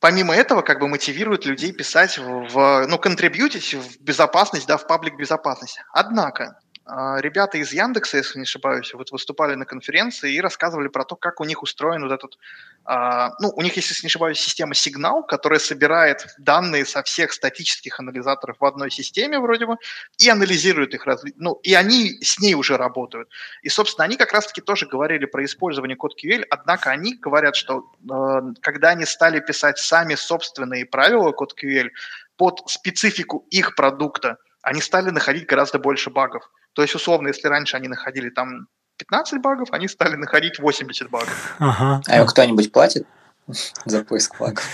помимо 0.00 0.34
этого, 0.34 0.62
как 0.62 0.80
бы 0.80 0.88
мотивирует 0.88 1.46
людей 1.46 1.72
писать 1.72 2.18
в, 2.18 2.86
ну, 2.86 2.98
контрибьютить 2.98 3.74
в 3.74 4.00
безопасность, 4.02 4.66
да, 4.66 4.76
в 4.76 4.86
паблик 4.86 5.16
безопасность. 5.16 5.80
Однако, 5.92 6.44
а, 6.44 6.71
ребята 6.84 7.58
из 7.58 7.72
Яндекса, 7.72 8.16
если 8.16 8.38
не 8.38 8.42
ошибаюсь, 8.42 8.92
вот 8.92 9.12
выступали 9.12 9.54
на 9.54 9.64
конференции 9.64 10.34
и 10.34 10.40
рассказывали 10.40 10.88
про 10.88 11.04
то, 11.04 11.14
как 11.14 11.40
у 11.40 11.44
них 11.44 11.62
устроен 11.62 12.02
вот 12.02 12.12
этот, 12.12 12.38
а, 12.84 13.30
ну, 13.38 13.52
у 13.54 13.62
них, 13.62 13.76
если 13.76 13.94
не 14.02 14.08
ошибаюсь, 14.08 14.40
система 14.40 14.74
сигнал, 14.74 15.24
которая 15.24 15.60
собирает 15.60 16.26
данные 16.38 16.84
со 16.84 17.04
всех 17.04 17.32
статических 17.32 18.00
анализаторов 18.00 18.56
в 18.58 18.64
одной 18.64 18.90
системе 18.90 19.38
вроде 19.38 19.66
бы 19.66 19.76
и 20.18 20.28
анализирует 20.28 20.92
их, 20.94 21.06
ну, 21.36 21.54
и 21.62 21.72
они 21.74 22.18
с 22.20 22.40
ней 22.40 22.54
уже 22.54 22.76
работают. 22.76 23.28
И, 23.62 23.68
собственно, 23.68 24.04
они 24.04 24.16
как 24.16 24.32
раз-таки 24.32 24.60
тоже 24.60 24.86
говорили 24.86 25.26
про 25.26 25.44
использование 25.44 25.96
код 25.96 26.14
QL, 26.20 26.44
однако 26.50 26.90
они 26.90 27.14
говорят, 27.14 27.54
что 27.54 27.92
а, 28.10 28.42
когда 28.60 28.90
они 28.90 29.04
стали 29.04 29.38
писать 29.38 29.78
сами 29.78 30.16
собственные 30.16 30.86
правила 30.86 31.30
код 31.30 31.54
QL 31.62 31.90
под 32.36 32.60
специфику 32.66 33.46
их 33.50 33.76
продукта, 33.76 34.38
они 34.62 34.80
стали 34.80 35.10
находить 35.10 35.46
гораздо 35.46 35.78
больше 35.78 36.10
багов. 36.10 36.50
То 36.74 36.82
есть, 36.82 36.94
условно, 36.94 37.28
если 37.28 37.48
раньше 37.48 37.76
они 37.76 37.88
находили 37.88 38.30
там 38.30 38.68
15 38.98 39.40
багов, 39.40 39.68
они 39.72 39.88
стали 39.88 40.16
находить 40.16 40.58
80 40.58 41.10
багов. 41.10 41.56
Ага. 41.58 42.00
А 42.06 42.24
кто-нибудь 42.24 42.72
платит? 42.72 43.06
за 43.84 44.04
поиск 44.04 44.38
багов. 44.38 44.64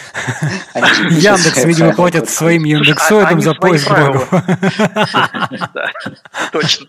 Яндекс, 0.75 1.65
видимо, 1.65 1.95
платят 1.95 2.29
своим 2.29 2.65
Яндексоидам 2.65 3.41
за 3.41 3.55
поиск 3.55 3.89
багов. 3.89 4.29
Точно. 6.53 6.87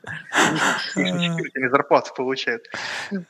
Они 0.96 1.70
зарплату 1.70 2.14
получают. 2.16 2.66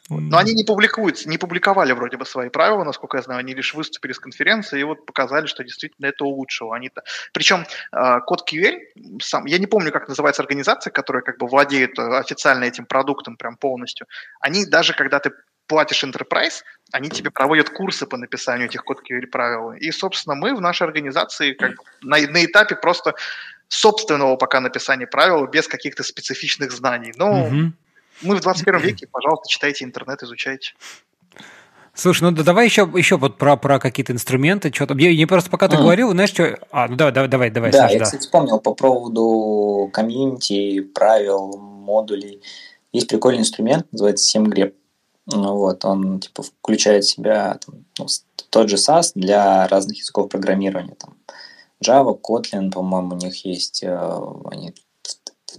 Но 0.09 0.37
они 0.37 0.53
не 0.53 0.63
публикуются, 0.63 1.29
не 1.29 1.37
публиковали 1.37 1.93
вроде 1.93 2.17
бы 2.17 2.25
свои 2.25 2.49
правила, 2.49 2.83
насколько 2.83 3.17
я 3.17 3.23
знаю. 3.23 3.39
Они 3.39 3.53
лишь 3.53 3.73
выступили 3.73 4.13
с 4.13 4.19
конференции 4.19 4.79
и 4.79 4.83
вот 4.83 5.05
показали, 5.05 5.45
что 5.45 5.63
действительно 5.63 6.07
это 6.07 6.25
улучшило. 6.25 6.75
Они 6.75 6.87
-то... 6.87 7.01
Причем 7.33 7.65
а, 7.91 8.19
код 8.21 8.51
QL, 8.51 8.79
сам, 9.21 9.45
я 9.45 9.59
не 9.59 9.67
помню, 9.67 9.91
как 9.91 10.07
называется 10.07 10.41
организация, 10.41 10.91
которая 10.91 11.23
как 11.23 11.37
бы 11.37 11.47
владеет 11.47 11.97
э, 11.99 12.17
официально 12.17 12.63
этим 12.63 12.85
продуктом 12.85 13.37
прям 13.37 13.57
полностью. 13.57 14.07
Они 14.39 14.65
даже, 14.65 14.93
когда 14.93 15.19
ты 15.19 15.31
платишь 15.69 16.03
Enterprise, 16.03 16.63
они 16.91 17.09
тебе 17.09 17.31
проводят 17.31 17.69
курсы 17.69 18.05
по 18.05 18.17
написанию 18.17 18.67
этих 18.67 18.83
код 18.83 18.99
QL 19.09 19.27
правил. 19.27 19.71
И, 19.73 19.91
собственно, 19.91 20.35
мы 20.35 20.53
в 20.55 20.59
нашей 20.59 20.83
организации 20.83 21.53
как 21.53 21.73
на, 22.01 22.17
на 22.17 22.43
этапе 22.43 22.75
просто 22.75 23.13
собственного 23.69 24.35
пока 24.35 24.59
написания 24.59 25.07
правил 25.07 25.47
без 25.47 25.67
каких-то 25.67 26.03
специфичных 26.03 26.71
знаний. 26.71 27.13
Но 27.15 27.43
угу. 27.45 27.71
мы 28.23 28.35
в 28.35 28.41
21 28.41 28.79
веке, 28.79 29.07
пожалуйста, 29.09 29.47
читайте 29.47 29.85
интернет, 29.85 30.21
изучайте. 30.23 30.73
Слушай, 31.93 32.23
ну 32.23 32.31
да, 32.31 32.43
давай 32.43 32.65
еще, 32.65 32.89
еще 32.95 33.17
вот 33.17 33.37
про, 33.37 33.57
про 33.57 33.77
какие-то 33.77 34.13
инструменты, 34.13 34.71
что-то. 34.73 34.95
Я 34.97 35.13
не 35.13 35.25
просто 35.25 35.49
пока 35.49 35.67
ты 35.67 35.75
mm. 35.75 35.81
говорил, 35.81 36.11
знаешь, 36.11 36.29
что... 36.29 36.57
А, 36.71 36.87
ну 36.87 36.95
давай, 36.95 37.11
давай, 37.11 37.27
давай, 37.27 37.51
давай. 37.51 37.71
Да, 37.71 37.79
Саша, 37.79 37.93
я, 37.93 37.99
да. 37.99 38.05
кстати, 38.05 38.21
вспомнил 38.21 38.59
по 38.59 38.73
поводу 38.73 39.89
комьюнити, 39.91 40.79
правил, 40.79 41.57
модулей. 41.57 42.41
Есть 42.93 43.09
прикольный 43.09 43.41
инструмент, 43.41 43.85
называется 43.91 44.37
SemGrep. 44.37 44.73
Ну, 45.31 45.55
вот, 45.55 45.85
он 45.85 46.19
типа 46.19 46.43
включает 46.43 47.03
в 47.03 47.11
себя 47.11 47.59
там, 47.65 47.85
ну, 47.97 48.07
тот 48.49 48.69
же 48.69 48.77
SAS 48.77 49.11
для 49.15 49.67
разных 49.67 49.99
языков 49.99 50.29
программирования. 50.29 50.95
Там, 50.95 51.15
Java, 51.83 52.19
Kotlin, 52.19 52.71
по-моему, 52.71 53.15
у 53.15 53.17
них 53.17 53.45
есть 53.45 53.83
э, 53.83 54.19
они 54.51 54.73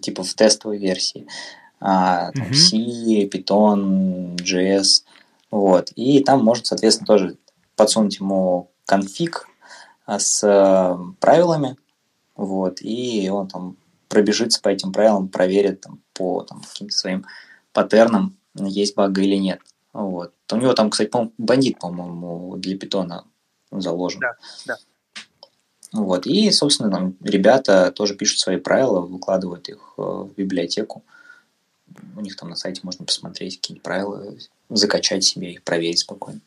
типа 0.01 0.23
в 0.23 0.35
тестовой 0.35 0.79
версии. 0.79 1.27
А, 1.81 2.33
там, 2.33 2.49
mm-hmm. 2.49 2.55
C, 2.55 2.77
Python, 3.27 4.37
JS. 4.37 5.05
Вот. 5.51 5.91
И 5.95 6.23
там 6.23 6.45
можно, 6.45 6.65
соответственно, 6.65 7.07
тоже 7.07 7.37
подсунуть 7.77 8.19
ему 8.19 8.71
конфиг 8.87 9.49
а, 10.05 10.19
с 10.19 10.43
э, 10.45 10.97
правилами. 11.21 11.77
Вот, 12.37 12.81
и 12.81 13.29
он 13.29 13.49
там 13.49 13.77
пробежится 14.09 14.63
по 14.63 14.71
этим 14.71 14.93
правилам, 14.93 15.29
проверит 15.29 15.83
там, 15.83 16.01
по 16.15 16.43
там, 16.43 16.63
каким-то 16.63 16.97
своим 16.97 17.27
паттернам, 17.73 18.37
есть 18.55 18.95
баг 18.95 19.17
или 19.19 19.37
нет. 19.37 19.61
Вот. 19.93 20.33
У 20.53 20.57
него 20.57 20.73
там, 20.75 20.91
кстати, 20.91 21.09
по 21.09 21.31
бандит, 21.39 21.79
по-моему, 21.79 22.57
для 22.57 22.79
питона 22.79 23.25
заложен. 23.71 24.21
Да, 24.21 24.37
да. 24.67 24.77
Вот. 25.93 26.27
И, 26.27 26.51
собственно, 26.51 26.91
там 26.91 27.17
ребята 27.23 27.91
тоже 27.91 28.15
пишут 28.15 28.39
свои 28.39 28.57
правила, 28.57 29.01
выкладывают 29.01 29.69
их 29.69 29.95
э, 29.99 30.03
в 30.03 30.33
библиотеку. 30.37 31.03
У 32.17 32.21
них 32.21 32.37
там 32.37 32.51
на 32.51 32.57
сайте 32.57 32.81
можно 32.85 33.05
посмотреть 33.05 33.61
какие 33.61 33.79
правила, 33.79 34.35
закачать 34.69 35.25
себе 35.25 35.53
их, 35.53 35.63
проверить 35.65 35.99
спокойно. 35.99 36.41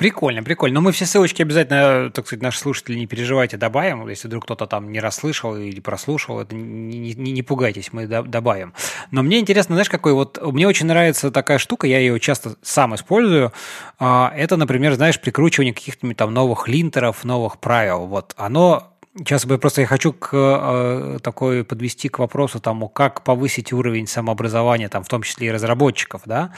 Прикольно, 0.00 0.42
прикольно. 0.42 0.76
Но 0.76 0.80
мы 0.80 0.92
все 0.92 1.04
ссылочки 1.04 1.42
обязательно, 1.42 2.10
так 2.10 2.26
сказать, 2.26 2.42
наши 2.42 2.58
слушатели, 2.58 2.98
не 2.98 3.06
переживайте, 3.06 3.58
добавим. 3.58 4.08
Если 4.08 4.28
вдруг 4.28 4.44
кто-то 4.44 4.66
там 4.66 4.90
не 4.90 4.98
расслышал 4.98 5.54
или 5.54 5.78
прослушал, 5.80 6.40
это 6.40 6.54
не, 6.54 7.12
не, 7.12 7.32
не 7.32 7.42
пугайтесь, 7.42 7.92
мы 7.92 8.06
добавим. 8.06 8.72
Но 9.10 9.22
мне 9.22 9.40
интересно, 9.40 9.74
знаешь, 9.74 9.90
какой 9.90 10.14
вот... 10.14 10.40
Мне 10.40 10.66
очень 10.66 10.86
нравится 10.86 11.30
такая 11.30 11.58
штука, 11.58 11.86
я 11.86 11.98
ее 11.98 12.18
часто 12.18 12.56
сам 12.62 12.94
использую. 12.94 13.52
А, 13.98 14.32
это, 14.34 14.56
например, 14.56 14.94
знаешь, 14.94 15.20
прикручивание 15.20 15.74
каких-то 15.74 16.10
там 16.14 16.32
новых 16.32 16.66
линтеров, 16.66 17.22
новых 17.22 17.58
правил. 17.58 18.06
Вот 18.06 18.32
оно 18.38 18.86
Сейчас 19.18 19.44
бы 19.44 19.58
просто 19.58 19.82
я 19.82 19.86
хочу 19.88 20.14
к, 20.14 20.30
э, 20.32 21.18
такой 21.20 21.64
подвести 21.64 22.08
к 22.08 22.20
вопросу 22.20 22.58
тому, 22.58 22.88
как 22.88 23.22
повысить 23.22 23.72
уровень 23.72 24.06
самообразования, 24.06 24.88
там, 24.88 25.02
в 25.02 25.08
том 25.08 25.24
числе 25.24 25.48
и 25.48 25.50
разработчиков, 25.50 26.22
да. 26.24 26.54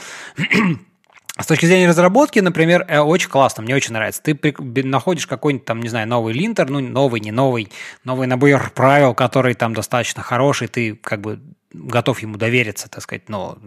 С 1.39 1.47
точки 1.47 1.65
зрения 1.65 1.87
разработки, 1.87 2.39
например, 2.39 2.85
э, 2.87 2.99
очень 2.99 3.29
классно, 3.29 3.63
мне 3.63 3.75
очень 3.75 3.93
нравится. 3.93 4.21
Ты 4.21 4.37
находишь 4.83 5.25
какой-нибудь 5.25 5.65
там, 5.65 5.81
не 5.81 5.89
знаю, 5.89 6.07
новый 6.07 6.33
линтер, 6.33 6.69
ну, 6.69 6.79
новый, 6.79 7.21
не 7.21 7.31
новый, 7.31 7.71
новый 8.03 8.27
набор 8.27 8.69
правил, 8.69 9.15
который 9.15 9.55
там 9.55 9.73
достаточно 9.73 10.21
хороший, 10.21 10.67
ты 10.67 10.95
как 10.95 11.21
бы 11.21 11.39
готов 11.73 12.21
ему 12.21 12.37
довериться, 12.37 12.87
так 12.87 13.01
сказать, 13.01 13.29
ну, 13.29 13.57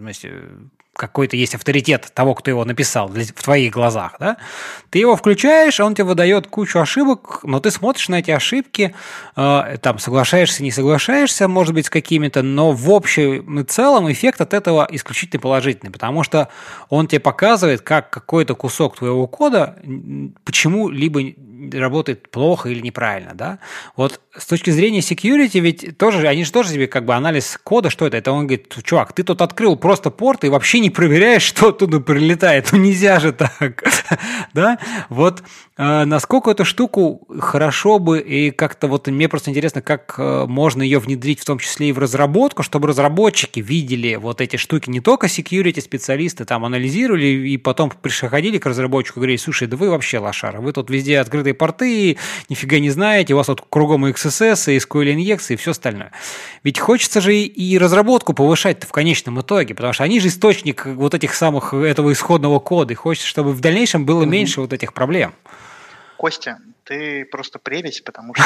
какой-то 0.97 1.37
есть 1.37 1.55
авторитет 1.55 2.11
того, 2.13 2.33
кто 2.35 2.51
его 2.51 2.65
написал 2.65 3.07
в 3.07 3.43
твоих 3.43 3.73
глазах, 3.73 4.15
да, 4.19 4.37
ты 4.89 4.99
его 4.99 5.15
включаешь, 5.15 5.79
он 5.79 5.95
тебе 5.95 6.05
выдает 6.05 6.47
кучу 6.47 6.79
ошибок, 6.79 7.39
но 7.43 7.59
ты 7.59 7.71
смотришь 7.71 8.09
на 8.09 8.15
эти 8.15 8.31
ошибки, 8.31 8.95
э, 9.35 9.77
там, 9.81 9.99
соглашаешься, 9.99 10.63
не 10.63 10.71
соглашаешься, 10.71 11.47
может 11.47 11.73
быть, 11.73 11.85
с 11.85 11.89
какими-то, 11.89 12.41
но 12.43 12.71
в 12.71 12.89
общем 12.89 13.59
и 13.59 13.63
целом 13.63 14.11
эффект 14.11 14.41
от 14.41 14.53
этого 14.53 14.87
исключительно 14.89 15.39
положительный, 15.39 15.91
потому 15.91 16.23
что 16.23 16.49
он 16.89 17.07
тебе 17.07 17.19
показывает, 17.19 17.81
как 17.81 18.09
какой-то 18.09 18.55
кусок 18.55 18.97
твоего 18.97 19.27
кода 19.27 19.77
почему-либо 20.43 21.21
работает 21.73 22.29
плохо 22.29 22.69
или 22.69 22.81
неправильно, 22.81 23.33
да. 23.33 23.59
Вот 23.95 24.19
с 24.35 24.45
точки 24.45 24.69
зрения 24.69 24.99
security, 24.99 25.59
ведь 25.59 25.97
тоже, 25.97 26.27
они 26.27 26.43
же 26.43 26.51
тоже 26.51 26.69
себе 26.69 26.87
как 26.87 27.05
бы 27.05 27.13
анализ 27.13 27.59
кода, 27.63 27.89
что 27.89 28.05
это? 28.05 28.17
Это 28.17 28.31
он 28.31 28.47
говорит, 28.47 28.75
чувак, 28.83 29.13
ты 29.13 29.23
тут 29.23 29.41
открыл 29.41 29.75
просто 29.75 30.09
порт 30.09 30.43
и 30.43 30.49
вообще 30.49 30.79
не 30.79 30.89
проверяешь, 30.89 31.43
что 31.43 31.69
оттуда 31.69 31.99
прилетает. 31.99 32.69
Ну 32.71 32.79
нельзя 32.79 33.19
же 33.19 33.31
так, 33.31 33.83
да. 34.53 34.77
Вот 35.09 35.43
насколько 35.77 36.49
эту 36.49 36.65
штуку 36.65 37.27
хорошо 37.39 37.99
бы 37.99 38.19
и 38.19 38.49
как-то 38.49 38.87
вот 38.87 39.07
мне 39.07 39.29
просто 39.29 39.51
интересно, 39.51 39.81
как 39.83 40.15
э, 40.17 40.45
можно 40.47 40.81
ее 40.81 40.97
внедрить 40.97 41.39
в 41.39 41.45
том 41.45 41.59
числе 41.59 41.89
и 41.89 41.91
в 41.91 41.99
разработку, 41.99 42.63
чтобы 42.63 42.87
разработчики 42.87 43.59
видели 43.59 44.15
вот 44.15 44.41
эти 44.41 44.55
штуки, 44.55 44.89
не 44.89 45.01
только 45.01 45.27
security 45.27 45.79
специалисты 45.79 46.45
там 46.45 46.65
анализировали 46.65 47.27
и 47.27 47.57
потом 47.57 47.91
приходили 47.91 48.57
к 48.57 48.65
разработчику 48.65 49.19
и 49.19 49.21
говорили, 49.21 49.37
слушай, 49.37 49.67
да 49.67 49.77
вы 49.77 49.91
вообще 49.91 50.17
лошара, 50.17 50.61
вы 50.61 50.73
тут 50.73 50.89
везде 50.89 51.19
открытые 51.19 51.53
порты, 51.53 52.17
нифига 52.49 52.79
не 52.79 52.89
знаете, 52.89 53.35
у 53.35 53.37
вас 53.37 53.45
тут 53.45 53.63
кругом 53.69 54.05
XSS, 54.05 54.73
и 54.73 54.77
SQL 54.77 55.13
инъекции 55.13 55.53
и 55.53 55.57
все 55.57 55.71
остальное. 55.71 56.11
Ведь 56.63 56.79
хочется 56.79 57.21
же 57.21 57.35
и 57.35 57.77
разработку 57.77 58.33
повышать 58.33 58.83
в 58.83 58.91
конечном 58.91 59.41
итоге, 59.41 59.75
потому 59.75 59.93
что 59.93 60.03
они 60.03 60.19
же 60.19 60.29
источник 60.29 60.87
вот 60.87 61.13
этих 61.13 61.35
самых 61.35 61.75
этого 61.75 62.11
исходного 62.11 62.59
кода, 62.59 62.93
и 62.93 62.95
хочется, 62.95 63.27
чтобы 63.27 63.53
в 63.53 63.59
дальнейшем 63.59 64.05
было 64.05 64.23
меньше 64.23 64.61
вот 64.61 64.73
этих 64.73 64.93
проблем. 64.93 65.33
Костя, 66.17 66.59
ты 66.83 67.25
просто 67.25 67.59
прелесть, 67.59 68.03
потому 68.03 68.33
что 68.33 68.43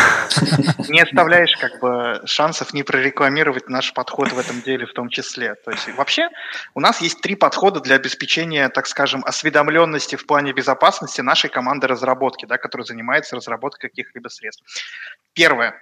не 0.89 1.01
оставляешь 1.01 1.55
как 1.57 1.79
бы 1.79 2.21
шансов 2.25 2.73
не 2.73 2.83
прорекламировать 2.83 3.69
наш 3.69 3.93
подход 3.93 4.31
в 4.31 4.39
этом 4.39 4.61
деле 4.61 4.85
в 4.85 4.93
том 4.93 5.09
числе. 5.09 5.55
То 5.55 5.71
есть 5.71 5.87
вообще 5.95 6.29
у 6.73 6.79
нас 6.79 7.01
есть 7.01 7.21
три 7.21 7.35
подхода 7.35 7.79
для 7.79 7.95
обеспечения, 7.95 8.69
так 8.69 8.87
скажем, 8.87 9.23
осведомленности 9.25 10.15
в 10.15 10.25
плане 10.25 10.53
безопасности 10.53 11.21
нашей 11.21 11.49
команды 11.49 11.87
разработки, 11.87 12.45
да, 12.45 12.57
которая 12.57 12.85
занимается 12.85 13.35
разработкой 13.35 13.89
каких-либо 13.89 14.27
средств. 14.27 14.63
Первое 15.33 15.73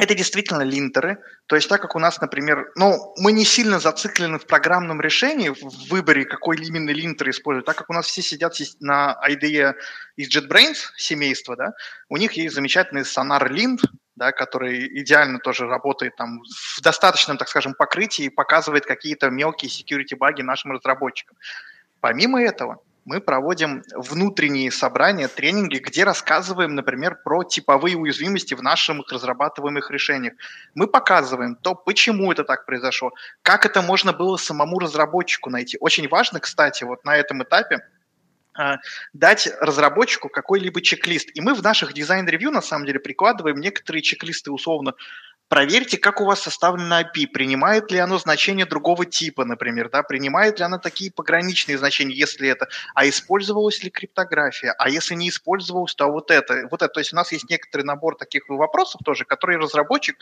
это 0.00 0.14
действительно 0.14 0.62
линтеры. 0.62 1.18
То 1.46 1.56
есть 1.56 1.68
так 1.68 1.82
как 1.82 1.94
у 1.94 1.98
нас, 1.98 2.20
например, 2.20 2.72
ну, 2.74 3.14
мы 3.18 3.32
не 3.32 3.44
сильно 3.44 3.78
зациклены 3.78 4.38
в 4.38 4.46
программном 4.46 5.00
решении, 5.00 5.50
в 5.50 5.90
выборе, 5.90 6.24
какой 6.24 6.56
именно 6.56 6.90
линтер 6.90 7.28
использовать, 7.28 7.66
так 7.66 7.76
как 7.76 7.90
у 7.90 7.92
нас 7.92 8.06
все 8.06 8.22
сидят 8.22 8.56
на 8.80 9.20
IDE 9.28 9.74
из 10.16 10.34
JetBrains 10.34 10.78
семейства, 10.96 11.54
да, 11.54 11.72
у 12.08 12.16
них 12.16 12.32
есть 12.32 12.54
замечательный 12.54 13.02
Sonar 13.02 13.46
Lint, 13.48 13.80
да, 14.16 14.32
который 14.32 14.86
идеально 15.02 15.38
тоже 15.38 15.66
работает 15.66 16.16
там 16.16 16.40
в 16.42 16.80
достаточном, 16.80 17.36
так 17.36 17.48
скажем, 17.48 17.74
покрытии 17.74 18.24
и 18.24 18.30
показывает 18.30 18.86
какие-то 18.86 19.28
мелкие 19.28 19.70
security 19.70 20.16
баги 20.16 20.42
нашим 20.42 20.72
разработчикам. 20.72 21.36
Помимо 22.00 22.42
этого, 22.42 22.82
мы 23.04 23.20
проводим 23.20 23.82
внутренние 23.94 24.70
собрания, 24.70 25.28
тренинги, 25.28 25.78
где 25.78 26.04
рассказываем, 26.04 26.74
например, 26.74 27.18
про 27.24 27.44
типовые 27.44 27.96
уязвимости 27.96 28.54
в 28.54 28.62
наших 28.62 29.10
разрабатываемых 29.10 29.90
решениях. 29.90 30.34
Мы 30.74 30.86
показываем 30.86 31.56
то, 31.56 31.74
почему 31.74 32.30
это 32.30 32.44
так 32.44 32.66
произошло, 32.66 33.12
как 33.42 33.66
это 33.66 33.82
можно 33.82 34.12
было 34.12 34.36
самому 34.36 34.78
разработчику 34.78 35.50
найти. 35.50 35.76
Очень 35.80 36.08
важно, 36.08 36.40
кстати, 36.40 36.84
вот 36.84 37.04
на 37.04 37.16
этом 37.16 37.42
этапе 37.42 37.80
а, 38.54 38.78
дать 39.12 39.48
разработчику 39.60 40.28
какой-либо 40.28 40.82
чек-лист. 40.82 41.30
И 41.34 41.40
мы 41.40 41.54
в 41.54 41.62
наших 41.62 41.94
design 41.94 42.20
review, 42.20 42.50
на 42.50 42.60
самом 42.60 42.84
деле, 42.84 42.98
прикладываем 42.98 43.58
некоторые 43.58 44.02
чек-листы 44.02 44.50
условно 44.50 44.94
Проверьте, 45.50 45.98
как 45.98 46.20
у 46.20 46.26
вас 46.26 46.42
составлено 46.42 47.00
API, 47.00 47.26
принимает 47.26 47.90
ли 47.90 47.98
оно 47.98 48.18
значение 48.18 48.66
другого 48.66 49.04
типа, 49.04 49.44
например, 49.44 49.90
да, 49.90 50.04
принимает 50.04 50.60
ли 50.60 50.64
оно 50.64 50.78
такие 50.78 51.10
пограничные 51.10 51.76
значения, 51.76 52.14
если 52.14 52.48
это, 52.48 52.68
а 52.94 53.08
использовалась 53.08 53.82
ли 53.82 53.90
криптография, 53.90 54.76
а 54.78 54.88
если 54.88 55.16
не 55.16 55.28
использовалась, 55.28 55.96
то 55.96 56.06
вот 56.06 56.30
это, 56.30 56.68
вот 56.70 56.82
это. 56.82 56.88
То 56.94 57.00
есть 57.00 57.12
у 57.12 57.16
нас 57.16 57.32
есть 57.32 57.50
некоторый 57.50 57.82
набор 57.82 58.14
таких 58.14 58.48
вопросов 58.48 59.00
тоже, 59.04 59.24
которые 59.24 59.58
разработчик 59.58 60.16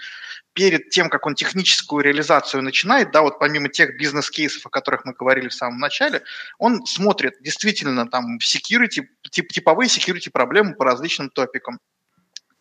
перед 0.54 0.88
тем, 0.88 1.10
как 1.10 1.26
он 1.26 1.34
техническую 1.34 2.02
реализацию 2.02 2.62
начинает, 2.62 3.10
да, 3.10 3.20
вот 3.20 3.38
помимо 3.38 3.68
тех 3.68 3.98
бизнес-кейсов, 3.98 4.64
о 4.64 4.70
которых 4.70 5.04
мы 5.04 5.12
говорили 5.12 5.48
в 5.48 5.54
самом 5.54 5.78
начале, 5.78 6.22
он 6.56 6.86
смотрит 6.86 7.34
действительно 7.42 8.08
там 8.08 8.38
security, 8.38 9.04
тип, 9.30 9.52
типовые 9.52 9.88
security 9.88 10.30
проблемы 10.30 10.74
по 10.74 10.86
различным 10.86 11.28
топикам. 11.28 11.80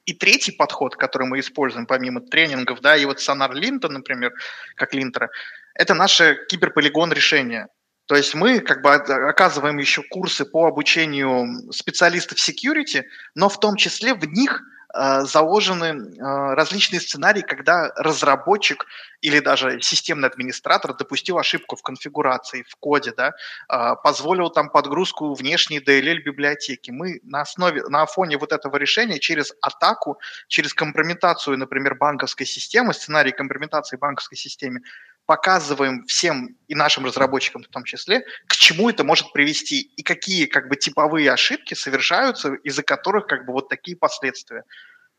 И 0.07 0.13
третий 0.13 0.53
подход, 0.53 0.95
который 0.95 1.27
мы 1.27 1.39
используем 1.39 1.85
помимо 1.85 2.21
тренингов, 2.21 2.81
да, 2.81 2.95
и 2.95 3.05
вот 3.05 3.19
Sonar 3.19 3.53
Линта, 3.53 3.89
например, 3.89 4.33
как 4.75 4.93
линтера, 4.93 5.29
это 5.75 5.93
наше 5.93 6.39
киберполигон 6.49 7.11
решения. 7.11 7.67
То 8.07 8.15
есть 8.15 8.33
мы 8.33 8.61
как 8.61 8.81
бы 8.81 8.93
оказываем 8.93 9.77
еще 9.77 10.01
курсы 10.01 10.45
по 10.45 10.65
обучению 10.65 11.71
специалистов 11.71 12.37
security, 12.39 13.03
но 13.35 13.49
в 13.49 13.59
том 13.59 13.75
числе 13.75 14.15
в 14.15 14.25
них– 14.25 14.63
заложены 14.93 15.85
э, 15.85 16.53
различные 16.53 17.01
сценарии, 17.01 17.41
когда 17.41 17.91
разработчик 17.95 18.85
или 19.21 19.39
даже 19.39 19.81
системный 19.81 20.29
администратор 20.29 20.95
допустил 20.95 21.37
ошибку 21.37 21.75
в 21.75 21.81
конфигурации, 21.81 22.63
в 22.67 22.75
коде, 22.77 23.13
да, 23.15 23.33
э, 23.69 23.95
позволил 24.03 24.49
там 24.49 24.69
подгрузку 24.69 25.33
внешней 25.33 25.79
DLL 25.79 26.23
библиотеки. 26.23 26.91
Мы 26.91 27.19
на 27.23 27.41
основе, 27.41 27.83
на 27.89 28.05
фоне 28.05 28.37
вот 28.37 28.53
этого 28.53 28.77
решения 28.77 29.19
через 29.19 29.53
атаку, 29.61 30.19
через 30.47 30.73
компрометацию, 30.73 31.57
например, 31.57 31.95
банковской 31.95 32.45
системы, 32.45 32.93
сценарий 32.93 33.31
компрометации 33.31 33.97
банковской 33.97 34.37
системы, 34.37 34.81
показываем 35.27 36.05
всем 36.05 36.55
и 36.67 36.73
нашим 36.73 37.05
разработчикам 37.05 37.61
в 37.61 37.67
том 37.67 37.83
числе, 37.83 38.25
к 38.47 38.55
чему 38.55 38.89
это 38.89 39.03
может 39.03 39.31
привести 39.33 39.81
и 39.81 40.01
какие 40.01 40.45
как 40.45 40.69
бы 40.69 40.75
типовые 40.77 41.31
ошибки 41.31 41.75
совершаются, 41.75 42.53
из-за 42.63 42.81
которых 42.81 43.27
как 43.27 43.45
бы 43.45 43.53
вот 43.53 43.69
такие 43.69 43.95
последствия. 43.95 44.63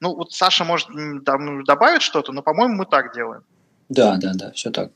Ну 0.00 0.16
вот 0.16 0.32
Саша 0.32 0.64
может 0.64 0.88
добавить 1.64 2.02
что-то, 2.02 2.32
но, 2.32 2.42
по-моему, 2.42 2.74
мы 2.74 2.86
так 2.86 3.14
делаем. 3.14 3.44
Да, 3.88 4.16
да, 4.16 4.32
да, 4.34 4.50
все 4.52 4.70
так. 4.70 4.92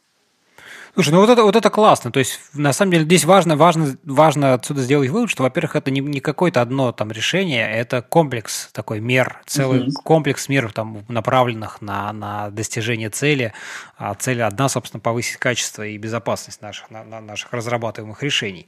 Слушай, 0.95 1.15
ну 1.15 1.21
вот 1.21 1.31
это, 1.31 1.43
вот 1.43 1.57
это 1.57 1.71
классно. 1.71 2.13
То 2.13 2.19
есть, 2.19 2.39
на 2.53 2.75
самом 2.75 2.93
деле, 2.93 3.05
здесь 3.05 3.25
важно, 3.25 3.57
важно, 3.57 3.97
важно 4.05 4.53
отсюда 4.53 4.83
сделать 4.83 5.09
вывод, 5.09 5.31
что, 5.31 5.43
во-первых, 5.43 5.77
это 5.77 5.91
не, 5.91 6.01
не 6.01 6.21
какое-то 6.21 6.61
одно 6.61 6.93
там 6.93 7.11
решение, 7.11 7.71
это 7.71 8.03
комплекс 8.03 8.69
такой 8.73 9.01
мер, 9.01 9.41
целый 9.47 9.85
угу. 9.85 9.93
комплекс 10.05 10.51
мер, 10.51 10.71
там, 10.71 11.03
направленных 11.09 11.81
на, 11.81 12.13
на 12.13 12.51
достижение 12.51 13.09
цели. 13.09 13.55
А 13.97 14.15
цель 14.15 14.43
одна, 14.43 14.69
собственно, 14.69 15.01
повысить 15.01 15.39
качество 15.39 15.83
и 15.83 15.97
безопасность 15.97 16.61
наших, 16.61 16.91
на, 16.91 17.05
на 17.05 17.21
наших 17.21 17.53
разрабатываемых 17.55 18.23
решений. 18.23 18.67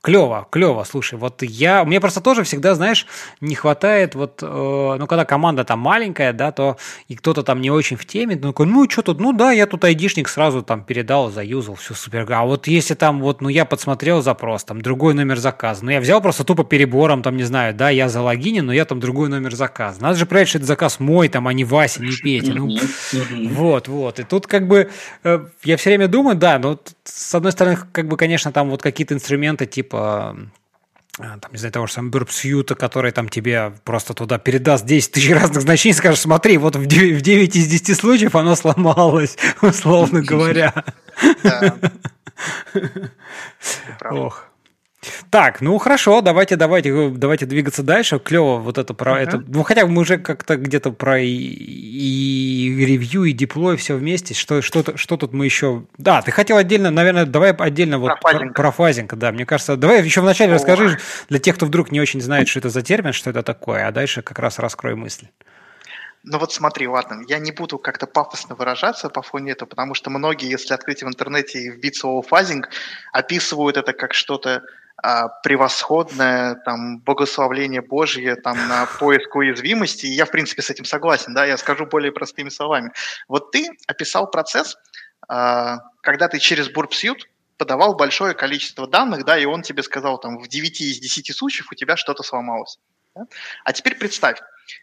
Клево, 0.00 0.46
клево, 0.50 0.84
слушай, 0.84 1.18
вот 1.18 1.42
я, 1.42 1.84
мне 1.84 2.00
просто 2.00 2.20
тоже 2.20 2.44
всегда, 2.44 2.76
знаешь, 2.76 3.04
не 3.40 3.56
хватает 3.56 4.14
вот, 4.14 4.38
э, 4.42 4.46
ну, 4.98 5.06
когда 5.08 5.24
команда 5.24 5.64
там 5.64 5.80
маленькая, 5.80 6.32
да, 6.32 6.52
то 6.52 6.76
и 7.08 7.16
кто-то 7.16 7.42
там 7.42 7.60
не 7.60 7.70
очень 7.72 7.96
в 7.96 8.06
теме, 8.06 8.38
ну, 8.40 8.54
ну, 8.56 8.88
что 8.88 9.02
тут, 9.02 9.18
ну, 9.18 9.32
да, 9.32 9.50
я 9.50 9.66
тут 9.66 9.84
айдишник 9.84 10.28
сразу 10.28 10.62
там 10.62 10.84
передал, 10.84 11.30
заюзал, 11.30 11.74
все 11.74 11.94
супер, 11.94 12.32
а 12.32 12.44
вот 12.44 12.68
если 12.68 12.94
там 12.94 13.20
вот, 13.20 13.40
ну, 13.40 13.48
я 13.48 13.64
подсмотрел 13.64 14.22
запрос, 14.22 14.62
там, 14.62 14.82
другой 14.82 15.14
номер 15.14 15.38
заказа, 15.38 15.84
ну, 15.84 15.90
я 15.90 16.00
взял 16.00 16.20
просто 16.20 16.44
тупо 16.44 16.62
перебором, 16.62 17.24
там, 17.24 17.36
не 17.36 17.42
знаю, 17.42 17.74
да, 17.74 17.90
я 17.90 18.08
за 18.08 18.22
логинин, 18.22 18.66
но 18.66 18.72
я 18.72 18.84
там 18.84 19.00
другой 19.00 19.28
номер 19.28 19.56
заказа, 19.56 20.00
надо 20.00 20.16
же 20.16 20.26
проверить, 20.26 20.50
что 20.50 20.58
это 20.58 20.66
заказ 20.68 21.00
мой, 21.00 21.28
там, 21.28 21.48
а 21.48 21.52
не 21.52 21.64
Вася, 21.64 22.02
не 22.02 22.12
Петя, 22.12 22.54
ну, 22.54 22.70
вот, 23.50 23.88
вот, 23.88 24.20
и 24.20 24.22
тут 24.22 24.46
как 24.46 24.68
бы 24.68 24.90
э, 25.24 25.40
я 25.64 25.76
все 25.76 25.90
время 25.90 26.06
думаю, 26.06 26.36
да, 26.36 26.60
ну, 26.60 26.78
с 27.02 27.34
одной 27.34 27.50
стороны, 27.50 27.78
как 27.90 28.06
бы, 28.06 28.16
конечно, 28.16 28.52
там 28.52 28.70
вот 28.70 28.80
какие-то 28.80 29.14
инструменты, 29.14 29.66
типа, 29.66 29.87
типа 29.88 30.36
там, 31.16 31.50
не 31.50 31.58
знаю, 31.58 31.72
того 31.72 31.86
же 31.86 31.92
самого 31.94 32.20
Burp 32.20 32.74
который 32.76 33.10
там 33.10 33.28
тебе 33.28 33.72
просто 33.84 34.14
туда 34.14 34.38
передаст 34.38 34.86
10 34.86 35.12
тысяч 35.12 35.30
разных 35.32 35.62
значений, 35.62 35.94
скажет, 35.94 36.20
смотри, 36.20 36.58
вот 36.58 36.76
в 36.76 36.86
9, 36.86 37.18
в 37.18 37.22
9 37.22 37.56
из 37.56 37.66
10 37.66 37.98
случаев 37.98 38.36
оно 38.36 38.54
сломалось, 38.54 39.36
условно 39.62 40.22
говоря. 40.22 40.72
Ох. 44.10 44.47
Так, 45.30 45.60
ну 45.60 45.76
хорошо, 45.78 46.20
давайте, 46.20 46.56
давайте, 46.56 47.10
давайте 47.10 47.46
двигаться 47.46 47.82
дальше. 47.82 48.18
Клево 48.18 48.58
вот 48.58 48.78
это 48.78 48.94
про 48.94 49.18
uh-huh. 49.18 49.22
это. 49.22 49.44
Ну, 49.46 49.62
хотя 49.62 49.86
мы 49.86 50.02
уже 50.02 50.18
как-то 50.18 50.56
где-то 50.56 50.92
про 50.92 51.20
и, 51.20 51.28
и 51.28 52.86
ревью, 52.86 53.24
и 53.24 53.32
диплой 53.32 53.76
все 53.76 53.94
вместе. 53.94 54.34
Что, 54.34 54.62
что, 54.62 54.96
что 54.96 55.16
тут 55.16 55.32
мы 55.32 55.44
еще. 55.44 55.84
Да, 55.98 56.22
ты 56.22 56.30
хотел 56.30 56.56
отдельно, 56.56 56.90
наверное, 56.90 57.26
давай 57.26 57.52
отдельно 57.52 57.98
вот 57.98 58.20
про 58.20 58.32
фазинг. 58.32 58.56
Про, 58.56 58.72
фазинг, 58.72 59.14
да. 59.14 59.32
Мне 59.32 59.46
кажется, 59.46 59.76
давай 59.76 60.02
еще 60.02 60.20
вначале 60.20 60.52
О. 60.52 60.54
расскажи 60.54 60.98
для 61.28 61.38
тех, 61.38 61.56
кто 61.56 61.66
вдруг 61.66 61.92
не 61.92 62.00
очень 62.00 62.20
знает, 62.20 62.48
что 62.48 62.58
это 62.58 62.70
за 62.70 62.82
термин, 62.82 63.12
что 63.12 63.30
это 63.30 63.42
такое, 63.42 63.86
а 63.86 63.92
дальше 63.92 64.22
как 64.22 64.38
раз 64.38 64.58
раскрой 64.58 64.94
мысль. 64.94 65.26
Ну 66.24 66.38
вот 66.38 66.52
смотри, 66.52 66.86
ладно, 66.88 67.22
я 67.28 67.38
не 67.38 67.52
буду 67.52 67.78
как-то 67.78 68.06
пафосно 68.06 68.54
выражаться 68.54 69.08
по 69.08 69.22
фоне 69.22 69.52
этого, 69.52 69.68
потому 69.68 69.94
что 69.94 70.10
многие, 70.10 70.50
если 70.50 70.74
открыть 70.74 71.02
в 71.02 71.06
интернете 71.06 71.58
и 71.60 71.70
вбить 71.70 71.96
слово 71.96 72.22
фазинг, 72.22 72.68
описывают 73.12 73.76
это 73.76 73.92
как 73.92 74.14
что-то 74.14 74.62
превосходное 75.42 76.56
там 76.64 76.98
богословление 77.00 77.82
Божье 77.82 78.34
там 78.34 78.56
на 78.68 78.86
поиск 78.86 79.34
уязвимости, 79.36 80.06
и 80.06 80.10
я 80.10 80.24
в 80.24 80.30
принципе 80.30 80.62
с 80.62 80.70
этим 80.70 80.84
согласен, 80.84 81.34
да, 81.34 81.44
я 81.44 81.56
скажу 81.56 81.86
более 81.86 82.10
простыми 82.10 82.48
словами. 82.48 82.92
Вот 83.28 83.52
ты 83.52 83.68
описал 83.86 84.28
процесс, 84.28 84.76
а, 85.28 85.78
когда 86.00 86.28
ты 86.28 86.38
через 86.38 86.68
Burpsuite 86.70 87.22
подавал 87.58 87.94
большое 87.94 88.34
количество 88.34 88.86
данных, 88.86 89.24
да, 89.24 89.38
и 89.38 89.44
он 89.44 89.62
тебе 89.62 89.82
сказал, 89.82 90.18
там, 90.18 90.38
в 90.38 90.48
9 90.48 90.80
из 90.80 90.98
10 90.98 91.36
случаев 91.36 91.70
у 91.70 91.74
тебя 91.74 91.96
что-то 91.96 92.22
сломалось. 92.22 92.78
Да? 93.14 93.26
А 93.64 93.72
теперь 93.72 93.96
представь, 93.96 94.38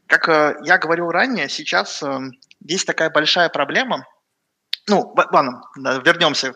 как 0.07 0.29
э, 0.29 0.57
я 0.63 0.77
говорил 0.77 1.09
ранее, 1.09 1.49
сейчас 1.49 2.03
э, 2.03 2.19
есть 2.61 2.85
такая 2.85 3.09
большая 3.09 3.49
проблема, 3.49 4.05
ну, 4.87 5.15
ладно, 5.31 5.63
вернемся. 5.75 6.53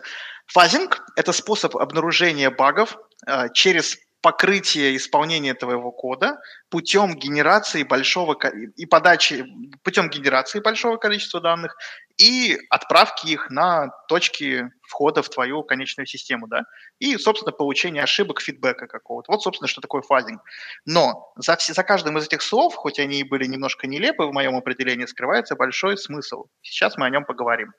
Фазинг– 0.52 1.04
это 1.16 1.32
способ 1.32 1.76
обнаружения 1.76 2.50
багов 2.50 2.98
Э, 3.26 3.48
через 3.52 3.98
покрытие 4.22 4.96
исполнения 4.96 5.54
твоего 5.54 5.92
кода 5.92 6.38
путем 6.68 7.14
генерации 7.14 7.84
большого 7.84 8.36
и 8.76 8.84
подачи 8.84 9.46
путем 9.82 10.10
генерации 10.10 10.60
большого 10.60 10.98
количества 10.98 11.40
данных 11.40 11.74
и 12.18 12.58
отправки 12.68 13.28
их 13.28 13.48
на 13.48 13.88
точки 14.08 14.70
входа 14.82 15.22
в 15.22 15.30
твою 15.30 15.62
конечную 15.62 16.06
систему, 16.06 16.48
да, 16.48 16.64
и, 16.98 17.16
собственно, 17.16 17.50
получение 17.50 18.02
ошибок, 18.02 18.42
фидбэка 18.42 18.86
какого-то. 18.88 19.32
Вот, 19.32 19.42
собственно, 19.42 19.68
что 19.68 19.80
такое 19.80 20.02
фазинг. 20.02 20.42
Но 20.84 21.32
за, 21.36 21.56
все, 21.56 21.72
за 21.72 21.82
каждым 21.82 22.18
из 22.18 22.26
этих 22.26 22.42
слов, 22.42 22.74
хоть 22.74 22.98
они 22.98 23.20
и 23.20 23.24
были 23.24 23.46
немножко 23.46 23.86
нелепы 23.86 24.24
в 24.24 24.34
моем 24.34 24.54
определении, 24.54 25.06
скрывается 25.06 25.56
большой 25.56 25.96
смысл. 25.96 26.44
Сейчас 26.60 26.98
мы 26.98 27.06
о 27.06 27.10
нем 27.10 27.24
поговорим. 27.24 27.72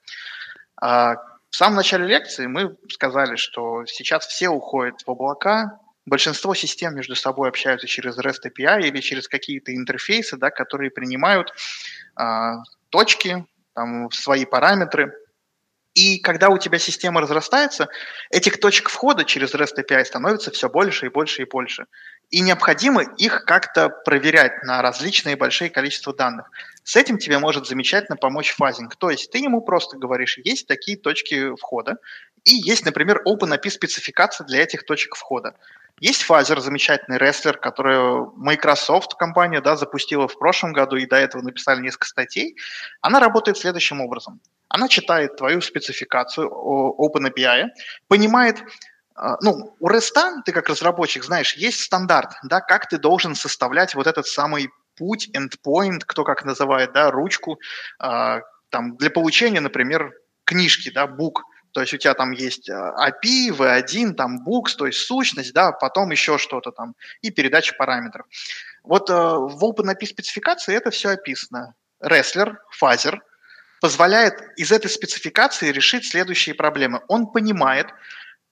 В 1.52 1.56
самом 1.58 1.76
начале 1.76 2.08
лекции 2.08 2.48
мы 2.48 2.78
сказали, 2.90 3.36
что 3.36 3.86
сейчас 3.86 4.26
все 4.26 4.48
уходят 4.48 5.02
в 5.06 5.12
облака, 5.12 5.80
большинство 6.06 6.56
систем 6.56 6.96
между 6.96 7.16
собой 7.16 7.50
общаются 7.50 7.88
через 7.88 8.18
REST 8.18 8.48
API 8.48 8.84
или 8.84 9.02
через 9.02 9.28
какие-то 9.28 9.76
интерфейсы, 9.76 10.38
да, 10.38 10.50
которые 10.50 10.92
принимают 10.92 11.54
а, 12.16 12.64
точки, 12.90 13.46
там, 13.74 14.10
свои 14.12 14.46
параметры. 14.46 15.14
И 15.94 16.20
когда 16.20 16.48
у 16.50 16.58
тебя 16.58 16.80
система 16.80 17.20
разрастается, 17.20 17.90
этих 18.30 18.62
точек 18.62 18.88
входа 18.88 19.26
через 19.26 19.54
REST 19.54 19.84
API 19.86 20.06
становится 20.06 20.52
все 20.52 20.70
больше 20.70 21.08
и 21.08 21.10
больше 21.10 21.42
и 21.42 21.46
больше. 21.46 21.86
И 22.30 22.40
необходимо 22.40 23.02
их 23.02 23.44
как-то 23.44 23.90
проверять 23.90 24.64
на 24.64 24.82
различные 24.82 25.36
большие 25.36 25.70
количества 25.70 26.16
данных. 26.16 26.50
С 26.84 26.96
этим 26.96 27.18
тебе 27.18 27.38
может 27.38 27.68
замечательно 27.68 28.16
помочь 28.16 28.54
фазинг. 28.54 28.96
То 28.96 29.10
есть 29.10 29.32
ты 29.32 29.38
ему 29.38 29.62
просто 29.62 29.98
говоришь, 29.98 30.40
есть 30.44 30.68
такие 30.68 30.98
точки 30.98 31.56
входа, 31.56 31.98
и 32.44 32.56
есть, 32.56 32.86
например, 32.86 33.22
OpenAPI 33.28 33.70
спецификация 33.70 34.46
для 34.46 34.64
этих 34.64 34.86
точек 34.86 35.16
входа. 35.16 35.56
Есть 36.00 36.26
Phaser, 36.28 36.60
замечательный 36.60 37.20
рестлер, 37.20 37.58
который 37.58 38.28
Microsoft 38.36 39.14
компания 39.16 39.62
да, 39.62 39.76
запустила 39.76 40.28
в 40.28 40.38
прошлом 40.40 40.74
году 40.74 40.96
и 40.96 41.06
до 41.06 41.18
этого 41.18 41.44
написали 41.44 41.82
несколько 41.82 42.08
статей. 42.08 42.58
Она 43.02 43.20
работает 43.20 43.58
следующим 43.58 44.02
образом. 44.02 44.40
Она 44.68 44.88
читает 44.88 45.36
твою 45.36 45.62
спецификацию 45.62 46.50
OpenAPI, 46.50 47.68
понимает, 48.08 48.64
а, 49.14 49.38
ну, 49.42 49.76
у 49.80 49.90
REST, 49.90 50.44
ты 50.46 50.52
как 50.52 50.70
разработчик 50.70 51.24
знаешь, 51.24 51.54
есть 51.54 51.82
стандарт, 51.82 52.32
да, 52.44 52.62
как 52.62 52.90
ты 52.90 52.98
должен 52.98 53.36
составлять 53.36 53.94
вот 53.94 54.08
этот 54.08 54.26
самый 54.26 54.72
путь, 55.02 55.30
endpoint, 55.36 56.02
кто 56.06 56.24
как 56.24 56.46
называет, 56.46 56.94
да, 56.94 57.10
ручку, 57.10 57.60
э, 58.04 58.42
там, 58.70 58.98
для 58.98 59.10
получения, 59.10 59.60
например, 59.60 60.14
книжки, 60.44 60.92
да, 60.92 61.08
бук. 61.08 61.42
То 61.74 61.82
есть 61.82 61.94
у 61.94 61.98
тебя 61.98 62.14
там 62.14 62.32
есть 62.32 62.70
API, 62.70 63.50
э, 63.50 63.82
V1, 63.82 64.14
там 64.14 64.46
books, 64.48 64.76
то 64.78 64.86
есть 64.86 65.00
сущность, 65.00 65.54
да, 65.54 65.72
потом 65.72 66.12
еще 66.12 66.38
что-то 66.38 66.72
там, 66.72 66.94
и 67.24 67.32
передача 67.32 67.74
параметров. 67.76 68.28
Вот 68.84 69.10
э, 69.10 69.14
в 69.14 69.64
OpenAPI 69.64 70.06
спецификации 70.06 70.76
это 70.76 70.92
все 70.92 71.10
описано. 71.10 71.74
Wrestler, 72.04 72.58
фазер 72.70 73.24
позволяет 73.82 74.36
из 74.56 74.72
этой 74.72 74.90
спецификации 74.92 75.72
решить 75.72 76.06
следующие 76.06 76.54
проблемы. 76.54 77.02
Он 77.08 77.26
понимает, 77.26 77.88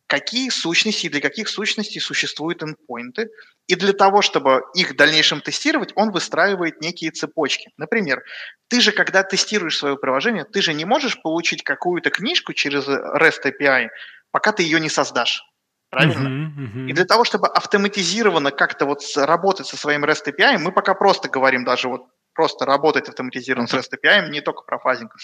какие 0.10 0.50
сущности 0.50 1.06
и 1.06 1.10
для 1.10 1.22
каких 1.22 1.48
сущностей 1.48 2.02
существуют 2.02 2.64
эндпоинты. 2.64 3.30
И 3.68 3.76
для 3.76 3.94
того, 3.94 4.24
чтобы 4.24 4.64
их 4.74 4.92
в 4.92 4.96
дальнейшем 4.96 5.40
тестировать, 5.40 5.92
он 5.96 6.12
выстраивает 6.12 6.82
некие 6.82 7.12
цепочки. 7.12 7.70
Например, 7.78 8.24
ты 8.70 8.82
же, 8.82 8.92
когда 8.92 9.22
тестируешь 9.22 9.78
свое 9.78 9.98
приложение, 9.98 10.46
ты 10.46 10.64
же 10.64 10.74
не 10.74 10.84
можешь 10.84 11.22
получить 11.22 11.64
какую-то 11.64 12.10
книжку 12.10 12.54
через 12.54 12.88
REST 12.88 13.54
API, 13.54 13.90
пока 14.32 14.52
ты 14.52 14.64
ее 14.64 14.80
не 14.80 14.90
создашь. 14.90 15.44
Правильно? 15.92 16.28
Uh-huh, 16.28 16.86
uh-huh. 16.86 16.90
И 16.90 16.94
для 16.94 17.06
того, 17.06 17.24
чтобы 17.24 17.48
автоматизированно 17.48 18.50
как-то 18.50 18.86
вот 18.88 19.02
работать 19.16 19.68
со 19.68 19.78
своим 19.78 20.04
REST 20.06 20.34
API, 20.34 20.58
мы 20.58 20.72
пока 20.72 20.96
просто 20.96 21.30
говорим 21.30 21.64
даже 21.64 21.88
вот 21.88 22.02
просто 22.34 22.66
работать 22.66 23.10
автоматизированно 23.10 23.68
с 23.68 23.74
REST 23.76 23.92
API, 24.04 24.30
не 24.30 24.42
только 24.42 24.64
про 24.64 24.80
фазинг. 24.80 25.16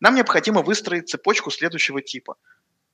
Нам 0.00 0.14
необходимо 0.14 0.62
выстроить 0.62 1.10
цепочку 1.10 1.50
следующего 1.50 2.00
типа– 2.00 2.36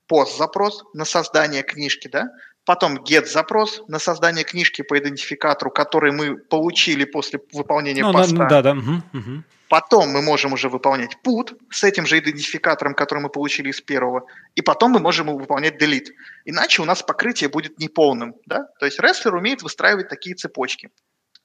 post-запрос 0.07 0.83
на 0.93 1.05
создание 1.05 1.63
книжки, 1.63 2.07
да, 2.07 2.29
потом 2.65 2.97
get-запрос 2.97 3.83
на 3.87 3.99
создание 3.99 4.43
книжки 4.43 4.81
по 4.81 4.97
идентификатору, 4.97 5.71
который 5.71 6.11
мы 6.11 6.37
получили 6.37 7.05
после 7.05 7.39
выполнения 7.53 8.03
ну, 8.03 8.13
поста. 8.13 8.47
Да, 8.47 8.61
да. 8.61 8.71
Угу, 8.71 8.91
угу. 9.13 9.43
Потом 9.69 10.09
мы 10.09 10.21
можем 10.21 10.53
уже 10.53 10.69
выполнять 10.69 11.17
put 11.25 11.57
с 11.69 11.83
этим 11.83 12.05
же 12.05 12.19
идентификатором, 12.19 12.93
который 12.93 13.19
мы 13.19 13.29
получили 13.29 13.69
из 13.69 13.81
первого, 13.81 14.25
и 14.55 14.61
потом 14.61 14.91
мы 14.91 14.99
можем 14.99 15.27
выполнять 15.27 15.81
delete. 15.81 16.11
Иначе 16.45 16.81
у 16.81 16.85
нас 16.85 17.03
покрытие 17.03 17.49
будет 17.49 17.77
неполным. 17.79 18.35
Да? 18.45 18.67
То 18.79 18.85
есть 18.85 18.99
Wrestler 18.99 19.31
умеет 19.31 19.63
выстраивать 19.63 20.07
такие 20.09 20.35
цепочки. 20.35 20.89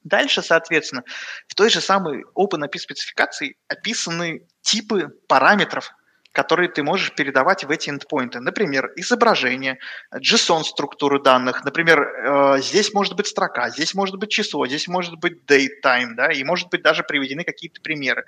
Дальше, 0.04 0.42
соответственно, 0.42 1.04
в 1.46 1.54
той 1.54 1.70
же 1.70 1.80
самой 1.80 2.24
OpenAPI 2.36 2.78
спецификации 2.78 3.56
описаны 3.68 4.46
типы 4.62 5.08
параметров, 5.28 5.92
которые 6.32 6.70
ты 6.70 6.82
можешь 6.82 7.14
передавать 7.14 7.64
в 7.64 7.70
эти 7.70 7.90
эндпоинты. 7.90 8.40
Например, 8.40 8.90
изображение, 8.96 9.78
JSON-структуру 10.14 11.20
данных. 11.20 11.64
Например, 11.64 12.00
э, 12.00 12.60
здесь 12.62 12.92
может 12.94 13.14
быть 13.14 13.26
строка, 13.26 13.68
здесь 13.68 13.94
может 13.94 14.16
быть 14.16 14.30
число, 14.30 14.66
здесь 14.66 14.88
может 14.88 15.16
быть 15.16 15.44
date 15.46 15.82
time, 15.84 16.14
да, 16.16 16.32
и 16.32 16.42
может 16.42 16.70
быть 16.70 16.82
даже 16.82 17.04
приведены 17.04 17.44
какие-то 17.44 17.80
примеры. 17.82 18.24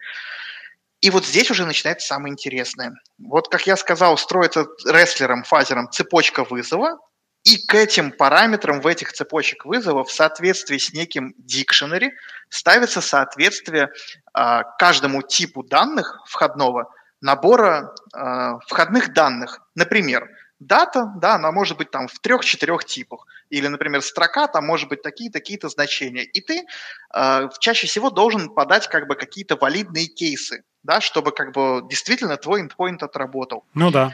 И 1.00 1.10
вот 1.10 1.26
здесь 1.26 1.50
уже 1.50 1.66
начинается 1.66 2.06
самое 2.06 2.32
интересное. 2.32 2.92
Вот, 3.18 3.48
как 3.48 3.66
я 3.66 3.76
сказал, 3.76 4.16
строится 4.18 4.66
рестлером, 4.86 5.42
фазером 5.42 5.90
цепочка 5.90 6.44
вызова, 6.44 6.98
и 7.42 7.58
к 7.66 7.74
этим 7.74 8.10
параметрам 8.10 8.80
в 8.80 8.86
этих 8.86 9.12
цепочек 9.12 9.66
вызова 9.66 10.04
в 10.04 10.10
соответствии 10.10 10.78
с 10.78 10.94
неким 10.94 11.34
dictionary 11.40 12.10
ставится 12.48 13.00
соответствие 13.00 13.88
э, 14.36 14.60
каждому 14.78 15.22
типу 15.22 15.62
данных 15.62 16.20
входного– 16.26 16.92
набора 17.24 17.94
э, 18.14 18.52
входных 18.66 19.14
данных. 19.14 19.62
Например, 19.74 20.28
дата, 20.60 21.10
да, 21.16 21.36
она 21.36 21.52
может 21.52 21.78
быть 21.78 21.90
там 21.90 22.06
в 22.06 22.18
трех-четырех 22.18 22.84
типах. 22.84 23.26
Или, 23.48 23.66
например, 23.68 24.02
строка, 24.02 24.46
там 24.46 24.66
может 24.66 24.90
быть 24.90 25.00
такие-такие-то 25.00 25.70
значения. 25.70 26.24
И 26.24 26.42
ты 26.42 26.66
э, 27.14 27.48
чаще 27.60 27.86
всего 27.86 28.10
должен 28.10 28.50
подать 28.50 28.88
как 28.88 29.08
бы 29.08 29.14
какие-то 29.14 29.56
валидные 29.56 30.06
кейсы, 30.06 30.64
да, 30.82 31.00
чтобы 31.00 31.32
как 31.32 31.52
бы 31.54 31.80
действительно 31.88 32.36
твой 32.36 32.62
endpoint 32.62 32.98
отработал. 33.00 33.64
Ну 33.72 33.90
да. 33.90 34.12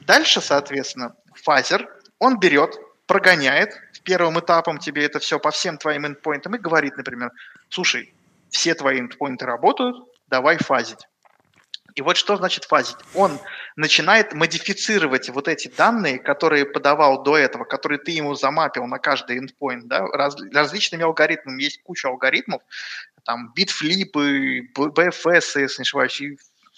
Дальше, 0.00 0.42
соответственно, 0.42 1.14
фазер, 1.34 1.88
он 2.18 2.38
берет, 2.38 2.76
прогоняет 3.06 3.80
первым 4.04 4.38
этапом 4.40 4.76
тебе 4.78 5.06
это 5.06 5.20
все 5.20 5.38
по 5.38 5.50
всем 5.50 5.78
твоим 5.78 6.06
эндпоинтам 6.06 6.56
и 6.56 6.58
говорит, 6.58 6.96
например, 6.98 7.30
слушай, 7.70 8.12
все 8.50 8.74
твои 8.74 9.00
эндпоинты 9.00 9.46
работают, 9.46 9.96
давай 10.26 10.58
фазить. 10.58 11.06
И 11.94 12.02
вот 12.02 12.16
что 12.16 12.36
значит 12.36 12.64
фазить? 12.64 12.96
Он 13.14 13.38
начинает 13.76 14.32
модифицировать 14.32 15.28
вот 15.30 15.48
эти 15.48 15.68
данные, 15.68 16.18
которые 16.18 16.64
подавал 16.64 17.22
до 17.22 17.36
этого, 17.36 17.64
которые 17.64 17.98
ты 17.98 18.12
ему 18.12 18.34
замапил 18.34 18.86
на 18.86 18.98
каждый 18.98 19.38
endpoint, 19.38 19.82
да, 19.84 20.06
раз, 20.06 20.36
различными 20.52 21.04
алгоритмами. 21.04 21.62
Есть 21.62 21.82
куча 21.82 22.08
алгоритмов, 22.08 22.62
там, 23.24 23.52
битфлипы, 23.54 24.68
BFS, 24.74 25.60
если 25.60 25.80
не 25.80 25.82
ошибаюсь, 25.82 26.22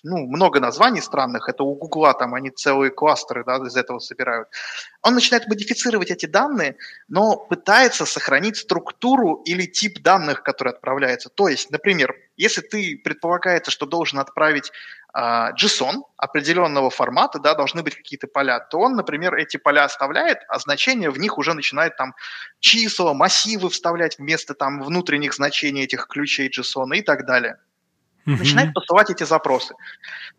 ну, 0.04 0.26
много 0.26 0.60
названий 0.60 1.00
странных, 1.00 1.48
это 1.48 1.64
у 1.64 1.74
Гугла, 1.74 2.12
там 2.12 2.34
они 2.34 2.50
целые 2.50 2.90
кластеры 2.90 3.42
да, 3.42 3.56
из 3.56 3.74
этого 3.74 3.98
собирают. 3.98 4.48
Он 5.02 5.14
начинает 5.14 5.48
модифицировать 5.48 6.10
эти 6.10 6.26
данные, 6.26 6.76
но 7.08 7.36
пытается 7.36 8.04
сохранить 8.04 8.58
структуру 8.58 9.36
или 9.46 9.64
тип 9.64 10.02
данных, 10.02 10.42
который 10.42 10.74
отправляется. 10.74 11.30
То 11.30 11.48
есть, 11.48 11.70
например, 11.70 12.14
если 12.36 12.60
ты 12.60 13.00
предполагается, 13.02 13.70
что 13.70 13.86
должен 13.86 14.18
отправить 14.18 14.72
JSON 15.16 16.02
определенного 16.16 16.90
формата, 16.90 17.38
да, 17.38 17.54
должны 17.54 17.82
быть 17.82 17.94
какие-то 17.94 18.26
поля, 18.26 18.58
то 18.58 18.78
он, 18.78 18.96
например, 18.96 19.34
эти 19.34 19.56
поля 19.56 19.84
оставляет, 19.84 20.38
а 20.48 20.58
значения 20.58 21.10
в 21.10 21.18
них 21.18 21.38
уже 21.38 21.54
начинает 21.54 21.96
там 21.96 22.14
числа, 22.58 23.14
массивы 23.14 23.70
вставлять 23.70 24.18
вместо 24.18 24.54
там 24.54 24.82
внутренних 24.82 25.34
значений 25.34 25.84
этих 25.84 26.08
ключей 26.08 26.50
JSON 26.50 26.96
и 26.96 27.02
так 27.02 27.26
далее 27.26 27.58
начинает 28.26 28.72
посылать 28.74 29.10
эти 29.10 29.24
запросы. 29.24 29.74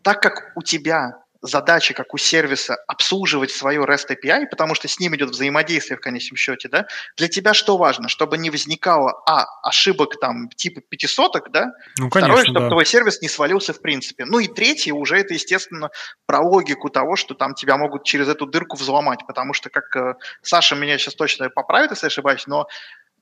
Так 0.02 0.20
как 0.20 0.52
у 0.56 0.62
тебя 0.62 1.22
задача, 1.42 1.94
как 1.94 2.14
у 2.14 2.18
сервиса, 2.18 2.76
обслуживать 2.86 3.50
свою 3.50 3.84
REST 3.84 4.10
API, 4.10 4.46
потому 4.50 4.74
что 4.74 4.88
с 4.88 4.98
ним 4.98 5.14
идет 5.16 5.30
взаимодействие 5.30 5.96
в 5.96 6.00
конечном 6.00 6.36
счете, 6.36 6.68
да, 6.68 6.86
для 7.16 7.28
тебя 7.28 7.54
что 7.54 7.76
важно? 7.76 8.08
Чтобы 8.08 8.38
не 8.38 8.50
возникало, 8.50 9.22
а, 9.26 9.46
ошибок 9.62 10.18
там 10.20 10.48
типа 10.50 10.80
пятисоток, 10.80 11.50
да, 11.50 11.72
ну, 11.98 12.10
конечно, 12.10 12.34
второе, 12.34 12.44
чтобы 12.44 12.60
да. 12.60 12.68
твой 12.68 12.86
сервис 12.86 13.20
не 13.22 13.28
свалился 13.28 13.72
в 13.72 13.80
принципе. 13.80 14.24
Ну 14.24 14.38
и 14.38 14.48
третье, 14.48 14.92
уже 14.92 15.16
это, 15.18 15.34
естественно, 15.34 15.90
про 16.26 16.40
логику 16.40 16.88
того, 16.90 17.16
что 17.16 17.34
там 17.34 17.54
тебя 17.54 17.76
могут 17.76 18.04
через 18.04 18.28
эту 18.28 18.46
дырку 18.46 18.76
взломать, 18.76 19.20
потому 19.26 19.52
что, 19.54 19.70
как 19.70 19.94
э, 19.96 20.14
Саша 20.42 20.74
меня 20.74 20.98
сейчас 20.98 21.14
точно 21.14 21.50
поправит, 21.50 21.90
если 21.90 22.06
ошибаюсь, 22.06 22.46
но 22.46 22.66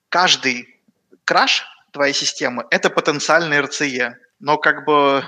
каждый 0.09 0.81
краш 1.25 1.65
твоей 1.93 2.13
системы– 2.13 2.65
это 2.71 2.91
потенциальный 2.91 3.59
RCE 3.59 4.15
но 4.45 4.59
как 4.59 4.85
бы, 4.85 5.25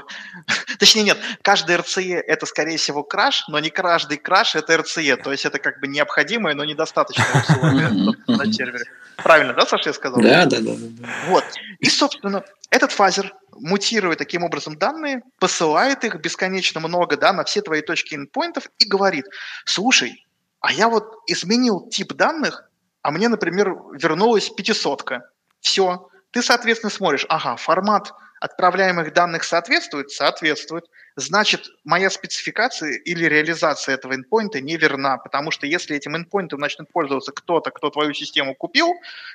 точнее 0.78 1.02
нет, 1.02 1.18
каждый 1.40 1.76
RCE 1.76 2.16
это 2.18 2.44
скорее 2.44 2.76
всего 2.76 3.02
краш, 3.02 3.44
но 3.48 3.58
не 3.58 3.70
каждый 3.70 4.18
краш 4.18 4.54
это 4.54 4.74
RCE, 4.74 5.16
то 5.16 5.32
есть 5.32 5.46
это 5.46 5.58
как 5.58 5.80
бы 5.80 5.86
необходимое, 5.86 6.54
но 6.54 6.64
недостаточное 6.64 7.26
условие 7.34 8.14
на 8.26 8.52
сервере. 8.52 8.84
Правильно, 9.16 9.54
да, 9.54 9.64
Саша, 9.64 9.88
я 9.88 9.94
сказал? 9.94 10.20
Да, 10.20 10.44
да, 10.44 10.60
да. 10.60 10.72
да. 10.76 11.08
Вот. 11.28 11.44
И, 11.80 11.88
собственно, 11.88 12.44
этот 12.70 12.92
фазер 12.92 13.34
мутирует 13.52 14.18
таким 14.18 14.44
образом 14.44 14.76
данные, 14.76 15.22
посылает 15.40 16.04
их 16.04 16.16
бесконечно 16.16 16.80
много, 16.80 17.16
да, 17.16 17.32
на 17.32 17.44
все 17.44 17.62
твои 17.62 17.80
точки 17.80 18.14
инпоинтов 18.14 18.68
и 18.78 18.86
говорит, 18.86 19.24
слушай, 19.64 20.26
а 20.60 20.72
я 20.72 20.90
вот 20.90 21.14
изменил 21.26 21.88
тип 21.88 22.12
данных, 22.12 22.68
а 23.00 23.10
мне, 23.10 23.28
например, 23.28 23.76
вернулась 23.94 24.50
пятисотка. 24.50 25.30
Все. 25.60 26.10
Ты, 26.32 26.42
соответственно, 26.42 26.90
смотришь, 26.90 27.24
ага, 27.30 27.56
формат 27.56 28.12
отправляемых 28.40 29.12
данных 29.12 29.44
соответствует? 29.44 30.10
Соответствует. 30.10 30.84
Значит, 31.16 31.68
моя 31.84 32.10
спецификация 32.10 32.92
или 32.92 33.24
реализация 33.24 33.94
этого 33.94 34.12
endpoint 34.12 34.60
не 34.60 34.76
верна, 34.76 35.16
потому 35.16 35.50
что 35.50 35.66
если 35.66 35.96
этим 35.96 36.14
endpoint 36.14 36.54
начнет 36.56 36.92
пользоваться 36.92 37.32
кто-то, 37.32 37.70
кто 37.70 37.90
твою 37.90 38.12
систему 38.12 38.54
купил, 38.54 38.92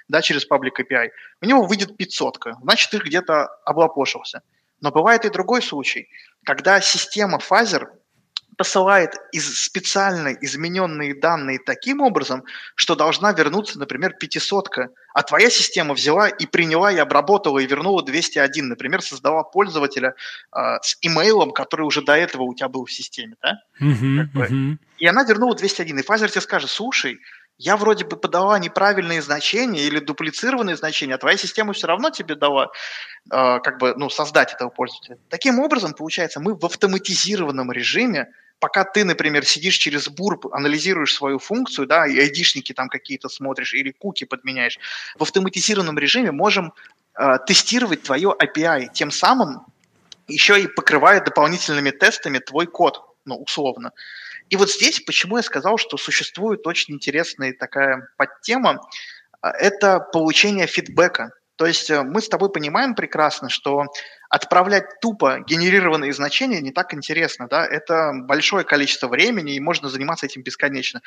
да, 0.08 0.22
через 0.22 0.48
Public 0.48 0.74
API, 0.80 1.10
у 1.42 1.46
него 1.46 1.64
выйдет 1.64 1.98
500, 1.98 2.38
значит, 2.62 2.92
ты 2.92 2.98
где-то 2.98 3.48
облапошился. 3.66 4.42
Но 4.80 4.92
бывает 4.92 5.26
и 5.26 5.30
другой 5.30 5.62
случай, 5.62 6.10
когда 6.44 6.82
система 6.82 7.38
Phaser 7.38 7.88
посылает 8.62 9.16
из 9.32 9.60
специально 9.60 10.28
измененные 10.40 11.20
данные 11.20 11.58
таким 11.58 12.00
образом, 12.02 12.44
что 12.76 12.94
должна 12.94 13.34
вернуться, 13.34 13.80
например, 13.80 14.14
пятисотка, 14.14 14.90
а 15.16 15.24
твоя 15.24 15.50
система 15.50 15.96
взяла 15.96 16.30
и 16.30 16.46
приняла, 16.46 16.92
и 16.92 16.98
обработала, 16.98 17.58
и 17.58 17.66
вернула 17.66 18.04
201, 18.04 18.68
например, 18.68 19.02
создала 19.02 19.42
пользователя 19.42 20.14
э, 20.56 20.60
с 20.84 20.96
имейлом, 21.02 21.54
который 21.54 21.88
уже 21.88 22.04
до 22.04 22.16
этого 22.16 22.44
у 22.44 22.54
тебя 22.54 22.70
был 22.70 22.86
в 22.86 22.92
системе, 22.92 23.34
да? 23.42 23.58
Uh-huh, 23.82 24.18
как 24.18 24.32
бы. 24.32 24.46
uh-huh. 24.46 24.78
И 25.00 25.08
она 25.08 25.24
вернула 25.24 25.56
201, 25.56 25.98
и 25.98 26.04
Pfizer 26.04 26.30
тебе 26.30 26.42
скажет, 26.42 26.70
слушай, 26.70 27.20
я 27.58 27.78
вроде 27.78 28.06
бы 28.06 28.16
подала 28.16 28.60
неправильные 28.60 29.24
значения 29.24 29.86
или 29.86 29.98
дуплицированные 29.98 30.76
значения, 30.76 31.16
а 31.16 31.18
твоя 31.18 31.38
система 31.38 31.74
все 31.74 31.88
равно 31.88 32.12
тебе 32.12 32.36
дала 32.36 32.66
э, 32.66 32.70
как 33.60 33.80
бы, 33.80 33.96
ну, 33.98 34.12
создать 34.12 34.54
этого 34.54 34.70
пользователя. 34.70 35.18
Таким 35.30 35.60
образом, 35.60 35.94
получается, 35.94 36.40
мы 36.40 36.54
в 36.56 36.64
автоматизированном 36.64 37.72
режиме 37.72 38.28
пока 38.62 38.84
ты, 38.84 39.04
например, 39.04 39.44
сидишь 39.44 39.76
через 39.76 40.08
бурп, 40.08 40.46
анализируешь 40.54 41.16
свою 41.16 41.40
функцию, 41.40 41.88
да, 41.88 42.08
и 42.08 42.18
айдишники 42.20 42.74
там 42.74 42.88
какие-то 42.90 43.28
смотришь 43.28 43.74
или 43.74 43.92
куки 43.92 44.24
подменяешь, 44.26 44.78
в 45.18 45.24
автоматизированном 45.24 45.98
режиме 45.98 46.32
можем 46.32 46.72
э, 47.16 47.38
тестировать 47.48 48.04
твое 48.04 48.36
API, 48.40 48.94
тем 48.94 49.10
самым 49.12 49.66
еще 50.28 50.62
и 50.62 50.68
покрывая 50.68 51.22
дополнительными 51.22 51.90
тестами 51.90 52.38
твой 52.38 52.68
код, 52.68 53.02
ну, 53.26 53.36
условно. 53.36 53.92
И 54.50 54.56
вот 54.56 54.72
здесь, 54.72 55.00
почему 55.02 55.38
я 55.38 55.44
сказал, 55.44 55.78
что 55.78 55.98
существует 55.98 56.68
очень 56.68 56.94
интересная 56.94 57.54
такая 57.54 58.10
подтема, 58.18 58.80
это 59.42 60.00
получение 60.00 60.68
фидбэка. 60.68 61.32
То 61.56 61.66
есть 61.66 61.90
э, 61.90 62.04
мы 62.04 62.22
с 62.22 62.30
тобой 62.30 62.52
понимаем 62.52 62.96
прекрасно, 62.96 63.50
что 63.50 63.86
отправлять 64.30 65.00
тупо 65.02 65.40
генерированные 65.40 66.14
значения 66.14 66.62
не 66.62 66.72
так 66.72 66.94
интересно, 66.94 67.48
да, 67.48 67.66
это 67.66 68.14
большое 68.24 68.64
количество 68.64 69.08
времени, 69.08 69.56
и 69.56 69.60
можно 69.60 69.90
заниматься 69.90 70.26
этим 70.26 70.44
бесконечно. 70.44 71.02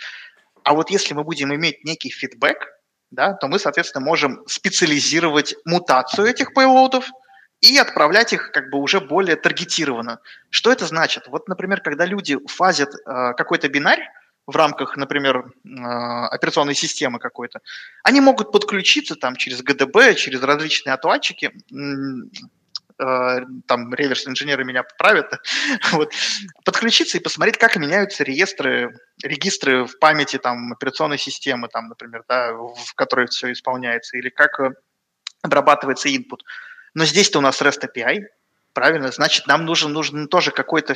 А 0.63 0.75
вот 0.75 0.91
если 0.91 1.15
мы 1.15 1.25
будем 1.25 1.55
иметь 1.55 1.85
некий 1.85 2.11
фидбэк, 2.11 2.69
да, 3.11 3.35
то 3.35 3.49
мы, 3.49 3.59
соответственно, 3.59 4.05
можем 4.05 4.43
специализировать 4.47 5.55
мутацию 5.65 6.27
этих 6.27 6.57
payload'ов 6.57 7.05
и 7.61 7.79
отправлять 7.79 8.33
их 8.33 8.51
как 8.51 8.71
бы 8.71 8.79
уже 8.79 9.01
более 9.01 9.37
таргетированно. 9.37 10.21
Что 10.51 10.71
это 10.71 10.87
значит? 10.87 11.29
Вот, 11.29 11.49
например, 11.49 11.81
когда 11.81 12.05
люди 12.05 12.39
фазят 12.47 12.91
э, 12.95 13.33
какой-то 13.35 13.69
бинарь, 13.69 14.07
в 14.47 14.57
рамках, 14.57 14.97
например, 14.97 15.53
э, 15.65 15.69
операционной 15.71 16.75
системы 16.75 17.19
какой-то, 17.19 17.61
они 18.03 18.21
могут 18.21 18.53
подключиться 18.53 19.17
там 19.17 19.37
через 19.37 19.63
ГДБ, 19.63 20.15
через 20.17 20.43
различные 20.43 20.95
отладчики, 20.95 21.53
Э, 22.97 23.41
там 23.67 23.93
реверс-инженеры 23.93 24.65
меня 24.65 24.85
поправят, 24.85 25.41
вот, 25.93 26.13
подключиться 26.65 27.19
и 27.19 27.21
посмотреть, 27.21 27.59
как 27.59 27.77
меняются 27.77 28.23
реестры, 28.23 28.97
регистры 29.23 29.85
в 29.85 29.99
памяти 29.99 30.39
там, 30.39 30.73
операционной 30.73 31.19
системы, 31.19 31.69
там, 31.69 31.89
например, 31.89 32.23
да, 32.29 32.53
в 32.53 32.95
которой 32.95 33.27
все 33.27 33.51
исполняется, 33.51 34.17
или 34.17 34.29
как 34.29 34.61
э, 34.61 34.71
обрабатывается 35.43 36.09
input. 36.09 36.41
Но 36.95 37.05
здесь-то 37.05 37.41
у 37.41 37.43
нас 37.43 37.61
REST 37.61 37.89
API, 37.89 38.21
правильно? 38.73 39.11
Значит, 39.11 39.49
нам 39.49 39.65
нужен, 39.65 39.93
нужен 39.93 40.29
тоже 40.29 40.53
какой-то 40.53 40.93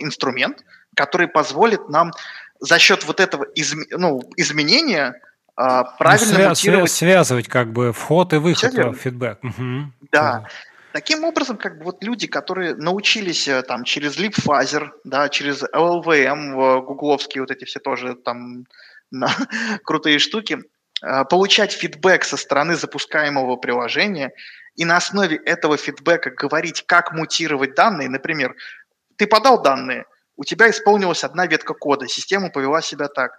инструмент, 0.00 0.62
который 0.94 1.28
позволит 1.28 1.88
нам 1.88 2.12
за 2.62 2.78
счет 2.78 3.04
вот 3.04 3.20
этого 3.20 3.44
изм, 3.54 3.80
ну, 3.90 4.22
изменения 4.36 5.20
а, 5.56 5.84
правильно 5.84 6.48
ну, 6.48 6.54
свя- 6.54 6.86
связывать 6.86 7.48
как 7.48 7.72
бы 7.72 7.92
вход 7.92 8.32
и 8.32 8.36
выход 8.36 8.72
в 8.72 8.94
фидбэк. 8.94 9.44
Угу. 9.44 9.92
Да. 10.12 10.46
Таким 10.92 11.24
образом, 11.24 11.56
как 11.56 11.78
бы 11.78 11.84
вот 11.84 12.04
люди, 12.04 12.26
которые 12.26 12.74
научились 12.74 13.48
э, 13.48 13.62
там 13.62 13.84
через 13.84 14.18
LeapPhaser, 14.18 14.90
да, 15.04 15.28
через 15.30 15.62
LLVM, 15.64 16.82
гугловские 16.82 17.42
вот 17.42 17.50
эти 17.50 17.64
все 17.64 17.80
тоже 17.80 18.14
там 18.14 18.66
на, 19.10 19.28
крутые 19.84 20.18
штуки, 20.18 20.58
э, 21.02 21.24
получать 21.24 21.72
фидбэк 21.72 22.24
со 22.24 22.36
стороны 22.36 22.76
запускаемого 22.76 23.56
приложения 23.56 24.32
и 24.76 24.84
на 24.84 24.98
основе 24.98 25.36
этого 25.36 25.76
фидбэка 25.76 26.30
говорить, 26.30 26.84
как 26.86 27.12
мутировать 27.12 27.74
данные. 27.74 28.08
Например, 28.08 28.54
ты 29.16 29.26
подал 29.26 29.62
данные, 29.62 30.04
у 30.42 30.44
тебя 30.44 30.68
исполнилась 30.68 31.22
одна 31.22 31.46
ветка 31.46 31.72
кода, 31.72 32.08
система 32.08 32.50
повела 32.50 32.82
себя 32.82 33.06
так. 33.06 33.38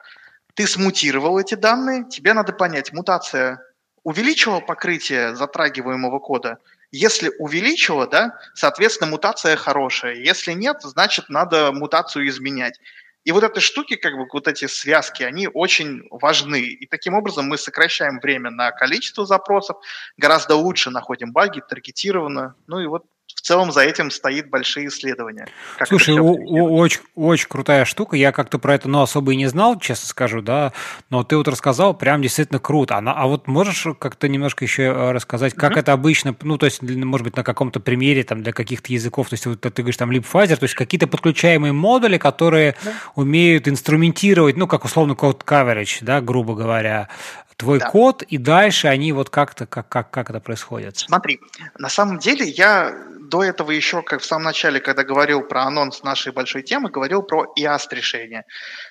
Ты 0.53 0.67
смутировал 0.67 1.37
эти 1.37 1.55
данные, 1.55 2.05
тебе 2.09 2.33
надо 2.33 2.53
понять, 2.53 2.93
мутация 2.93 3.59
увеличила 4.03 4.59
покрытие 4.59 5.35
затрагиваемого 5.35 6.19
кода– 6.19 6.57
если 6.95 7.31
увеличила, 7.39 8.05
да, 8.05 8.37
соответственно, 8.53 9.09
мутация 9.09 9.55
хорошая. 9.55 10.13
Если 10.13 10.51
нет, 10.53 10.77
значит, 10.83 11.27
надо 11.27 11.71
мутацию 11.71 12.27
изменять. 12.27 12.79
И 13.23 13.31
вот 13.31 13.43
эти 13.43 13.59
штуки, 13.59 13.95
как 13.95 14.13
бы 14.13 14.27
вот 14.31 14.47
эти 14.47 14.67
связки, 14.67 15.23
они 15.23 15.47
очень 15.47 16.03
важны. 16.11 16.61
И 16.61 16.85
таким 16.85 17.15
образом 17.15 17.47
мы 17.47 17.57
сокращаем 17.57 18.19
время 18.19 18.51
на 18.51 18.69
количество 18.69 19.25
запросов, 19.25 19.77
гораздо 20.17 20.55
лучше 20.55 20.91
находим 20.91 21.31
баги, 21.31 21.63
таргетированно. 21.67 22.53
Ну 22.67 22.79
и 22.79 22.85
вот 22.85 23.05
целом 23.43 23.71
за 23.71 23.81
этим 23.81 24.09
стоит 24.09 24.49
большие 24.49 24.87
исследования. 24.87 25.47
Слушай, 25.85 26.17
очень, 26.19 27.01
очень 27.15 27.47
крутая 27.47 27.85
штука. 27.85 28.15
Я 28.15 28.31
как-то 28.31 28.57
про 28.57 28.75
это 28.75 28.87
ну, 28.87 29.01
особо 29.01 29.33
и 29.33 29.35
не 29.35 29.47
знал, 29.47 29.77
честно 29.79 30.07
скажу, 30.07 30.41
да. 30.41 30.71
Но 31.09 31.23
ты 31.23 31.35
вот 31.35 31.47
рассказал, 31.47 31.93
прям 31.93 32.21
действительно 32.21 32.59
круто. 32.59 32.97
А, 32.97 33.01
а 33.01 33.27
вот 33.27 33.47
можешь 33.47 33.85
как-то 33.99 34.27
немножко 34.27 34.63
еще 34.63 34.83
э, 34.83 35.11
рассказать, 35.11 35.53
как 35.53 35.73
mm-hmm. 35.73 35.79
это 35.79 35.93
обычно, 35.93 36.35
ну, 36.41 36.57
то 36.57 36.65
есть, 36.65 36.81
может 36.81 37.25
быть, 37.25 37.35
на 37.35 37.43
каком-то 37.43 37.79
примере 37.79 38.23
там 38.23 38.43
для 38.43 38.53
каких-то 38.53 38.93
языков, 38.93 39.29
то 39.29 39.33
есть, 39.33 39.45
вот 39.45 39.59
ты 39.59 39.69
говоришь 39.69 39.97
там 39.97 40.11
LeapPhaser, 40.11 40.55
то 40.55 40.63
есть 40.63 40.75
какие-то 40.75 41.07
подключаемые 41.07 41.73
модули, 41.73 42.17
которые 42.17 42.71
mm-hmm. 42.71 42.93
умеют 43.15 43.67
инструментировать, 43.67 44.55
ну, 44.55 44.67
как 44.67 44.85
условно 44.85 45.15
код 45.15 45.43
coverage, 45.45 45.97
да, 46.01 46.21
грубо 46.21 46.55
говоря, 46.55 47.09
твой 47.57 47.79
да. 47.79 47.89
код, 47.89 48.23
и 48.23 48.37
дальше 48.37 48.87
они 48.87 49.11
вот 49.11 49.29
как-то, 49.29 49.65
как, 49.65 49.87
как, 49.87 50.09
как 50.09 50.29
это 50.29 50.39
происходит? 50.39 50.97
Смотри, 50.97 51.39
на 51.77 51.89
самом 51.89 52.19
деле 52.19 52.45
я 52.45 52.95
до 53.29 53.43
этого 53.43 53.71
еще, 53.71 54.01
как 54.01 54.21
в 54.21 54.25
самом 54.25 54.45
начале, 54.45 54.79
когда 54.79 55.03
говорил 55.03 55.41
про 55.41 55.63
анонс 55.63 56.03
нашей 56.03 56.31
большой 56.31 56.63
темы, 56.63 56.89
говорил 56.89 57.23
про 57.23 57.45
IAST 57.57 57.87
решения. 57.91 58.45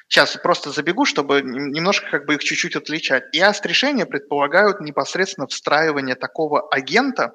Сейчас 0.09 0.37
просто 0.37 0.71
забегу, 0.71 1.05
чтобы 1.05 1.43
немножко 1.43 2.11
как 2.11 2.27
бы 2.27 2.35
их 2.35 2.45
чуть-чуть 2.45 2.77
отличать. 2.77 3.25
IAST 3.35 3.61
решения 3.65 4.07
предполагают 4.07 4.81
непосредственно 4.81 5.47
встраивание 5.47 6.15
такого 6.15 6.69
агента, 6.69 7.33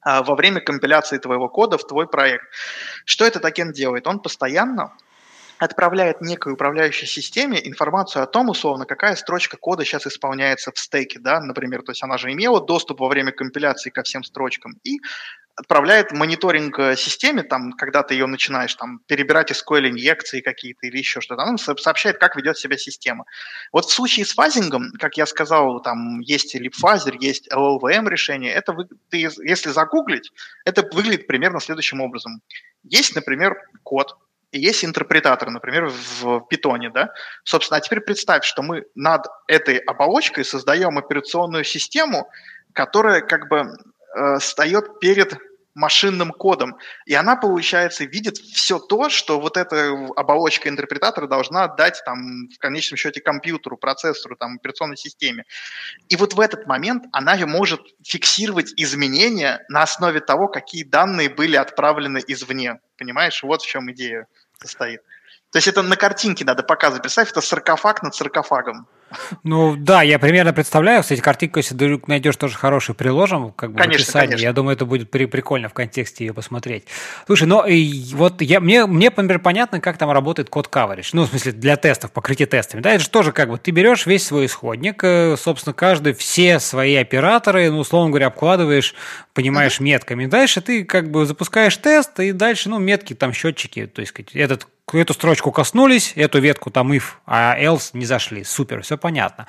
а, 0.00 0.22
во 0.22 0.34
время 0.34 0.60
компиляции 0.60 1.18
твоего 1.18 1.48
кода 1.48 1.78
в 1.78 1.86
твой 1.86 2.08
проект. 2.08 2.44
Что 3.04 3.24
этот 3.24 3.44
агент 3.44 3.74
делает? 3.74 4.06
Он 4.06 4.18
постоянно 4.20 4.96
отправляет 5.58 6.20
некой 6.20 6.54
управляющей 6.54 7.06
системе 7.06 7.60
информацию 7.64 8.22
о 8.22 8.26
том, 8.26 8.48
условно, 8.48 8.84
какая 8.84 9.14
строчка 9.14 9.56
кода 9.56 9.84
сейчас 9.84 10.06
исполняется 10.06 10.72
в 10.72 10.78
стеке, 10.78 11.20
да, 11.20 11.40
например, 11.40 11.82
то 11.82 11.92
есть 11.92 12.02
она 12.02 12.18
же 12.18 12.32
имела 12.32 12.64
доступ 12.64 12.98
во 13.00 13.08
время 13.08 13.30
компиляции 13.30 13.90
ко 13.90 14.02
всем 14.02 14.24
строчкам 14.24 14.72
и 14.82 14.98
отправляет 15.56 16.12
мониторинг 16.12 16.78
э, 16.78 16.96
системе, 16.96 17.42
там, 17.42 17.72
когда 17.72 18.02
ты 18.02 18.14
ее 18.14 18.26
начинаешь 18.26 18.74
там, 18.74 19.00
перебирать 19.06 19.52
SQL 19.52 19.90
инъекции 19.90 20.40
какие-то 20.40 20.86
или 20.86 20.98
еще 20.98 21.20
что-то, 21.20 21.42
она 21.42 21.58
сообщает, 21.58 22.18
как 22.18 22.36
ведет 22.36 22.56
себя 22.58 22.78
система. 22.78 23.24
Вот 23.72 23.84
в 23.84 23.92
случае 23.92 24.24
с 24.24 24.32
фазингом, 24.32 24.92
как 24.98 25.16
я 25.16 25.26
сказал, 25.26 25.80
там 25.82 26.20
есть 26.20 26.56
LeapFazer, 26.56 27.16
есть 27.20 27.52
LLVM 27.52 28.08
решение, 28.08 28.52
это 28.52 28.72
вы, 28.72 28.88
ты, 29.10 29.18
если 29.18 29.70
загуглить, 29.70 30.32
это 30.64 30.88
выглядит 30.92 31.26
примерно 31.26 31.60
следующим 31.60 32.00
образом. 32.00 32.40
Есть, 32.84 33.14
например, 33.14 33.56
код, 33.82 34.16
и 34.52 34.60
есть 34.60 34.84
интерпретатор, 34.84 35.50
например, 35.50 35.90
в 36.20 36.40
питоне, 36.48 36.90
да. 36.90 37.10
Собственно, 37.42 37.78
а 37.78 37.80
теперь 37.80 38.00
представь, 38.00 38.44
что 38.44 38.62
мы 38.62 38.84
над 38.94 39.26
этой 39.48 39.78
оболочкой 39.78 40.44
создаем 40.44 40.98
операционную 40.98 41.64
систему, 41.64 42.30
которая 42.74 43.22
как 43.22 43.48
бы 43.48 43.76
э, 44.14 44.38
встает 44.38 45.00
перед 45.00 45.38
машинным 45.74 46.32
кодом. 46.32 46.76
И 47.06 47.14
она, 47.14 47.36
получается, 47.36 48.04
видит 48.04 48.36
все 48.36 48.78
то, 48.78 49.08
что 49.08 49.40
вот 49.40 49.56
эта 49.56 49.92
оболочка 50.16 50.68
интерпретатора 50.68 51.26
должна 51.26 51.68
дать 51.68 52.02
там 52.04 52.48
в 52.54 52.58
конечном 52.58 52.98
счете 52.98 53.20
компьютеру, 53.20 53.76
процессору, 53.76 54.36
там, 54.36 54.56
операционной 54.56 54.96
системе. 54.96 55.44
И 56.08 56.16
вот 56.16 56.34
в 56.34 56.40
этот 56.40 56.66
момент 56.66 57.04
она 57.12 57.36
может 57.46 57.80
фиксировать 58.04 58.72
изменения 58.76 59.64
на 59.68 59.82
основе 59.82 60.20
того, 60.20 60.48
какие 60.48 60.84
данные 60.84 61.28
были 61.28 61.56
отправлены 61.56 62.20
извне. 62.26 62.78
Понимаешь, 62.98 63.42
вот 63.42 63.62
в 63.62 63.66
чем 63.66 63.90
идея 63.92 64.26
состоит. 64.60 65.00
То 65.52 65.58
есть 65.58 65.68
это 65.68 65.82
на 65.82 65.96
картинке 65.96 66.46
надо 66.46 66.62
показывать. 66.62 67.02
Представь, 67.02 67.30
это 67.30 67.42
саркофаг 67.42 68.02
над 68.02 68.14
саркофагом. 68.14 68.86
Ну 69.44 69.76
да, 69.76 70.00
я 70.00 70.18
примерно 70.18 70.54
представляю. 70.54 71.02
Кстати, 71.02 71.20
картинку, 71.20 71.58
если 71.58 71.74
вдруг 71.74 72.08
найдешь, 72.08 72.36
тоже 72.36 72.56
хороший, 72.56 72.94
приложим 72.94 73.52
как 73.52 73.72
бы 73.72 73.78
конечно, 73.78 73.98
в 73.98 74.08
описании. 74.08 74.26
Конечно. 74.28 74.44
Я 74.46 74.52
думаю, 74.54 74.76
это 74.76 74.86
будет 74.86 75.10
при 75.10 75.26
прикольно 75.26 75.68
в 75.68 75.74
контексте 75.74 76.24
ее 76.24 76.32
посмотреть. 76.32 76.84
Слушай, 77.26 77.44
ну 77.44 77.66
и 77.66 78.14
вот 78.14 78.40
я, 78.40 78.60
мне, 78.60 78.86
мне, 78.86 79.10
например, 79.10 79.40
понятно, 79.40 79.80
как 79.80 79.98
там 79.98 80.10
работает 80.10 80.48
код 80.48 80.68
coverage. 80.72 81.10
Ну, 81.12 81.24
в 81.24 81.28
смысле, 81.28 81.52
для 81.52 81.76
тестов, 81.76 82.12
покрытие 82.12 82.46
тестами. 82.46 82.80
Да, 82.80 82.94
это 82.94 83.04
же 83.04 83.10
тоже 83.10 83.32
как 83.32 83.50
бы 83.50 83.58
ты 83.58 83.72
берешь 83.72 84.06
весь 84.06 84.26
свой 84.26 84.46
исходник, 84.46 85.04
э, 85.04 85.36
собственно, 85.36 85.74
каждый, 85.74 86.14
все 86.14 86.60
свои 86.60 86.94
операторы, 86.94 87.70
ну, 87.70 87.80
условно 87.80 88.08
говоря, 88.08 88.28
обкладываешь, 88.28 88.94
понимаешь, 89.34 89.80
mm-hmm. 89.80 89.84
метками. 89.84 90.26
Дальше 90.26 90.62
ты 90.62 90.84
как 90.84 91.10
бы 91.10 91.26
запускаешь 91.26 91.76
тест, 91.76 92.18
и 92.20 92.32
дальше, 92.32 92.70
ну, 92.70 92.78
метки, 92.78 93.14
там, 93.14 93.34
счетчики, 93.34 93.86
то 93.86 94.00
есть 94.00 94.14
этот 94.32 94.66
эту 95.00 95.14
строчку 95.14 95.52
коснулись, 95.52 96.12
эту 96.16 96.40
ветку 96.40 96.70
там 96.70 96.92
if, 96.92 97.02
а 97.26 97.58
else 97.58 97.90
не 97.92 98.04
зашли. 98.04 98.44
Супер, 98.44 98.82
все 98.82 98.96
понятно. 98.98 99.46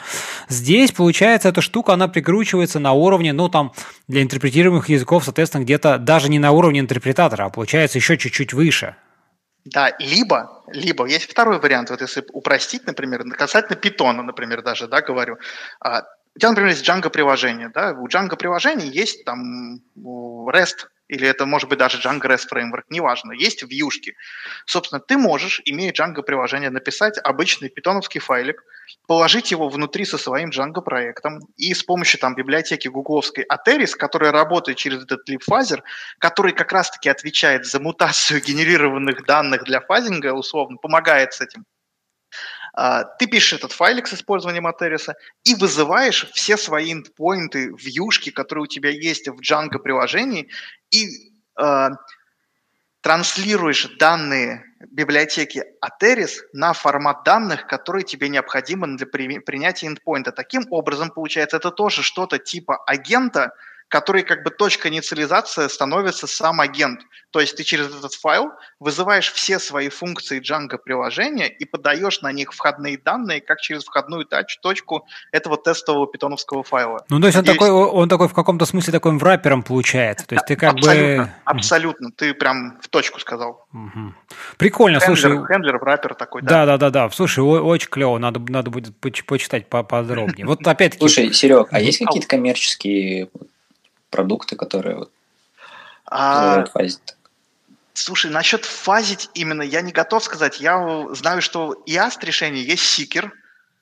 Здесь, 0.50 0.92
получается, 0.92 1.50
эта 1.50 1.62
штука, 1.62 1.94
она 1.94 2.08
прикручивается 2.08 2.80
на 2.80 2.94
уровне, 2.94 3.34
ну, 3.34 3.50
там, 3.50 3.74
для 4.08 4.22
интерпретируемых 4.22 4.90
языков, 4.90 5.26
соответственно, 5.26 5.64
где-то 5.64 5.98
даже 5.98 6.30
не 6.30 6.40
на 6.40 6.52
уровне 6.52 6.80
интерпретатора, 6.80 7.46
а 7.46 7.50
получается 7.50 7.98
еще 7.98 8.18
чуть-чуть 8.18 8.54
выше. 8.54 8.96
Да, 9.66 9.96
либо, 10.00 10.64
либо 10.68 11.06
есть 11.06 11.30
второй 11.30 11.60
вариант, 11.60 11.90
вот 11.90 12.02
если 12.02 12.26
упростить, 12.34 12.86
например, 12.86 13.24
касательно 13.38 13.78
питона, 13.78 14.22
например, 14.22 14.62
даже, 14.62 14.88
да, 14.88 15.02
говорю. 15.02 15.38
А, 15.80 16.04
у 16.36 16.40
тебя, 16.40 16.50
например, 16.50 16.72
есть 16.72 16.88
Django 16.88 17.10
приложение, 17.10 17.70
да, 17.70 17.92
у 17.92 18.08
Django 18.08 18.36
приложения 18.36 18.88
есть 18.88 19.24
там 19.24 19.80
REST 19.96 20.88
или 21.08 21.28
это 21.28 21.46
может 21.46 21.70
быть 21.70 21.80
даже 21.80 22.00
Django 22.00 22.24
REST 22.24 22.48
Framework, 22.52 22.84
неважно, 22.90 23.34
есть 23.34 23.64
вьюшки. 23.64 24.16
Собственно, 24.66 25.00
ты 25.00 25.18
можешь, 25.18 25.62
имея 25.66 25.92
Django 25.92 26.24
приложение, 26.24 26.70
написать 26.70 27.18
обычный 27.24 27.70
питоновский 27.70 28.20
файлик, 28.20 28.64
положить 29.08 29.52
его 29.52 29.70
внутри 29.70 30.06
со 30.06 30.18
своим 30.18 30.50
Django 30.50 30.82
проектом 30.82 31.40
и 31.58 31.74
с 31.74 31.84
помощью 31.84 32.20
там 32.20 32.36
библиотеки 32.36 32.88
гугловской 32.88 33.46
Ateris, 33.46 33.96
которая 33.96 34.32
работает 34.32 34.78
через 34.78 35.04
этот 35.04 35.28
липфазер, 35.28 35.84
который 36.20 36.54
как 36.54 36.72
раз-таки 36.72 37.10
отвечает 37.10 37.66
за 37.66 37.80
мутацию 37.80 38.42
генерированных 38.42 39.26
данных 39.26 39.64
для 39.64 39.82
фазинга, 39.82 40.34
условно, 40.34 40.78
помогает 40.78 41.34
с 41.34 41.42
этим 41.42 41.66
ты 43.20 43.28
пишешь 43.28 43.54
этот 43.54 43.72
файлик 43.72 44.08
с 44.08 44.14
использованием 44.14 44.66
Атериса 44.66 45.16
и 45.44 45.54
вызываешь 45.54 46.28
все 46.34 46.58
свои 46.58 46.92
эндпоинты, 46.92 47.72
вьюшки, 47.78 48.32
которые 48.32 48.64
у 48.64 48.68
тебя 48.68 48.90
есть 48.90 49.28
в 49.28 49.40
Django 49.42 49.78
приложении, 49.78 50.50
и 50.90 51.32
э, 51.62 51.90
транслируешь 53.02 53.90
данные 54.00 54.64
библиотеки 54.90 55.64
Ateris 55.84 56.38
на 56.54 56.74
формат 56.74 57.24
данных, 57.24 57.68
который 57.68 58.04
тебе 58.04 58.30
необходимы 58.30 58.98
для 58.98 59.06
при, 59.06 59.40
принятия 59.40 59.88
эндпоинта. 59.88 60.32
Таким 60.32 60.66
образом, 60.72 61.12
получается, 61.12 61.58
это 61.58 61.70
тоже 61.70 62.02
что-то 62.02 62.40
типа 62.40 62.78
агента, 62.88 63.54
который 63.94 64.24
как 64.24 64.44
бы 64.44 64.50
точка 64.50 64.90
инициализации 64.90 65.68
становится 65.68 66.26
сам 66.26 66.60
агент. 66.60 67.02
То 67.30 67.40
есть 67.40 67.56
ты 67.56 67.64
через 67.64 67.96
этот 67.96 68.16
файл 68.16 68.50
вызываешь 68.80 69.32
все 69.32 69.60
свои 69.60 69.90
функции 69.90 70.42
Django 70.42 70.80
приложения 70.84 71.48
и 71.48 71.64
подаешь 71.64 72.22
на 72.22 72.32
них 72.32 72.54
входные 72.54 72.98
данные, 72.98 73.40
как 73.40 73.62
через 73.62 73.84
входную 73.84 74.26
тач 74.26 74.58
точку 74.64 75.06
этого 75.32 75.58
тестового 75.58 76.08
питоновского 76.08 76.64
файла. 76.64 77.06
Ну, 77.10 77.20
то 77.20 77.28
есть 77.28 77.38
Надеюсь... 77.38 77.60
он, 77.60 77.68
такой, 77.68 77.72
он 77.72 78.10
такой 78.10 78.28
в 78.30 78.34
каком-то 78.34 78.66
смысле 78.66 78.94
такой 78.94 79.16
врапером 79.16 79.62
получается. 79.62 80.26
То 80.26 80.34
есть 80.36 80.48
ты 80.48 80.56
как 80.56 80.74
абсолютно, 80.74 81.24
бы... 81.26 81.32
Абсолютно, 81.46 82.12
ты 82.12 82.34
прям 82.34 82.80
в 82.82 82.88
точку 82.88 83.20
сказал. 83.20 83.68
Угу. 83.74 84.14
Прикольно, 84.58 85.00
хендлер, 85.00 85.20
слушай. 85.20 85.46
Хендлер, 85.46 85.78
враппер 85.78 86.16
такой, 86.16 86.42
да. 86.42 86.66
Да, 86.66 86.66
да, 86.66 86.78
да, 86.78 86.90
да. 86.90 87.10
Слушай, 87.12 87.42
очень 87.42 87.90
клево, 87.90 88.18
надо, 88.18 88.40
надо 88.52 88.72
будет 88.72 88.98
почитать 88.98 89.68
поподробнее. 89.68 90.48
Вот 90.48 90.66
опять-таки... 90.66 91.00
Слушай, 91.00 91.32
Серег, 91.32 91.68
а 91.70 91.80
есть 91.80 92.00
какие-то 92.04 92.28
коммерческие 92.28 93.30
продукты, 94.14 94.56
которые 94.56 94.96
вот 94.96 95.12
а... 96.06 96.64
Слушай, 97.96 98.32
насчет 98.32 98.66
фазить 98.66 99.30
именно 99.34 99.62
я 99.62 99.82
не 99.82 99.92
готов 99.92 100.24
сказать. 100.24 100.60
Я 100.60 101.08
знаю, 101.12 101.42
что 101.42 101.74
и 101.86 101.96
IAST 101.96 102.26
решение 102.26 102.64
есть 102.64 102.84
Seeker, 102.84 103.32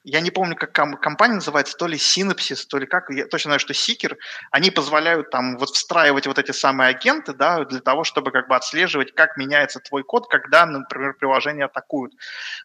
я 0.03 0.19
не 0.21 0.31
помню, 0.31 0.55
как 0.55 0.73
ком- 0.73 0.97
компания 0.97 1.35
называется, 1.35 1.77
то 1.77 1.85
ли 1.85 1.97
Synapsis, 1.97 2.65
то 2.67 2.77
ли 2.77 2.87
как, 2.87 3.09
я 3.11 3.27
точно 3.27 3.49
знаю, 3.49 3.59
что 3.59 3.73
Seeker, 3.73 4.17
они 4.49 4.71
позволяют 4.71 5.29
там 5.29 5.57
вот 5.57 5.69
встраивать 5.69 6.25
вот 6.25 6.39
эти 6.39 6.51
самые 6.51 6.89
агенты, 6.89 7.33
да, 7.33 7.63
для 7.65 7.81
того, 7.81 8.03
чтобы 8.03 8.31
как 8.31 8.47
бы 8.47 8.55
отслеживать, 8.55 9.13
как 9.13 9.37
меняется 9.37 9.79
твой 9.79 10.03
код, 10.03 10.27
когда, 10.27 10.65
например, 10.65 11.13
приложение 11.13 11.65
атакуют. 11.65 12.13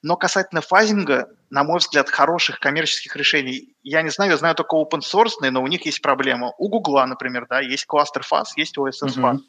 Но 0.03 0.17
касательно 0.17 0.63
фазинга, 0.63 1.29
на 1.51 1.63
мой 1.63 1.79
взгляд, 1.79 2.09
хороших 2.09 2.59
коммерческих 2.59 3.15
решений, 3.17 3.75
я 3.83 4.03
не 4.03 4.11
знаю, 4.11 4.31
я 4.31 4.37
знаю 4.39 4.55
только 4.55 4.77
open 4.77 5.01
source, 5.01 5.33
но 5.41 5.63
у 5.63 5.67
них 5.67 5.85
есть 5.85 6.01
проблема. 6.01 6.53
У 6.57 6.69
Гугла, 6.69 7.05
например, 7.05 7.47
да, 7.49 7.61
есть 7.61 7.85
кластер 7.85 8.23
фаз, 8.23 8.57
есть 8.57 8.79
OSS 8.79 9.21
фаз. 9.21 9.37
Mm-hmm. 9.37 9.45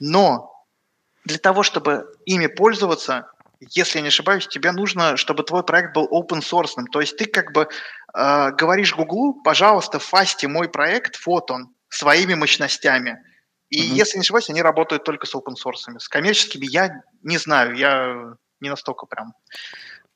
Но 0.00 0.64
для 1.24 1.38
того, 1.38 1.62
чтобы 1.62 2.06
ими 2.24 2.46
пользоваться, 2.46 3.30
если 3.60 3.98
я 3.98 4.02
не 4.02 4.08
ошибаюсь, 4.08 4.46
тебе 4.46 4.72
нужно, 4.72 5.16
чтобы 5.16 5.42
твой 5.42 5.62
проект 5.64 5.94
был 5.94 6.06
open 6.06 6.40
source. 6.40 6.74
То 6.92 7.00
есть 7.00 7.16
ты 7.16 7.26
как 7.26 7.52
бы 7.52 7.68
э, 8.14 8.50
говоришь 8.52 8.94
Гуглу, 8.94 9.42
пожалуйста, 9.42 9.98
фасти 9.98 10.46
мой 10.46 10.68
проект 10.68 11.16
фотон 11.16 11.74
своими 11.88 12.34
мощностями. 12.34 13.22
И 13.68 13.80
mm-hmm. 13.80 13.94
если 13.94 14.18
не 14.18 14.22
ошибаюсь, 14.22 14.50
они 14.50 14.62
работают 14.62 15.04
только 15.04 15.26
с 15.26 15.34
open 15.34 15.54
source. 15.54 15.98
С 15.98 16.08
коммерческими 16.08 16.66
я 16.66 17.02
не 17.22 17.38
знаю, 17.38 17.74
я 17.74 18.34
не 18.60 18.70
настолько 18.70 19.06
прям 19.06 19.34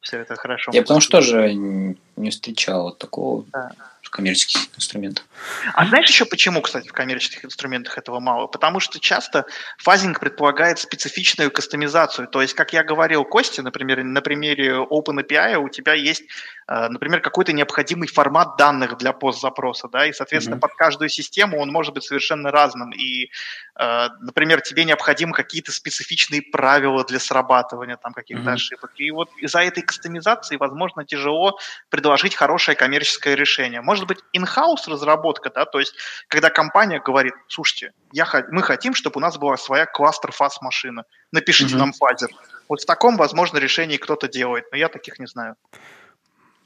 все 0.01 0.19
это 0.19 0.37
хорошо. 0.37 0.73
Я 0.73 0.83
потому 0.83 1.01
что 1.01 1.19
тоже 1.19 1.53
не 1.55 2.31
встречал 2.31 2.85
вот 2.85 2.99
такого. 2.99 3.45
Да 3.53 3.73
коммерческих 4.13 4.69
инструментах. 4.77 5.25
А 5.73 5.87
знаешь 5.87 6.09
еще 6.09 6.27
почему, 6.27 6.61
кстати, 6.61 6.87
в 6.87 6.93
коммерческих 6.93 7.47
инструментах 7.47 7.97
этого 7.97 8.21
мало? 8.21 8.47
Потому 8.47 8.79
что 8.79 9.01
часто 9.01 9.47
фазинг 9.79 10.21
предполагает 10.21 10.79
специфичную 10.79 11.51
кастомизацию. 11.51 12.29
То 12.29 12.43
есть, 12.43 12.55
как 12.55 12.75
я 12.75 12.85
говорил 12.85 13.25
Косте, 13.25 13.63
например, 13.63 14.05
на 14.05 14.21
примере 14.21 14.75
OpenAPI 14.77 15.57
у 15.57 15.71
тебя 15.71 15.95
есть, 15.95 16.25
э, 16.69 16.89
например, 16.89 17.21
какой-то 17.21 17.55
необходимый 17.55 18.07
формат 18.07 18.57
данных 18.59 18.99
для 18.99 19.15
постзапроса, 19.15 19.89
да, 19.89 20.07
и, 20.07 20.13
соответственно, 20.13 20.57
mm-hmm. 20.57 20.61
под 20.61 20.75
каждую 20.75 21.09
систему 21.09 21.59
он 21.59 21.71
может 21.71 21.95
быть 21.95 22.05
совершенно 22.05 22.51
разным. 22.51 22.93
И, 22.93 23.31
э, 23.77 24.09
например, 24.21 24.61
тебе 24.61 24.85
необходимы 24.85 25.33
какие-то 25.33 25.73
специфичные 25.73 26.43
правила 26.43 27.03
для 27.05 27.19
срабатывания 27.19 27.97
там 27.97 28.13
каких-то 28.13 28.51
mm-hmm. 28.51 28.55
ошибок. 28.55 28.91
И 28.97 29.11
вот 29.11 29.31
из-за 29.39 29.61
этой 29.61 29.83
кастомизации, 29.83 30.57
возможно, 30.57 31.07
тяжело 31.07 31.59
предложить 31.89 32.35
хорошее 32.35 32.77
коммерческое 32.77 33.35
решение. 33.35 33.81
Может 33.81 34.02
может 34.03 34.09
быть 34.09 34.19
in-house 34.37 34.91
разработка, 34.91 35.51
да, 35.51 35.65
то 35.65 35.79
есть 35.79 35.95
когда 36.29 36.51
компания 36.51 37.01
говорит, 37.01 37.35
слушайте, 37.49 37.93
я, 38.13 38.27
мы 38.51 38.63
хотим, 38.63 38.95
чтобы 38.95 39.19
у 39.19 39.21
нас 39.21 39.39
была 39.39 39.57
своя 39.57 39.87
кластер-фаз 39.87 40.61
машина, 40.61 41.05
напишите 41.31 41.75
mm-hmm. 41.75 41.79
нам 41.79 41.93
фазер. 41.93 42.31
Вот 42.69 42.83
в 42.83 42.87
таком, 42.87 43.17
возможно, 43.17 43.59
решении 43.59 43.97
кто-то 43.97 44.29
делает, 44.29 44.65
но 44.73 44.79
я 44.79 44.89
таких 44.89 45.19
не 45.19 45.27
знаю. 45.27 45.57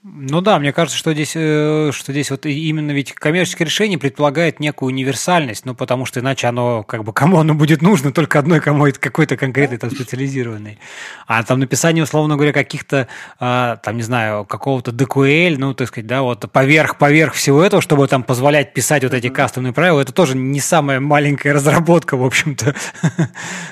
Ну 0.08 0.40
да, 0.40 0.60
мне 0.60 0.72
кажется, 0.72 0.96
что 0.96 1.12
здесь, 1.12 1.32
э, 1.34 1.90
что 1.92 2.12
здесь 2.12 2.30
вот 2.30 2.46
именно 2.46 2.92
ведь 2.92 3.12
коммерческое 3.12 3.66
решение 3.66 3.98
предполагает 3.98 4.60
некую 4.60 4.86
универсальность, 4.92 5.64
ну 5.64 5.74
потому 5.74 6.06
что 6.06 6.20
иначе 6.20 6.46
оно, 6.46 6.84
как 6.84 7.02
бы, 7.02 7.12
кому 7.12 7.40
оно 7.40 7.54
будет 7.54 7.82
нужно, 7.82 8.12
только 8.12 8.38
одной 8.38 8.60
кому 8.60 8.86
какой-то 9.00 9.36
конкретной 9.36 9.78
там 9.78 9.90
специализированной. 9.90 10.78
А 11.26 11.42
там 11.42 11.58
написание, 11.58 12.04
условно 12.04 12.36
говоря, 12.36 12.52
каких-то, 12.52 13.08
а, 13.40 13.78
там, 13.78 13.96
не 13.96 14.04
знаю, 14.04 14.44
какого-то 14.44 14.92
DQL, 14.92 15.56
ну, 15.58 15.74
так 15.74 15.88
сказать, 15.88 16.06
да, 16.06 16.22
вот 16.22 16.52
поверх, 16.52 16.98
поверх 16.98 17.34
всего 17.34 17.60
этого, 17.60 17.82
чтобы 17.82 18.06
там 18.06 18.22
позволять 18.22 18.74
писать 18.74 19.02
вот 19.02 19.12
эти 19.12 19.28
кастомные 19.28 19.72
правила, 19.72 20.00
это 20.00 20.12
тоже 20.12 20.36
не 20.36 20.60
самая 20.60 21.00
маленькая 21.00 21.52
разработка, 21.52 22.16
в 22.16 22.24
общем-то. 22.24 22.76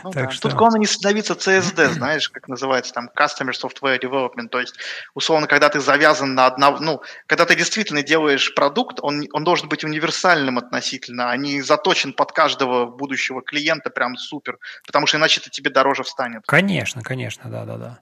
Ну, 0.02 0.10
так 0.10 0.24
да. 0.24 0.30
что... 0.32 0.48
Тут 0.48 0.58
главное 0.58 0.80
не 0.80 0.86
становиться 0.86 1.34
CSD, 1.34 1.92
знаешь, 1.92 2.28
как 2.28 2.48
называется 2.48 2.92
там 2.92 3.08
Customer 3.16 3.52
Software 3.52 4.00
Development, 4.02 4.48
то 4.48 4.58
есть, 4.58 4.74
условно, 5.14 5.46
когда 5.46 5.68
ты 5.68 5.78
завязан 5.78 6.23
завязан 6.24 6.34
на 6.34 6.46
одного, 6.46 6.78
ну, 6.80 7.02
когда 7.26 7.44
ты 7.44 7.56
действительно 7.56 8.02
делаешь 8.02 8.54
продукт, 8.54 8.98
он, 9.02 9.26
он 9.32 9.44
должен 9.44 9.68
быть 9.68 9.84
универсальным 9.84 10.58
относительно, 10.58 11.30
а 11.30 11.36
не 11.36 11.62
заточен 11.62 12.12
под 12.12 12.32
каждого 12.32 12.86
будущего 12.86 13.42
клиента 13.42 13.90
прям 13.90 14.16
супер, 14.16 14.58
потому 14.86 15.06
что 15.06 15.18
иначе 15.18 15.40
это 15.40 15.50
тебе 15.50 15.70
дороже 15.70 16.02
встанет. 16.02 16.42
Конечно, 16.46 17.02
конечно, 17.02 17.50
да-да-да. 17.50 17.98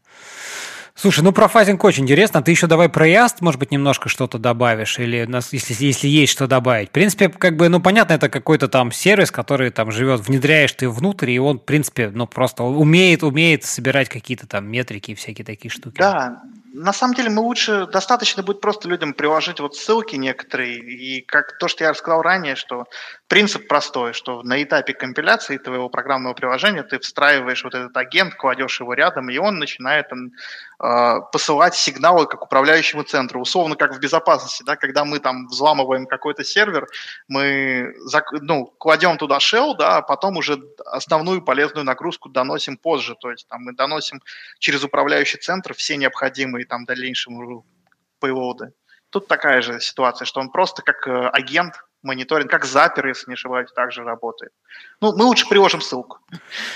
Слушай, 0.94 1.24
ну 1.24 1.32
про 1.32 1.48
фазинг 1.48 1.82
очень 1.84 2.02
интересно. 2.02 2.42
Ты 2.42 2.50
еще 2.50 2.66
давай 2.66 2.90
про 2.90 3.06
Яст, 3.08 3.40
может 3.40 3.58
быть, 3.58 3.70
немножко 3.70 4.10
что-то 4.10 4.38
добавишь, 4.38 4.98
или 4.98 5.26
если, 5.52 5.84
если 5.84 6.06
есть 6.06 6.32
что 6.32 6.46
добавить. 6.46 6.90
В 6.90 6.92
принципе, 6.92 7.30
как 7.30 7.56
бы, 7.56 7.70
ну, 7.70 7.80
понятно, 7.80 8.12
это 8.12 8.28
какой-то 8.28 8.68
там 8.68 8.92
сервис, 8.92 9.30
который 9.30 9.70
там 9.70 9.90
живет, 9.90 10.20
внедряешь 10.20 10.72
ты 10.74 10.90
внутрь, 10.90 11.30
и 11.30 11.38
он, 11.38 11.58
в 11.58 11.64
принципе, 11.64 12.10
ну, 12.10 12.26
просто 12.26 12.62
умеет, 12.62 13.22
умеет 13.22 13.64
собирать 13.64 14.10
какие-то 14.10 14.46
там 14.46 14.70
метрики 14.70 15.12
и 15.12 15.14
всякие 15.14 15.46
такие 15.46 15.70
штуки. 15.70 15.96
Да, 15.96 16.42
на 16.72 16.92
самом 16.92 17.14
деле 17.14 17.30
мы 17.30 17.42
лучше, 17.42 17.86
достаточно 17.86 18.42
будет 18.42 18.60
просто 18.60 18.88
людям 18.88 19.14
приложить 19.14 19.60
вот 19.60 19.76
ссылки 19.76 20.16
некоторые, 20.16 20.78
и 20.78 21.20
как 21.20 21.58
то, 21.58 21.68
что 21.68 21.84
я 21.84 21.90
рассказал 21.90 22.22
ранее, 22.22 22.56
что 22.56 22.86
принцип 23.32 23.66
простой, 23.66 24.12
что 24.12 24.42
на 24.42 24.62
этапе 24.62 24.92
компиляции 24.92 25.56
твоего 25.56 25.88
программного 25.88 26.34
приложения 26.34 26.82
ты 26.82 26.98
встраиваешь 26.98 27.64
вот 27.64 27.74
этот 27.74 27.96
агент, 27.96 28.34
кладешь 28.34 28.78
его 28.78 28.92
рядом, 28.92 29.30
и 29.30 29.38
он 29.38 29.58
начинает 29.58 30.12
э, 30.12 31.20
посылать 31.32 31.74
сигналы 31.74 32.26
как 32.26 32.42
управляющему 32.42 33.04
центру, 33.04 33.40
условно 33.40 33.74
как 33.74 33.94
в 33.94 34.00
безопасности, 34.00 34.64
да, 34.64 34.76
когда 34.76 35.06
мы 35.06 35.18
там 35.18 35.46
взламываем 35.46 36.04
какой-то 36.04 36.44
сервер, 36.44 36.86
мы 37.26 37.94
ну, 38.42 38.66
кладем 38.66 39.16
туда 39.16 39.38
shell, 39.38 39.78
да, 39.78 39.96
а 39.96 40.02
потом 40.02 40.36
уже 40.36 40.60
основную 40.84 41.40
полезную 41.40 41.86
нагрузку 41.86 42.28
доносим 42.28 42.76
позже, 42.76 43.16
то 43.18 43.30
есть 43.30 43.48
там 43.48 43.62
мы 43.62 43.72
доносим 43.72 44.20
через 44.58 44.84
управляющий 44.84 45.38
центр 45.38 45.72
все 45.72 45.96
необходимые 45.96 46.66
там 46.66 46.84
дальнейшему 46.84 47.64
пейлоды. 48.20 48.74
Тут 49.08 49.26
такая 49.26 49.62
же 49.62 49.80
ситуация, 49.80 50.26
что 50.26 50.40
он 50.40 50.50
просто 50.50 50.82
как 50.82 51.08
э, 51.08 51.28
агент 51.32 51.76
мониторинг, 52.02 52.50
как 52.50 52.64
запер, 52.64 53.06
если 53.06 53.30
не 53.30 53.34
ошибаюсь, 53.34 53.70
также 53.72 54.02
работает. 54.02 54.52
Ну, 55.00 55.16
мы 55.16 55.24
лучше 55.24 55.48
приложим 55.48 55.80
ссылку. 55.80 56.18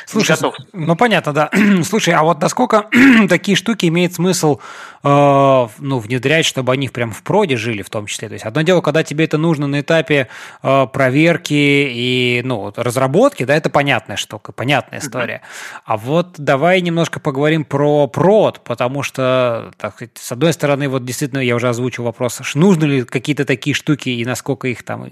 Слушай, 0.05 0.37
ну 0.73 0.97
понятно, 0.97 1.33
да. 1.33 1.51
Слушай, 1.85 2.15
а 2.15 2.23
вот 2.23 2.41
насколько 2.41 2.89
такие 3.29 3.57
штуки 3.57 3.87
имеет 3.87 4.15
смысл 4.15 4.61
э, 5.05 5.09
ну, 5.09 5.99
внедрять, 5.99 6.45
чтобы 6.45 6.73
они 6.73 6.89
прям 6.89 7.13
в 7.13 7.23
проде 7.23 7.57
жили 7.57 7.83
в 7.83 7.91
том 7.91 8.07
числе? 8.07 8.29
То 8.29 8.35
есть 8.35 8.45
одно 8.45 8.63
дело, 8.63 8.81
когда 8.81 9.05
тебе 9.05 9.25
это 9.25 9.39
нужно 9.39 9.67
на 9.67 9.81
этапе 9.81 10.29
э, 10.63 10.87
проверки 10.93 11.55
и 11.55 12.43
ну, 12.45 12.73
разработки, 12.77 13.45
да, 13.45 13.55
это 13.55 13.71
понятная 13.71 14.17
штука, 14.17 14.53
понятная 14.53 14.99
история. 14.99 15.43
Mm-hmm. 15.45 15.81
А 15.85 15.97
вот 15.97 16.35
давай 16.39 16.81
немножко 16.81 17.21
поговорим 17.21 17.65
про 17.65 18.09
прод, 18.09 18.61
потому 18.65 19.03
что, 19.03 19.73
так 19.77 19.95
сказать, 19.95 20.13
с 20.17 20.33
одной 20.33 20.53
стороны, 20.53 20.89
вот 20.89 21.05
действительно 21.05 21.41
я 21.41 21.55
уже 21.55 21.69
озвучил 21.69 22.05
вопрос, 22.05 22.41
нужны 22.55 22.85
ли 22.85 23.05
какие-то 23.05 23.45
такие 23.45 23.75
штуки 23.75 24.09
и 24.09 24.25
насколько 24.25 24.69
их 24.69 24.83
там 24.83 25.07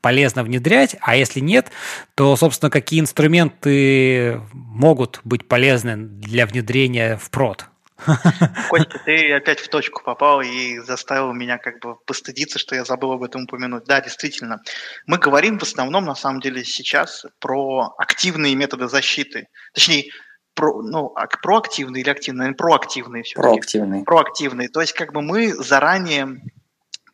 полезно 0.00 0.42
внедрять, 0.42 0.96
а 1.00 1.16
если 1.16 1.40
нет, 1.40 1.70
то, 2.14 2.36
собственно, 2.36 2.70
какие 2.70 3.00
инструменты 3.00 4.40
могут 4.52 5.20
быть 5.24 5.46
полезны 5.46 5.96
для 5.96 6.46
внедрения 6.46 7.16
в 7.16 7.30
прод? 7.30 7.66
Костя, 8.68 9.00
ты 9.04 9.32
опять 9.32 9.60
в 9.60 9.68
точку 9.68 10.02
попал 10.02 10.40
и 10.40 10.78
заставил 10.80 11.32
меня 11.32 11.58
как 11.58 11.80
бы 11.80 11.96
постыдиться, 12.06 12.58
что 12.58 12.74
я 12.74 12.84
забыл 12.84 13.12
об 13.12 13.22
этом 13.22 13.44
упомянуть. 13.44 13.84
Да, 13.84 14.00
действительно. 14.00 14.60
Мы 15.06 15.18
говорим 15.18 15.58
в 15.58 15.62
основном, 15.62 16.04
на 16.04 16.14
самом 16.14 16.40
деле, 16.40 16.64
сейчас 16.64 17.24
про 17.38 17.94
активные 17.98 18.54
методы 18.54 18.88
защиты. 18.88 19.48
Точнее, 19.72 20.10
про, 20.54 20.82
ну, 20.82 21.12
а 21.14 21.26
проактивные 21.42 22.02
или 22.02 22.10
активные? 22.10 22.38
Наверное, 22.38 22.56
проактивные 22.56 23.22
все 23.22 23.34
Проактивные. 23.36 24.04
Проактивные. 24.04 24.68
То 24.68 24.80
есть 24.80 24.92
как 24.92 25.12
бы 25.12 25.22
мы 25.22 25.52
заранее 25.52 26.40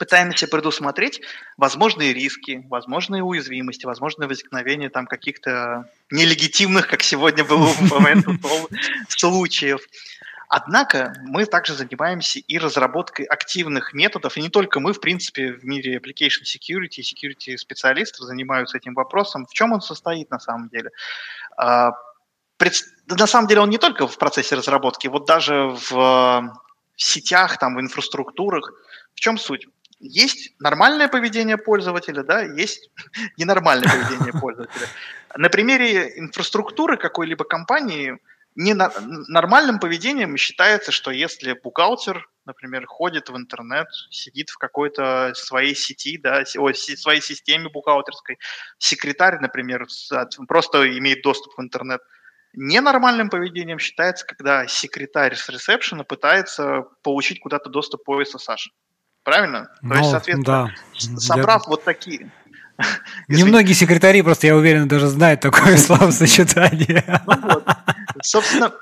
пытаемся 0.01 0.49
предусмотреть 0.49 1.21
возможные 1.59 2.15
риски, 2.15 2.65
возможные 2.71 3.23
уязвимости, 3.23 3.85
возможное 3.85 4.27
возникновение 4.27 4.89
там 4.89 5.07
каких-то 5.07 5.91
нелегитимных, 6.11 6.89
как 6.89 7.03
сегодня 7.03 7.45
было 7.45 7.67
в 7.67 7.91
момент 8.01 8.27
случаев. 9.09 9.83
Однако 10.49 11.13
мы 11.27 11.45
также 11.45 11.75
занимаемся 11.75 12.39
и 12.39 12.59
разработкой 12.59 13.27
активных 13.27 13.93
методов, 13.93 14.39
и 14.39 14.41
не 14.41 14.49
только 14.49 14.81
мы, 14.81 14.95
в 14.95 15.01
принципе, 15.01 15.53
в 15.53 15.67
мире 15.67 15.99
application 15.99 16.45
security 16.45 16.97
и 16.97 17.03
security 17.03 17.59
специалистов 17.59 18.27
занимаются 18.27 18.79
этим 18.79 18.95
вопросом. 18.95 19.47
В 19.47 19.53
чем 19.53 19.75
он 19.75 19.83
состоит 19.83 20.31
на 20.31 20.41
самом 20.41 20.71
деле? 20.71 20.91
А, 21.59 21.93
на 23.07 23.27
самом 23.27 23.49
деле 23.49 23.61
он 23.61 23.69
не 23.69 23.79
только 23.79 24.07
в 24.07 24.17
процессе 24.17 24.55
разработки, 24.55 25.09
вот 25.09 25.27
даже 25.27 25.77
в 25.91 26.57
сетях, 26.97 27.59
там, 27.59 27.77
в 27.77 27.81
инфраструктурах. 27.81 28.73
В 29.15 29.21
чем 29.21 29.37
суть? 29.37 29.67
Есть 30.01 30.55
нормальное 30.59 31.09
поведение 31.09 31.59
пользователя, 31.59 32.23
да, 32.23 32.43
есть 32.43 32.91
ненормальное 33.37 33.89
поведение 33.89 34.33
пользователя. 34.41 34.87
На 35.37 35.49
примере 35.49 36.19
инфраструктуры 36.19 36.97
какой-либо 36.97 37.45
компании 37.45 38.19
не 38.57 38.75
нормальным 38.75 39.79
поведением 39.79 40.37
считается, 40.37 40.91
что 40.91 41.13
если 41.13 41.53
бухгалтер, 41.53 42.29
например, 42.47 42.85
ходит 42.87 43.29
в 43.29 43.37
интернет, 43.37 43.87
сидит 44.11 44.51
в 44.51 44.59
какой-то 44.59 45.33
своей 45.35 45.77
сети, 45.77 46.19
да, 46.19 46.43
о, 46.59 46.73
своей 46.75 47.21
системе 47.21 47.69
бухгалтерской, 47.69 48.39
секретарь, 48.79 49.39
например, 49.41 49.87
просто 50.49 50.99
имеет 50.99 51.23
доступ 51.23 51.57
в 51.57 51.63
интернет, 51.63 52.01
Ненормальным 52.53 53.31
поведением 53.31 53.79
считается, 53.79 54.27
когда 54.27 54.67
секретарь 54.67 55.37
с 55.37 55.49
ресепшена 55.49 56.03
пытается 56.03 56.83
получить 57.03 57.39
куда-то 57.39 57.71
доступ 57.71 58.03
по 58.03 58.21
SSH. 58.21 58.71
Правильно? 59.23 59.65
То 59.65 59.71
ну, 59.83 59.95
есть, 59.97 60.11
соответственно, 60.11 60.73
да. 60.95 61.21
собрав 61.21 61.63
я... 61.65 61.71
вот 61.71 61.85
такие... 61.85 62.31
Немногие 63.29 63.75
секретари, 63.75 64.23
просто 64.23 64.47
я 64.47 64.57
уверен, 64.57 64.89
даже 64.89 65.09
знают 65.09 65.41
такое 65.41 65.77
словосочетание. 65.77 67.05
Ну 67.27 67.41
вот. 67.43 67.69
Собственно, 68.23 68.73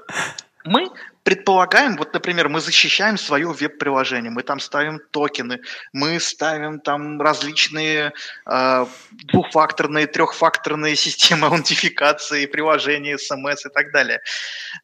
мы 0.65 0.91
предполагаем, 1.25 1.97
вот, 1.97 2.15
например, 2.15 2.49
мы 2.49 2.61
защищаем 2.61 3.19
свое 3.19 3.49
веб-приложение, 3.49 4.31
мы 4.31 4.43
там 4.43 4.61
ставим 4.61 5.01
токены, 5.11 5.61
мы 5.93 6.21
ставим 6.21 6.81
там 6.81 7.21
различные 7.21 8.13
э, 8.47 8.87
двухфакторные, 9.11 10.07
трехфакторные 10.07 10.97
системы 10.97 11.49
аутентификации 11.49 12.47
приложений, 12.47 13.19
смс 13.19 13.67
и 13.67 13.69
так 13.69 13.93
далее. 13.93 14.21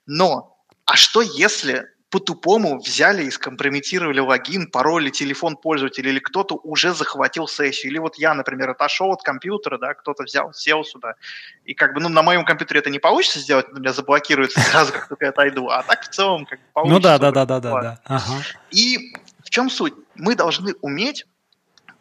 Но, 0.06 0.58
а 0.84 0.96
что 0.96 1.22
если 1.22 1.86
по-тупому 2.14 2.78
взяли 2.78 3.24
и 3.24 3.30
скомпрометировали 3.30 4.20
логин, 4.20 4.70
пароль 4.70 5.10
телефон 5.10 5.56
пользователя, 5.56 6.10
или 6.10 6.20
кто-то 6.20 6.54
уже 6.62 6.94
захватил 6.94 7.48
сессию. 7.48 7.90
Или 7.90 7.98
вот 7.98 8.14
я, 8.18 8.34
например, 8.34 8.70
отошел 8.70 9.10
от 9.10 9.22
компьютера, 9.22 9.78
да, 9.78 9.94
кто-то 9.94 10.22
взял, 10.22 10.52
сел 10.52 10.84
сюда. 10.84 11.16
И 11.64 11.74
как 11.74 11.92
бы, 11.92 12.00
ну, 12.00 12.08
на 12.08 12.22
моем 12.22 12.44
компьютере 12.44 12.78
это 12.78 12.90
не 12.90 13.00
получится 13.00 13.40
сделать, 13.40 13.66
меня 13.72 13.92
заблокируется 13.92 14.60
сразу, 14.60 14.92
как 14.92 15.08
только 15.08 15.24
я 15.24 15.30
отойду. 15.30 15.68
А 15.70 15.82
так 15.82 16.02
в 16.02 16.08
целом 16.08 16.46
как 16.46 16.60
бы 16.60 16.64
получится. 16.72 16.94
Ну 16.94 17.00
да, 17.00 17.18
да, 17.18 17.32
да, 17.32 17.46
да, 17.46 17.58
да, 17.58 17.80
да. 17.82 18.00
Ага. 18.04 18.42
И 18.70 19.12
в 19.42 19.50
чем 19.50 19.68
суть? 19.68 19.94
Мы 20.14 20.36
должны 20.36 20.74
уметь 20.82 21.26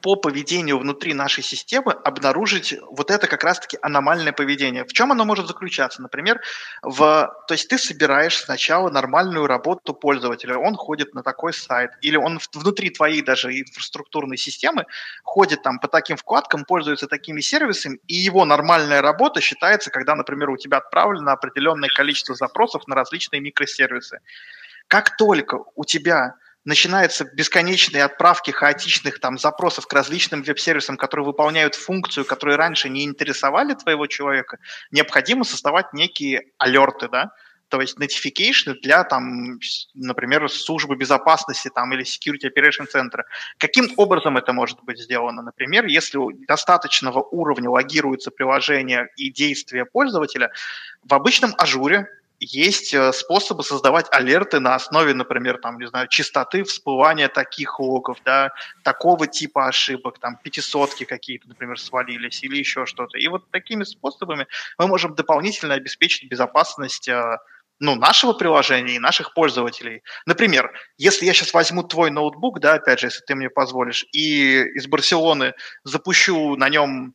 по 0.04 0.18
поведению 0.18 0.80
внутри 0.80 1.14
нашей 1.14 1.44
системы 1.44 1.94
обнаружить 1.94 2.76
вот 2.92 3.10
это 3.10 3.26
как 3.26 3.42
раз-таки 3.46 3.78
аномальное 3.82 4.34
поведение. 4.34 4.84
В 4.84 4.92
чем 4.92 5.14
оно 5.14 5.24
может 5.24 5.48
заключаться? 5.48 6.02
Например, 6.02 6.42
в, 6.82 7.34
то 7.48 7.54
есть 7.54 7.70
ты 7.70 7.78
собираешь 7.78 8.38
сначала 8.38 8.90
нормальную 8.90 9.48
работу 9.48 9.94
пользователя, 9.94 10.58
он 10.58 10.76
ходит 10.76 11.16
на 11.16 11.24
такой 11.24 11.54
сайт, 11.54 11.92
или 12.02 12.18
он 12.18 12.42
внутри 12.54 12.90
твоей 12.90 13.22
даже 13.22 13.58
инфраструктурной 13.58 14.36
системы 14.36 14.86
ходит 15.24 15.64
там 15.64 15.80
по 15.80 15.88
таким 15.88 16.18
вкладкам, 16.18 16.66
пользуется 16.66 17.08
такими 17.08 17.40
сервисами, 17.40 18.02
и 18.08 18.16
его 18.16 18.44
нормальная 18.44 19.02
работа 19.02 19.40
считается, 19.40 19.90
когда, 19.90 20.16
например, 20.16 20.50
у 20.50 20.58
тебя 20.58 20.80
отправлено 20.80 21.32
определенное 21.32 21.90
количество 21.90 22.36
запросов 22.36 22.88
на 22.88 22.96
различные 22.96 23.40
микросервисы. 23.40 24.20
Как 24.90 25.16
только 25.16 25.60
у 25.76 25.86
тебя 25.86 26.36
начинаются 26.66 27.26
бесконечные 27.26 28.04
отправки 28.04 28.52
хаотичных 28.52 29.20
там 29.20 29.38
запросов 29.38 29.88
к 29.88 29.94
различным 29.94 30.44
веб-сервисам, 30.44 30.98
которые 30.98 31.26
выполняют 31.26 31.76
функцию, 31.76 32.26
которые 32.26 32.58
раньше 32.58 32.90
не 32.90 33.04
интересовали 33.04 33.74
твоего 33.74 34.08
человека, 34.08 34.58
необходимо 34.92 35.44
создавать 35.44 35.94
некие 35.94 36.44
алерты, 36.58 37.10
да, 37.10 37.32
то 37.74 37.82
есть 37.82 37.98
notification 37.98 38.76
для, 38.84 39.04
там, 39.04 39.60
например, 39.96 40.48
службы 40.48 40.96
безопасности 40.96 41.72
там, 41.74 41.92
или 41.92 42.04
Security 42.04 42.48
Operation 42.48 42.86
Center. 42.86 43.24
Каким 43.58 43.90
образом 43.98 44.38
это 44.38 44.54
может 44.54 44.84
быть 44.84 45.00
сделано? 45.00 45.42
Например, 45.42 45.84
если 45.88 46.20
достаточного 46.46 47.24
уровня 47.24 47.72
логируется 47.72 48.30
приложение 48.30 49.08
и 49.18 49.32
действия 49.32 49.86
пользователя, 49.86 50.52
в 51.04 51.16
обычном 51.16 51.56
ажуре 51.58 52.06
есть 52.46 52.94
э, 52.94 53.12
способы 53.14 53.64
создавать 53.64 54.08
алерты 54.12 54.60
на 54.60 54.76
основе, 54.76 55.14
например, 55.14 55.60
там, 55.60 55.80
не 55.80 55.88
знаю, 55.88 56.08
частоты 56.08 56.64
всплывания 56.64 57.30
таких 57.30 57.80
логов, 57.80 58.18
да, 58.26 58.52
такого 58.84 59.28
типа 59.28 59.68
ошибок, 59.68 60.20
там, 60.20 60.38
пятисотки 60.38 61.06
какие-то, 61.06 61.48
например, 61.48 61.80
свалились 61.80 62.44
или 62.44 62.58
еще 62.58 62.86
что-то. 62.86 63.18
И 63.18 63.28
вот 63.28 63.50
такими 63.52 63.84
способами 63.84 64.48
мы 64.78 64.88
можем 64.88 65.16
дополнительно 65.16 65.74
обеспечить 65.74 66.30
безопасность 66.30 67.08
э, 67.08 67.38
ну, 67.80 67.96
нашего 67.96 68.34
приложения 68.34 68.96
и 68.96 69.00
наших 69.00 69.34
пользователей. 69.34 70.04
Например, 70.26 70.72
если 70.98 71.26
я 71.26 71.34
сейчас 71.34 71.54
возьму 71.54 71.84
твой 71.84 72.12
ноутбук, 72.12 72.60
да, 72.60 72.76
опять 72.76 73.00
же, 73.00 73.08
если 73.08 73.22
ты 73.26 73.36
мне 73.36 73.50
позволишь, 73.50 74.06
и 74.12 74.62
из 74.76 74.88
Барселоны 74.88 75.54
запущу 75.84 76.56
на 76.56 76.70
нем 76.70 77.14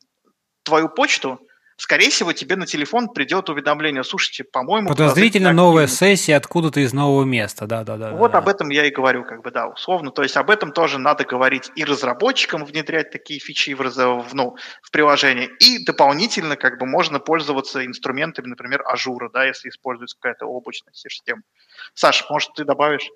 твою 0.62 0.88
почту, 0.88 1.40
скорее 1.78 2.10
всего, 2.10 2.32
тебе 2.32 2.56
на 2.56 2.66
телефон 2.66 3.09
придет 3.09 3.48
уведомление, 3.48 4.05
слушайте, 4.05 4.44
по-моему... 4.44 4.88
Подозрительно 4.88 5.52
новая 5.52 5.86
сессия 5.86 6.36
откуда-то 6.36 6.80
из 6.80 6.92
нового 6.92 7.24
места, 7.24 7.66
да-да-да. 7.66 8.10
Вот 8.10 8.32
да. 8.32 8.38
об 8.38 8.48
этом 8.48 8.68
я 8.68 8.84
и 8.84 8.90
говорю, 8.90 9.24
как 9.24 9.42
бы, 9.42 9.50
да, 9.50 9.68
условно. 9.68 10.10
То 10.10 10.22
есть 10.22 10.36
об 10.36 10.50
этом 10.50 10.72
тоже 10.72 10.98
надо 10.98 11.24
говорить 11.24 11.70
и 11.76 11.84
разработчикам 11.84 12.64
внедрять 12.64 13.10
такие 13.10 13.38
фичи 13.40 13.74
в, 13.74 13.80
в, 13.80 14.34
ну, 14.34 14.56
в 14.82 14.90
приложение, 14.90 15.48
и 15.60 15.84
дополнительно 15.84 16.56
как 16.56 16.78
бы 16.78 16.86
можно 16.86 17.20
пользоваться 17.20 17.86
инструментами, 17.86 18.48
например, 18.48 18.82
Azure'а, 18.84 19.30
да, 19.32 19.44
если 19.44 19.68
используется 19.68 20.16
какая-то 20.20 20.46
облачная 20.46 20.92
система. 20.94 21.42
Саша, 21.94 22.26
может, 22.28 22.52
ты 22.55 22.64
добавишь? 22.64 23.09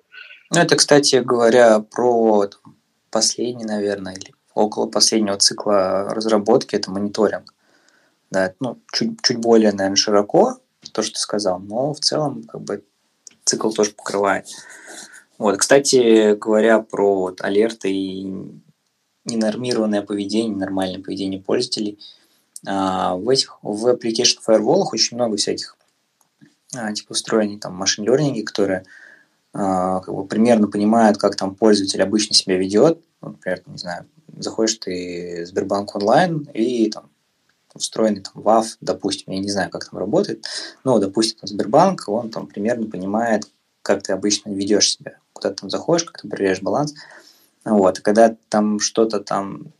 Ну, 0.51 0.61
это, 0.61 0.77
кстати 0.77 1.17
говоря, 1.17 1.79
про 1.79 2.47
последний, 3.11 3.65
наверное, 3.65 4.13
или 4.15 4.33
около 4.53 4.87
последнего 4.87 5.37
цикла 5.37 6.13
разработки, 6.13 6.75
это 6.75 6.91
мониторинг. 6.91 7.53
Да, 8.33 8.51
ну, 8.59 8.79
чуть, 8.91 9.21
чуть 9.21 9.37
более, 9.37 9.71
наверное, 9.71 9.95
широко, 9.95 10.57
то, 10.91 11.03
что 11.03 11.13
ты 11.13 11.19
сказал, 11.19 11.59
но 11.59 11.93
в 11.93 11.99
целом, 11.99 12.43
как 12.45 12.61
бы, 12.61 12.83
цикл 13.45 13.69
тоже 13.69 13.91
покрывает. 13.91 14.47
Вот, 15.37 15.57
кстати 15.57 16.33
говоря, 16.33 16.79
про 16.79 17.13
вот, 17.13 17.41
alert'ы 17.41 17.91
и 17.91 18.23
ненормированное 19.25 20.01
поведение, 20.01 20.57
нормальное 20.57 20.99
поведение 20.99 21.39
пользователей, 21.39 21.99
а, 22.65 23.15
в 23.17 23.29
этих, 23.29 23.59
в 23.61 23.87
application 23.87 24.39
firewall 24.47 24.85
очень 24.91 25.15
много 25.15 25.37
всяких 25.37 25.77
а, 26.75 26.91
типа 26.91 27.11
устроений, 27.11 27.59
там, 27.59 27.75
машин 27.75 28.03
learning, 28.03 28.41
которые 28.41 28.83
а, 29.53 29.99
как 29.99 30.15
бы 30.15 30.25
примерно 30.25 30.67
понимают, 30.67 31.19
как 31.19 31.35
там 31.35 31.53
пользователь 31.53 32.01
обычно 32.01 32.33
себя 32.33 32.57
ведет. 32.57 32.99
Например, 33.21 33.61
не 33.67 33.77
знаю, 33.77 34.07
заходишь 34.35 34.79
ты 34.79 35.43
в 35.43 35.47
Сбербанк 35.47 35.95
онлайн 35.95 36.49
и 36.51 36.89
там 36.89 37.12
встроенный 37.77 38.21
там 38.21 38.41
WAF, 38.41 38.77
допустим, 38.81 39.33
я 39.33 39.39
не 39.39 39.49
знаю, 39.49 39.69
как 39.69 39.89
там 39.89 39.99
работает, 39.99 40.45
но, 40.83 40.99
допустим, 40.99 41.39
там, 41.39 41.47
Сбербанк, 41.47 42.07
он 42.07 42.29
там 42.29 42.47
примерно 42.47 42.89
понимает, 42.89 43.47
как 43.81 44.03
ты 44.03 44.13
обычно 44.13 44.49
ведешь 44.49 44.91
себя, 44.91 45.17
куда 45.33 45.49
ты 45.49 45.55
там 45.55 45.69
заходишь, 45.69 46.05
как 46.05 46.21
ты 46.21 46.27
проверяешь 46.27 46.61
баланс. 46.61 46.93
Вот, 47.65 47.99
и 47.99 48.01
когда 48.01 48.35
там 48.49 48.79
что-то 48.79 49.19
там 49.19 49.73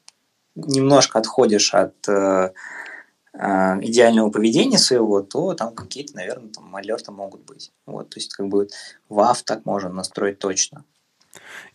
немножко 0.56 1.20
отходишь 1.20 1.74
от 1.74 2.07
э, 2.07 2.53
э, 3.34 3.80
идеального 3.82 4.30
поведения 4.30 4.78
своего, 4.78 5.22
то 5.22 5.53
там 5.53 5.74
какие-то, 5.74 6.15
наверное, 6.15 6.49
там 6.49 6.76
алерты 6.76 7.11
могут 7.11 7.41
быть. 7.41 7.72
Вот, 7.86 8.10
то 8.10 8.20
есть 8.20 8.34
как 8.34 8.48
бы 8.48 8.70
WAF 9.10 9.40
так 9.45 9.65
можно 9.65 9.90
настроить 9.90 10.40
точно. 10.40 10.86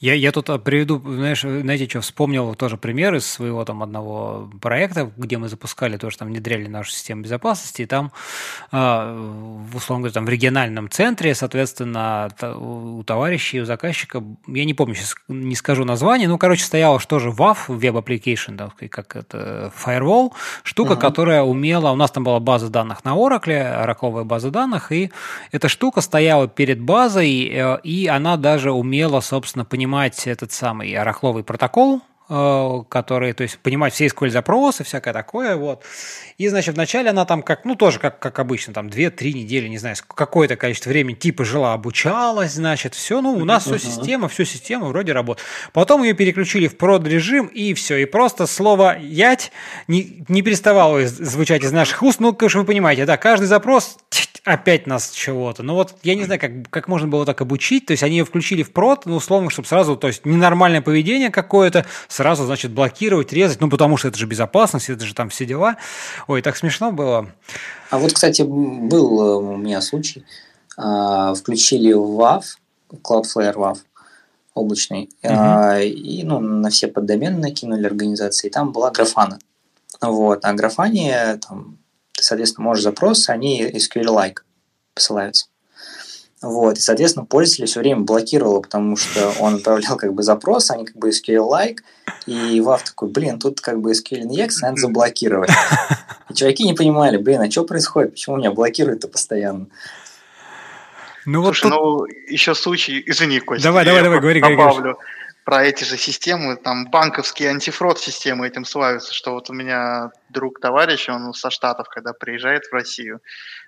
Я, 0.00 0.14
я 0.14 0.32
тут 0.32 0.48
а, 0.50 0.58
приведу, 0.58 1.00
знаешь, 1.00 1.40
знаете, 1.40 1.88
что 1.88 2.00
вспомнил 2.00 2.54
тоже 2.54 2.76
пример 2.76 3.14
из 3.14 3.26
своего 3.26 3.64
там 3.64 3.82
одного 3.82 4.50
проекта, 4.60 5.10
где 5.16 5.38
мы 5.38 5.48
запускали 5.48 5.96
тоже 5.96 6.18
там 6.18 6.28
внедряли 6.28 6.66
нашу 6.66 6.92
систему 6.92 7.22
безопасности, 7.22 7.82
и 7.82 7.86
там, 7.86 8.12
а, 8.70 9.14
в 9.14 9.76
условно 9.76 10.02
говоря, 10.02 10.14
там 10.14 10.26
в 10.26 10.28
региональном 10.28 10.88
центре, 10.90 11.34
соответственно, 11.34 12.28
у 12.56 13.02
товарищей, 13.04 13.60
у 13.60 13.64
заказчика, 13.64 14.22
я 14.46 14.64
не 14.64 14.74
помню, 14.74 14.94
сейчас 14.94 15.16
не 15.28 15.54
скажу 15.54 15.84
название, 15.84 16.28
ну, 16.28 16.38
короче, 16.38 16.64
стояло 16.64 17.00
что 17.00 17.18
же 17.18 17.30
WAF, 17.30 17.68
Web 17.68 18.04
Application, 18.04 18.56
да, 18.56 18.70
как 18.88 19.16
это, 19.16 19.72
Firewall, 19.84 20.32
штука, 20.62 20.94
uh-huh. 20.94 21.00
которая 21.00 21.42
умела, 21.42 21.90
у 21.90 21.96
нас 21.96 22.10
там 22.10 22.24
была 22.24 22.40
база 22.40 22.68
данных 22.68 23.04
на 23.04 23.10
Oracle, 23.10 23.82
оракловая 23.82 24.24
база 24.24 24.50
данных, 24.50 24.92
и 24.92 25.10
эта 25.52 25.68
штука 25.68 26.00
стояла 26.00 26.48
перед 26.48 26.80
базой, 26.80 27.48
э, 27.48 27.80
и 27.82 28.06
она 28.06 28.36
даже 28.36 28.72
умела, 28.72 29.20
собственно, 29.20 29.64
понимать 29.68 30.26
этот 30.26 30.52
самый 30.52 30.92
орахловый 30.94 31.44
протокол, 31.44 32.02
э, 32.28 32.82
который, 32.88 33.32
то 33.32 33.42
есть 33.42 33.58
понимать 33.58 33.94
все 33.94 34.06
SQL 34.06 34.30
запросы, 34.30 34.84
всякое 34.84 35.12
такое, 35.12 35.56
вот. 35.56 35.82
И, 36.36 36.48
значит, 36.48 36.74
вначале 36.74 37.10
она 37.10 37.24
там 37.24 37.42
как, 37.42 37.64
ну, 37.64 37.74
тоже 37.74 37.98
как, 37.98 38.18
как 38.18 38.38
обычно, 38.38 38.72
там 38.72 38.88
2-3 38.88 39.32
недели, 39.32 39.68
не 39.68 39.78
знаю, 39.78 39.96
какое-то 40.06 40.56
количество 40.56 40.90
времени 40.90 41.14
типа 41.14 41.44
жила, 41.44 41.72
обучалась, 41.72 42.52
значит, 42.52 42.94
все, 42.94 43.20
ну, 43.20 43.32
у 43.32 43.44
нас 43.44 43.64
все 43.64 43.78
система, 43.78 44.28
все 44.28 44.44
система 44.44 44.86
вроде 44.86 45.12
работает. 45.12 45.46
Потом 45.72 46.02
ее 46.02 46.14
переключили 46.14 46.68
в 46.68 46.76
прод 46.76 47.06
режим, 47.06 47.46
и 47.46 47.74
все, 47.74 47.96
и 47.96 48.04
просто 48.04 48.46
слово 48.46 48.98
«ять» 48.98 49.52
не, 49.86 50.24
не 50.28 50.42
переставало 50.42 51.06
звучать 51.06 51.64
из 51.64 51.72
наших 51.72 52.02
уст, 52.02 52.20
ну, 52.20 52.34
конечно, 52.34 52.60
вы 52.60 52.66
понимаете, 52.66 53.06
да, 53.06 53.16
каждый 53.16 53.46
запрос 53.46 53.98
опять 54.48 54.86
нас 54.86 55.10
чего-то. 55.10 55.62
Ну 55.62 55.74
вот 55.74 55.96
я 56.02 56.14
не 56.14 56.24
знаю, 56.24 56.40
как, 56.40 56.50
как 56.70 56.88
можно 56.88 57.06
было 57.06 57.26
так 57.26 57.40
обучить. 57.40 57.86
То 57.86 57.92
есть 57.92 58.02
они 58.02 58.16
ее 58.16 58.24
включили 58.24 58.62
в 58.62 58.72
прод, 58.72 59.06
ну, 59.06 59.16
условно, 59.16 59.50
чтобы 59.50 59.68
сразу, 59.68 59.96
то 59.96 60.08
есть 60.08 60.24
ненормальное 60.24 60.80
поведение 60.80 61.30
какое-то, 61.30 61.86
сразу, 62.18 62.44
значит, 62.46 62.72
блокировать, 62.72 63.32
резать, 63.32 63.60
ну, 63.60 63.70
потому 63.70 63.96
что 63.96 64.08
это 64.08 64.18
же 64.18 64.26
безопасность, 64.26 64.90
это 64.90 65.06
же 65.06 65.14
там 65.14 65.28
все 65.28 65.46
дела. 65.46 65.76
Ой, 66.26 66.42
так 66.42 66.56
смешно 66.56 66.90
было. 66.90 67.30
А 67.90 67.98
вот, 67.98 68.12
кстати, 68.12 68.42
был 68.42 69.20
э, 69.20 69.36
у 69.36 69.56
меня 69.56 69.80
случай. 69.80 70.24
А, 70.76 71.32
включили 71.34 71.94
WAF, 71.94 72.42
Cloudflare 72.90 73.54
WAF, 73.54 73.78
облачный, 74.54 75.10
uh-huh. 75.22 75.86
и 75.86 76.24
ну, 76.24 76.40
на 76.40 76.70
все 76.70 76.88
поддомены 76.88 77.38
накинули 77.38 77.86
организации, 77.86 78.48
и 78.48 78.50
там 78.50 78.72
была 78.72 78.90
графана. 78.90 79.38
Вот, 80.00 80.44
а 80.44 80.52
графане 80.54 81.38
там 81.46 81.78
ты, 82.14 82.24
соответственно, 82.24 82.64
можешь 82.64 82.82
запросы, 82.82 83.30
они 83.30 83.62
SQL-like 83.62 84.38
посылаются. 84.94 85.46
Вот, 86.40 86.78
и, 86.78 86.80
соответственно, 86.80 87.26
пользователь 87.26 87.66
все 87.66 87.80
время 87.80 88.02
блокировал, 88.02 88.62
потому 88.62 88.96
что 88.96 89.32
он 89.40 89.56
отправлял 89.56 89.96
как 89.96 90.14
бы 90.14 90.22
запрос, 90.22 90.70
они 90.70 90.84
как 90.84 90.94
бы 90.96 91.10
SQL-like, 91.10 91.78
и 92.26 92.60
WAF 92.60 92.84
такой, 92.84 93.08
блин, 93.08 93.40
тут 93.40 93.60
как 93.60 93.80
бы 93.80 93.90
SQL 93.90 94.22
injection, 94.22 94.62
надо 94.62 94.80
заблокировать. 94.80 95.50
И 96.30 96.34
чуваки 96.34 96.64
не 96.64 96.74
понимали, 96.74 97.16
блин, 97.16 97.40
а 97.40 97.50
что 97.50 97.64
происходит, 97.64 98.12
почему 98.12 98.36
меня 98.36 98.52
блокируют-то 98.52 99.08
постоянно? 99.08 99.66
Ну, 101.26 101.40
вот 101.40 101.56
Слушай, 101.56 101.70
тут... 101.70 101.72
ну, 101.72 102.04
еще 102.28 102.54
случай, 102.54 103.02
извини, 103.04 103.40
Костя, 103.40 103.68
давай, 103.68 103.84
давай, 103.84 104.02
давай, 104.02 104.20
говори, 104.20 104.40
добавлю. 104.40 104.82
Говори 104.82 104.98
про 105.48 105.64
эти 105.64 105.82
же 105.82 105.96
системы, 105.96 106.56
там 106.56 106.90
банковские 106.90 107.48
антифрод 107.48 107.98
системы 107.98 108.46
этим 108.46 108.66
славятся, 108.66 109.14
что 109.14 109.32
вот 109.32 109.48
у 109.48 109.54
меня 109.54 110.10
друг 110.28 110.60
товарищ, 110.60 111.08
он 111.08 111.32
со 111.32 111.48
Штатов, 111.48 111.88
когда 111.88 112.12
приезжает 112.12 112.66
в 112.66 112.72
Россию, 112.74 113.22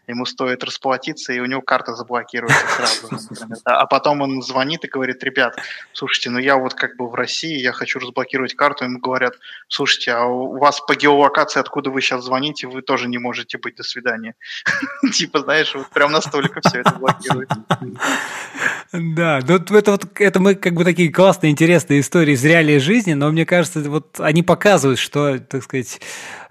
ему 0.06 0.26
стоит 0.26 0.64
расплатиться, 0.64 1.32
и 1.32 1.40
у 1.40 1.46
него 1.46 1.62
карта 1.62 1.94
заблокируется 1.94 2.66
сразу. 2.68 3.08
Например? 3.30 3.58
А 3.64 3.86
потом 3.86 4.20
он 4.22 4.42
звонит 4.42 4.84
и 4.84 4.88
говорит, 4.88 5.22
ребят, 5.22 5.56
слушайте, 5.92 6.30
ну 6.30 6.38
я 6.38 6.56
вот 6.56 6.74
как 6.74 6.96
бы 6.96 7.08
в 7.08 7.14
России, 7.14 7.58
я 7.58 7.72
хочу 7.72 7.98
разблокировать 7.98 8.54
карту, 8.54 8.84
ему 8.84 8.98
говорят, 8.98 9.34
слушайте, 9.68 10.12
а 10.12 10.24
у 10.24 10.58
вас 10.58 10.80
по 10.80 10.94
геолокации, 10.94 11.60
откуда 11.60 11.90
вы 11.90 12.00
сейчас 12.00 12.24
звоните, 12.24 12.66
вы 12.66 12.82
тоже 12.82 13.08
не 13.08 13.18
можете 13.18 13.58
быть, 13.58 13.76
до 13.76 13.82
свидания. 13.82 14.34
Типа, 15.12 15.40
знаешь, 15.40 15.74
вот 15.74 15.88
прям 15.90 16.12
настолько 16.12 16.60
все 16.60 16.80
это 16.80 16.92
блокирует. 16.94 17.50
Да, 18.92 19.40
ну 19.46 19.54
это 19.56 19.90
вот 19.92 20.20
это 20.20 20.40
мы 20.40 20.56
как 20.56 20.74
бы 20.74 20.84
такие 20.84 21.12
классные, 21.12 21.52
интересные 21.52 22.00
истории 22.00 22.34
из 22.34 22.44
реалии 22.44 22.78
жизни, 22.78 23.12
но 23.12 23.30
мне 23.30 23.46
кажется, 23.46 23.80
вот 23.88 24.18
они 24.18 24.42
показывают, 24.42 24.98
что, 24.98 25.38
так 25.38 25.62
сказать, 25.62 26.00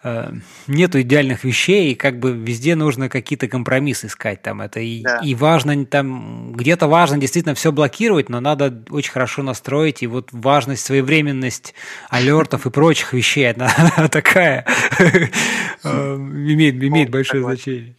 Э, 0.02 0.32
нету 0.68 1.02
идеальных 1.02 1.44
вещей, 1.44 1.92
и 1.92 1.96
как 1.96 2.20
бы 2.20 2.32
везде 2.32 2.76
нужно 2.76 3.10
какие-то 3.10 3.50
компромиссы 3.50 4.08
искать 4.08 4.42
там. 4.42 4.62
Это 4.62 4.80
и, 4.80 5.02
да. 5.02 5.20
и 5.22 5.36
важно 5.36 5.86
там, 5.86 6.54
где-то 6.54 6.88
важно 6.88 7.18
действительно 7.18 7.54
все 7.54 7.74
блокировать, 7.74 8.30
но 8.30 8.40
надо 8.40 8.82
очень 8.92 9.12
хорошо 9.12 9.44
настроить, 9.44 10.02
и 10.02 10.08
вот 10.08 10.30
важность, 10.32 10.86
своевременность 10.86 11.74
алертов 12.10 12.66
и 12.66 12.70
прочих 12.70 13.12
вещей, 13.12 13.52
она 13.52 13.70
такая, 14.10 14.66
э, 15.00 16.16
имеет, 16.16 16.82
имеет 16.82 17.10
большое 17.10 17.44
значение. 17.44 17.96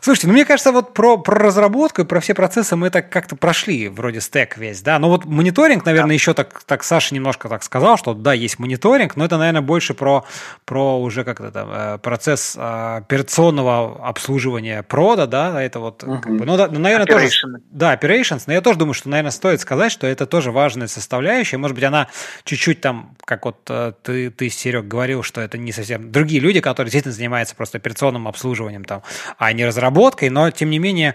Слушайте, 0.00 0.26
ну 0.28 0.32
мне 0.32 0.44
кажется, 0.44 0.72
вот 0.72 0.94
про, 0.94 1.18
про 1.18 1.36
разработку 1.36 2.02
и 2.02 2.04
про 2.04 2.20
все 2.20 2.34
процессы 2.34 2.76
мы 2.76 2.90
так 2.90 3.10
как-то 3.10 3.36
прошли, 3.36 3.88
вроде 3.88 4.20
стек 4.20 4.56
весь, 4.56 4.82
да. 4.82 4.98
Но 4.98 5.08
вот 5.08 5.24
мониторинг, 5.24 5.84
наверное, 5.84 6.08
да. 6.08 6.14
еще 6.14 6.34
так, 6.34 6.62
так 6.64 6.84
Саша 6.84 7.14
немножко 7.14 7.48
так 7.48 7.62
сказал, 7.62 7.96
что 7.96 8.14
да, 8.14 8.32
есть 8.32 8.58
мониторинг, 8.58 9.16
но 9.16 9.24
это, 9.24 9.38
наверное, 9.38 9.62
больше 9.62 9.94
про, 9.94 10.24
про 10.64 11.00
уже 11.00 11.24
как-то 11.24 11.50
там 11.50 11.68
э, 11.72 11.98
процесс 11.98 12.54
э, 12.56 12.96
операционного 12.98 14.06
обслуживания 14.06 14.82
прода, 14.82 15.26
да, 15.26 15.62
это 15.62 15.80
вот, 15.80 16.02
угу. 16.02 16.18
как 16.18 16.36
бы, 16.36 16.44
ну, 16.44 16.56
да, 16.56 16.68
ну, 16.68 16.78
наверное, 16.78 17.06
Operation. 17.06 17.12
тоже, 17.12 17.62
да, 17.70 17.94
operations, 17.94 18.44
но 18.46 18.52
я 18.52 18.60
тоже 18.60 18.78
думаю, 18.78 18.94
что, 18.94 19.08
наверное, 19.08 19.30
стоит 19.30 19.60
сказать, 19.60 19.92
что 19.92 20.06
это 20.06 20.26
тоже 20.26 20.50
важная 20.50 20.88
составляющая, 20.88 21.58
может 21.58 21.74
быть, 21.74 21.84
она 21.84 22.08
чуть-чуть 22.44 22.80
там, 22.80 23.16
как 23.24 23.44
вот 23.44 23.58
э, 23.68 23.92
ты, 24.02 24.30
ты, 24.30 24.48
Серег, 24.48 24.86
говорил, 24.86 25.22
что 25.22 25.40
это 25.40 25.58
не 25.58 25.72
совсем 25.72 26.10
другие 26.10 26.40
люди, 26.40 26.60
которые 26.60 26.90
действительно 26.90 27.14
занимаются 27.14 27.54
просто 27.54 27.78
операционным 27.78 28.28
обслуживанием 28.28 28.84
там, 28.84 29.02
а 29.38 29.51
не 29.52 29.64
разработкой, 29.64 30.30
но 30.30 30.50
тем 30.50 30.70
не 30.70 30.78
менее 30.78 31.14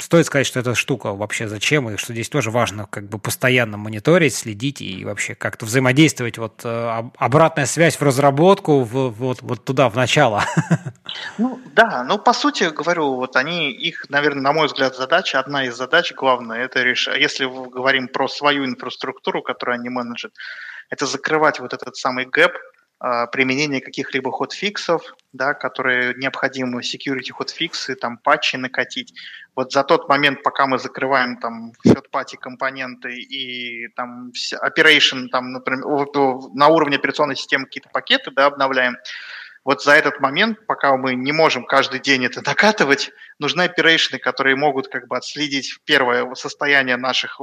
стоит 0.00 0.26
сказать, 0.26 0.46
что 0.46 0.60
эта 0.60 0.74
штука 0.74 1.12
вообще 1.12 1.48
зачем, 1.48 1.90
и 1.90 1.96
что 1.96 2.12
здесь 2.12 2.28
тоже 2.28 2.50
важно 2.50 2.86
как 2.90 3.08
бы 3.08 3.18
постоянно 3.18 3.76
мониторить, 3.76 4.34
следить 4.34 4.80
и 4.80 5.04
вообще 5.04 5.34
как-то 5.34 5.66
взаимодействовать. 5.66 6.38
Вот 6.38 6.60
э, 6.64 7.02
обратная 7.16 7.66
связь 7.66 7.96
в 7.96 8.02
разработку, 8.02 8.80
в, 8.80 9.10
вот, 9.10 9.42
вот 9.42 9.64
туда, 9.64 9.88
в 9.88 9.96
начало. 9.96 10.44
Ну 11.36 11.60
да, 11.74 12.04
ну 12.04 12.18
по 12.18 12.32
сути 12.32 12.64
говорю, 12.64 13.14
вот 13.14 13.36
они, 13.36 13.70
их, 13.70 14.08
наверное, 14.08 14.42
на 14.42 14.52
мой 14.52 14.66
взгляд, 14.66 14.96
задача, 14.96 15.38
одна 15.38 15.66
из 15.66 15.76
задач 15.76 16.12
главная, 16.14 16.64
это 16.64 16.82
решать, 16.82 17.20
если 17.20 17.44
говорим 17.44 18.08
про 18.08 18.28
свою 18.28 18.64
инфраструктуру, 18.64 19.42
которую 19.42 19.74
они 19.74 19.90
менеджат, 19.90 20.32
это 20.88 21.06
закрывать 21.06 21.60
вот 21.60 21.74
этот 21.74 21.96
самый 21.96 22.24
гэп 22.24 22.52
применение 23.32 23.80
каких-либо 23.80 24.30
хотфиксов, 24.30 25.02
да, 25.32 25.54
которые 25.54 26.14
необходимы 26.14 26.82
security 26.82 27.32
хотфиксы, 27.32 27.96
там 27.96 28.16
патчи 28.18 28.56
накатить. 28.56 29.12
Вот 29.56 29.72
за 29.72 29.82
тот 29.82 30.08
момент, 30.08 30.42
пока 30.42 30.66
мы 30.66 30.78
закрываем 30.78 31.36
там 31.36 31.72
third-party 31.84 32.36
компоненты 32.40 33.12
и 33.14 33.88
там 33.96 34.30
operation, 34.64 35.28
там, 35.28 35.52
например, 35.52 35.84
на 36.54 36.68
уровне 36.68 36.96
операционной 36.96 37.36
системы 37.36 37.66
какие-то 37.66 37.88
пакеты, 37.88 38.30
да, 38.30 38.46
обновляем, 38.46 38.96
вот 39.64 39.82
за 39.82 39.92
этот 39.92 40.20
момент, 40.20 40.66
пока 40.66 40.96
мы 40.96 41.14
не 41.14 41.32
можем 41.32 41.64
каждый 41.64 42.00
день 42.00 42.24
это 42.24 42.42
докатывать, 42.42 43.10
нужны 43.38 43.62
оперейшны, 43.62 44.18
которые 44.18 44.56
могут 44.56 44.88
как 44.88 45.06
бы 45.06 45.16
отследить 45.16 45.78
первое 45.84 46.34
состояние 46.34 46.96
наших, 46.96 47.40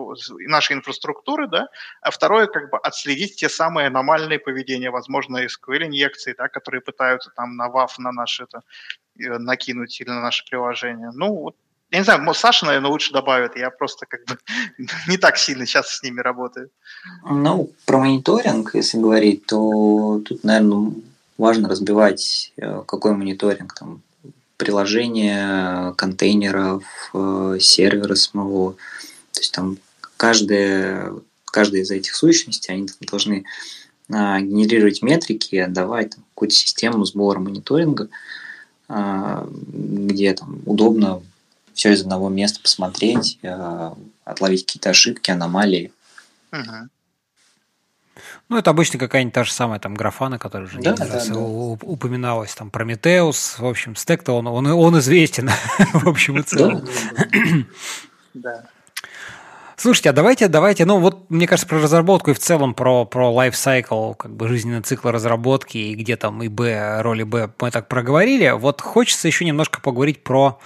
нашей 0.47 0.73
инфраструктуры, 0.73 1.47
да, 1.47 1.67
а 2.01 2.11
второе 2.11 2.47
как 2.47 2.69
бы 2.71 2.77
отследить 2.77 3.37
те 3.37 3.47
самые 3.47 3.87
аномальные 3.87 4.39
поведения, 4.39 4.91
возможно, 4.91 5.45
SQL-инъекции, 5.45 6.35
да, 6.37 6.49
которые 6.49 6.81
пытаются 6.81 7.31
там 7.35 7.55
на 7.55 7.69
WAF 7.69 7.91
на 7.99 8.11
наше 8.11 8.43
это 8.43 8.61
э, 9.17 9.37
накинуть 9.37 9.99
или 10.01 10.09
на 10.09 10.21
наше 10.21 10.43
приложение. 10.49 11.11
Ну, 11.13 11.33
вот 11.33 11.55
я 11.91 11.99
не 11.99 12.03
знаю, 12.03 12.33
Саша, 12.35 12.65
наверное, 12.65 12.91
лучше 12.91 13.13
добавит. 13.13 13.55
Я 13.55 13.71
просто 13.71 14.05
как 14.05 14.23
бы 14.25 14.37
не 15.07 15.17
так 15.17 15.37
сильно 15.37 15.65
сейчас 15.65 15.89
с 15.89 16.03
ними 16.03 16.19
работаю. 16.19 16.69
Ну, 17.25 17.71
про 17.85 17.97
мониторинг, 17.97 18.75
если 18.75 18.99
говорить, 18.99 19.45
то 19.47 20.21
тут, 20.27 20.43
наверное, 20.43 20.91
важно 21.39 21.69
разбивать 21.69 22.53
э, 22.57 22.83
какой 22.85 23.15
мониторинг, 23.15 23.73
там, 23.73 24.01
приложение 24.57 25.93
контейнеров, 25.95 26.83
э, 27.13 27.57
сервера 27.59 28.15
самого. 28.15 28.73
То 29.31 29.39
есть 29.39 29.53
там 29.53 29.77
каждая, 30.17 31.13
каждая 31.45 31.81
из 31.81 31.91
этих 31.91 32.13
сущностей, 32.13 32.73
они 32.73 32.89
должны 33.09 33.45
а, 34.11 34.41
генерировать 34.41 35.01
метрики 35.01 35.55
и 35.55 35.59
отдавать 35.59 36.15
там, 36.15 36.25
какую-то 36.33 36.55
систему 36.55 37.05
сбора 37.05 37.39
мониторинга, 37.39 38.09
а, 38.87 39.47
где 39.51 40.33
там 40.33 40.61
удобно 40.65 41.21
все 41.73 41.93
из 41.93 42.01
одного 42.01 42.27
места 42.29 42.59
посмотреть, 42.59 43.39
а, 43.43 43.95
отловить 44.25 44.65
какие-то 44.65 44.89
ошибки, 44.89 45.31
аномалии. 45.31 45.93
Угу. 46.51 46.89
Ну, 48.49 48.57
это 48.57 48.69
обычно 48.71 48.99
какая-нибудь 48.99 49.33
та 49.33 49.43
же 49.43 49.51
самая 49.51 49.79
там 49.79 49.93
графана, 49.93 50.39
которая 50.39 50.67
уже 50.67 50.79
да, 50.79 50.93
да, 50.93 51.05
раз 51.05 51.27
да. 51.27 51.39
упоминалась, 51.39 52.53
там 52.55 52.69
Прометеус, 52.69 53.59
в 53.59 53.65
общем, 53.65 53.95
стек-то 53.95 54.33
он, 54.33 54.47
он, 54.47 54.67
он 54.67 54.99
известен, 54.99 55.49
в 55.93 56.07
общем 56.07 56.39
и 56.39 56.43
целом. 56.43 56.85
Да. 58.35 58.69
Слушайте, 59.79 60.09
а 60.09 60.13
давайте, 60.13 60.49
давайте, 60.49 60.83
ну 60.83 60.99
вот, 60.99 61.29
мне 61.29 61.47
кажется, 61.47 61.65
про 61.65 61.79
разработку 61.79 62.31
и 62.31 62.33
в 62.33 62.39
целом 62.39 62.73
про, 62.73 63.05
про 63.05 63.31
лайфсайкл, 63.31 64.11
как 64.11 64.35
бы 64.35 64.49
жизненный 64.49 64.81
цикл 64.81 65.07
разработки 65.07 65.77
и 65.77 65.95
где 65.95 66.17
там 66.17 66.43
и 66.43 66.49
Б, 66.49 67.01
роли 67.01 67.23
Б 67.23 67.49
мы 67.61 67.71
так 67.71 67.87
проговорили. 67.87 68.49
Вот 68.49 68.81
хочется 68.81 69.29
еще 69.29 69.45
немножко 69.45 69.79
поговорить 69.79 70.21
про, 70.21 70.59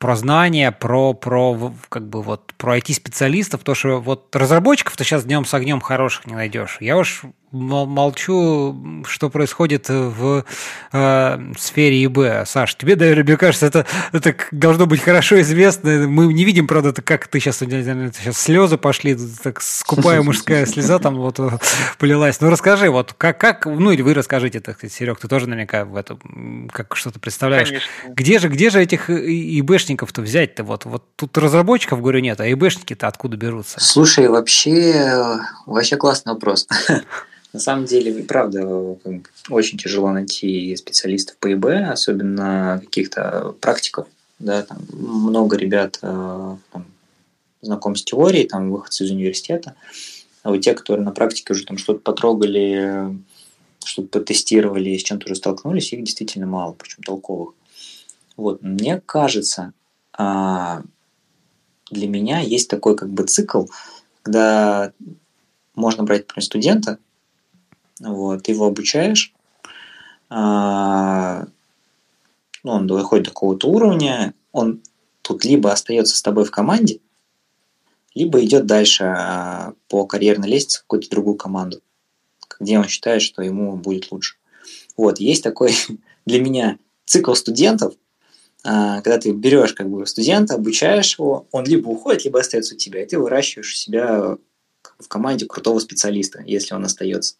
про 0.00 0.16
знания, 0.16 0.72
про, 0.72 1.12
про, 1.12 1.74
как 1.90 2.08
бы 2.08 2.22
вот, 2.22 2.54
про 2.54 2.78
IT-специалистов, 2.78 3.60
потому 3.60 3.76
что 3.76 4.00
вот 4.00 4.34
разработчиков-то 4.34 5.04
сейчас 5.04 5.24
днем 5.24 5.44
с 5.44 5.52
огнем 5.52 5.80
хороших 5.80 6.26
не 6.26 6.34
найдешь. 6.34 6.78
Я 6.80 6.96
уж 6.96 7.22
молчу, 7.52 9.04
что 9.06 9.28
происходит 9.28 9.88
в 9.88 10.44
э, 10.92 11.52
сфере 11.58 12.04
ИБ. 12.04 12.46
Саш, 12.46 12.76
тебе, 12.76 12.94
наверное, 12.94 13.24
мне 13.24 13.36
кажется, 13.36 13.66
это, 13.66 13.86
это 14.12 14.34
должно 14.52 14.86
быть 14.86 15.00
хорошо 15.00 15.40
известно. 15.40 16.06
Мы 16.06 16.32
не 16.32 16.44
видим, 16.44 16.66
правда, 16.66 16.90
это 16.90 17.02
как 17.02 17.26
ты 17.26 17.40
сейчас, 17.40 17.58
сейчас 17.58 18.38
слезы 18.38 18.78
пошли, 18.78 19.16
так 19.42 19.60
скупая 19.62 20.22
мужская 20.22 20.64
слеза 20.66 20.98
там 20.98 21.16
вот 21.16 21.40
полилась. 21.98 22.40
Ну, 22.40 22.50
расскажи, 22.50 22.88
вот 22.88 23.14
как, 23.14 23.38
как 23.38 23.66
ну, 23.66 23.90
или 23.90 24.02
вы 24.02 24.14
расскажите, 24.14 24.60
так 24.60 24.76
сказать, 24.76 24.94
Серег, 24.94 25.18
ты 25.18 25.26
тоже 25.26 25.48
наверняка 25.48 25.84
в 25.84 25.96
этом 25.96 26.68
как 26.72 26.94
что-то 26.94 27.18
представляешь. 27.18 27.68
Конечно. 27.68 27.90
Где 28.08 28.38
же, 28.38 28.48
где 28.48 28.70
же 28.70 28.80
этих 28.80 29.10
ИБшников-то 29.90 30.22
взять-то? 30.22 30.64
Вот, 30.64 30.84
вот 30.84 31.04
тут 31.16 31.36
разработчиков, 31.38 32.00
говорю, 32.00 32.20
нет, 32.20 32.40
а 32.40 32.50
ИБшники-то 32.50 33.06
откуда 33.06 33.36
берутся? 33.36 33.78
Слушай, 33.80 34.28
вообще, 34.28 35.40
вообще 35.66 35.96
классный 35.96 36.32
вопрос. 36.32 36.66
На 37.52 37.58
самом 37.58 37.84
деле, 37.84 38.22
правда, 38.22 38.96
очень 39.48 39.78
тяжело 39.78 40.12
найти 40.12 40.76
специалистов 40.76 41.36
по 41.38 41.52
ИБ, 41.52 41.90
особенно 41.90 42.80
каких-то 42.84 43.54
практиков. 43.60 44.06
Да, 44.38 44.62
там 44.62 44.78
много 44.92 45.56
ребят 45.56 45.98
э, 46.00 46.56
там, 46.72 46.86
знаком 47.60 47.94
с 47.94 48.04
теорией, 48.04 48.46
там 48.46 48.70
выходцы 48.70 49.04
из 49.04 49.10
университета, 49.10 49.74
а 50.42 50.50
вот 50.50 50.62
те, 50.62 50.72
которые 50.72 51.04
на 51.04 51.10
практике 51.10 51.52
уже 51.52 51.66
там 51.66 51.76
что-то 51.76 51.98
потрогали, 51.98 53.18
что-то 53.84 54.20
потестировали, 54.20 54.96
с 54.96 55.02
чем-то 55.02 55.26
уже 55.26 55.34
столкнулись, 55.34 55.92
их 55.92 56.04
действительно 56.04 56.46
мало, 56.46 56.72
причем 56.72 57.02
толковых. 57.02 57.52
Вот, 58.38 58.62
мне 58.62 59.02
кажется, 59.04 59.74
для 61.90 62.08
меня 62.08 62.40
есть 62.40 62.68
такой 62.68 62.96
как 62.96 63.10
бы 63.10 63.24
цикл, 63.24 63.66
когда 64.22 64.92
можно 65.74 66.04
брать, 66.04 66.22
например, 66.22 66.44
студента, 66.44 66.98
вот, 68.00 68.48
его 68.48 68.66
обучаешь, 68.66 69.32
а, 70.28 71.46
ну, 72.62 72.72
он 72.72 72.86
доходит 72.86 73.24
до 73.26 73.30
какого-то 73.30 73.68
уровня, 73.68 74.34
он 74.52 74.80
тут 75.22 75.44
либо 75.44 75.72
остается 75.72 76.16
с 76.16 76.22
тобой 76.22 76.44
в 76.44 76.50
команде, 76.50 77.00
либо 78.14 78.42
идет 78.44 78.66
дальше 78.66 79.04
а, 79.04 79.74
по 79.88 80.06
карьерной 80.06 80.48
лестнице 80.48 80.78
в 80.78 80.82
какую-то 80.82 81.10
другую 81.10 81.36
команду, 81.36 81.80
где 82.60 82.78
он 82.78 82.86
считает, 82.86 83.22
что 83.22 83.42
ему 83.42 83.76
будет 83.76 84.10
лучше. 84.12 84.36
Вот, 84.96 85.18
есть 85.18 85.42
такой 85.42 85.72
для 86.26 86.40
меня 86.40 86.78
цикл 87.06 87.34
студентов, 87.34 87.94
а, 87.94 88.09
когда 88.62 89.18
ты 89.18 89.32
берешь 89.32 89.72
как 89.72 89.88
бы 89.88 90.06
студента, 90.06 90.54
обучаешь 90.54 91.18
его, 91.18 91.46
он 91.50 91.64
либо 91.64 91.88
уходит, 91.88 92.24
либо 92.24 92.40
остается 92.40 92.74
у 92.74 92.78
тебя, 92.78 93.02
и 93.02 93.06
ты 93.06 93.18
выращиваешь 93.18 93.72
у 93.72 93.76
себя 93.76 94.36
в 94.98 95.08
команде 95.08 95.46
крутого 95.46 95.78
специалиста, 95.78 96.42
если 96.44 96.74
он 96.74 96.84
остается. 96.84 97.36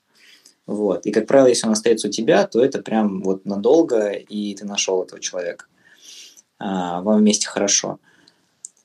Вот. 0.66 1.04
И, 1.06 1.10
как 1.10 1.26
правило, 1.26 1.48
если 1.48 1.66
он 1.66 1.72
остается 1.72 2.08
у 2.08 2.10
тебя, 2.10 2.46
то 2.46 2.62
это 2.62 2.80
прям 2.80 3.22
вот 3.22 3.44
надолго, 3.44 4.10
и 4.10 4.54
ты 4.54 4.64
нашел 4.64 5.02
этого 5.02 5.20
человека. 5.20 5.66
А, 6.58 7.00
вам 7.02 7.18
вместе 7.18 7.48
хорошо. 7.48 7.98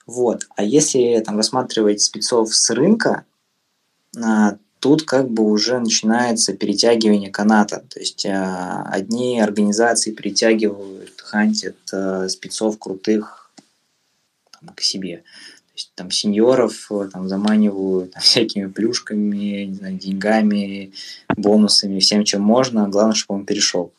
Вот. 0.07 0.47
А 0.55 0.63
если 0.63 1.21
там 1.25 1.37
рассматривать 1.37 2.01
спецов 2.01 2.55
с 2.55 2.69
рынка, 2.71 3.25
а, 4.17 4.57
тут 4.79 5.03
как 5.03 5.29
бы 5.29 5.43
уже 5.43 5.79
начинается 5.79 6.53
перетягивание 6.53 7.31
каната. 7.31 7.83
То 7.89 7.99
есть 7.99 8.25
а, 8.25 8.83
одни 8.89 9.39
организации 9.39 10.11
притягивают, 10.11 11.04
хантят 11.25 11.77
а, 11.91 12.29
спецов 12.29 12.79
крутых 12.79 13.51
там, 14.51 14.73
к 14.75 14.81
себе 14.81 15.23
есть 15.75 15.91
там 15.95 16.09
сеньоров 16.09 16.91
э, 16.91 17.09
там 17.11 17.27
заманивают 17.27 18.11
там, 18.11 18.21
всякими 18.23 18.67
плюшками, 18.67 19.65
не 19.65 19.73
знаю, 19.75 19.97
деньгами, 19.97 20.93
бонусами, 21.35 21.99
всем, 21.99 22.23
чем 22.23 22.41
можно. 22.41 22.87
Главное, 22.89 23.15
чтобы 23.15 23.39
он 23.39 23.45
перешел. 23.45 23.93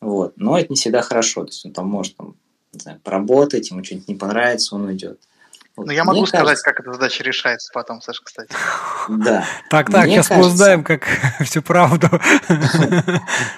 Вот. 0.00 0.34
Но 0.36 0.58
это 0.58 0.68
не 0.70 0.76
всегда 0.76 1.02
хорошо. 1.02 1.44
То 1.44 1.50
есть 1.50 1.64
он 1.66 1.72
там 1.72 1.88
может 1.88 2.16
там, 2.16 2.34
не 2.72 2.80
знаю, 2.80 3.00
поработать, 3.02 3.70
ему 3.70 3.84
что-нибудь 3.84 4.08
не 4.08 4.14
понравится, 4.14 4.74
он 4.74 4.84
уйдет. 4.84 5.20
Ну, 5.84 5.92
я 5.92 6.04
могу 6.04 6.20
Мне 6.20 6.26
сказать, 6.26 6.46
кажется... 6.46 6.64
как 6.64 6.80
эта 6.80 6.92
задача 6.92 7.22
решается 7.22 7.70
потом, 7.72 8.00
Саша, 8.00 8.22
кстати. 8.22 8.52
Да. 9.08 9.44
Так, 9.70 9.90
так, 9.90 10.06
сейчас 10.06 10.30
мы 10.30 10.40
узнаем, 10.40 10.82
как 10.82 11.04
всю 11.40 11.62
правду. 11.62 12.08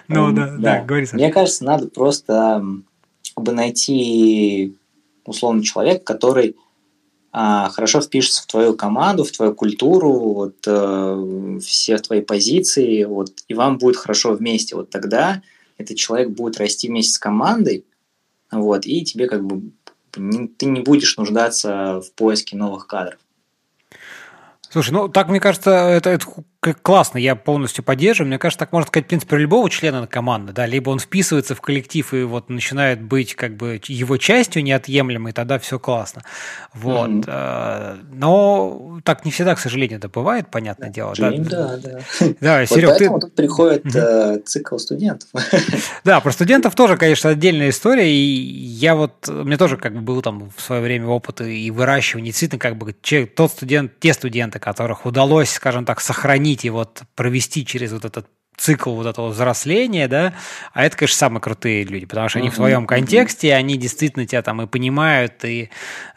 Ну, 0.09 0.33
да, 0.33 0.57
да, 0.59 0.83
говори, 0.83 1.07
Мне 1.13 1.33
кажется, 1.33 1.65
надо 1.65 1.89
просто 1.89 2.63
бы 3.37 3.53
найти 3.53 4.77
условно 5.25 5.63
человека, 5.63 6.05
который 6.05 6.57
а, 7.33 7.69
хорошо 7.69 8.01
впишется 8.01 8.43
в 8.43 8.47
твою 8.47 8.75
команду, 8.75 9.25
в 9.25 9.31
твою 9.31 9.55
культуру, 9.55 10.13
вот, 10.13 10.57
э, 10.67 11.59
все 11.63 11.99
твои 11.99 12.23
позиции, 12.23 13.05
вот, 13.05 13.31
и 13.47 13.55
вам 13.55 13.79
будет 13.79 13.97
хорошо 13.97 14.33
вместе. 14.33 14.75
Вот 14.75 14.91
тогда 14.91 15.41
этот 15.79 15.97
человек 15.97 16.31
будет 16.31 16.59
расти 16.59 16.89
вместе 16.89 17.13
с 17.13 17.19
командой, 17.19 17.85
вот, 18.51 18.85
и 18.85 19.05
тебе 19.05 19.29
как 19.29 19.45
бы 19.45 19.71
ты 20.12 20.66
не 20.66 20.81
будешь 20.81 21.16
нуждаться 21.16 22.01
в 22.01 22.12
поиске 22.12 22.57
новых 22.57 22.87
кадров. 22.87 23.19
Слушай, 24.69 24.91
ну 24.91 25.09
так 25.09 25.28
мне 25.28 25.41
кажется, 25.41 25.70
это, 25.70 26.11
это 26.11 26.27
классно, 26.61 27.16
я 27.19 27.37
полностью 27.37 27.82
поддерживаю. 27.82 28.28
Мне 28.28 28.39
кажется, 28.39 28.59
так 28.59 28.73
можно 28.73 28.87
сказать, 28.87 29.07
в 29.07 29.09
принципе, 29.09 29.37
любого 29.39 29.70
члена 29.70 30.07
команды, 30.07 30.53
да, 30.53 30.66
либо 30.66 30.91
он 30.91 30.99
вписывается 30.99 31.55
в 31.55 31.61
коллектив 31.61 32.12
и 32.12 32.23
вот 32.23 32.51
начинает 32.51 33.01
быть 33.01 33.35
как 33.35 33.57
бы 33.57 33.81
его 33.87 34.19
частью 34.19 34.62
неотъемлемой, 34.62 35.32
тогда 35.32 35.59
все 35.59 35.78
классно. 35.78 36.23
Вот. 36.74 37.09
Mm-hmm. 37.09 38.09
Но 38.12 39.01
так 39.05 39.24
не 39.24 39.31
всегда, 39.31 39.55
к 39.55 39.59
сожалению, 39.59 39.99
это 39.99 40.09
бывает, 40.09 40.51
понятное 40.51 40.89
да, 40.89 40.95
дело. 40.95 41.15
Да, 41.16 41.31
да. 41.31 41.78
Да, 41.81 42.01
да. 42.41 42.66
Серег, 42.66 42.91
поэтому 42.91 43.20
ты... 43.20 43.27
тут 43.27 43.35
приходит 43.35 43.87
mm-hmm. 43.87 44.43
цикл 44.43 44.77
студентов. 44.77 45.28
Да, 46.05 46.20
про 46.20 46.32
студентов 46.32 46.74
тоже, 46.74 46.97
конечно, 46.97 47.31
отдельная 47.31 47.70
история, 47.70 48.11
и 48.11 48.16
я 48.16 48.95
вот, 48.95 49.28
у 49.28 49.45
меня 49.45 49.57
тоже 49.57 49.77
как 49.77 49.95
бы 49.95 50.01
был 50.01 50.23
там 50.23 50.51
в 50.55 50.61
свое 50.61 50.82
время 50.82 51.07
опыт 51.07 51.41
и 51.43 51.70
выращивания, 51.70 52.27
действительно, 52.27 52.59
как 52.59 52.77
бы 52.77 52.93
тот 52.93 53.51
студент, 53.51 53.93
те 54.01 54.12
студенты, 54.12 54.59
которых 54.59 55.07
удалось, 55.07 55.51
скажем 55.51 55.85
так, 55.85 56.01
сохранить 56.01 56.50
и 56.55 56.71
вот 56.71 57.03
провести 57.15 57.65
через 57.65 57.93
вот 57.93 58.05
этот 58.05 58.27
цикл 58.61 58.95
вот 58.95 59.07
этого 59.07 59.29
взросления, 59.29 60.07
да, 60.07 60.35
а 60.73 60.85
это, 60.85 60.97
конечно, 60.97 61.17
самые 61.17 61.41
крутые 61.41 61.85
люди, 61.85 62.05
потому 62.05 62.29
что 62.29 62.41
они 62.41 62.51
в 62.51 62.55
своем 62.55 62.87
контексте, 62.87 63.55
они 63.55 63.79
действительно 63.79 64.27
тебя 64.27 64.43
там 64.43 64.61
и 64.61 64.67
понимают, 64.67 65.45
и, 65.45 65.71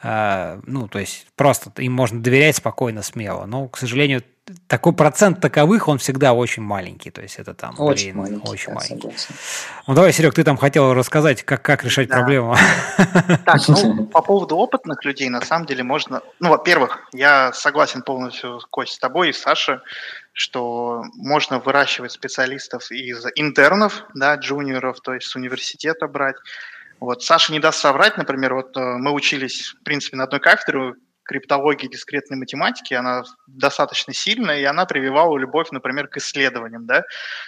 э, 0.03 0.61
ну, 0.65 0.89
то 0.89 0.99
есть 0.99 1.27
просто 1.37 1.71
им 1.81 1.93
можно 1.93 2.21
доверять 2.21 2.57
спокойно, 2.57 3.01
смело. 3.01 3.45
Но, 3.45 3.69
к 3.69 3.77
сожалению, 3.77 4.23
такой 4.67 4.93
процент 4.93 5.39
таковых, 5.39 5.87
он 5.87 5.97
всегда 5.99 6.33
очень 6.33 6.63
маленький. 6.63 7.11
То 7.11 7.21
есть 7.21 7.39
это 7.39 7.53
там, 7.53 7.75
очень 7.79 8.11
блин, 8.11 8.17
маленький, 8.17 8.49
очень 8.49 8.67
да, 8.67 8.73
маленький. 8.75 8.95
согласен. 8.95 9.35
Ну 9.87 9.93
давай, 9.93 10.11
Серег, 10.11 10.33
ты 10.33 10.43
там 10.43 10.57
хотел 10.57 10.93
рассказать, 10.93 11.43
как, 11.43 11.61
как 11.61 11.83
решать 11.83 12.09
Да. 12.09 12.17
проблему. 12.17 12.55
Так, 13.45 13.61
ну, 13.67 14.05
по 14.11 14.21
поводу 14.21 14.57
опытных 14.57 15.05
людей, 15.05 15.29
на 15.29 15.41
самом 15.41 15.65
деле, 15.65 15.83
можно... 15.83 16.21
Ну, 16.39 16.49
во-первых, 16.49 16.99
я 17.13 17.53
согласен 17.53 18.01
полностью, 18.01 18.59
Кость, 18.69 18.93
с 18.93 18.99
тобой 18.99 19.29
и 19.29 19.33
Сашей, 19.33 19.77
что 20.33 21.03
можно 21.15 21.59
выращивать 21.59 22.11
специалистов 22.11 22.91
из 22.91 23.25
интернов, 23.35 24.03
да, 24.13 24.35
джуниоров, 24.35 24.99
то 25.01 25.13
есть 25.13 25.27
с 25.27 25.35
университета 25.35 26.07
брать. 26.07 26.35
Вот 26.99 27.23
Саша 27.23 27.51
не 27.53 27.59
даст 27.59 27.79
соврать, 27.79 28.17
например, 28.17 28.55
вот 28.55 28.75
э, 28.75 28.79
мы 28.79 29.11
учились, 29.11 29.75
в 29.79 29.83
принципе, 29.83 30.17
на 30.17 30.23
одной 30.23 30.39
кафедре 30.39 30.95
криптологии 31.23 31.87
дискретной 31.87 32.37
математики, 32.37 32.93
она 32.93 33.23
достаточно 33.47 34.13
сильная, 34.13 34.59
и 34.59 34.63
она 34.63 34.85
прививала 34.85 35.37
любовь, 35.37 35.71
например, 35.71 36.07
к 36.07 36.17
исследованиям, 36.17 36.85
да. 36.85 37.03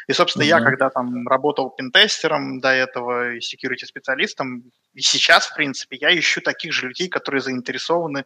И, 0.07 0.13
собственно, 0.13 0.43
я, 0.43 0.57
Мгм. 0.57 0.65
когда 0.65 0.89
там 0.89 1.27
работал 1.27 1.69
пентестером 1.69 2.59
до 2.59 2.69
этого 2.69 3.33
и 3.33 3.39
security-специалистом, 3.39 4.63
и 4.93 5.01
сейчас, 5.01 5.47
в 5.47 5.55
принципе, 5.55 5.97
я 5.99 6.17
ищу 6.17 6.41
таких 6.41 6.71
же 6.71 6.87
людей, 6.87 7.09
которые 7.09 7.41
заинтересованы 7.41 8.23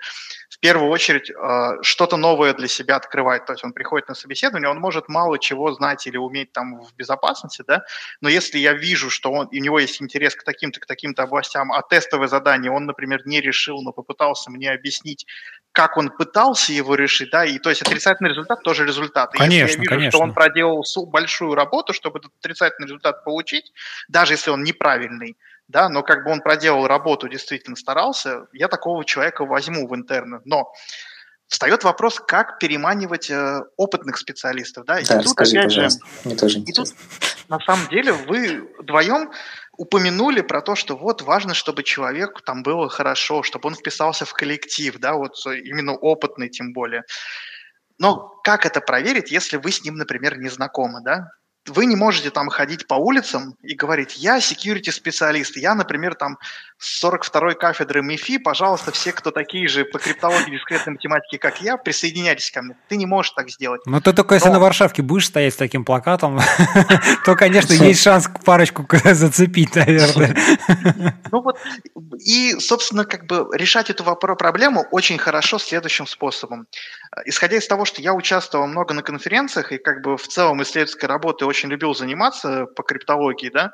в 0.50 0.60
первую 0.60 0.92
очередь 0.92 1.32
э, 1.32 1.82
что-то 1.82 2.18
новое 2.18 2.54
для 2.54 2.68
себя 2.68 2.96
открывать. 2.96 3.46
То 3.46 3.54
есть 3.54 3.64
он 3.64 3.74
приходит 3.74 4.08
на 4.08 4.16
собеседование, 4.16 4.70
он 4.70 4.80
может 4.80 5.10
мало 5.10 5.40
чего 5.40 5.72
знать 5.72 6.06
или 6.06 6.18
уметь 6.18 6.52
там 6.52 6.80
в 6.82 6.94
безопасности, 6.96 7.64
да, 7.68 7.84
но 8.22 8.30
если 8.30 8.60
я 8.60 8.74
вижу, 8.74 9.10
что 9.10 9.32
он, 9.32 9.48
у 9.52 9.56
него 9.56 9.80
есть 9.80 10.02
интерес 10.02 10.36
к 10.36 10.44
таким-то, 10.44 10.80
к 10.80 10.86
таким-то 10.86 11.24
областям, 11.24 11.72
а 11.72 11.82
тестовое 11.82 12.28
задание 12.28 12.72
он, 12.72 12.86
например, 12.86 13.26
не 13.26 13.42
решил, 13.42 13.82
но 13.82 13.92
попытался 13.92 14.52
мне 14.52 14.72
объяснить, 14.72 15.26
как 15.72 15.98
он 15.98 16.10
пытался 16.10 16.74
его 16.74 16.96
решить, 16.96 17.30
да, 17.32 17.46
и 17.46 17.60
то 17.60 17.70
есть 17.70 17.82
отрицательный 17.82 18.32
результат 18.32 18.64
тоже 18.64 18.86
результат. 18.86 19.34
И 19.36 19.38
если 19.38 19.50
Конечно, 19.50 19.64
я 19.64 19.78
вижу, 19.78 19.90
конечно. 19.90 20.12
что 20.12 20.20
он 20.20 20.34
проделал 20.34 20.84
большую 21.08 21.56
работу, 21.56 21.94
чтобы 21.94 22.20
этот 22.20 22.32
отрицательный 22.40 22.88
результат 22.88 23.24
получить, 23.24 23.72
даже 24.08 24.34
если 24.34 24.50
он 24.50 24.64
неправильный, 24.64 25.38
да, 25.68 25.88
но 25.88 26.02
как 26.02 26.24
бы 26.24 26.32
он 26.32 26.42
проделал 26.42 26.88
работу, 26.88 27.30
действительно 27.30 27.76
старался, 27.76 28.48
я 28.54 28.68
такого 28.68 29.06
человека 29.06 29.46
возьму 29.46 29.88
в 29.88 29.96
интерны. 29.96 30.42
Но 30.44 30.74
встает 31.48 31.84
вопрос, 31.84 32.20
как 32.20 32.60
переманивать 32.60 33.30
э, 33.30 33.62
опытных 33.78 34.18
специалистов, 34.18 34.86
да, 34.86 35.00
и 35.00 35.06
Да, 35.06 35.18
тут 35.18 35.26
расскажи, 35.26 35.58
опять 35.58 35.72
же. 35.72 35.88
Мне 36.26 36.36
тоже 36.36 36.60
и 36.60 36.74
тут, 36.74 36.90
на 37.48 37.60
самом 37.60 37.88
деле, 37.90 38.14
вы 38.14 38.68
вдвоем 38.80 39.32
упомянули 39.80 40.42
про 40.42 40.62
то, 40.62 40.76
что 40.76 40.98
вот 40.98 41.22
важно, 41.22 41.54
чтобы 41.54 41.84
человеку 41.84 42.42
там 42.42 42.64
было 42.64 42.90
хорошо, 42.90 43.44
чтобы 43.44 43.68
он 43.68 43.76
вписался 43.76 44.26
в 44.26 44.34
коллектив, 44.34 44.98
да, 45.00 45.14
вот 45.14 45.36
э, 45.48 45.60
именно 45.60 45.94
опытный 45.94 46.50
тем 46.50 46.74
более. 46.74 47.04
Но 47.98 48.28
как 48.44 48.66
это 48.66 48.82
проверить, 48.82 49.32
если 49.32 49.56
вы 49.56 49.72
с 49.72 49.82
ним, 49.82 49.96
например, 49.96 50.38
не 50.38 50.50
знакомы, 50.50 51.02
да? 51.02 51.32
Вы 51.70 51.86
не 51.86 51.96
можете 51.96 52.30
там 52.30 52.50
ходить 52.50 52.88
по 52.88 52.96
улицам 52.96 53.56
и 53.62 53.76
говорить, 53.76 54.18
я 54.18 54.38
security 54.40 54.92
специалист, 54.92 55.56
я, 55.58 55.76
например, 55.76 56.16
там 56.16 56.38
с 56.78 57.04
42-й 57.04 57.56
кафедры 57.56 58.02
МИФИ, 58.02 58.38
пожалуйста, 58.38 58.92
все, 58.92 59.12
кто 59.12 59.32
такие 59.32 59.68
же 59.68 59.84
по 59.84 60.00
криптологии 60.00 60.52
дискретной 60.52 60.94
математике, 60.94 61.38
как 61.38 61.62
я, 61.62 61.76
присоединяйтесь 61.76 62.52
ко 62.52 62.62
мне. 62.62 62.76
Ты 62.88 62.96
не 62.96 63.06
можешь 63.06 63.32
так 63.34 63.50
сделать. 63.50 63.82
Ну, 63.86 64.00
ты 64.00 64.14
только 64.14 64.36
если 64.36 64.48
Но- 64.48 64.54
на 64.56 64.60
Варшавке 64.62 65.02
будешь 65.02 65.28
стоять 65.28 65.54
с 65.54 65.58
таким 65.58 65.84
плакатом, 65.84 66.40
то, 67.26 67.36
конечно, 67.36 67.74
есть 67.74 68.02
шанс 68.02 68.30
парочку 68.46 68.88
зацепить, 69.04 69.76
наверное. 69.76 70.36
Ну 71.32 71.42
вот, 71.42 71.58
и, 72.26 72.56
собственно, 72.60 73.04
как 73.04 73.26
бы 73.26 73.48
решать 73.54 73.90
эту 73.90 74.04
проблему 74.16 74.86
очень 74.92 75.18
хорошо 75.18 75.60
следующим 75.60 76.08
способом. 76.08 76.68
Э, 77.16 77.22
Исходя 77.26 77.58
из 77.58 77.68
того, 77.68 77.84
что 77.84 78.02
я 78.02 78.14
участвовал 78.14 78.68
много 78.68 78.94
на 78.94 79.02
конференциях 79.02 79.74
и 79.74 79.78
как 79.78 80.02
бы 80.02 80.16
в 80.16 80.28
целом 80.28 80.64
исследовательской 80.64 81.10
работой 81.10 81.44
очень 81.44 81.59
любил 81.68 81.94
заниматься 81.94 82.66
по 82.66 82.84
криптологии, 82.84 83.50
да, 83.50 83.72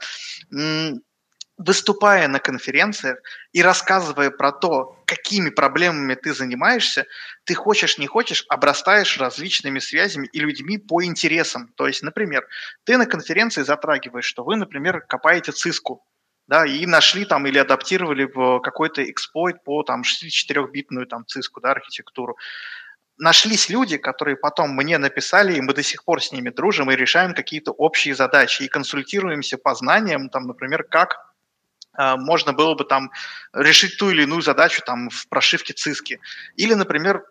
выступая 1.58 2.28
на 2.28 2.40
конференциях 2.40 3.18
и 3.54 3.62
рассказывая 3.62 4.30
про 4.30 4.52
то, 4.52 5.02
какими 5.06 5.50
проблемами 5.50 6.16
ты 6.16 6.34
занимаешься, 6.34 7.06
ты 7.46 7.54
хочешь, 7.54 7.98
не 7.98 8.08
хочешь, 8.08 8.44
обрастаешь 8.50 9.18
различными 9.18 9.80
связями 9.80 10.28
и 10.34 10.40
людьми 10.40 10.78
по 10.78 11.02
интересам. 11.02 11.70
То 11.78 11.88
есть, 11.88 12.04
например, 12.04 12.46
ты 12.84 12.98
на 12.98 13.06
конференции 13.06 13.62
затрагиваешь, 13.64 14.26
что 14.26 14.44
вы, 14.44 14.58
например, 14.58 15.00
копаете 15.00 15.54
циску, 15.54 16.04
да, 16.48 16.66
и 16.66 16.86
нашли 16.86 17.24
там 17.24 17.48
или 17.48 17.58
адаптировали 17.58 18.28
какой-то 18.60 19.10
эксплойт 19.10 19.64
по 19.64 19.82
там 19.84 20.02
64-битную 20.02 21.06
там 21.06 21.26
циску, 21.26 21.62
да, 21.62 21.72
архитектуру. 21.72 22.36
Нашлись 23.18 23.70
люди, 23.70 23.98
которые 23.98 24.36
потом 24.36 24.72
мне 24.72 24.98
написали, 24.98 25.56
и 25.56 25.62
мы 25.62 25.74
до 25.74 25.84
сих 25.84 26.04
пор 26.04 26.22
с 26.22 26.32
ними 26.34 26.50
дружим 26.50 26.92
и 26.92 26.96
решаем 26.96 27.34
какие-то 27.34 27.72
общие 27.72 28.14
задачи 28.14 28.64
и 28.64 28.68
консультируемся 28.68 29.58
по 29.58 29.74
знаниям, 29.74 30.30
там, 30.30 30.48
например, 30.48 30.84
как 30.84 31.34
а, 31.94 32.18
можно 32.18 32.52
было 32.52 32.76
бы 32.76 32.84
там 32.84 33.12
решить 33.54 33.98
ту 33.98 34.10
или 34.10 34.24
иную 34.24 34.42
задачу 34.42 34.82
там 34.86 35.10
в 35.10 35.28
прошивке 35.30 35.74
циски. 35.74 36.20
Или, 36.58 36.74
например, 36.74 37.24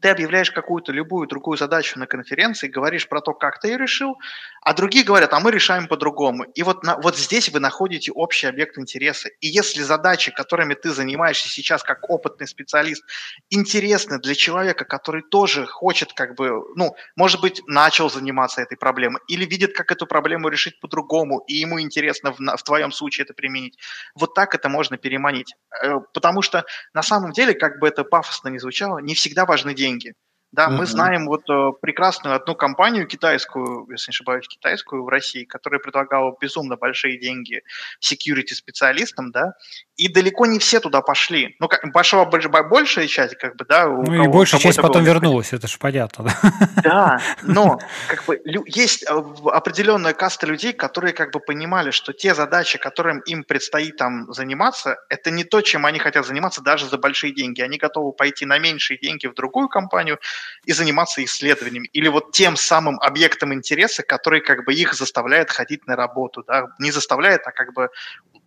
ты 0.00 0.08
объявляешь 0.08 0.50
какую-то 0.50 0.92
любую 0.92 1.28
другую 1.28 1.56
задачу 1.56 1.98
на 1.98 2.06
конференции, 2.06 2.68
говоришь 2.68 3.08
про 3.08 3.20
то, 3.20 3.32
как 3.32 3.60
ты 3.60 3.68
ее 3.68 3.78
решил, 3.78 4.16
а 4.62 4.74
другие 4.74 5.04
говорят, 5.04 5.32
а 5.32 5.40
мы 5.40 5.50
решаем 5.50 5.86
по-другому. 5.86 6.44
И 6.54 6.62
вот, 6.62 6.82
на, 6.82 6.96
вот 6.98 7.16
здесь 7.16 7.48
вы 7.48 7.60
находите 7.60 8.12
общий 8.12 8.46
объект 8.46 8.78
интереса. 8.78 9.28
И 9.40 9.46
если 9.46 9.82
задачи, 9.82 10.32
которыми 10.32 10.74
ты 10.74 10.90
занимаешься 10.90 11.48
сейчас 11.48 11.82
как 11.82 12.10
опытный 12.10 12.46
специалист, 12.46 13.04
интересны 13.50 14.18
для 14.18 14.34
человека, 14.34 14.84
который 14.84 15.22
тоже 15.22 15.66
хочет 15.66 16.12
как 16.12 16.34
бы, 16.34 16.64
ну, 16.74 16.96
может 17.14 17.40
быть, 17.40 17.62
начал 17.66 18.10
заниматься 18.10 18.60
этой 18.60 18.76
проблемой, 18.76 19.20
или 19.28 19.44
видит, 19.44 19.74
как 19.74 19.92
эту 19.92 20.06
проблему 20.06 20.48
решить 20.48 20.80
по-другому, 20.80 21.44
и 21.46 21.54
ему 21.54 21.80
интересно 21.80 22.32
в, 22.32 22.38
в 22.38 22.62
твоем 22.64 22.92
случае 22.92 23.24
это 23.24 23.34
применить, 23.34 23.78
вот 24.14 24.34
так 24.34 24.54
это 24.54 24.68
можно 24.68 24.96
переманить. 24.96 25.54
Э, 25.82 26.00
Потому 26.12 26.42
что 26.42 26.64
на 26.94 27.02
самом 27.02 27.32
деле, 27.32 27.54
как 27.54 27.78
бы 27.78 27.88
это 27.88 28.02
пафосно 28.02 28.48
не 28.48 28.58
звучало, 28.58 28.98
не 28.98 29.14
всегда 29.14 29.44
важны 29.44 29.74
деньги. 29.74 29.85
деньги. 29.86 30.14
Да, 30.52 30.68
мы 30.68 30.76
Мгм. 30.78 30.86
знаем 30.86 31.26
вот 31.26 31.42
э, 31.50 31.72
прекрасную 31.82 32.34
одну 32.36 32.54
компанию 32.54 33.06
китайскую, 33.06 33.86
если 33.90 34.10
не 34.10 34.12
ошибаюсь, 34.12 34.46
китайскую 34.48 35.04
в 35.04 35.08
России, 35.08 35.44
которая 35.44 35.80
предлагала 35.80 36.34
безумно 36.40 36.76
большие 36.76 37.18
деньги 37.18 37.62
security 38.00 38.54
специалистам, 38.54 39.32
да, 39.32 39.52
и 39.96 40.08
далеко 40.08 40.46
не 40.46 40.58
все 40.58 40.80
туда 40.80 41.02
пошли. 41.02 41.56
Ну, 41.58 41.68
как 41.68 41.90
большая, 41.92 42.24
большая 42.24 43.06
часть, 43.06 43.34
как 43.36 43.56
бы, 43.56 43.64
да. 43.68 43.88
у 43.88 44.02
Ну 44.04 44.14
и 44.14 44.18
кого- 44.18 44.32
большая 44.38 44.60
кому 44.60 44.72
часть 44.72 44.80
потом 44.80 45.02
было 45.02 45.12
вернулась, 45.12 45.52
это 45.52 45.66
же 45.66 45.78
понятно. 45.78 46.24
да. 46.24 46.80
да, 46.82 47.20
но 47.42 47.78
как 48.08 48.24
бы 48.24 48.40
есть 48.66 49.02
э, 49.02 49.06
определенная 49.52 50.14
каста 50.14 50.46
людей, 50.46 50.72
которые 50.72 51.12
как 51.12 51.32
бы 51.32 51.40
понимали, 51.40 51.90
что 51.90 52.12
те 52.12 52.34
задачи, 52.34 52.78
которым 52.78 53.18
им 53.20 53.42
предстоит 53.44 53.96
там 53.96 54.32
заниматься, 54.32 54.96
это 55.10 55.30
не 55.30 55.44
то, 55.44 55.60
чем 55.60 55.84
они 55.86 55.98
хотят 55.98 56.24
заниматься 56.24 56.62
даже 56.62 56.86
за 56.88 56.98
большие 56.98 57.34
деньги. 57.34 57.60
Они 57.60 57.78
готовы 57.78 58.12
пойти 58.12 58.46
на 58.46 58.58
меньшие 58.58 58.98
деньги 58.98 59.26
в 59.26 59.34
другую 59.34 59.68
компанию 59.68 60.18
и 60.64 60.72
заниматься 60.72 61.22
исследованиями. 61.24 61.88
Или 61.92 62.08
вот 62.08 62.32
тем 62.32 62.56
самым 62.56 62.98
объектом 63.00 63.52
интереса, 63.54 64.02
который 64.02 64.40
как 64.40 64.64
бы 64.64 64.74
их 64.74 64.94
заставляет 64.94 65.50
ходить 65.50 65.86
на 65.86 65.96
работу. 65.96 66.44
Да? 66.46 66.66
Не 66.78 66.90
заставляет, 66.90 67.42
а 67.46 67.52
как 67.52 67.72
бы 67.74 67.88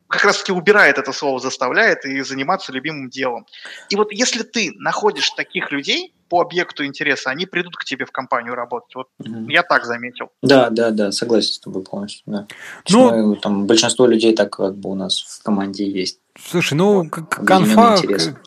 как 0.07 0.24
раз-таки 0.26 0.52
убирает 0.52 0.98
это 0.98 1.14
слово 1.14 1.40
«заставляет» 1.40 2.03
и 2.03 2.22
заниматься 2.22 2.72
любимым 2.72 3.10
делом. 3.11 3.45
И 3.90 3.95
вот 3.95 4.11
если 4.11 4.41
ты 4.41 4.72
находишь 4.76 5.30
таких 5.30 5.72
людей 5.72 6.16
по 6.30 6.41
объекту 6.41 6.84
интереса, 6.84 7.30
они 7.30 7.45
придут 7.45 7.76
к 7.76 7.86
тебе 7.86 8.06
в 8.06 8.11
компанию 8.11 8.56
работать. 8.56 8.95
Вот 8.95 9.07
Мгм. 9.20 9.48
я 9.49 9.61
так 9.61 9.86
заметил. 9.86 10.30
Да, 10.41 10.70
да, 10.72 10.90
да, 10.90 11.11
согласен 11.11 11.53
с 11.53 11.60
тобой 11.60 11.84
полностью, 11.84 12.24
да. 12.26 12.48
Ну- 12.90 13.11
Ну, 13.30 13.36
там 13.36 13.68
большинство 13.68 14.07
людей 14.07 14.36
так 14.36 14.52
как 14.52 14.76
бы 14.78 14.90
у 14.90 14.95
нас 14.95 15.20
в 15.22 15.44
команде 15.44 15.88
есть. 15.88 16.20
Слушай, 16.45 16.74
ну, 16.76 17.02
Объединенные 17.02 17.45
конфа, 17.45 17.98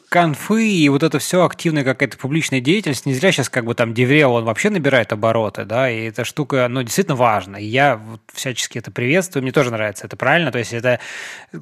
конфы 0.08 0.68
и 0.68 0.88
вот 0.90 1.02
это 1.02 1.18
все 1.18 1.44
активная 1.44 1.84
какая-то 1.84 2.18
публичная 2.18 2.60
деятельность, 2.60 3.06
не 3.06 3.14
зря 3.14 3.32
сейчас 3.32 3.48
как 3.48 3.64
бы 3.64 3.74
там 3.74 3.94
DevRel, 3.94 4.34
он 4.34 4.44
вообще 4.44 4.68
набирает 4.68 5.12
обороты, 5.12 5.64
да, 5.64 5.90
и 5.90 6.04
эта 6.04 6.24
штука, 6.24 6.66
ну, 6.68 6.82
действительно 6.82 7.16
важна. 7.16 7.58
И 7.58 7.64
я 7.64 7.96
вот 7.96 8.20
всячески 8.32 8.76
это 8.76 8.90
приветствую, 8.90 9.42
мне 9.42 9.52
тоже 9.52 9.70
нравится 9.70 10.06
это 10.06 10.16
правильно, 10.16 10.52
то 10.52 10.58
есть 10.58 10.74
это 10.74 11.00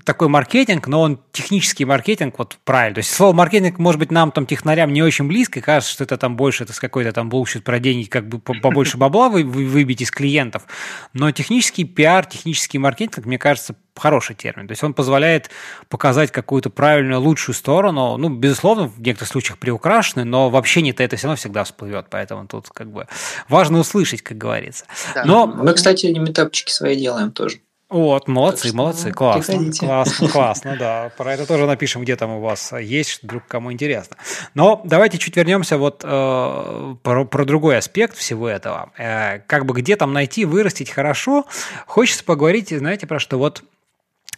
такой 0.04 0.28
маркетинг, 0.28 0.88
но 0.88 1.02
он 1.02 1.20
технический 1.30 1.84
маркетинг, 1.84 2.34
вот 2.38 2.58
правильно. 2.64 2.96
То 2.96 3.00
есть 3.00 3.12
слово 3.12 3.32
маркетинг, 3.32 3.78
может 3.78 4.00
быть, 4.00 4.10
нам 4.10 4.32
там 4.32 4.46
технарям 4.46 4.92
не 4.92 5.02
очень 5.02 5.28
близко, 5.28 5.60
кажется, 5.60 5.92
что 5.92 6.04
это 6.04 6.16
там 6.16 6.36
больше, 6.36 6.64
это 6.64 6.72
с 6.72 6.80
какой-то 6.80 7.12
там 7.12 7.28
bullshit 7.28 7.62
про 7.62 7.78
деньги, 7.78 8.06
как 8.06 8.28
бы 8.28 8.40
по- 8.40 8.54
побольше 8.54 8.98
бабла 8.98 9.28
вы, 9.28 9.44
вы- 9.44 9.66
выбить 9.66 10.00
из 10.02 10.10
клиентов. 10.10 10.64
Но 11.12 11.30
технический 11.30 11.84
пиар, 11.84 12.26
технический 12.26 12.78
маркетинг, 12.78 13.26
мне 13.26 13.38
кажется, 13.38 13.76
хороший 14.00 14.34
термин. 14.34 14.66
То 14.66 14.72
есть 14.72 14.82
он 14.82 14.94
позволяет 14.94 15.50
показать 15.88 16.30
какую-то 16.30 16.70
правильную, 16.70 17.20
лучшую 17.20 17.54
сторону, 17.54 18.16
ну, 18.16 18.28
безусловно, 18.28 18.88
в 18.88 19.00
некоторых 19.00 19.28
случаях 19.28 19.58
приукрашены, 19.58 20.24
но 20.24 20.50
вообще 20.50 20.82
не 20.82 20.92
то 20.92 21.02
это 21.02 21.16
все 21.16 21.26
равно 21.26 21.36
всегда 21.36 21.64
всплывет, 21.64 22.06
поэтому 22.10 22.46
тут 22.46 22.68
как 22.70 22.90
бы 22.90 23.06
важно 23.48 23.78
услышать, 23.78 24.22
как 24.22 24.38
говорится. 24.38 24.86
Да. 25.14 25.24
Но... 25.24 25.46
Мы, 25.46 25.72
кстати, 25.74 26.06
метапчики 26.06 26.72
свои 26.72 26.96
делаем 26.96 27.30
тоже. 27.30 27.58
Вот, 27.90 28.28
молодцы, 28.28 28.68
так 28.68 28.74
молодцы, 28.74 29.10
классно, 29.10 29.54
приходите. 29.54 29.84
классно, 29.84 30.28
классно, 30.28 30.76
да. 30.78 31.10
Про 31.16 31.34
это 31.34 31.44
тоже 31.44 31.66
напишем, 31.66 32.02
где 32.02 32.14
там 32.14 32.30
у 32.30 32.40
вас 32.40 32.72
есть, 32.72 33.24
вдруг 33.24 33.42
кому 33.48 33.72
интересно. 33.72 34.16
Но 34.54 34.80
давайте 34.84 35.18
чуть 35.18 35.36
вернемся 35.36 35.76
вот 35.76 36.02
э, 36.04 36.94
про, 37.02 37.24
про 37.24 37.44
другой 37.44 37.78
аспект 37.78 38.16
всего 38.16 38.48
этого. 38.48 38.92
Э, 38.96 39.40
как 39.40 39.66
бы 39.66 39.74
где 39.74 39.96
там 39.96 40.12
найти, 40.12 40.44
вырастить 40.44 40.88
хорошо. 40.88 41.46
Хочется 41.86 42.22
поговорить, 42.22 42.68
знаете, 42.68 43.08
про 43.08 43.18
что 43.18 43.38
вот 43.38 43.64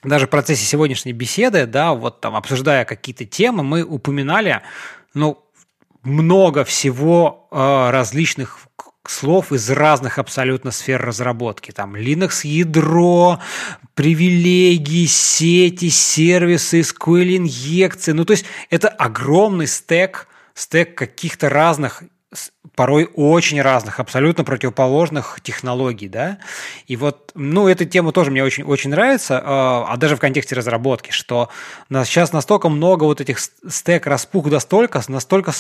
даже 0.03 0.27
в 0.27 0.31
процессе 0.31 0.65
сегодняшней 0.65 1.13
беседы, 1.13 1.67
да, 1.67 1.95
вот 1.95 2.21
там 2.21 2.35
обсуждая 2.35 2.85
какие-то 2.85 3.25
темы, 3.25 3.63
мы 3.63 3.83
упоминали, 3.83 4.63
ну, 5.15 5.45
много 6.03 6.65
всего 6.65 7.49
э, 7.51 7.91
различных 7.91 8.59
слов 9.07 9.53
из 9.53 9.69
разных 9.71 10.19
абсолютно 10.19 10.71
сфер 10.71 11.01
разработки. 11.01 11.71
Там 11.71 11.97
Linux 11.97 12.47
ядро, 12.47 13.41
привилегии, 13.95 15.07
сети, 15.07 15.89
сервисы, 15.91 16.81
SQL 16.81 17.37
инъекции. 17.37 18.13
Ну, 18.13 18.25
то 18.25 18.33
есть 18.33 18.45
это 18.71 18.89
огромный 18.89 19.67
стек, 19.67 20.29
стек 20.55 20.97
каких-то 20.97 21.49
разных 21.49 22.03
порой 22.75 23.09
очень 23.15 23.61
разных, 23.61 24.01
абсолютно 24.01 24.45
противоположных 24.45 25.41
технологий, 25.43 26.09
да, 26.09 26.39
и 26.87 26.97
вот, 26.97 27.33
ну, 27.35 27.69
эта 27.69 27.85
тема 27.85 28.13
тоже 28.13 28.31
мне 28.31 28.43
очень, 28.43 28.65
очень 28.65 28.91
нравится, 28.91 29.43
а, 29.45 29.87
а 29.89 29.97
даже 29.97 30.17
в 30.17 30.21
контексте 30.21 30.55
разработки, 30.55 31.11
что 31.11 31.51
сейчас 31.91 32.33
настолько 32.33 32.69
много 32.69 33.05
вот 33.05 33.21
этих 33.21 33.39
стек 33.69 34.07
распух 34.07 34.47
настолько, 34.47 35.03
настолько 35.09 35.53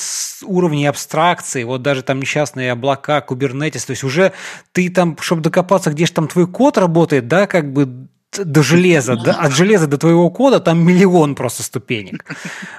уровней 0.42 0.86
абстракции, 0.86 1.64
вот 1.64 1.82
даже 1.82 2.02
там 2.02 2.20
несчастные 2.20 2.72
облака, 2.72 3.20
кубернетис, 3.20 3.84
то 3.84 3.90
есть 3.90 4.04
уже 4.04 4.32
ты 4.72 4.88
там, 4.88 5.16
чтобы 5.20 5.42
докопаться, 5.42 5.90
где 5.90 6.06
же 6.06 6.12
там 6.12 6.28
твой 6.28 6.46
код 6.46 6.78
работает, 6.78 7.28
да, 7.28 7.46
как 7.46 7.72
бы 7.72 8.08
до 8.32 8.62
железа, 8.62 9.16
до, 9.16 9.32
от 9.32 9.52
железа 9.52 9.86
до 9.86 9.98
твоего 9.98 10.30
кода 10.30 10.58
там 10.58 10.82
миллион 10.82 11.34
просто 11.34 11.62
ступенек. 11.62 12.24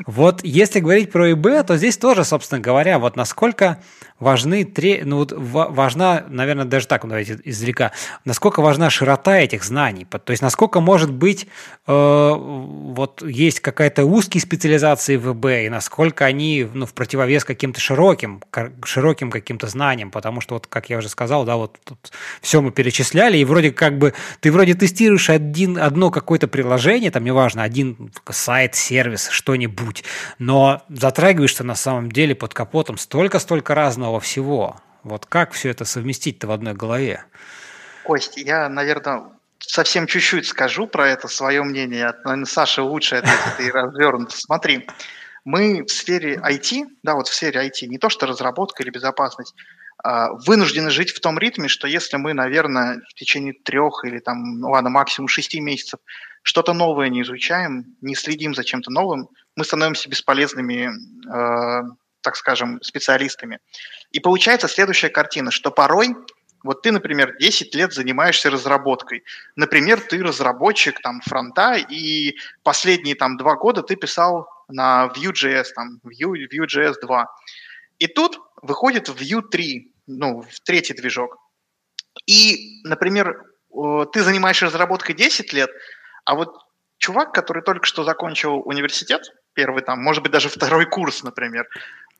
Вот 0.08 0.44
если 0.44 0.80
говорить 0.80 1.12
про 1.12 1.32
ИБ, 1.34 1.68
то 1.68 1.78
здесь 1.78 1.98
тоже, 1.98 2.24
собственно 2.24 2.60
говоря, 2.60 2.98
вот 2.98 3.16
насколько 3.16 3.80
важны, 4.24 4.68
ну 5.04 5.18
вот 5.18 5.34
важна, 5.36 6.26
наверное, 6.30 6.66
даже 6.66 6.88
так, 6.88 7.08
давайте 7.08 7.40
издалека, 7.44 7.92
насколько 8.26 8.62
важна 8.62 8.90
широта 8.90 9.38
этих 9.38 9.64
знаний, 9.64 10.06
то 10.06 10.32
есть 10.32 10.42
насколько 10.42 10.80
может 10.80 11.12
быть, 11.12 11.48
э, 11.88 12.34
вот 12.38 13.22
есть 13.22 13.60
какая-то 13.60 14.06
узкие 14.06 14.42
специализации 14.42 15.18
в 15.18 15.34
ИБ, 15.34 15.66
и 15.66 15.70
насколько 15.70 16.26
они, 16.26 16.68
ну, 16.74 16.86
в 16.86 16.94
противовес 16.94 17.44
каким-то 17.44 17.80
широким, 17.80 18.42
широким 18.86 19.32
каким-то 19.32 19.68
знаниям, 19.68 20.12
потому 20.12 20.42
что 20.42 20.56
вот, 20.56 20.68
как 20.68 20.90
я 20.90 20.98
уже 20.98 21.10
сказал, 21.10 21.46
да, 21.46 21.58
вот 21.58 21.78
тут 21.84 22.12
все 22.42 22.62
мы 22.62 22.72
перечисляли, 22.72 23.38
и 23.38 23.46
вроде 23.46 23.72
как 23.72 23.98
бы, 23.98 24.14
ты 24.40 24.52
вроде 24.52 24.74
тестируешь 24.74 25.30
один, 25.30 25.78
одно 25.78 26.10
какое-то 26.10 26.48
приложение, 26.48 27.12
там, 27.12 27.24
неважно, 27.24 27.64
один 27.64 28.12
сайт, 28.30 28.76
сервис, 28.76 29.28
что-нибудь, 29.30 30.04
но 30.40 30.82
затрагиваешься 30.90 31.64
на 31.64 31.76
самом 31.76 32.12
деле 32.12 32.36
под 32.36 32.54
капотом 32.54 32.98
столько-столько 32.98 33.76
разного 33.76 34.13
разного 34.14 34.20
всего. 34.20 34.76
Вот 35.04 35.26
как 35.26 35.52
все 35.52 35.70
это 35.70 35.86
совместить-то 35.86 36.48
в 36.48 36.52
одной 36.52 36.74
голове? 36.74 37.26
Кость, 38.04 38.38
я, 38.38 38.70
наверное, 38.70 39.24
совсем 39.60 40.08
чуть-чуть 40.08 40.48
скажу 40.48 40.88
про 40.88 41.10
это 41.10 41.28
свое 41.28 41.64
мнение. 41.64 42.14
Наверное, 42.24 42.46
Саша 42.46 42.84
лучше 42.84 43.16
ответит 43.16 43.60
и 43.60 43.72
развернут. 43.72 44.32
Смотри, 44.32 44.88
мы 45.46 45.84
в 45.84 45.92
сфере 45.92 46.36
IT, 46.36 46.86
да, 47.04 47.16
вот 47.16 47.28
в 47.28 47.34
сфере 47.34 47.68
IT, 47.68 47.88
не 47.88 47.98
то 47.98 48.10
что 48.10 48.26
разработка 48.26 48.84
или 48.84 48.92
безопасность, 48.92 49.56
а, 50.04 50.30
вынуждены 50.48 50.90
жить 50.90 51.12
в 51.12 51.20
том 51.20 51.38
ритме, 51.38 51.68
что 51.68 51.88
если 51.88 52.18
мы, 52.18 52.34
наверное, 52.34 53.02
в 53.10 53.14
течение 53.14 53.54
трех 53.54 54.06
или 54.06 54.20
там, 54.20 54.60
ну 54.60 54.70
ладно, 54.70 54.90
максимум 54.90 55.28
шести 55.28 55.62
месяцев 55.62 56.00
что-то 56.44 56.74
новое 56.74 57.10
не 57.10 57.22
изучаем, 57.22 57.86
не 58.02 58.16
следим 58.16 58.54
за 58.54 58.64
чем-то 58.64 58.92
новым, 58.92 59.30
мы 59.56 59.64
становимся 59.64 60.10
бесполезными 60.10 60.90
а, 61.30 61.84
так 62.24 62.36
скажем, 62.36 62.82
специалистами. 62.82 63.60
И 64.12 64.20
получается 64.20 64.68
следующая 64.68 65.10
картина, 65.10 65.52
что 65.52 65.70
порой 65.70 66.16
вот 66.64 66.82
ты, 66.82 66.92
например, 66.92 67.36
10 67.38 67.76
лет 67.76 67.94
занимаешься 67.94 68.50
разработкой. 68.50 69.24
Например, 69.56 70.00
ты 70.00 70.24
разработчик 70.24 71.02
там 71.02 71.20
фронта, 71.22 71.76
и 71.76 72.38
последние 72.64 73.16
там 73.16 73.36
два 73.38 73.56
года 73.56 73.84
ты 73.84 73.98
писал 73.98 74.48
на 74.70 75.12
Vue.js, 75.14 75.66
там, 75.76 76.00
Vue, 76.06 76.48
Vue.js 76.50 76.96
2. 77.02 77.26
И 78.00 78.08
тут 78.08 78.40
выходит 78.62 79.10
Vue 79.10 79.42
3, 79.42 79.92
ну, 80.08 80.42
в 80.42 80.60
третий 80.62 80.94
движок. 80.94 81.38
И, 82.28 82.82
например, 82.86 83.44
ты 84.14 84.24
занимаешься 84.24 84.68
разработкой 84.68 85.16
10 85.16 85.52
лет, 85.52 85.70
а 86.24 86.36
вот 86.36 86.56
чувак, 86.98 87.34
который 87.34 87.62
только 87.62 87.86
что 87.86 88.06
закончил 88.06 88.62
университет, 88.66 89.34
первый 89.54 89.84
там, 89.84 90.02
может 90.02 90.24
быть, 90.24 90.32
даже 90.32 90.48
второй 90.48 90.86
курс, 90.86 91.24
например, 91.24 91.68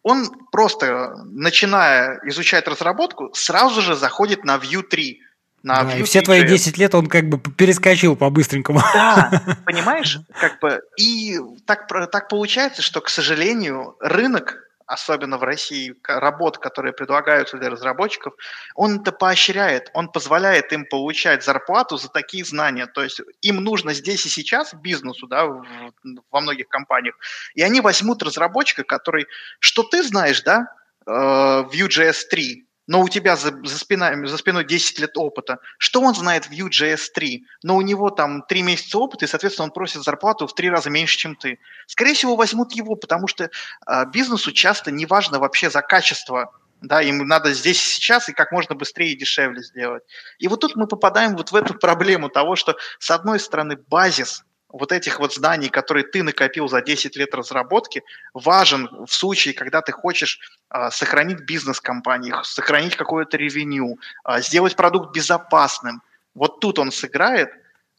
он 0.04 0.30
просто, 0.52 1.16
начиная 1.26 2.20
изучать 2.26 2.68
разработку, 2.68 3.32
сразу 3.34 3.82
же 3.82 3.96
заходит 3.96 4.44
на 4.44 4.58
Vue 4.58 4.84
3. 4.84 5.22
На 5.64 5.84
да, 5.84 5.96
Vue 5.96 6.04
все 6.04 6.22
твои 6.22 6.44
10 6.44 6.78
лет 6.78 6.94
он 6.94 7.08
как 7.08 7.30
бы 7.30 7.40
перескочил 7.40 8.18
по-быстренькому. 8.18 8.82
Да, 8.94 9.42
понимаешь? 9.66 10.20
Как 10.40 10.60
бы, 10.60 10.82
и 10.98 11.40
так, 11.66 11.88
так 12.12 12.28
получается, 12.28 12.82
что, 12.82 13.00
к 13.00 13.10
сожалению, 13.10 13.96
рынок 14.02 14.58
особенно 14.88 15.38
в 15.38 15.44
России, 15.44 15.96
работ, 16.08 16.58
которые 16.58 16.94
предлагаются 16.94 17.58
для 17.58 17.70
разработчиков, 17.70 18.34
он 18.76 19.00
это 19.00 19.12
поощряет, 19.12 19.90
он 19.94 20.10
позволяет 20.10 20.72
им 20.74 20.86
получать 20.86 21.44
зарплату 21.44 21.98
за 21.98 22.10
такие 22.10 22.46
знания. 22.46 22.88
То 22.88 23.04
есть 23.04 23.22
им 23.42 23.58
нужно 23.58 23.94
здесь 23.94 24.26
и 24.26 24.30
сейчас 24.30 24.74
бизнесу, 24.74 25.28
да, 25.28 25.46
во 25.46 26.42
многих 26.42 26.68
компаниях, 26.68 27.16
и 27.56 27.62
они 27.62 27.82
возьмут 27.82 28.24
разработчика, 28.24 28.84
который, 28.84 29.28
что 29.60 29.84
ты 29.84 30.04
знаешь, 30.04 30.42
да, 30.42 30.68
э, 31.06 31.12
Vue.js 31.12 32.28
3, 32.30 32.66
но 32.88 33.02
у 33.02 33.10
тебя 33.10 33.36
за, 33.36 33.52
за, 33.64 33.78
спиной, 33.78 34.28
за 34.28 34.38
спиной 34.38 34.66
10 34.66 35.00
лет 35.00 35.18
опыта. 35.18 35.60
Что 35.78 36.02
он 36.02 36.14
знает 36.16 36.46
в 36.46 36.52
Vue.js 36.52 37.12
3? 37.14 37.46
Но 37.64 37.78
у 37.78 37.82
него 37.82 38.10
там 38.10 38.44
3 38.44 38.62
месяца 38.62 38.98
опыта, 38.98 39.26
и, 39.26 39.28
соответственно, 39.28 39.66
он 39.66 39.72
просит 39.72 40.04
зарплату 40.04 40.48
в 40.48 40.54
3 40.54 40.70
раза 40.70 40.90
меньше, 40.90 41.18
чем 41.18 41.36
ты. 41.36 41.60
Скорее 41.88 42.14
всего, 42.14 42.36
возьмут 42.36 42.74
его, 42.74 42.96
потому 42.96 43.28
что 43.28 43.46
э, 43.46 44.06
бизнесу 44.12 44.52
часто 44.52 44.92
не 44.92 45.06
важно 45.06 45.40
вообще 45.40 45.70
за 45.70 45.82
качество 45.82 46.52
да, 46.84 47.02
им 47.02 47.20
надо 47.20 47.54
здесь 47.54 47.82
и 47.82 47.96
сейчас 47.96 48.28
и 48.28 48.34
как 48.34 48.52
можно 48.52 48.76
быстрее 48.76 49.14
и 49.14 49.18
дешевле 49.18 49.64
сделать. 49.64 50.04
И 50.38 50.50
вот 50.50 50.60
тут 50.60 50.76
мы 50.76 50.86
попадаем 50.86 51.36
вот 51.38 51.52
в 51.52 51.56
эту 51.56 51.76
проблему 51.76 52.28
того, 52.28 52.58
что 52.58 52.76
с 53.00 53.10
одной 53.10 53.40
стороны 53.40 53.78
базис 53.78 54.44
вот 54.74 54.92
этих 54.92 55.20
вот 55.20 55.34
знаний, 55.34 55.70
которые 55.70 56.04
ты 56.04 56.24
накопил 56.24 56.68
за 56.68 56.82
10 56.82 57.16
лет 57.16 57.34
разработки, 57.36 58.04
важен 58.34 58.90
в 59.06 59.14
случае, 59.14 59.54
когда 59.54 59.82
ты 59.82 59.92
хочешь 59.92 60.40
э, 60.72 60.90
сохранить 60.90 61.42
бизнес 61.42 61.80
компании, 61.80 62.34
сохранить 62.44 62.96
какое-то 62.96 63.38
ревеню, 63.38 64.00
э, 64.28 64.42
сделать 64.42 64.76
продукт 64.76 65.16
безопасным. 65.16 66.02
Вот 66.34 66.60
тут 66.60 66.80
он 66.80 66.92
сыграет, 66.92 67.52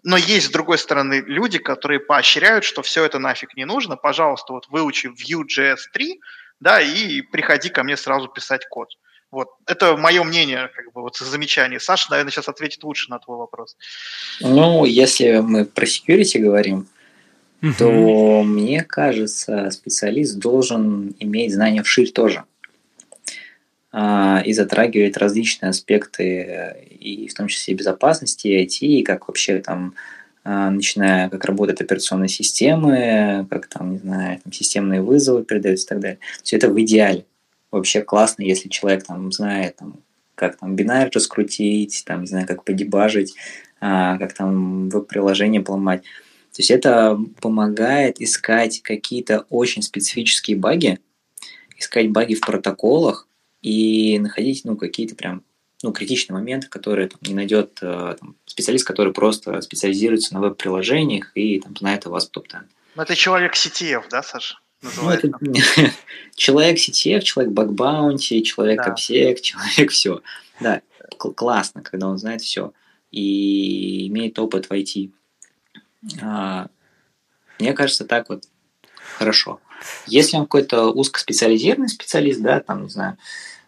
но 0.02 0.16
есть, 0.16 0.48
с 0.48 0.50
другой 0.50 0.78
стороны, 0.78 1.22
люди, 1.26 1.58
которые 1.58 2.00
поощряют, 2.00 2.64
что 2.64 2.82
все 2.82 3.04
это 3.04 3.20
нафиг 3.20 3.56
не 3.56 3.64
нужно, 3.64 3.96
пожалуйста, 3.96 4.52
вот 4.52 4.66
выучи 4.68 5.06
Vue.js 5.06 5.78
3, 5.92 6.20
да, 6.58 6.80
и 6.80 7.22
приходи 7.22 7.68
ко 7.68 7.84
мне 7.84 7.96
сразу 7.96 8.26
писать 8.26 8.66
код. 8.68 8.88
Вот. 9.34 9.48
Это 9.66 9.96
мое 9.96 10.22
мнение, 10.22 10.70
как 10.72 10.92
бы, 10.92 11.02
вот 11.02 11.16
замечание. 11.16 11.80
Саша, 11.80 12.08
наверное, 12.10 12.30
сейчас 12.30 12.48
ответит 12.48 12.84
лучше 12.84 13.10
на 13.10 13.18
твой 13.18 13.36
вопрос. 13.36 13.76
Ну, 14.40 14.84
если 14.84 15.38
мы 15.38 15.64
про 15.64 15.86
security 15.86 16.38
говорим, 16.38 16.86
uh-huh. 17.60 17.72
то 17.76 18.42
мне 18.44 18.84
кажется, 18.84 19.72
специалист 19.72 20.36
должен 20.36 21.16
иметь 21.18 21.52
знания 21.52 21.82
вширь 21.82 22.12
тоже 22.12 22.44
а, 23.90 24.40
и 24.46 24.52
затрагивать 24.52 25.16
различные 25.16 25.70
аспекты, 25.70 26.76
и 27.00 27.26
в 27.26 27.34
том 27.34 27.48
числе 27.48 27.74
безопасности, 27.74 28.46
и 28.46 28.64
IT, 28.64 28.86
и 28.86 29.02
как 29.02 29.26
вообще 29.26 29.58
там 29.58 29.94
а, 30.44 30.70
начиная, 30.70 31.28
как 31.28 31.44
работают 31.44 31.80
операционные 31.80 32.28
системы, 32.28 33.48
как 33.50 33.66
там, 33.66 33.94
не 33.94 33.98
знаю, 33.98 34.40
там, 34.44 34.52
системные 34.52 35.02
вызовы 35.02 35.42
передаются 35.42 35.86
и 35.86 35.88
так 35.88 35.98
далее. 35.98 36.18
Все 36.44 36.54
это 36.54 36.68
в 36.70 36.80
идеале 36.80 37.24
вообще 37.74 38.02
классно, 38.02 38.42
если 38.42 38.68
человек 38.68 39.04
там 39.04 39.30
знает, 39.32 39.76
там, 39.76 40.00
как 40.34 40.56
там 40.56 40.74
бинар 40.74 41.10
раскрутить, 41.12 42.04
там, 42.06 42.22
не 42.22 42.26
знаю, 42.26 42.46
как 42.46 42.64
подебажить, 42.64 43.34
а, 43.80 44.18
как 44.18 44.32
там 44.32 44.88
веб-приложение 44.88 45.60
поломать. 45.60 46.02
То 46.02 46.60
есть 46.60 46.70
это 46.70 47.18
помогает 47.40 48.20
искать 48.20 48.80
какие-то 48.82 49.44
очень 49.50 49.82
специфические 49.82 50.56
баги, 50.56 51.00
искать 51.76 52.10
баги 52.10 52.34
в 52.34 52.40
протоколах 52.40 53.28
и 53.60 54.18
находить 54.18 54.64
ну, 54.64 54.76
какие-то 54.76 55.16
прям 55.16 55.42
ну, 55.82 55.92
критичные 55.92 56.38
моменты, 56.38 56.68
которые 56.68 57.08
там, 57.08 57.18
не 57.22 57.34
найдет 57.34 57.78
э, 57.82 58.16
там, 58.18 58.36
специалист, 58.46 58.86
который 58.86 59.12
просто 59.12 59.60
специализируется 59.60 60.32
на 60.32 60.40
веб-приложениях 60.40 61.32
и 61.34 61.60
там, 61.60 61.76
знает 61.76 62.06
о 62.06 62.10
вас 62.10 62.28
топ-10. 62.28 62.62
Ну, 62.94 63.02
это 63.02 63.14
человек 63.16 63.54
CTF, 63.54 64.04
да, 64.10 64.22
Саша? 64.22 64.56
Называется. 64.84 65.32
Ну, 65.40 65.52
это... 65.52 65.92
человек 66.34 66.78
CTF, 66.78 67.20
человек 67.20 67.52
бакбаунти, 67.52 68.42
человек 68.42 68.78
да. 68.84 68.92
обсек, 68.92 69.40
человек 69.42 69.90
все. 69.90 70.20
Да, 70.60 70.82
классно, 71.18 71.82
когда 71.82 72.08
он 72.08 72.18
знает 72.18 72.42
все 72.42 72.72
и 73.10 74.08
имеет 74.08 74.38
опыт 74.38 74.66
в 74.66 74.72
IT. 74.72 75.10
А, 76.20 76.66
мне 77.58 77.72
кажется, 77.72 78.04
так 78.04 78.28
вот 78.28 78.44
хорошо. 79.18 79.60
Если 80.06 80.36
он 80.36 80.44
какой-то 80.44 80.90
узкоспециализированный 80.90 81.88
специалист, 81.88 82.40
да, 82.40 82.60
там, 82.60 82.84
не 82.84 82.88
знаю, 82.88 83.16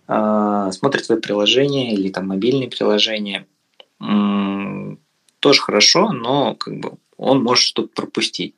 а, 0.08 0.72
смотрит 0.72 1.08
веб-приложение 1.08 1.94
или 1.94 2.08
там 2.08 2.28
мобильные 2.28 2.68
приложения, 2.68 3.46
тоже 5.40 5.60
хорошо, 5.62 6.12
но 6.12 6.54
как 6.54 6.78
бы 6.78 6.98
он 7.16 7.42
может 7.42 7.64
что-то 7.64 7.88
пропустить. 7.88 8.54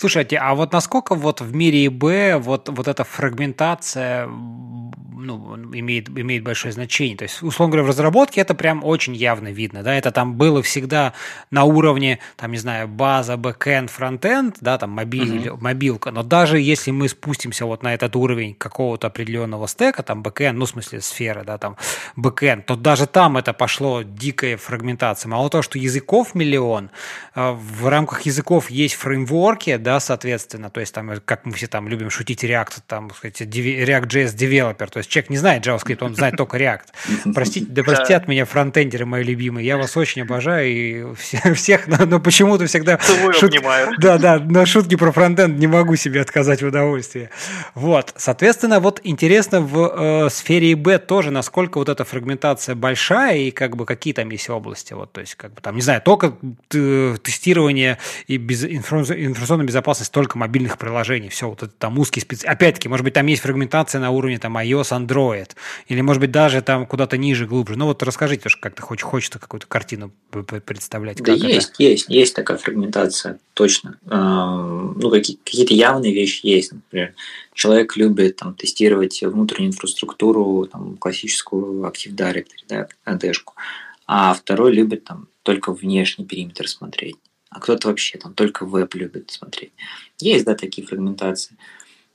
Слушайте, 0.00 0.38
а 0.38 0.54
вот 0.54 0.72
насколько 0.72 1.14
вот 1.14 1.42
в 1.42 1.54
мире 1.54 1.84
ИБ 1.88 2.42
вот, 2.42 2.70
вот 2.70 2.88
эта 2.88 3.04
фрагментация 3.04 4.26
ну, 5.20 5.56
имеет, 5.72 6.08
имеет 6.08 6.42
большое 6.42 6.72
значение? 6.72 7.16
То 7.16 7.24
есть, 7.24 7.42
условно 7.42 7.72
говоря, 7.72 7.86
в 7.86 7.90
разработке 7.90 8.40
это 8.40 8.54
прям 8.54 8.84
очень 8.84 9.14
явно 9.14 9.48
видно, 9.48 9.82
да, 9.82 9.94
это 9.94 10.10
там 10.10 10.34
было 10.34 10.62
всегда 10.62 11.12
на 11.50 11.64
уровне, 11.64 12.18
там, 12.36 12.52
не 12.52 12.58
знаю, 12.58 12.88
база, 12.88 13.36
backend, 13.36 13.90
frontend, 13.90 14.56
да, 14.60 14.78
там, 14.78 14.90
мобиль, 14.90 15.48
mm-hmm. 15.48 15.58
мобилка, 15.60 16.10
но 16.10 16.22
даже 16.22 16.58
если 16.58 16.90
мы 16.90 17.08
спустимся 17.08 17.66
вот 17.66 17.82
на 17.82 17.94
этот 17.94 18.16
уровень 18.16 18.54
какого-то 18.54 19.08
определенного 19.08 19.66
стека, 19.66 20.02
там, 20.02 20.22
backend, 20.22 20.58
ну, 20.58 20.64
в 20.64 20.70
смысле, 20.70 21.00
сферы, 21.00 21.44
да, 21.44 21.58
там, 21.58 21.76
бэкэнд, 22.16 22.66
то 22.66 22.76
даже 22.76 23.06
там 23.06 23.36
это 23.36 23.52
пошло 23.52 24.02
дикая 24.02 24.56
фрагментация. 24.56 25.28
Мало 25.28 25.50
того, 25.50 25.62
что 25.62 25.78
языков 25.78 26.34
миллион, 26.34 26.90
а, 27.34 27.52
в 27.52 27.88
рамках 27.88 28.22
языков 28.22 28.70
есть 28.70 28.94
фреймворки, 28.94 29.76
да, 29.76 29.89
да, 29.90 29.98
соответственно, 29.98 30.70
то 30.70 30.78
есть 30.78 30.94
там, 30.94 31.10
как 31.24 31.44
мы 31.44 31.52
все 31.52 31.66
там 31.66 31.88
любим 31.88 32.10
шутить, 32.10 32.44
React, 32.44 32.82
там, 32.86 33.10
сказать, 33.10 33.40
React.js 33.40 34.36
developer, 34.36 34.88
то 34.88 34.98
есть 34.98 35.10
человек 35.10 35.30
не 35.30 35.36
знает 35.36 35.66
JavaScript, 35.66 36.04
он 36.04 36.14
знает 36.14 36.36
только 36.36 36.58
React. 36.58 36.84
Простите, 37.34 37.66
да 37.68 37.82
простят 37.82 38.28
меня 38.28 38.44
фронтендеры 38.44 39.04
мои 39.04 39.24
любимые, 39.24 39.66
я 39.66 39.76
вас 39.76 39.96
очень 39.96 40.22
обожаю 40.22 40.70
и 40.70 41.14
всех, 41.54 41.88
но, 41.88 42.20
почему-то 42.20 42.66
всегда... 42.66 43.00
Шут... 43.00 43.50
Да, 43.98 44.18
да, 44.18 44.38
на 44.38 44.64
шутки 44.64 44.94
про 44.94 45.10
фронтенд 45.10 45.58
не 45.58 45.66
могу 45.66 45.96
себе 45.96 46.20
отказать 46.20 46.62
в 46.62 46.66
удовольствии. 46.68 47.28
Вот, 47.74 48.14
соответственно, 48.16 48.78
вот 48.78 49.00
интересно 49.02 49.60
в 49.60 50.26
э, 50.26 50.30
сфере 50.30 50.72
ИБ 50.74 51.04
тоже, 51.04 51.32
насколько 51.32 51.78
вот 51.78 51.88
эта 51.88 52.04
фрагментация 52.04 52.76
большая 52.76 53.38
и 53.38 53.50
как 53.50 53.74
бы 53.74 53.86
какие 53.86 54.14
там 54.14 54.30
есть 54.30 54.48
области, 54.50 54.92
вот, 54.92 55.10
то 55.10 55.20
есть 55.20 55.34
как 55.34 55.52
бы 55.54 55.60
там, 55.60 55.74
не 55.74 55.82
знаю, 55.82 56.00
только 56.00 56.36
тестирование 56.68 57.98
и 58.28 58.36
без 58.36 58.64
информационной 58.64 59.64
безопасности 59.64 59.79
безопасность 59.80 60.12
только 60.12 60.36
мобильных 60.36 60.76
приложений. 60.76 61.30
Все, 61.30 61.48
вот 61.48 61.62
это 61.62 61.72
там 61.78 61.98
узкий 61.98 62.20
спец... 62.20 62.44
Опять-таки, 62.44 62.88
может 62.88 63.04
быть, 63.04 63.14
там 63.14 63.26
есть 63.26 63.42
фрагментация 63.42 64.00
на 64.00 64.10
уровне 64.10 64.38
там 64.38 64.56
iOS, 64.58 65.06
Android. 65.06 65.50
Или, 65.88 66.02
может 66.02 66.20
быть, 66.20 66.30
даже 66.30 66.60
там 66.60 66.86
куда-то 66.86 67.16
ниже, 67.16 67.46
глубже. 67.46 67.76
Ну 67.76 67.86
вот 67.86 68.02
расскажите, 68.02 68.48
как 68.60 68.74
ты 68.74 68.82
хочешь, 68.82 69.04
хочется 69.04 69.38
какую-то 69.38 69.66
картину 69.66 70.12
представлять. 70.66 71.22
Да 71.22 71.32
есть, 71.32 71.70
это? 71.70 71.82
есть, 71.82 72.08
есть 72.08 72.36
такая 72.36 72.58
фрагментация, 72.58 73.38
точно. 73.54 73.98
Ну, 74.04 75.10
какие-то 75.10 75.72
явные 75.74 76.12
вещи 76.12 76.46
есть. 76.46 76.72
Например, 76.72 77.14
человек 77.54 77.96
любит 77.96 78.36
там, 78.36 78.54
тестировать 78.54 79.22
внутреннюю 79.22 79.72
инфраструктуру, 79.72 80.68
там, 80.70 80.96
классическую 80.98 81.84
Active 81.84 82.14
Directory, 82.14 82.64
да, 82.68 82.88
AD-шку, 83.06 83.54
а 84.06 84.34
второй 84.34 84.72
любит 84.72 85.04
там, 85.04 85.28
только 85.42 85.72
внешний 85.72 86.26
периметр 86.26 86.68
смотреть 86.68 87.16
а 87.50 87.60
кто-то 87.60 87.88
вообще 87.88 88.16
там 88.18 88.32
только 88.34 88.64
веб 88.64 88.94
любит 88.94 89.30
смотреть. 89.30 89.72
Есть, 90.18 90.44
да, 90.44 90.54
такие 90.54 90.86
фрагментации. 90.86 91.56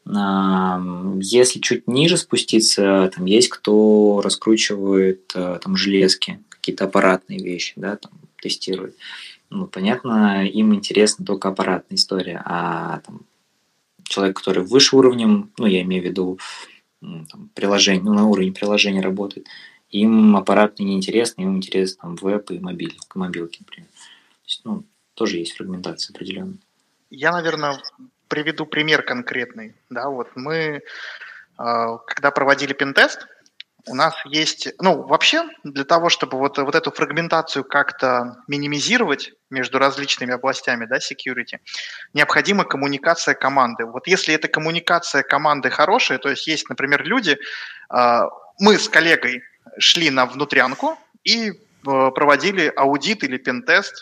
Если 0.07 1.59
чуть 1.59 1.87
ниже 1.87 2.17
спуститься, 2.17 3.11
там 3.15 3.25
есть 3.25 3.49
кто 3.49 4.21
раскручивает 4.23 5.31
э, 5.33 5.59
там 5.61 5.75
железки, 5.75 6.39
какие-то 6.49 6.85
аппаратные 6.85 7.39
вещи, 7.43 7.73
да, 7.75 7.95
там 7.95 8.11
тестирует. 8.39 8.95
Ну, 9.49 9.65
понятно, 9.65 10.47
им 10.47 10.75
интересна 10.75 11.25
только 11.25 11.49
аппаратная 11.49 11.97
история, 11.97 12.41
а 12.45 12.99
там, 12.99 13.25
человек, 14.03 14.37
который 14.37 14.63
выше 14.63 14.95
уровнем, 14.95 15.51
ну, 15.57 15.65
я 15.65 15.81
имею 15.81 16.03
в 16.03 16.05
виду 16.05 16.39
там, 17.01 17.49
приложение, 17.55 18.03
ну, 18.03 18.13
на 18.13 18.25
уровне 18.27 18.51
приложения 18.51 19.01
работает, 19.01 19.47
им 19.89 20.35
аппаратный 20.35 20.85
не 20.85 20.95
интересно, 20.95 21.41
им 21.41 21.57
интересно 21.57 22.01
там 22.01 22.15
веб 22.15 22.51
и 22.51 22.59
мобиль, 22.59 22.95
мобилки, 23.15 23.59
например. 23.61 23.89
То 23.89 24.47
есть, 24.47 24.61
ну, 24.65 24.83
тоже 25.15 25.37
есть 25.37 25.57
фрагментация 25.57 26.13
определенная. 26.13 26.57
Я, 27.09 27.31
наверное, 27.31 27.81
приведу 28.27 28.65
пример 28.65 29.01
конкретный. 29.01 29.75
Да, 29.89 30.09
вот 30.09 30.29
мы, 30.35 30.81
а, 31.57 31.97
когда 31.97 32.31
проводили 32.31 32.73
пентест, 32.73 33.27
у 33.87 33.93
нас 33.93 34.15
есть, 34.25 34.73
ну, 34.79 35.03
вообще, 35.03 35.47
для 35.63 35.83
того, 35.83 36.09
чтобы 36.09 36.39
вот, 36.39 36.57
вот 36.57 36.73
эту 36.73 36.91
фрагментацию 36.91 37.63
как-то 37.63 38.37
минимизировать 38.47 39.33
между 39.51 39.77
различными 39.77 40.33
областями, 40.33 40.85
да, 40.85 40.97
security, 40.97 41.59
необходима 42.13 42.63
коммуникация 42.63 43.35
команды. 43.35 43.85
Вот 43.85 44.07
если 44.07 44.33
эта 44.33 44.47
коммуникация 44.47 45.21
команды 45.21 45.69
хорошая, 45.69 46.17
то 46.17 46.29
есть 46.29 46.47
есть, 46.47 46.67
например, 46.67 47.03
люди, 47.03 47.37
а, 47.89 48.27
мы 48.59 48.79
с 48.79 48.89
коллегой 48.89 49.43
шли 49.77 50.09
на 50.09 50.25
внутрянку 50.25 50.97
и 51.23 51.51
а, 51.85 52.09
проводили 52.09 52.73
аудит 52.75 53.23
или 53.23 53.37
пентест 53.37 54.01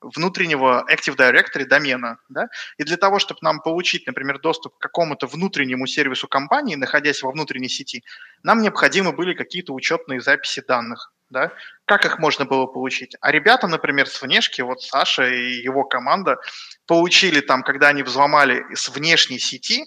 внутреннего 0.00 0.84
Active 0.90 1.16
Directory 1.16 1.64
домена. 1.64 2.18
Да? 2.28 2.48
И 2.78 2.84
для 2.84 2.96
того, 2.96 3.18
чтобы 3.18 3.40
нам 3.42 3.60
получить, 3.60 4.06
например, 4.06 4.40
доступ 4.40 4.76
к 4.76 4.80
какому-то 4.80 5.26
внутреннему 5.26 5.86
сервису 5.86 6.28
компании, 6.28 6.74
находясь 6.74 7.22
во 7.22 7.30
внутренней 7.30 7.68
сети, 7.68 8.04
нам 8.42 8.60
необходимы 8.60 9.12
были 9.12 9.34
какие-то 9.34 9.72
учетные 9.72 10.20
записи 10.20 10.62
данных. 10.66 11.12
Да? 11.30 11.52
Как 11.84 12.04
их 12.04 12.18
можно 12.18 12.44
было 12.44 12.66
получить? 12.66 13.16
А 13.20 13.30
ребята, 13.30 13.68
например, 13.68 14.08
с 14.08 14.20
внешки, 14.20 14.62
вот 14.62 14.82
Саша 14.82 15.28
и 15.28 15.62
его 15.62 15.84
команда, 15.84 16.38
получили 16.86 17.40
там, 17.40 17.62
когда 17.62 17.88
они 17.88 18.02
взломали 18.02 18.64
с 18.74 18.88
внешней 18.88 19.38
сети, 19.38 19.84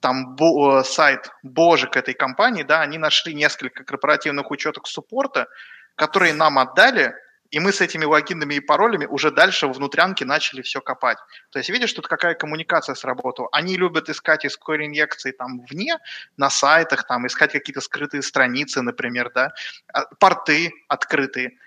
там 0.00 0.34
бо, 0.34 0.82
сайт 0.82 1.30
божек 1.42 1.96
этой 1.96 2.14
компании, 2.14 2.62
да, 2.62 2.80
они 2.80 2.98
нашли 2.98 3.34
несколько 3.34 3.84
корпоративных 3.84 4.50
учеток 4.50 4.86
суппорта, 4.86 5.46
которые 5.94 6.32
нам 6.32 6.58
отдали, 6.58 7.14
и 7.50 7.58
мы 7.58 7.72
с 7.72 7.80
этими 7.80 8.04
логинами 8.04 8.54
и 8.54 8.60
паролями 8.60 9.06
уже 9.06 9.30
дальше 9.30 9.66
внутрянки 9.66 10.24
начали 10.24 10.62
все 10.62 10.80
копать. 10.80 11.18
То 11.50 11.58
есть 11.58 11.70
видишь, 11.70 11.92
тут 11.92 12.08
какая 12.08 12.34
коммуникация 12.34 12.94
сработала. 12.94 13.48
Они 13.52 13.76
любят 13.76 14.08
искать 14.08 14.44
SQL-инъекции 14.44 15.32
там 15.32 15.60
вне, 15.70 15.98
на 16.36 16.50
сайтах, 16.50 17.06
там, 17.06 17.26
искать 17.26 17.52
какие-то 17.52 17.80
скрытые 17.80 18.22
страницы, 18.22 18.82
например, 18.82 19.30
да, 19.34 19.52
а, 19.92 20.04
порты 20.18 20.72
открытые, 20.88 21.58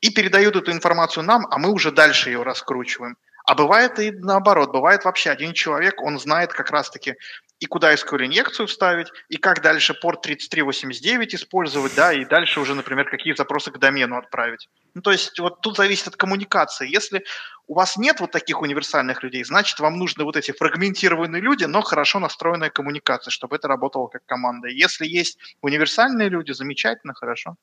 и 0.00 0.10
передают 0.10 0.56
эту 0.56 0.70
информацию 0.70 1.24
нам, 1.24 1.46
а 1.50 1.58
мы 1.58 1.70
уже 1.70 1.90
дальше 1.90 2.30
ее 2.30 2.42
раскручиваем. 2.42 3.16
А 3.46 3.54
бывает 3.54 3.98
и 3.98 4.10
наоборот, 4.10 4.72
бывает 4.72 5.04
вообще 5.04 5.30
один 5.30 5.52
человек, 5.52 6.00
он 6.00 6.18
знает 6.18 6.52
как 6.52 6.70
раз-таки 6.70 7.16
и 7.60 7.66
куда 7.66 7.94
SQL-инъекцию 7.94 8.66
вставить, 8.66 9.08
и 9.28 9.36
как 9.36 9.62
дальше 9.62 9.94
порт 9.94 10.22
3389 10.22 11.34
использовать, 11.34 11.94
да, 11.94 12.12
и 12.12 12.24
дальше 12.24 12.60
уже, 12.60 12.74
например, 12.74 13.08
какие 13.08 13.34
запросы 13.34 13.70
к 13.70 13.78
домену 13.78 14.16
отправить. 14.16 14.68
Ну, 14.94 15.02
то 15.02 15.12
есть 15.12 15.38
вот 15.38 15.60
тут 15.60 15.76
зависит 15.76 16.08
от 16.08 16.16
коммуникации. 16.16 16.88
Если 16.88 17.24
у 17.66 17.74
вас 17.74 17.96
нет 17.96 18.20
вот 18.20 18.32
таких 18.32 18.60
универсальных 18.60 19.22
людей, 19.22 19.44
значит, 19.44 19.78
вам 19.80 19.98
нужны 19.98 20.24
вот 20.24 20.36
эти 20.36 20.52
фрагментированные 20.52 21.40
люди, 21.40 21.64
но 21.64 21.82
хорошо 21.82 22.18
настроенная 22.18 22.70
коммуникация, 22.70 23.30
чтобы 23.30 23.56
это 23.56 23.68
работало 23.68 24.08
как 24.08 24.24
команда. 24.26 24.68
Если 24.68 25.06
есть 25.06 25.38
универсальные 25.62 26.28
люди, 26.28 26.52
замечательно, 26.52 27.14
хорошо. 27.14 27.56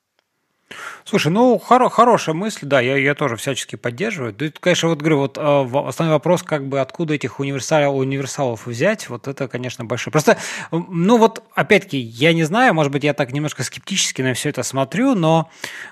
Слушай, 1.06 1.32
ну, 1.32 1.62
хоро- 1.64 1.90
хорошая 1.90 2.36
мысль, 2.36 2.66
да, 2.66 2.80
я, 2.80 2.98
я 2.98 3.16
тоже 3.16 3.36
всячески 3.36 3.76
поддерживаю. 3.76 4.34
Да, 4.34 4.48
конечно, 4.60 4.90
вот 4.90 5.00
говорю, 5.00 5.18
вот 5.20 5.38
э, 5.38 5.42
основной 5.42 6.16
вопрос, 6.16 6.44
как 6.44 6.68
бы, 6.68 6.80
откуда 6.80 7.14
этих 7.16 7.40
универсал, 7.40 7.98
универсалов 7.98 8.66
взять, 8.68 9.10
вот 9.10 9.28
это, 9.28 9.48
конечно, 9.48 9.86
большой. 9.86 10.12
Просто, 10.12 10.38
ну, 10.72 11.18
вот, 11.18 11.44
опять-таки, 11.56 11.98
я 11.98 12.34
не 12.34 12.44
знаю, 12.44 12.74
может 12.74 12.92
быть, 12.92 13.04
я 13.04 13.14
так 13.14 13.32
немножко 13.34 13.64
скептически 13.64 14.22
на 14.22 14.34
все 14.34 14.50
это 14.50 14.64
смотрю, 14.64 15.16
но 15.16 15.50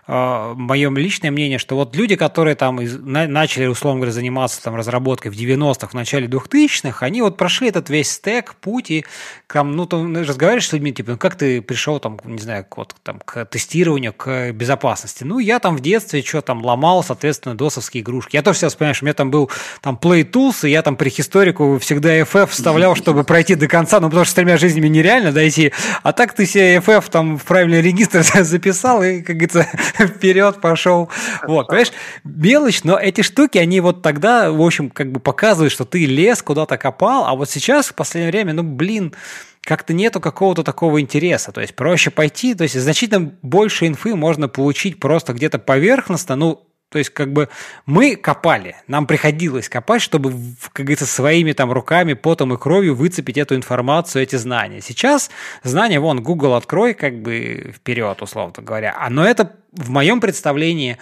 э, 0.07 0.53
мое 0.55 0.89
личное 0.91 1.31
мнение, 1.31 1.57
что 1.57 1.75
вот 1.75 1.95
люди, 1.95 2.15
которые 2.15 2.55
там 2.55 2.81
из, 2.81 2.97
на, 2.99 3.27
начали, 3.27 3.65
условно 3.65 3.99
говоря, 3.99 4.11
заниматься 4.11 4.61
там 4.63 4.75
разработкой 4.75 5.31
в 5.31 5.35
90-х, 5.35 5.87
в 5.87 5.93
начале 5.93 6.27
2000-х, 6.27 7.05
они 7.05 7.21
вот 7.21 7.37
прошли 7.37 7.69
этот 7.69 7.89
весь 7.89 8.11
стек, 8.11 8.55
путь, 8.55 8.91
и 8.91 9.05
там, 9.47 9.75
ну, 9.75 9.85
ты 9.85 9.97
разговариваешь 9.97 10.67
с 10.67 10.73
людьми, 10.73 10.93
типа, 10.93 11.11
ну, 11.11 11.17
как 11.17 11.35
ты 11.35 11.61
пришел 11.61 11.99
там, 11.99 12.19
не 12.23 12.39
знаю, 12.39 12.65
вот, 12.75 12.95
там, 13.03 13.19
к 13.19 13.45
тестированию, 13.45 14.13
к 14.13 14.51
безопасности, 14.51 14.68
безопасности. 14.69 15.23
Ну, 15.23 15.39
я 15.39 15.59
там 15.59 15.75
в 15.75 15.79
детстве 15.79 16.21
что 16.21 16.41
там 16.41 16.63
ломал, 16.63 17.03
соответственно, 17.03 17.55
досовские 17.55 18.03
игрушки. 18.03 18.35
Я 18.35 18.43
тоже 18.43 18.59
сейчас, 18.59 18.75
понимаешь, 18.75 19.01
у 19.01 19.05
меня 19.05 19.13
там 19.13 19.31
был 19.31 19.49
там 19.81 19.97
Play 19.99 20.23
Tools, 20.29 20.67
и 20.67 20.71
я 20.71 20.83
там 20.83 20.95
при 20.95 21.09
историку 21.09 21.79
всегда 21.79 22.19
FF 22.19 22.47
вставлял, 22.47 22.95
чтобы 22.99 23.23
пройти 23.23 23.55
до 23.55 23.67
конца, 23.67 23.99
ну, 23.99 24.07
потому 24.07 24.25
что 24.25 24.31
с 24.31 24.35
тремя 24.35 24.57
жизнями 24.57 24.87
нереально 24.87 25.31
дойти. 25.31 25.73
А 26.03 26.13
так 26.13 26.33
ты 26.33 26.45
себе 26.45 26.77
FF 26.77 27.09
там 27.09 27.37
в 27.39 27.43
правильный 27.45 27.81
регистр 27.81 28.23
записал 28.43 29.01
и, 29.01 29.21
как 29.21 29.37
говорится, 29.37 29.67
вперед 29.97 30.61
пошел. 30.61 31.09
Вот, 31.47 31.67
понимаешь, 31.67 31.91
мелочь, 32.23 32.83
но 32.83 32.99
эти 32.99 33.21
штуки, 33.21 33.57
они 33.57 33.81
вот 33.81 34.03
тогда, 34.03 34.51
в 34.51 34.61
общем, 34.61 34.91
как 34.91 35.11
бы 35.11 35.19
показывают, 35.19 35.73
что 35.73 35.83
ты 35.83 36.05
лес 36.05 36.43
куда-то 36.43 36.77
копал, 36.77 37.25
а 37.25 37.33
вот 37.33 37.49
сейчас, 37.49 37.87
в 37.87 37.95
последнее 37.95 38.31
время, 38.31 38.53
ну, 38.53 38.61
блин, 38.61 39.13
как-то 39.61 39.93
нету 39.93 40.19
какого-то 40.19 40.63
такого 40.63 41.01
интереса. 41.01 41.51
То 41.51 41.61
есть 41.61 41.75
проще 41.75 42.09
пойти, 42.11 42.55
то 42.55 42.63
есть 42.63 42.79
значительно 42.79 43.33
больше 43.41 43.87
инфы 43.87 44.15
можно 44.15 44.47
получить 44.47 44.99
просто 44.99 45.33
где-то 45.33 45.59
поверхностно, 45.59 46.35
ну, 46.35 46.65
то 46.89 46.97
есть, 46.97 47.11
как 47.11 47.31
бы 47.31 47.49
мы 47.85 48.15
копали, 48.15 48.75
нам 48.87 49.05
приходилось 49.05 49.69
копать, 49.69 50.01
чтобы, 50.01 50.33
как 50.73 50.87
говорится, 50.87 51.05
своими 51.05 51.51
там 51.51 51.71
руками, 51.71 52.13
потом 52.13 52.53
и 52.53 52.57
кровью 52.57 52.95
выцепить 52.95 53.37
эту 53.37 53.55
информацию, 53.55 54.23
эти 54.23 54.37
знания. 54.37 54.81
Сейчас 54.81 55.29
знания, 55.63 55.99
вон, 55.99 56.23
Google 56.23 56.55
открой, 56.55 56.95
как 56.95 57.21
бы 57.21 57.73
вперед, 57.75 58.21
условно 58.23 58.63
говоря. 58.63 58.95
А, 58.99 59.11
но 59.11 59.23
это 59.23 59.55
в 59.71 59.91
моем 59.91 60.19
представлении 60.19 60.97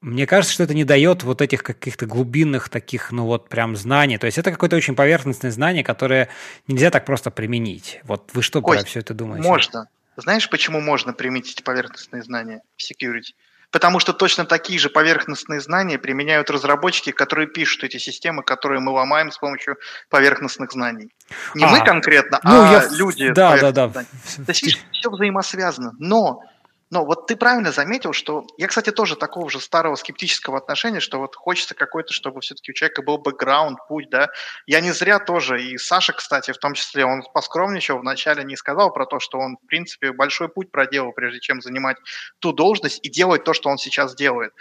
мне 0.00 0.26
кажется, 0.26 0.54
что 0.54 0.62
это 0.62 0.74
не 0.74 0.84
дает 0.84 1.22
вот 1.22 1.42
этих 1.42 1.62
каких-то 1.62 2.06
глубинных 2.06 2.68
таких, 2.68 3.12
ну 3.12 3.26
вот 3.26 3.48
прям 3.48 3.76
знаний. 3.76 4.16
То 4.18 4.26
есть 4.26 4.38
это 4.38 4.50
какое-то 4.50 4.76
очень 4.76 4.94
поверхностное 4.94 5.50
знание, 5.50 5.84
которое 5.84 6.28
нельзя 6.68 6.90
так 6.90 7.04
просто 7.04 7.30
применить. 7.30 8.00
Вот 8.04 8.30
вы 8.32 8.42
что 8.42 8.62
Кость, 8.62 8.80
про 8.80 8.86
все 8.88 9.00
это 9.00 9.12
думаете? 9.12 9.46
Можно. 9.46 9.88
Знаешь, 10.16 10.48
почему 10.48 10.80
можно 10.80 11.12
применить 11.12 11.52
эти 11.52 11.62
поверхностные 11.62 12.22
знания 12.22 12.62
в 12.76 12.82
security? 12.82 13.34
Потому 13.70 14.00
что 14.00 14.12
точно 14.12 14.46
такие 14.46 14.78
же 14.80 14.88
поверхностные 14.88 15.60
знания 15.60 15.98
применяют 15.98 16.50
разработчики, 16.50 17.12
которые 17.12 17.46
пишут 17.46 17.84
эти 17.84 17.98
системы, 17.98 18.42
которые 18.42 18.80
мы 18.80 18.90
ломаем 18.90 19.30
с 19.30 19.38
помощью 19.38 19.76
поверхностных 20.08 20.72
знаний. 20.72 21.14
Не 21.54 21.64
а, 21.64 21.68
мы 21.68 21.84
конкретно, 21.84 22.40
ну, 22.42 22.50
а 22.50 22.72
я... 22.72 22.88
люди. 22.90 23.30
Да, 23.30 23.56
да, 23.58 23.70
да. 23.70 23.88
То 23.88 24.04
есть, 24.48 24.78
все 24.90 25.10
взаимосвязано. 25.10 25.92
Но 25.98 26.42
но 26.90 27.04
вот 27.04 27.28
ты 27.28 27.36
правильно 27.36 27.70
заметил, 27.70 28.12
что 28.12 28.44
я, 28.58 28.66
кстати, 28.66 28.90
тоже 28.90 29.14
такого 29.14 29.48
же 29.48 29.60
старого 29.60 29.94
скептического 29.94 30.58
отношения, 30.58 30.98
что 30.98 31.18
вот 31.18 31.36
хочется 31.36 31.74
какой-то, 31.74 32.12
чтобы 32.12 32.40
все-таки 32.40 32.72
у 32.72 32.74
человека 32.74 33.02
был 33.02 33.18
бэкграунд, 33.18 33.78
путь, 33.88 34.10
да. 34.10 34.28
Я 34.66 34.80
не 34.80 34.90
зря 34.90 35.20
тоже, 35.20 35.62
и 35.62 35.78
Саша, 35.78 36.12
кстати, 36.12 36.52
в 36.52 36.58
том 36.58 36.74
числе, 36.74 37.04
он 37.04 37.22
поскромничал, 37.32 37.98
вначале 37.98 38.42
не 38.42 38.56
сказал 38.56 38.92
про 38.92 39.06
то, 39.06 39.20
что 39.20 39.38
он, 39.38 39.56
в 39.56 39.66
принципе, 39.66 40.12
большой 40.12 40.48
путь 40.48 40.72
проделал, 40.72 41.12
прежде 41.12 41.38
чем 41.38 41.62
занимать 41.62 41.96
ту 42.40 42.52
должность 42.52 42.98
и 43.04 43.08
делать 43.08 43.44
то, 43.44 43.52
что 43.54 43.70
он 43.70 43.78
сейчас 43.78 44.14
делает. 44.16 44.52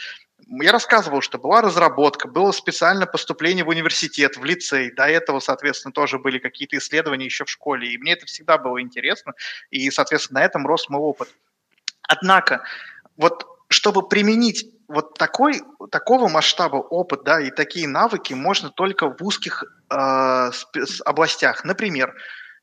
Я 0.47 0.71
рассказывал, 0.71 1.21
что 1.21 1.37
была 1.37 1.61
разработка, 1.61 2.27
было 2.27 2.51
специальное 2.51 3.07
поступление 3.07 3.65
в 3.65 3.69
университет, 3.69 4.37
в 4.37 4.43
лицей. 4.45 4.91
До 4.91 5.05
этого, 5.05 5.39
соответственно, 5.39 5.91
тоже 5.91 6.17
были 6.17 6.39
какие-то 6.39 6.77
исследования 6.77 7.25
еще 7.25 7.45
в 7.45 7.49
школе. 7.49 7.89
И 7.91 7.97
мне 7.97 8.13
это 8.13 8.25
всегда 8.25 8.57
было 8.57 8.81
интересно. 8.81 9.33
И, 9.69 9.89
соответственно, 9.91 10.39
на 10.39 10.45
этом 10.45 10.65
рос 10.65 10.89
мой 10.89 11.01
опыт. 11.01 11.29
Однако, 12.09 12.63
вот 13.17 13.45
чтобы 13.69 14.07
применить 14.07 14.65
вот 14.87 15.13
такой, 15.13 15.61
такого 15.91 16.27
масштаба 16.27 16.77
опыт, 16.77 17.23
да, 17.23 17.39
и 17.39 17.51
такие 17.51 17.87
навыки 17.87 18.33
можно 18.33 18.71
только 18.71 19.15
в 19.15 19.21
узких 19.21 19.63
э, 19.91 20.51
областях. 21.05 21.63
Например, 21.63 22.15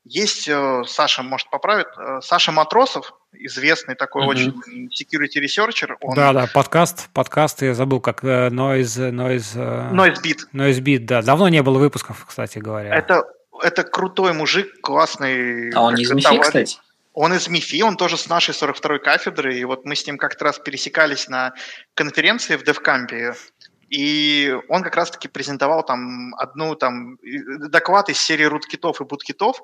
есть, 0.03 0.49
э, 0.49 0.83
Саша 0.85 1.23
может 1.23 1.49
поправить, 1.49 1.87
э, 1.97 2.19
Саша 2.21 2.51
Матросов, 2.51 3.13
известный 3.31 3.95
такой 3.95 4.23
mm-hmm. 4.23 4.27
очень 4.27 4.89
security 4.89 5.41
researcher. 5.41 5.95
Он... 6.01 6.15
Да, 6.15 6.33
да, 6.33 6.49
подкаст, 6.53 7.09
подкаст, 7.13 7.61
я 7.61 7.73
забыл, 7.73 8.01
как 8.01 8.25
э, 8.25 8.49
Noise, 8.49 9.11
Noise... 9.11 9.55
Э, 9.55 9.93
Noise 9.95 10.21
Beat. 10.21 10.39
Noise 10.53 10.81
Beat, 10.81 11.05
да. 11.05 11.21
Давно 11.21 11.47
не 11.47 11.63
было 11.63 11.79
выпусков, 11.79 12.25
кстати 12.25 12.59
говоря. 12.59 12.93
Это, 12.93 13.23
это 13.63 13.83
крутой 13.83 14.33
мужик, 14.33 14.81
классный. 14.81 15.71
А 15.71 15.81
он 15.83 15.95
не 15.95 16.03
из 16.03 16.11
МИФИ, 16.11 16.39
кстати? 16.39 16.79
Он 17.19 17.33
из 17.33 17.47
МИФИ, 17.47 17.81
он 17.81 17.97
тоже 17.97 18.15
с 18.15 18.29
нашей 18.29 18.53
42-й 18.53 18.99
кафедры, 18.99 19.57
и 19.57 19.65
вот 19.65 19.85
мы 19.85 19.95
с 19.95 20.05
ним 20.05 20.19
как-то 20.19 20.45
раз 20.45 20.59
пересекались 20.59 21.27
на 21.27 21.55
конференции 21.95 22.57
в 22.57 22.63
Девкампе, 22.63 23.33
и 23.89 24.55
он 24.69 24.83
как 24.83 24.95
раз-таки 24.95 25.27
презентовал 25.27 25.83
там 25.83 26.35
одну 26.35 26.75
там 26.75 27.17
доклад 27.71 28.09
из 28.09 28.19
серии 28.19 28.43
руткитов 28.43 29.01
и 29.01 29.03
буткитов, 29.03 29.59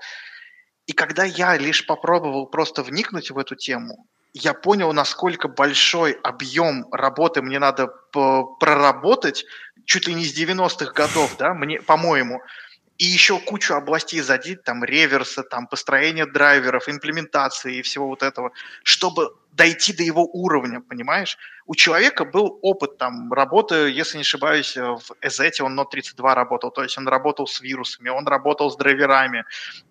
и 0.87 0.93
когда 0.93 1.25
я 1.25 1.55
лишь 1.55 1.85
попробовал 1.85 2.47
просто 2.47 2.81
вникнуть 2.81 3.29
в 3.29 3.37
эту 3.37 3.53
тему, 3.53 4.07
я 4.33 4.55
понял, 4.55 4.91
насколько 4.91 5.47
большой 5.47 6.13
объем 6.23 6.87
работы 6.91 7.43
мне 7.43 7.59
надо 7.59 7.87
проработать, 8.59 9.45
чуть 9.85 10.07
ли 10.07 10.15
не 10.15 10.25
с 10.25 10.35
90-х 10.35 10.91
годов, 10.93 11.35
да, 11.37 11.53
мне, 11.53 11.79
по-моему, 11.79 12.41
и 12.97 13.05
еще 13.05 13.39
кучу 13.39 13.73
областей 13.73 14.21
задеть, 14.21 14.63
там, 14.63 14.83
реверса, 14.83 15.43
там, 15.43 15.67
построение 15.67 16.25
драйверов, 16.25 16.87
имплементации 16.87 17.77
и 17.77 17.81
всего 17.81 18.07
вот 18.07 18.23
этого, 18.23 18.51
чтобы 18.83 19.35
дойти 19.55 19.93
до 19.93 20.03
его 20.03 20.25
уровня, 20.25 20.81
понимаешь? 20.81 21.37
У 21.65 21.75
человека 21.75 22.25
был 22.25 22.59
опыт 22.61 22.97
там 22.97 23.31
работы, 23.31 23.89
если 23.89 24.17
не 24.17 24.21
ошибаюсь, 24.21 24.75
в 24.75 25.01
Эзете 25.21 25.63
он 25.63 25.79
Node 25.79 25.89
32 25.91 26.35
работал, 26.35 26.71
то 26.71 26.83
есть 26.83 26.97
он 26.97 27.07
работал 27.07 27.47
с 27.47 27.61
вирусами, 27.61 28.09
он 28.09 28.27
работал 28.27 28.69
с 28.69 28.75
драйверами. 28.75 29.45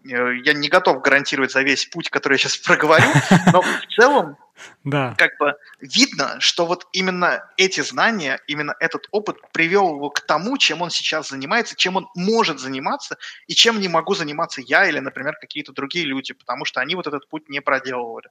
Э, 0.05 0.37
я 0.45 0.53
не 0.53 0.69
готов 0.69 1.01
гарантировать 1.01 1.53
за 1.53 1.63
весь 1.63 1.87
путь, 1.87 2.11
который 2.11 2.35
я 2.35 2.39
сейчас 2.39 2.57
проговорю, 2.67 3.07
но 3.53 3.63
в 3.63 3.87
целом 3.97 4.37
да. 4.85 5.15
как 5.17 5.31
бы 5.39 5.55
видно, 5.81 6.37
что 6.41 6.67
вот 6.67 6.87
именно 6.93 7.49
эти 7.57 7.81
знания, 7.81 8.41
именно 8.47 8.75
этот 8.81 9.07
опыт 9.11 9.37
привел 9.53 9.95
его 9.95 10.11
к 10.11 10.21
тому, 10.21 10.59
чем 10.59 10.83
он 10.83 10.91
сейчас 10.91 11.29
занимается, 11.29 11.77
чем 11.77 11.97
он 11.97 12.09
может 12.15 12.59
заниматься, 12.59 13.17
и 13.47 13.55
чем 13.55 13.81
не 13.81 13.89
могу 13.89 14.15
заниматься 14.15 14.61
я 14.61 14.87
или, 14.87 14.99
например, 14.99 15.37
какие-то 15.41 15.73
другие 15.73 16.05
люди, 16.05 16.35
потому 16.35 16.65
что 16.65 16.81
они 16.81 16.95
вот 16.95 17.07
этот 17.07 17.29
путь 17.29 17.49
не 17.49 17.61
проделывали. 17.61 18.29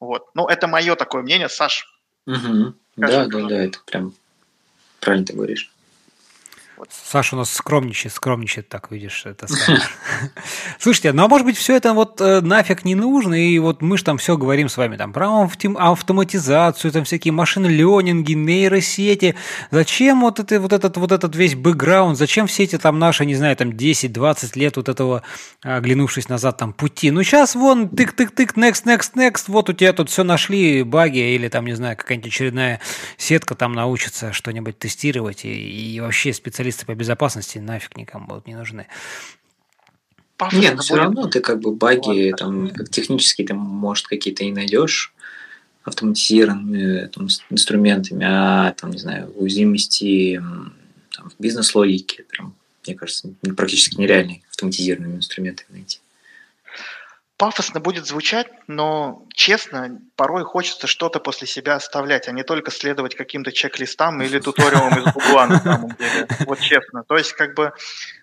Вот. 0.00 0.26
Ну, 0.34 0.46
это 0.46 0.66
мое 0.66 0.94
такое 0.94 1.22
мнение, 1.22 1.48
Саш. 1.48 1.88
Угу. 2.26 2.74
Да, 2.96 3.26
да, 3.26 3.46
да, 3.48 3.64
это 3.64 3.78
прям 3.86 4.12
правильно 5.00 5.26
ты 5.26 5.32
говоришь. 5.32 5.70
Вот. 6.78 6.90
Саша 6.92 7.34
у 7.34 7.38
нас 7.38 7.52
скромничает, 7.52 8.14
скромничает, 8.14 8.68
так 8.68 8.92
видишь, 8.92 9.26
это 9.26 9.48
Слушайте, 10.78 11.12
ну 11.12 11.24
а 11.24 11.28
может 11.28 11.44
быть 11.44 11.56
все 11.56 11.74
это 11.74 11.92
вот 11.92 12.20
э, 12.20 12.40
нафиг 12.40 12.84
не 12.84 12.94
нужно, 12.94 13.34
и 13.34 13.58
вот 13.58 13.82
мы 13.82 13.98
же 13.98 14.04
там 14.04 14.16
все 14.16 14.36
говорим 14.36 14.68
с 14.68 14.76
вами 14.76 14.96
там 14.96 15.12
про 15.12 15.50
автоматизацию, 15.76 16.92
там 16.92 17.02
всякие 17.02 17.32
машины 17.32 17.66
ленинги, 17.66 18.34
нейросети. 18.34 19.34
Зачем 19.72 20.20
вот, 20.20 20.38
это, 20.38 20.60
вот, 20.60 20.72
этот, 20.72 20.96
вот 20.98 21.10
этот 21.10 21.34
весь 21.34 21.56
бэкграунд, 21.56 22.16
зачем 22.16 22.46
все 22.46 22.62
эти 22.62 22.78
там 22.78 23.00
наши, 23.00 23.26
не 23.26 23.34
знаю, 23.34 23.56
там 23.56 23.70
10-20 23.70 24.56
лет 24.56 24.76
вот 24.76 24.88
этого, 24.88 25.24
оглянувшись 25.62 26.28
назад, 26.28 26.58
там 26.58 26.72
пути. 26.72 27.10
Ну 27.10 27.24
сейчас 27.24 27.56
вон 27.56 27.86
тык-тык-тык, 27.86 28.54
next, 28.54 28.84
next, 28.84 29.14
next, 29.16 29.44
вот 29.48 29.68
у 29.68 29.72
тебя 29.72 29.92
тут 29.92 30.10
все 30.10 30.22
нашли, 30.22 30.84
баги 30.84 31.34
или 31.34 31.48
там, 31.48 31.66
не 31.66 31.74
знаю, 31.74 31.96
какая-нибудь 31.96 32.30
очередная 32.30 32.80
сетка 33.16 33.56
там 33.56 33.72
научится 33.72 34.32
что-нибудь 34.32 34.78
тестировать 34.78 35.44
и, 35.44 35.96
и 35.96 35.98
вообще 35.98 36.32
специалисты 36.32 36.67
специалисты 36.72 36.86
по 36.86 36.94
безопасности 36.94 37.58
нафиг 37.58 37.96
никому 37.96 38.26
будут 38.26 38.46
не 38.46 38.54
нужны. 38.54 38.86
Нет, 40.52 40.76
но 40.76 40.82
все 40.82 40.94
равно 40.94 41.26
ты 41.26 41.40
как 41.40 41.60
бы 41.60 41.74
баги, 41.74 42.32
там, 42.36 42.70
технически 42.90 43.44
ты, 43.44 43.54
может, 43.54 44.06
какие-то 44.06 44.44
и 44.44 44.52
найдешь 44.52 45.12
автоматизированными 45.82 47.06
там, 47.06 47.28
инструментами, 47.50 48.24
а 48.28 48.72
там, 48.72 48.90
не 48.90 48.98
знаю, 48.98 49.32
уязвимости 49.34 50.40
там, 51.10 51.30
в 51.30 51.42
бизнес-логике, 51.42 52.24
прям, 52.28 52.54
мне 52.86 52.94
кажется, 52.94 53.30
практически 53.56 53.96
нереально 53.96 54.36
автоматизированными 54.50 55.16
инструментами 55.16 55.66
найти 55.70 55.98
пафосно 57.38 57.78
будет 57.78 58.04
звучать, 58.04 58.48
но 58.66 59.24
честно, 59.32 60.00
порой 60.16 60.44
хочется 60.44 60.88
что-то 60.88 61.20
после 61.20 61.46
себя 61.46 61.76
оставлять, 61.76 62.28
а 62.28 62.32
не 62.32 62.42
только 62.42 62.72
следовать 62.72 63.14
каким-то 63.14 63.52
чек-листам 63.52 64.20
или 64.20 64.40
туториалам 64.40 64.98
из 64.98 65.12
Гугла 65.12 65.46
на 65.46 65.60
самом 65.60 65.90
деле. 65.98 66.26
Вот 66.46 66.58
честно. 66.58 67.04
То 67.04 67.16
есть 67.16 67.32
как 67.34 67.54
бы 67.54 67.72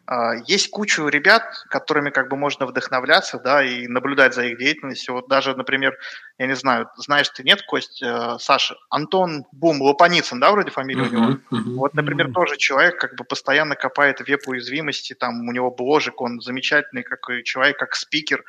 а, 0.08 0.36
есть 0.46 0.70
кучу 0.70 1.08
ребят, 1.08 1.44
которыми 1.70 2.10
как 2.10 2.30
бы 2.30 2.36
можно 2.36 2.66
вдохновляться, 2.66 3.40
да, 3.40 3.64
и 3.64 3.88
наблюдать 3.88 4.36
за 4.36 4.44
их 4.46 4.60
деятельностью. 4.60 5.16
Вот 5.16 5.30
даже, 5.30 5.56
например, 5.56 5.98
я 6.38 6.48
не 6.48 6.56
знаю, 6.56 6.90
знаешь 6.98 7.30
ты, 7.30 7.44
нет, 7.44 7.62
Кость, 7.64 8.04
э, 8.04 8.36
Саша, 8.40 8.76
Антон 8.90 9.46
Бум, 9.52 9.82
Лопаницын, 9.82 10.40
да, 10.40 10.52
вроде 10.52 10.70
фамилия 10.70 11.04
uh-huh, 11.04 11.10
у 11.10 11.12
него? 11.12 11.40
Uh-huh, 11.52 11.76
вот, 11.78 11.94
например, 11.96 12.28
uh-huh. 12.28 12.34
тоже 12.34 12.58
человек 12.58 13.00
как 13.00 13.16
бы 13.16 13.24
постоянно 13.24 13.76
копает 13.76 14.20
веб-уязвимости, 14.20 15.14
там 15.14 15.48
у 15.48 15.52
него 15.52 15.72
бложек, 15.72 16.22
он 16.22 16.40
замечательный 16.42 17.04
как 17.04 17.22
человек, 17.44 17.80
как 17.80 17.96
спикер, 17.96 18.44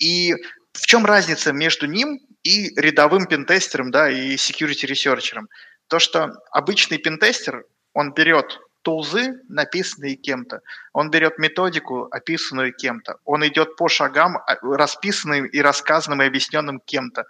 и 0.00 0.34
в 0.72 0.86
чем 0.86 1.06
разница 1.06 1.52
между 1.52 1.86
ним 1.86 2.20
и 2.42 2.74
рядовым 2.80 3.26
pentester'ом, 3.26 3.90
да, 3.90 4.10
и 4.10 4.34
security 4.34 4.86
researcher'ом? 4.86 5.48
То, 5.88 5.98
что 5.98 6.32
обычный 6.50 6.98
pentester, 6.98 7.64
он 7.92 8.12
берет 8.12 8.60
тулзы, 8.82 9.40
написанные 9.48 10.16
кем-то, 10.16 10.60
он 10.92 11.10
берет 11.10 11.38
методику, 11.38 12.08
описанную 12.10 12.72
кем-то, 12.72 13.16
он 13.24 13.46
идет 13.46 13.76
по 13.76 13.88
шагам, 13.88 14.38
а, 14.38 14.56
расписанным 14.62 15.44
и 15.46 15.60
рассказанным 15.60 16.22
и 16.22 16.26
объясненным 16.26 16.80
кем-то. 16.80 17.26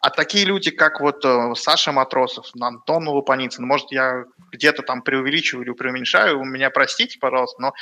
А 0.00 0.10
такие 0.10 0.44
люди, 0.44 0.70
как 0.70 1.00
вот 1.00 1.24
э, 1.24 1.54
Саша 1.56 1.90
Матросов, 1.90 2.46
Антон 2.60 3.08
Лупаницын, 3.08 3.66
может, 3.66 3.90
я 3.90 4.24
где-то 4.52 4.82
там 4.82 5.02
преувеличиваю 5.02 5.66
или 5.66 5.72
преуменьшаю, 5.72 6.42
меня 6.44 6.70
простите, 6.70 7.18
пожалуйста, 7.18 7.60
но 7.60 7.72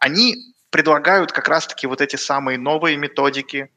они 0.00 0.54
предлагают 0.70 1.32
как 1.32 1.48
раз-таки 1.48 1.86
вот 1.86 2.00
эти 2.00 2.16
самые 2.16 2.58
новые 2.58 2.96
методики 2.96 3.70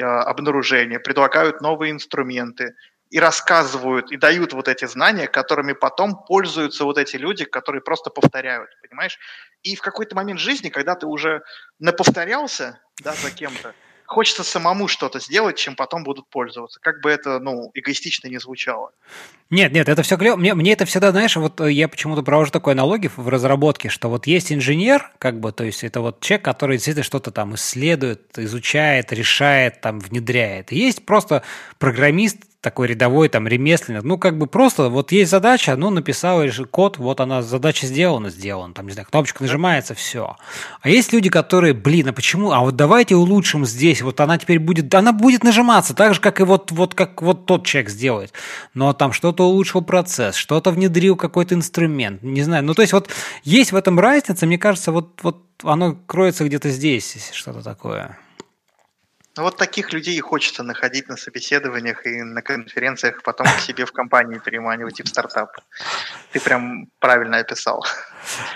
обнаружения, 0.00 0.98
предлагают 0.98 1.60
новые 1.60 1.92
инструменты, 1.92 2.74
и 3.10 3.20
рассказывают, 3.20 4.10
и 4.10 4.16
дают 4.16 4.52
вот 4.52 4.68
эти 4.68 4.84
знания, 4.86 5.28
которыми 5.28 5.74
потом 5.74 6.24
пользуются 6.24 6.84
вот 6.84 6.98
эти 6.98 7.16
люди, 7.16 7.44
которые 7.44 7.80
просто 7.80 8.10
повторяют, 8.10 8.68
понимаешь? 8.82 9.18
И 9.62 9.76
в 9.76 9.80
какой-то 9.80 10.16
момент 10.16 10.40
жизни, 10.40 10.70
когда 10.70 10.96
ты 10.96 11.06
уже 11.06 11.42
наповторялся, 11.78 12.80
да, 13.02 13.12
за 13.12 13.30
кем-то, 13.30 13.74
хочется 14.06 14.44
самому 14.44 14.88
что-то 14.88 15.20
сделать, 15.20 15.56
чем 15.56 15.74
потом 15.76 16.04
будут 16.04 16.28
пользоваться. 16.28 16.80
Как 16.80 17.00
бы 17.02 17.10
это, 17.10 17.38
ну, 17.40 17.70
эгоистично 17.74 18.28
не 18.28 18.38
звучало. 18.38 18.92
Нет, 19.50 19.72
нет, 19.72 19.88
это 19.88 20.02
все 20.02 20.16
клево. 20.16 20.36
Мне, 20.36 20.54
мне 20.54 20.72
это 20.72 20.84
всегда, 20.86 21.10
знаешь, 21.12 21.36
вот 21.36 21.60
э, 21.60 21.70
я 21.70 21.88
почему-то 21.88 22.22
провожу 22.22 22.50
такой 22.50 22.72
аналогии 22.72 23.10
в 23.14 23.28
разработке, 23.28 23.88
что 23.88 24.08
вот 24.08 24.26
есть 24.26 24.52
инженер, 24.52 25.12
как 25.18 25.38
бы, 25.38 25.52
то 25.52 25.64
есть 25.64 25.84
это 25.84 26.00
вот 26.00 26.20
человек, 26.20 26.44
который 26.44 26.76
действительно 26.76 27.04
что-то 27.04 27.30
там 27.30 27.54
исследует, 27.54 28.36
изучает, 28.38 29.12
решает, 29.12 29.80
там, 29.80 30.00
внедряет. 30.00 30.72
И 30.72 30.78
есть 30.78 31.04
просто 31.06 31.42
программист, 31.78 32.38
такой 32.66 32.88
рядовой 32.88 33.28
там 33.28 33.46
ремесленник, 33.46 34.02
ну 34.02 34.18
как 34.18 34.38
бы 34.38 34.48
просто 34.48 34.88
вот 34.88 35.12
есть 35.12 35.30
задача, 35.30 35.76
ну 35.76 35.90
написал 35.90 36.42
код, 36.68 36.98
вот 36.98 37.20
она 37.20 37.40
задача 37.40 37.86
сделана, 37.86 38.28
сделана, 38.28 38.74
там 38.74 38.86
не 38.86 38.92
знаю, 38.92 39.06
кнопочка 39.08 39.44
нажимается, 39.44 39.94
все. 39.94 40.36
А 40.80 40.88
есть 40.88 41.12
люди, 41.12 41.30
которые, 41.30 41.74
блин, 41.74 42.08
а 42.08 42.12
почему, 42.12 42.50
а 42.50 42.62
вот 42.62 42.74
давайте 42.74 43.14
улучшим 43.14 43.64
здесь, 43.66 44.02
вот 44.02 44.18
она 44.18 44.36
теперь 44.36 44.58
будет, 44.58 44.92
она 44.96 45.12
будет 45.12 45.44
нажиматься 45.44 45.94
так 45.94 46.14
же, 46.14 46.20
как 46.20 46.40
и 46.40 46.42
вот, 46.42 46.72
вот 46.72 46.96
как 46.96 47.22
вот 47.22 47.46
тот 47.46 47.64
человек 47.64 47.88
сделает, 47.88 48.32
но 48.74 48.92
там 48.92 49.12
что-то 49.12 49.44
улучшил 49.44 49.82
процесс, 49.82 50.34
что-то 50.34 50.72
внедрил 50.72 51.14
какой-то 51.14 51.54
инструмент, 51.54 52.24
не 52.24 52.42
знаю, 52.42 52.64
ну 52.64 52.74
то 52.74 52.82
есть 52.82 52.92
вот 52.92 53.10
есть 53.44 53.70
в 53.70 53.76
этом 53.76 54.00
разница, 54.00 54.44
мне 54.44 54.58
кажется, 54.58 54.90
вот, 54.90 55.20
вот 55.22 55.40
оно 55.62 55.96
кроется 56.06 56.44
где-то 56.44 56.70
здесь, 56.70 57.30
что-то 57.32 57.62
такое. 57.62 58.18
Ну 59.36 59.42
вот 59.42 59.58
таких 59.58 59.92
людей 59.92 60.16
и 60.16 60.20
хочется 60.20 60.62
находить 60.62 61.08
на 61.10 61.16
собеседованиях 61.18 62.06
и 62.06 62.22
на 62.22 62.40
конференциях, 62.40 63.22
потом 63.22 63.46
к 63.46 63.60
себе 63.60 63.84
в 63.84 63.92
компании 63.92 64.40
переманивать 64.42 64.98
и 65.00 65.02
в 65.02 65.08
стартап. 65.08 65.50
Ты 66.32 66.40
прям 66.40 66.88
правильно 67.00 67.36
описал. 67.38 67.84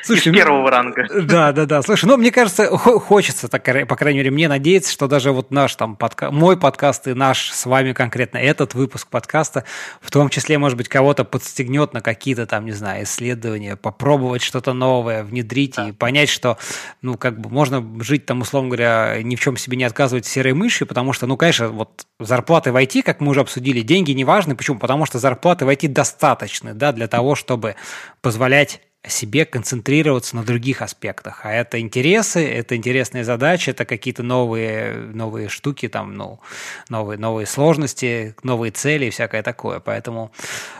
Слушай, 0.02 0.20
Из 0.20 0.26
ну, 0.26 0.32
первого 0.32 0.62
ну, 0.62 0.68
ранга. 0.70 1.06
Да, 1.22 1.52
да, 1.52 1.66
да. 1.66 1.82
Слушай, 1.82 2.06
ну, 2.06 2.16
мне 2.16 2.32
кажется, 2.32 2.66
хочется, 2.78 3.48
так, 3.48 3.62
по 3.62 3.96
крайней 3.96 4.20
мере, 4.20 4.30
мне 4.30 4.48
надеяться, 4.48 4.90
что 4.90 5.06
даже 5.06 5.32
вот 5.32 5.50
наш 5.50 5.74
там 5.74 5.96
подкаст, 5.96 6.32
мой 6.32 6.58
подкаст 6.58 7.08
и 7.08 7.14
наш 7.14 7.50
с 7.50 7.66
вами 7.66 7.92
конкретно 7.92 8.38
этот 8.38 8.72
выпуск 8.72 9.08
подкаста, 9.08 9.64
в 10.00 10.10
том 10.10 10.30
числе, 10.30 10.56
может 10.56 10.78
быть, 10.78 10.88
кого-то 10.88 11.24
подстегнет 11.24 11.92
на 11.92 12.00
какие-то 12.00 12.46
там, 12.46 12.64
не 12.64 12.72
знаю, 12.72 13.04
исследования, 13.04 13.76
попробовать 13.76 14.40
что-то 14.40 14.72
новое, 14.72 15.24
внедрить 15.24 15.74
да. 15.76 15.90
и 15.90 15.92
понять, 15.92 16.30
что, 16.30 16.56
ну, 17.02 17.18
как 17.18 17.38
бы 17.38 17.50
можно 17.50 17.84
жить 18.02 18.24
там, 18.24 18.40
условно 18.40 18.70
говоря, 18.70 19.18
ни 19.22 19.36
в 19.36 19.40
чем 19.40 19.58
себе 19.58 19.76
не 19.76 19.84
отказывать 19.84 20.24
серой 20.24 20.54
мышью, 20.54 20.69
потому 20.86 21.12
что, 21.12 21.26
ну, 21.26 21.36
конечно, 21.36 21.68
вот 21.68 22.06
зарплаты 22.18 22.72
в 22.72 22.76
IT, 22.76 23.02
как 23.02 23.20
мы 23.20 23.30
уже 23.30 23.40
обсудили, 23.40 23.80
деньги 23.80 24.12
не 24.12 24.24
важны. 24.24 24.54
Почему? 24.54 24.78
Потому 24.78 25.06
что 25.06 25.18
зарплаты 25.18 25.64
в 25.64 25.68
IT 25.68 25.88
достаточны, 25.88 26.74
да, 26.74 26.92
для 26.92 27.08
того, 27.08 27.34
чтобы 27.34 27.76
позволять 28.20 28.80
себе 29.06 29.46
концентрироваться 29.46 30.36
на 30.36 30.44
других 30.44 30.82
аспектах. 30.82 31.40
А 31.44 31.52
это 31.52 31.80
интересы, 31.80 32.46
это 32.46 32.76
интересные 32.76 33.24
задачи, 33.24 33.70
это 33.70 33.86
какие-то 33.86 34.22
новые, 34.22 34.94
новые 34.94 35.48
штуки, 35.48 35.88
там, 35.88 36.16
ну, 36.16 36.40
новые, 36.90 37.18
новые 37.18 37.46
сложности, 37.46 38.34
новые 38.42 38.72
цели 38.72 39.06
и 39.06 39.10
всякое 39.10 39.42
такое. 39.42 39.80
Поэтому, 39.80 40.32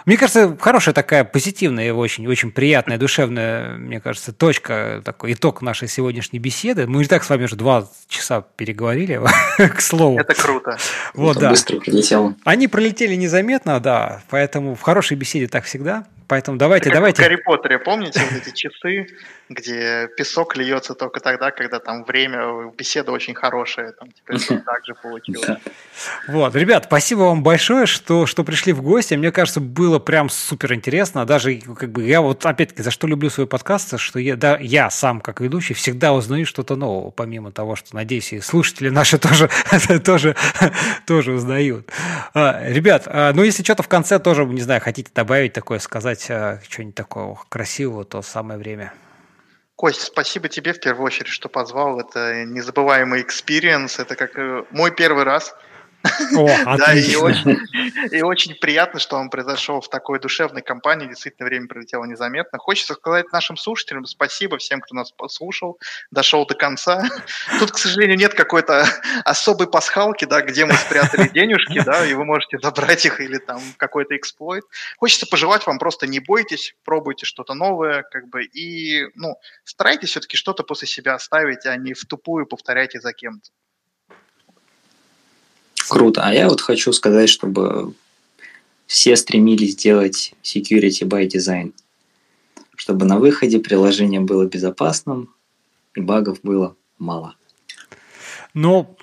мне 0.05 0.18
кажется, 0.18 0.55
хорошая 0.60 0.94
такая 0.94 1.24
позитивная 1.24 1.88
и 1.88 1.90
очень, 1.90 2.26
очень 2.26 2.52
приятная, 2.52 2.98
душевная, 2.98 3.76
мне 3.78 4.01
кажется, 4.01 4.34
точка, 4.34 5.01
такой 5.02 5.32
итог 5.32 5.62
нашей 5.62 5.88
сегодняшней 5.88 6.40
беседы. 6.40 6.86
Мы 6.86 7.05
и 7.05 7.06
так 7.06 7.24
с 7.24 7.30
вами 7.30 7.44
уже 7.44 7.56
два 7.56 7.88
часа 8.06 8.42
переговорили, 8.56 9.18
к 9.56 9.80
слову. 9.80 10.18
Это 10.18 10.34
круто. 10.34 10.76
Вот, 11.14 11.38
да. 11.38 11.51
Быстро 11.51 11.80
прилетело. 11.80 12.34
Они 12.44 12.68
пролетели 12.68 13.14
незаметно, 13.14 13.80
да, 13.80 14.22
поэтому 14.28 14.74
в 14.74 14.82
хорошей 14.82 15.16
беседе 15.16 15.48
так 15.48 15.64
всегда. 15.64 16.05
Поэтому 16.31 16.59
давайте, 16.59 16.90
Это 16.90 16.98
давайте. 16.98 17.20
в 17.23 17.24
Гарри 17.24 17.43
Поттере, 17.43 17.78
помните 17.81 18.20
вот 18.20 18.40
эти 18.40 18.55
часы, 18.55 19.09
где 19.51 20.09
песок 20.16 20.56
льется 20.56 20.94
только 20.94 21.18
тогда, 21.18 21.51
когда 21.51 21.81
там 21.81 22.05
время, 22.05 22.70
беседа 22.78 23.10
очень 23.10 23.35
хорошая, 23.35 23.93
там 23.93 24.09
теперь 24.12 24.39
так 24.64 24.86
же 24.86 24.94
получилось. 24.94 25.59
Вот, 26.28 26.55
ребят, 26.55 26.85
спасибо 26.86 27.22
вам 27.22 27.43
большое, 27.43 27.86
что, 27.86 28.27
что 28.27 28.44
пришли 28.44 28.72
в 28.72 28.81
гости. 28.81 29.14
Мне 29.14 29.32
кажется, 29.32 29.60
было 29.60 29.98
прям 29.98 30.31
супер 30.31 30.72
интересно. 30.72 31.27
Даже 31.27 31.56
как 31.56 31.90
бы 31.90 32.05
я 32.05 32.20
вот 32.20 32.47
опять-таки 32.47 32.82
за 32.82 32.93
что 32.93 33.09
люблю 33.09 33.28
свой 33.28 33.48
подкаст, 33.48 33.98
что 33.98 34.20
я, 34.20 34.36
да, 34.36 34.56
я 34.60 34.89
сам 34.89 35.20
как 35.20 35.40
ведущий 35.40 35.74
всегда 35.74 36.12
узнаю 36.12 36.47
что-то 36.47 36.77
нового, 36.77 37.10
помимо 37.10 37.51
того, 37.51 37.74
что, 37.74 37.97
надеюсь, 37.97 38.32
и 38.32 38.40
слушатели 38.40 38.89
наши 38.89 39.18
тоже, 39.18 39.51
тоже, 40.05 40.36
тоже 41.06 41.32
узнают. 41.32 41.90
А, 42.35 42.62
ребят, 42.68 43.02
а, 43.06 43.32
ну 43.32 43.43
если 43.43 43.64
что-то 43.64 43.82
в 43.82 43.89
конце 43.89 44.20
тоже, 44.20 44.44
не 44.44 44.60
знаю, 44.60 44.81
хотите 44.81 45.10
добавить 45.12 45.55
такое, 45.55 45.81
сказать, 45.81 46.27
э, 46.28 46.60
что-нибудь 46.68 46.94
такого 46.94 47.40
красивого, 47.48 48.05
то 48.05 48.22
самое 48.22 48.56
время. 48.56 48.93
Кость, 49.81 50.02
спасибо 50.02 50.51
тебе 50.51 50.74
в 50.74 50.81
первую 50.81 51.07
очередь, 51.07 51.32
что 51.32 51.48
позвал. 51.48 51.98
Это 52.01 52.44
незабываемый 52.44 53.23
experience. 53.22 53.98
Это 53.98 54.15
как 54.15 54.39
э, 54.39 54.65
мой 54.73 54.94
первый 54.94 55.24
раз– 55.24 55.55
о, 56.02 56.77
да, 56.77 56.94
и 56.94 57.14
очень, 57.16 57.59
и 58.10 58.22
очень 58.22 58.55
приятно, 58.55 59.01
что 59.01 59.16
он 59.16 59.31
произошел 59.31 59.81
в 59.81 59.89
такой 59.89 60.18
душевной 60.18 60.62
компании. 60.62 61.06
Действительно, 61.06 61.47
время 61.47 61.68
пролетело 61.68 62.05
незаметно. 62.05 62.59
Хочется 62.59 62.94
сказать 62.94 63.31
нашим 63.32 63.56
слушателям 63.56 64.05
спасибо 64.06 64.59
всем, 64.59 64.81
кто 64.81 64.94
нас 64.94 65.12
послушал, 65.12 65.78
дошел 66.10 66.47
до 66.47 66.55
конца. 66.55 67.05
Тут, 67.59 67.72
к 67.72 67.78
сожалению, 67.78 68.16
нет 68.16 68.35
какой-то 68.35 68.86
особой 69.24 69.68
пасхалки, 69.68 70.24
да, 70.24 70.40
где 70.43 70.64
мы 70.64 70.74
спрятали 70.74 71.28
денежки, 71.28 71.82
да, 71.85 72.06
и 72.06 72.14
вы 72.14 72.24
можете 72.24 72.59
забрать 72.59 73.05
их 73.05 73.20
или 73.20 73.39
там 73.39 73.60
какой-то 73.77 74.16
эксплойт. 74.16 74.64
Хочется 74.97 75.27
пожелать 75.27 75.66
вам 75.66 75.78
просто 75.78 76.06
не 76.06 76.20
бойтесь, 76.20 76.74
пробуйте 76.85 77.27
что-то 77.27 77.55
новое, 77.55 78.02
как 78.02 78.28
бы, 78.28 78.44
и, 78.44 79.06
ну, 79.14 79.36
старайтесь 79.64 80.10
все-таки 80.10 80.36
что-то 80.36 80.62
после 80.62 80.89
себя 80.89 81.14
оставить, 81.14 81.66
а 81.66 81.77
не 81.77 81.94
в 81.94 82.05
тупую 82.06 82.47
повторяйте 82.47 83.01
за 83.01 83.12
кем-то. 83.12 83.51
Круто. 85.89 86.23
А 86.24 86.32
я 86.32 86.48
вот 86.48 86.61
хочу 86.61 86.93
сказать, 86.93 87.28
чтобы 87.28 87.94
все 88.86 89.16
стремились 89.16 89.73
сделать 89.73 90.35
security 90.43 91.02
by 91.02 91.27
design, 91.27 91.73
чтобы 92.77 93.07
на 93.07 93.19
выходе 93.19 93.59
приложение 93.59 94.20
было 94.20 94.47
безопасным 94.47 95.35
и 95.94 96.01
багов 96.01 96.39
было 96.43 96.77
мало. 96.98 97.35
Ну, 98.52 98.97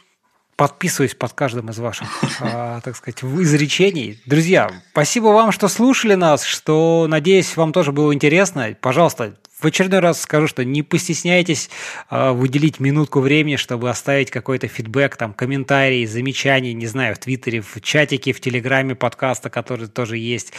подписываюсь 0.57 1.15
под 1.15 1.33
каждым 1.33 1.69
из 1.69 1.77
ваших, 1.77 2.07
а, 2.41 2.81
так 2.81 2.97
сказать, 2.97 3.23
изречений. 3.23 4.19
Друзья, 4.25 4.69
спасибо 4.91 5.27
вам, 5.27 5.51
что 5.51 5.69
слушали 5.69 6.15
нас, 6.15 6.43
что, 6.43 7.05
надеюсь, 7.07 7.55
вам 7.55 7.71
тоже 7.71 7.91
было 7.91 8.13
интересно. 8.13 8.75
Пожалуйста, 8.81 9.37
в 9.59 9.65
очередной 9.65 10.01
раз 10.01 10.21
скажу, 10.21 10.47
что 10.47 10.63
не 10.63 10.83
постесняйтесь 10.83 11.69
э, 12.11 12.31
выделить 12.31 12.79
минутку 12.79 13.21
времени, 13.21 13.55
чтобы 13.55 13.89
оставить 13.89 14.29
какой-то 14.29 14.67
фидбэк, 14.67 15.17
там, 15.17 15.33
комментарий, 15.33 16.05
замечания, 16.05 16.73
не 16.73 16.85
знаю, 16.85 17.15
в 17.15 17.17
Твиттере, 17.17 17.61
в 17.61 17.81
чатике, 17.81 18.33
в 18.33 18.39
Телеграме 18.39 18.93
подкаста, 18.93 19.49
который 19.49 19.87
тоже 19.87 20.17
есть, 20.17 20.53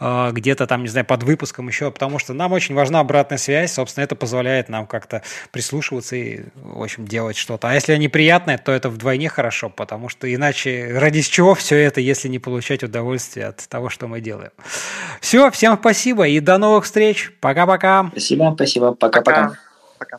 э, 0.00 0.30
где-то 0.32 0.66
там, 0.66 0.82
не 0.82 0.88
знаю, 0.88 1.04
под 1.04 1.24
выпуском 1.24 1.68
еще, 1.68 1.90
потому 1.90 2.18
что 2.18 2.32
нам 2.32 2.52
очень 2.52 2.74
важна 2.74 3.00
обратная 3.00 3.36
связь, 3.36 3.72
собственно, 3.72 4.04
это 4.04 4.16
позволяет 4.16 4.70
нам 4.70 4.86
как-то 4.86 5.22
прислушиваться 5.50 6.16
и, 6.16 6.44
в 6.54 6.82
общем, 6.82 7.06
делать 7.06 7.36
что-то. 7.36 7.68
А 7.68 7.74
если 7.74 7.92
они 7.92 8.08
приятные, 8.08 8.56
то 8.56 8.72
это 8.72 8.88
вдвойне 8.88 9.28
хорошо, 9.28 9.68
потому 9.68 10.08
что 10.08 10.32
иначе 10.32 10.92
ради 10.94 11.20
чего 11.20 11.54
все 11.54 11.76
это, 11.76 12.00
если 12.00 12.28
не 12.28 12.38
получать 12.38 12.82
удовольствие 12.82 13.46
от 13.46 13.68
того, 13.68 13.90
что 13.90 14.06
мы 14.06 14.20
делаем. 14.20 14.52
Все, 15.20 15.50
всем 15.50 15.76
спасибо 15.78 16.26
и 16.26 16.40
до 16.40 16.56
новых 16.56 16.84
встреч. 16.84 17.30
Пока-пока. 17.40 18.08
Спасибо. 18.12 18.37
Спасибо, 18.38 18.54
спасибо. 18.54 18.94
Пока-пока. 18.94 19.56
Пока. 19.98 20.18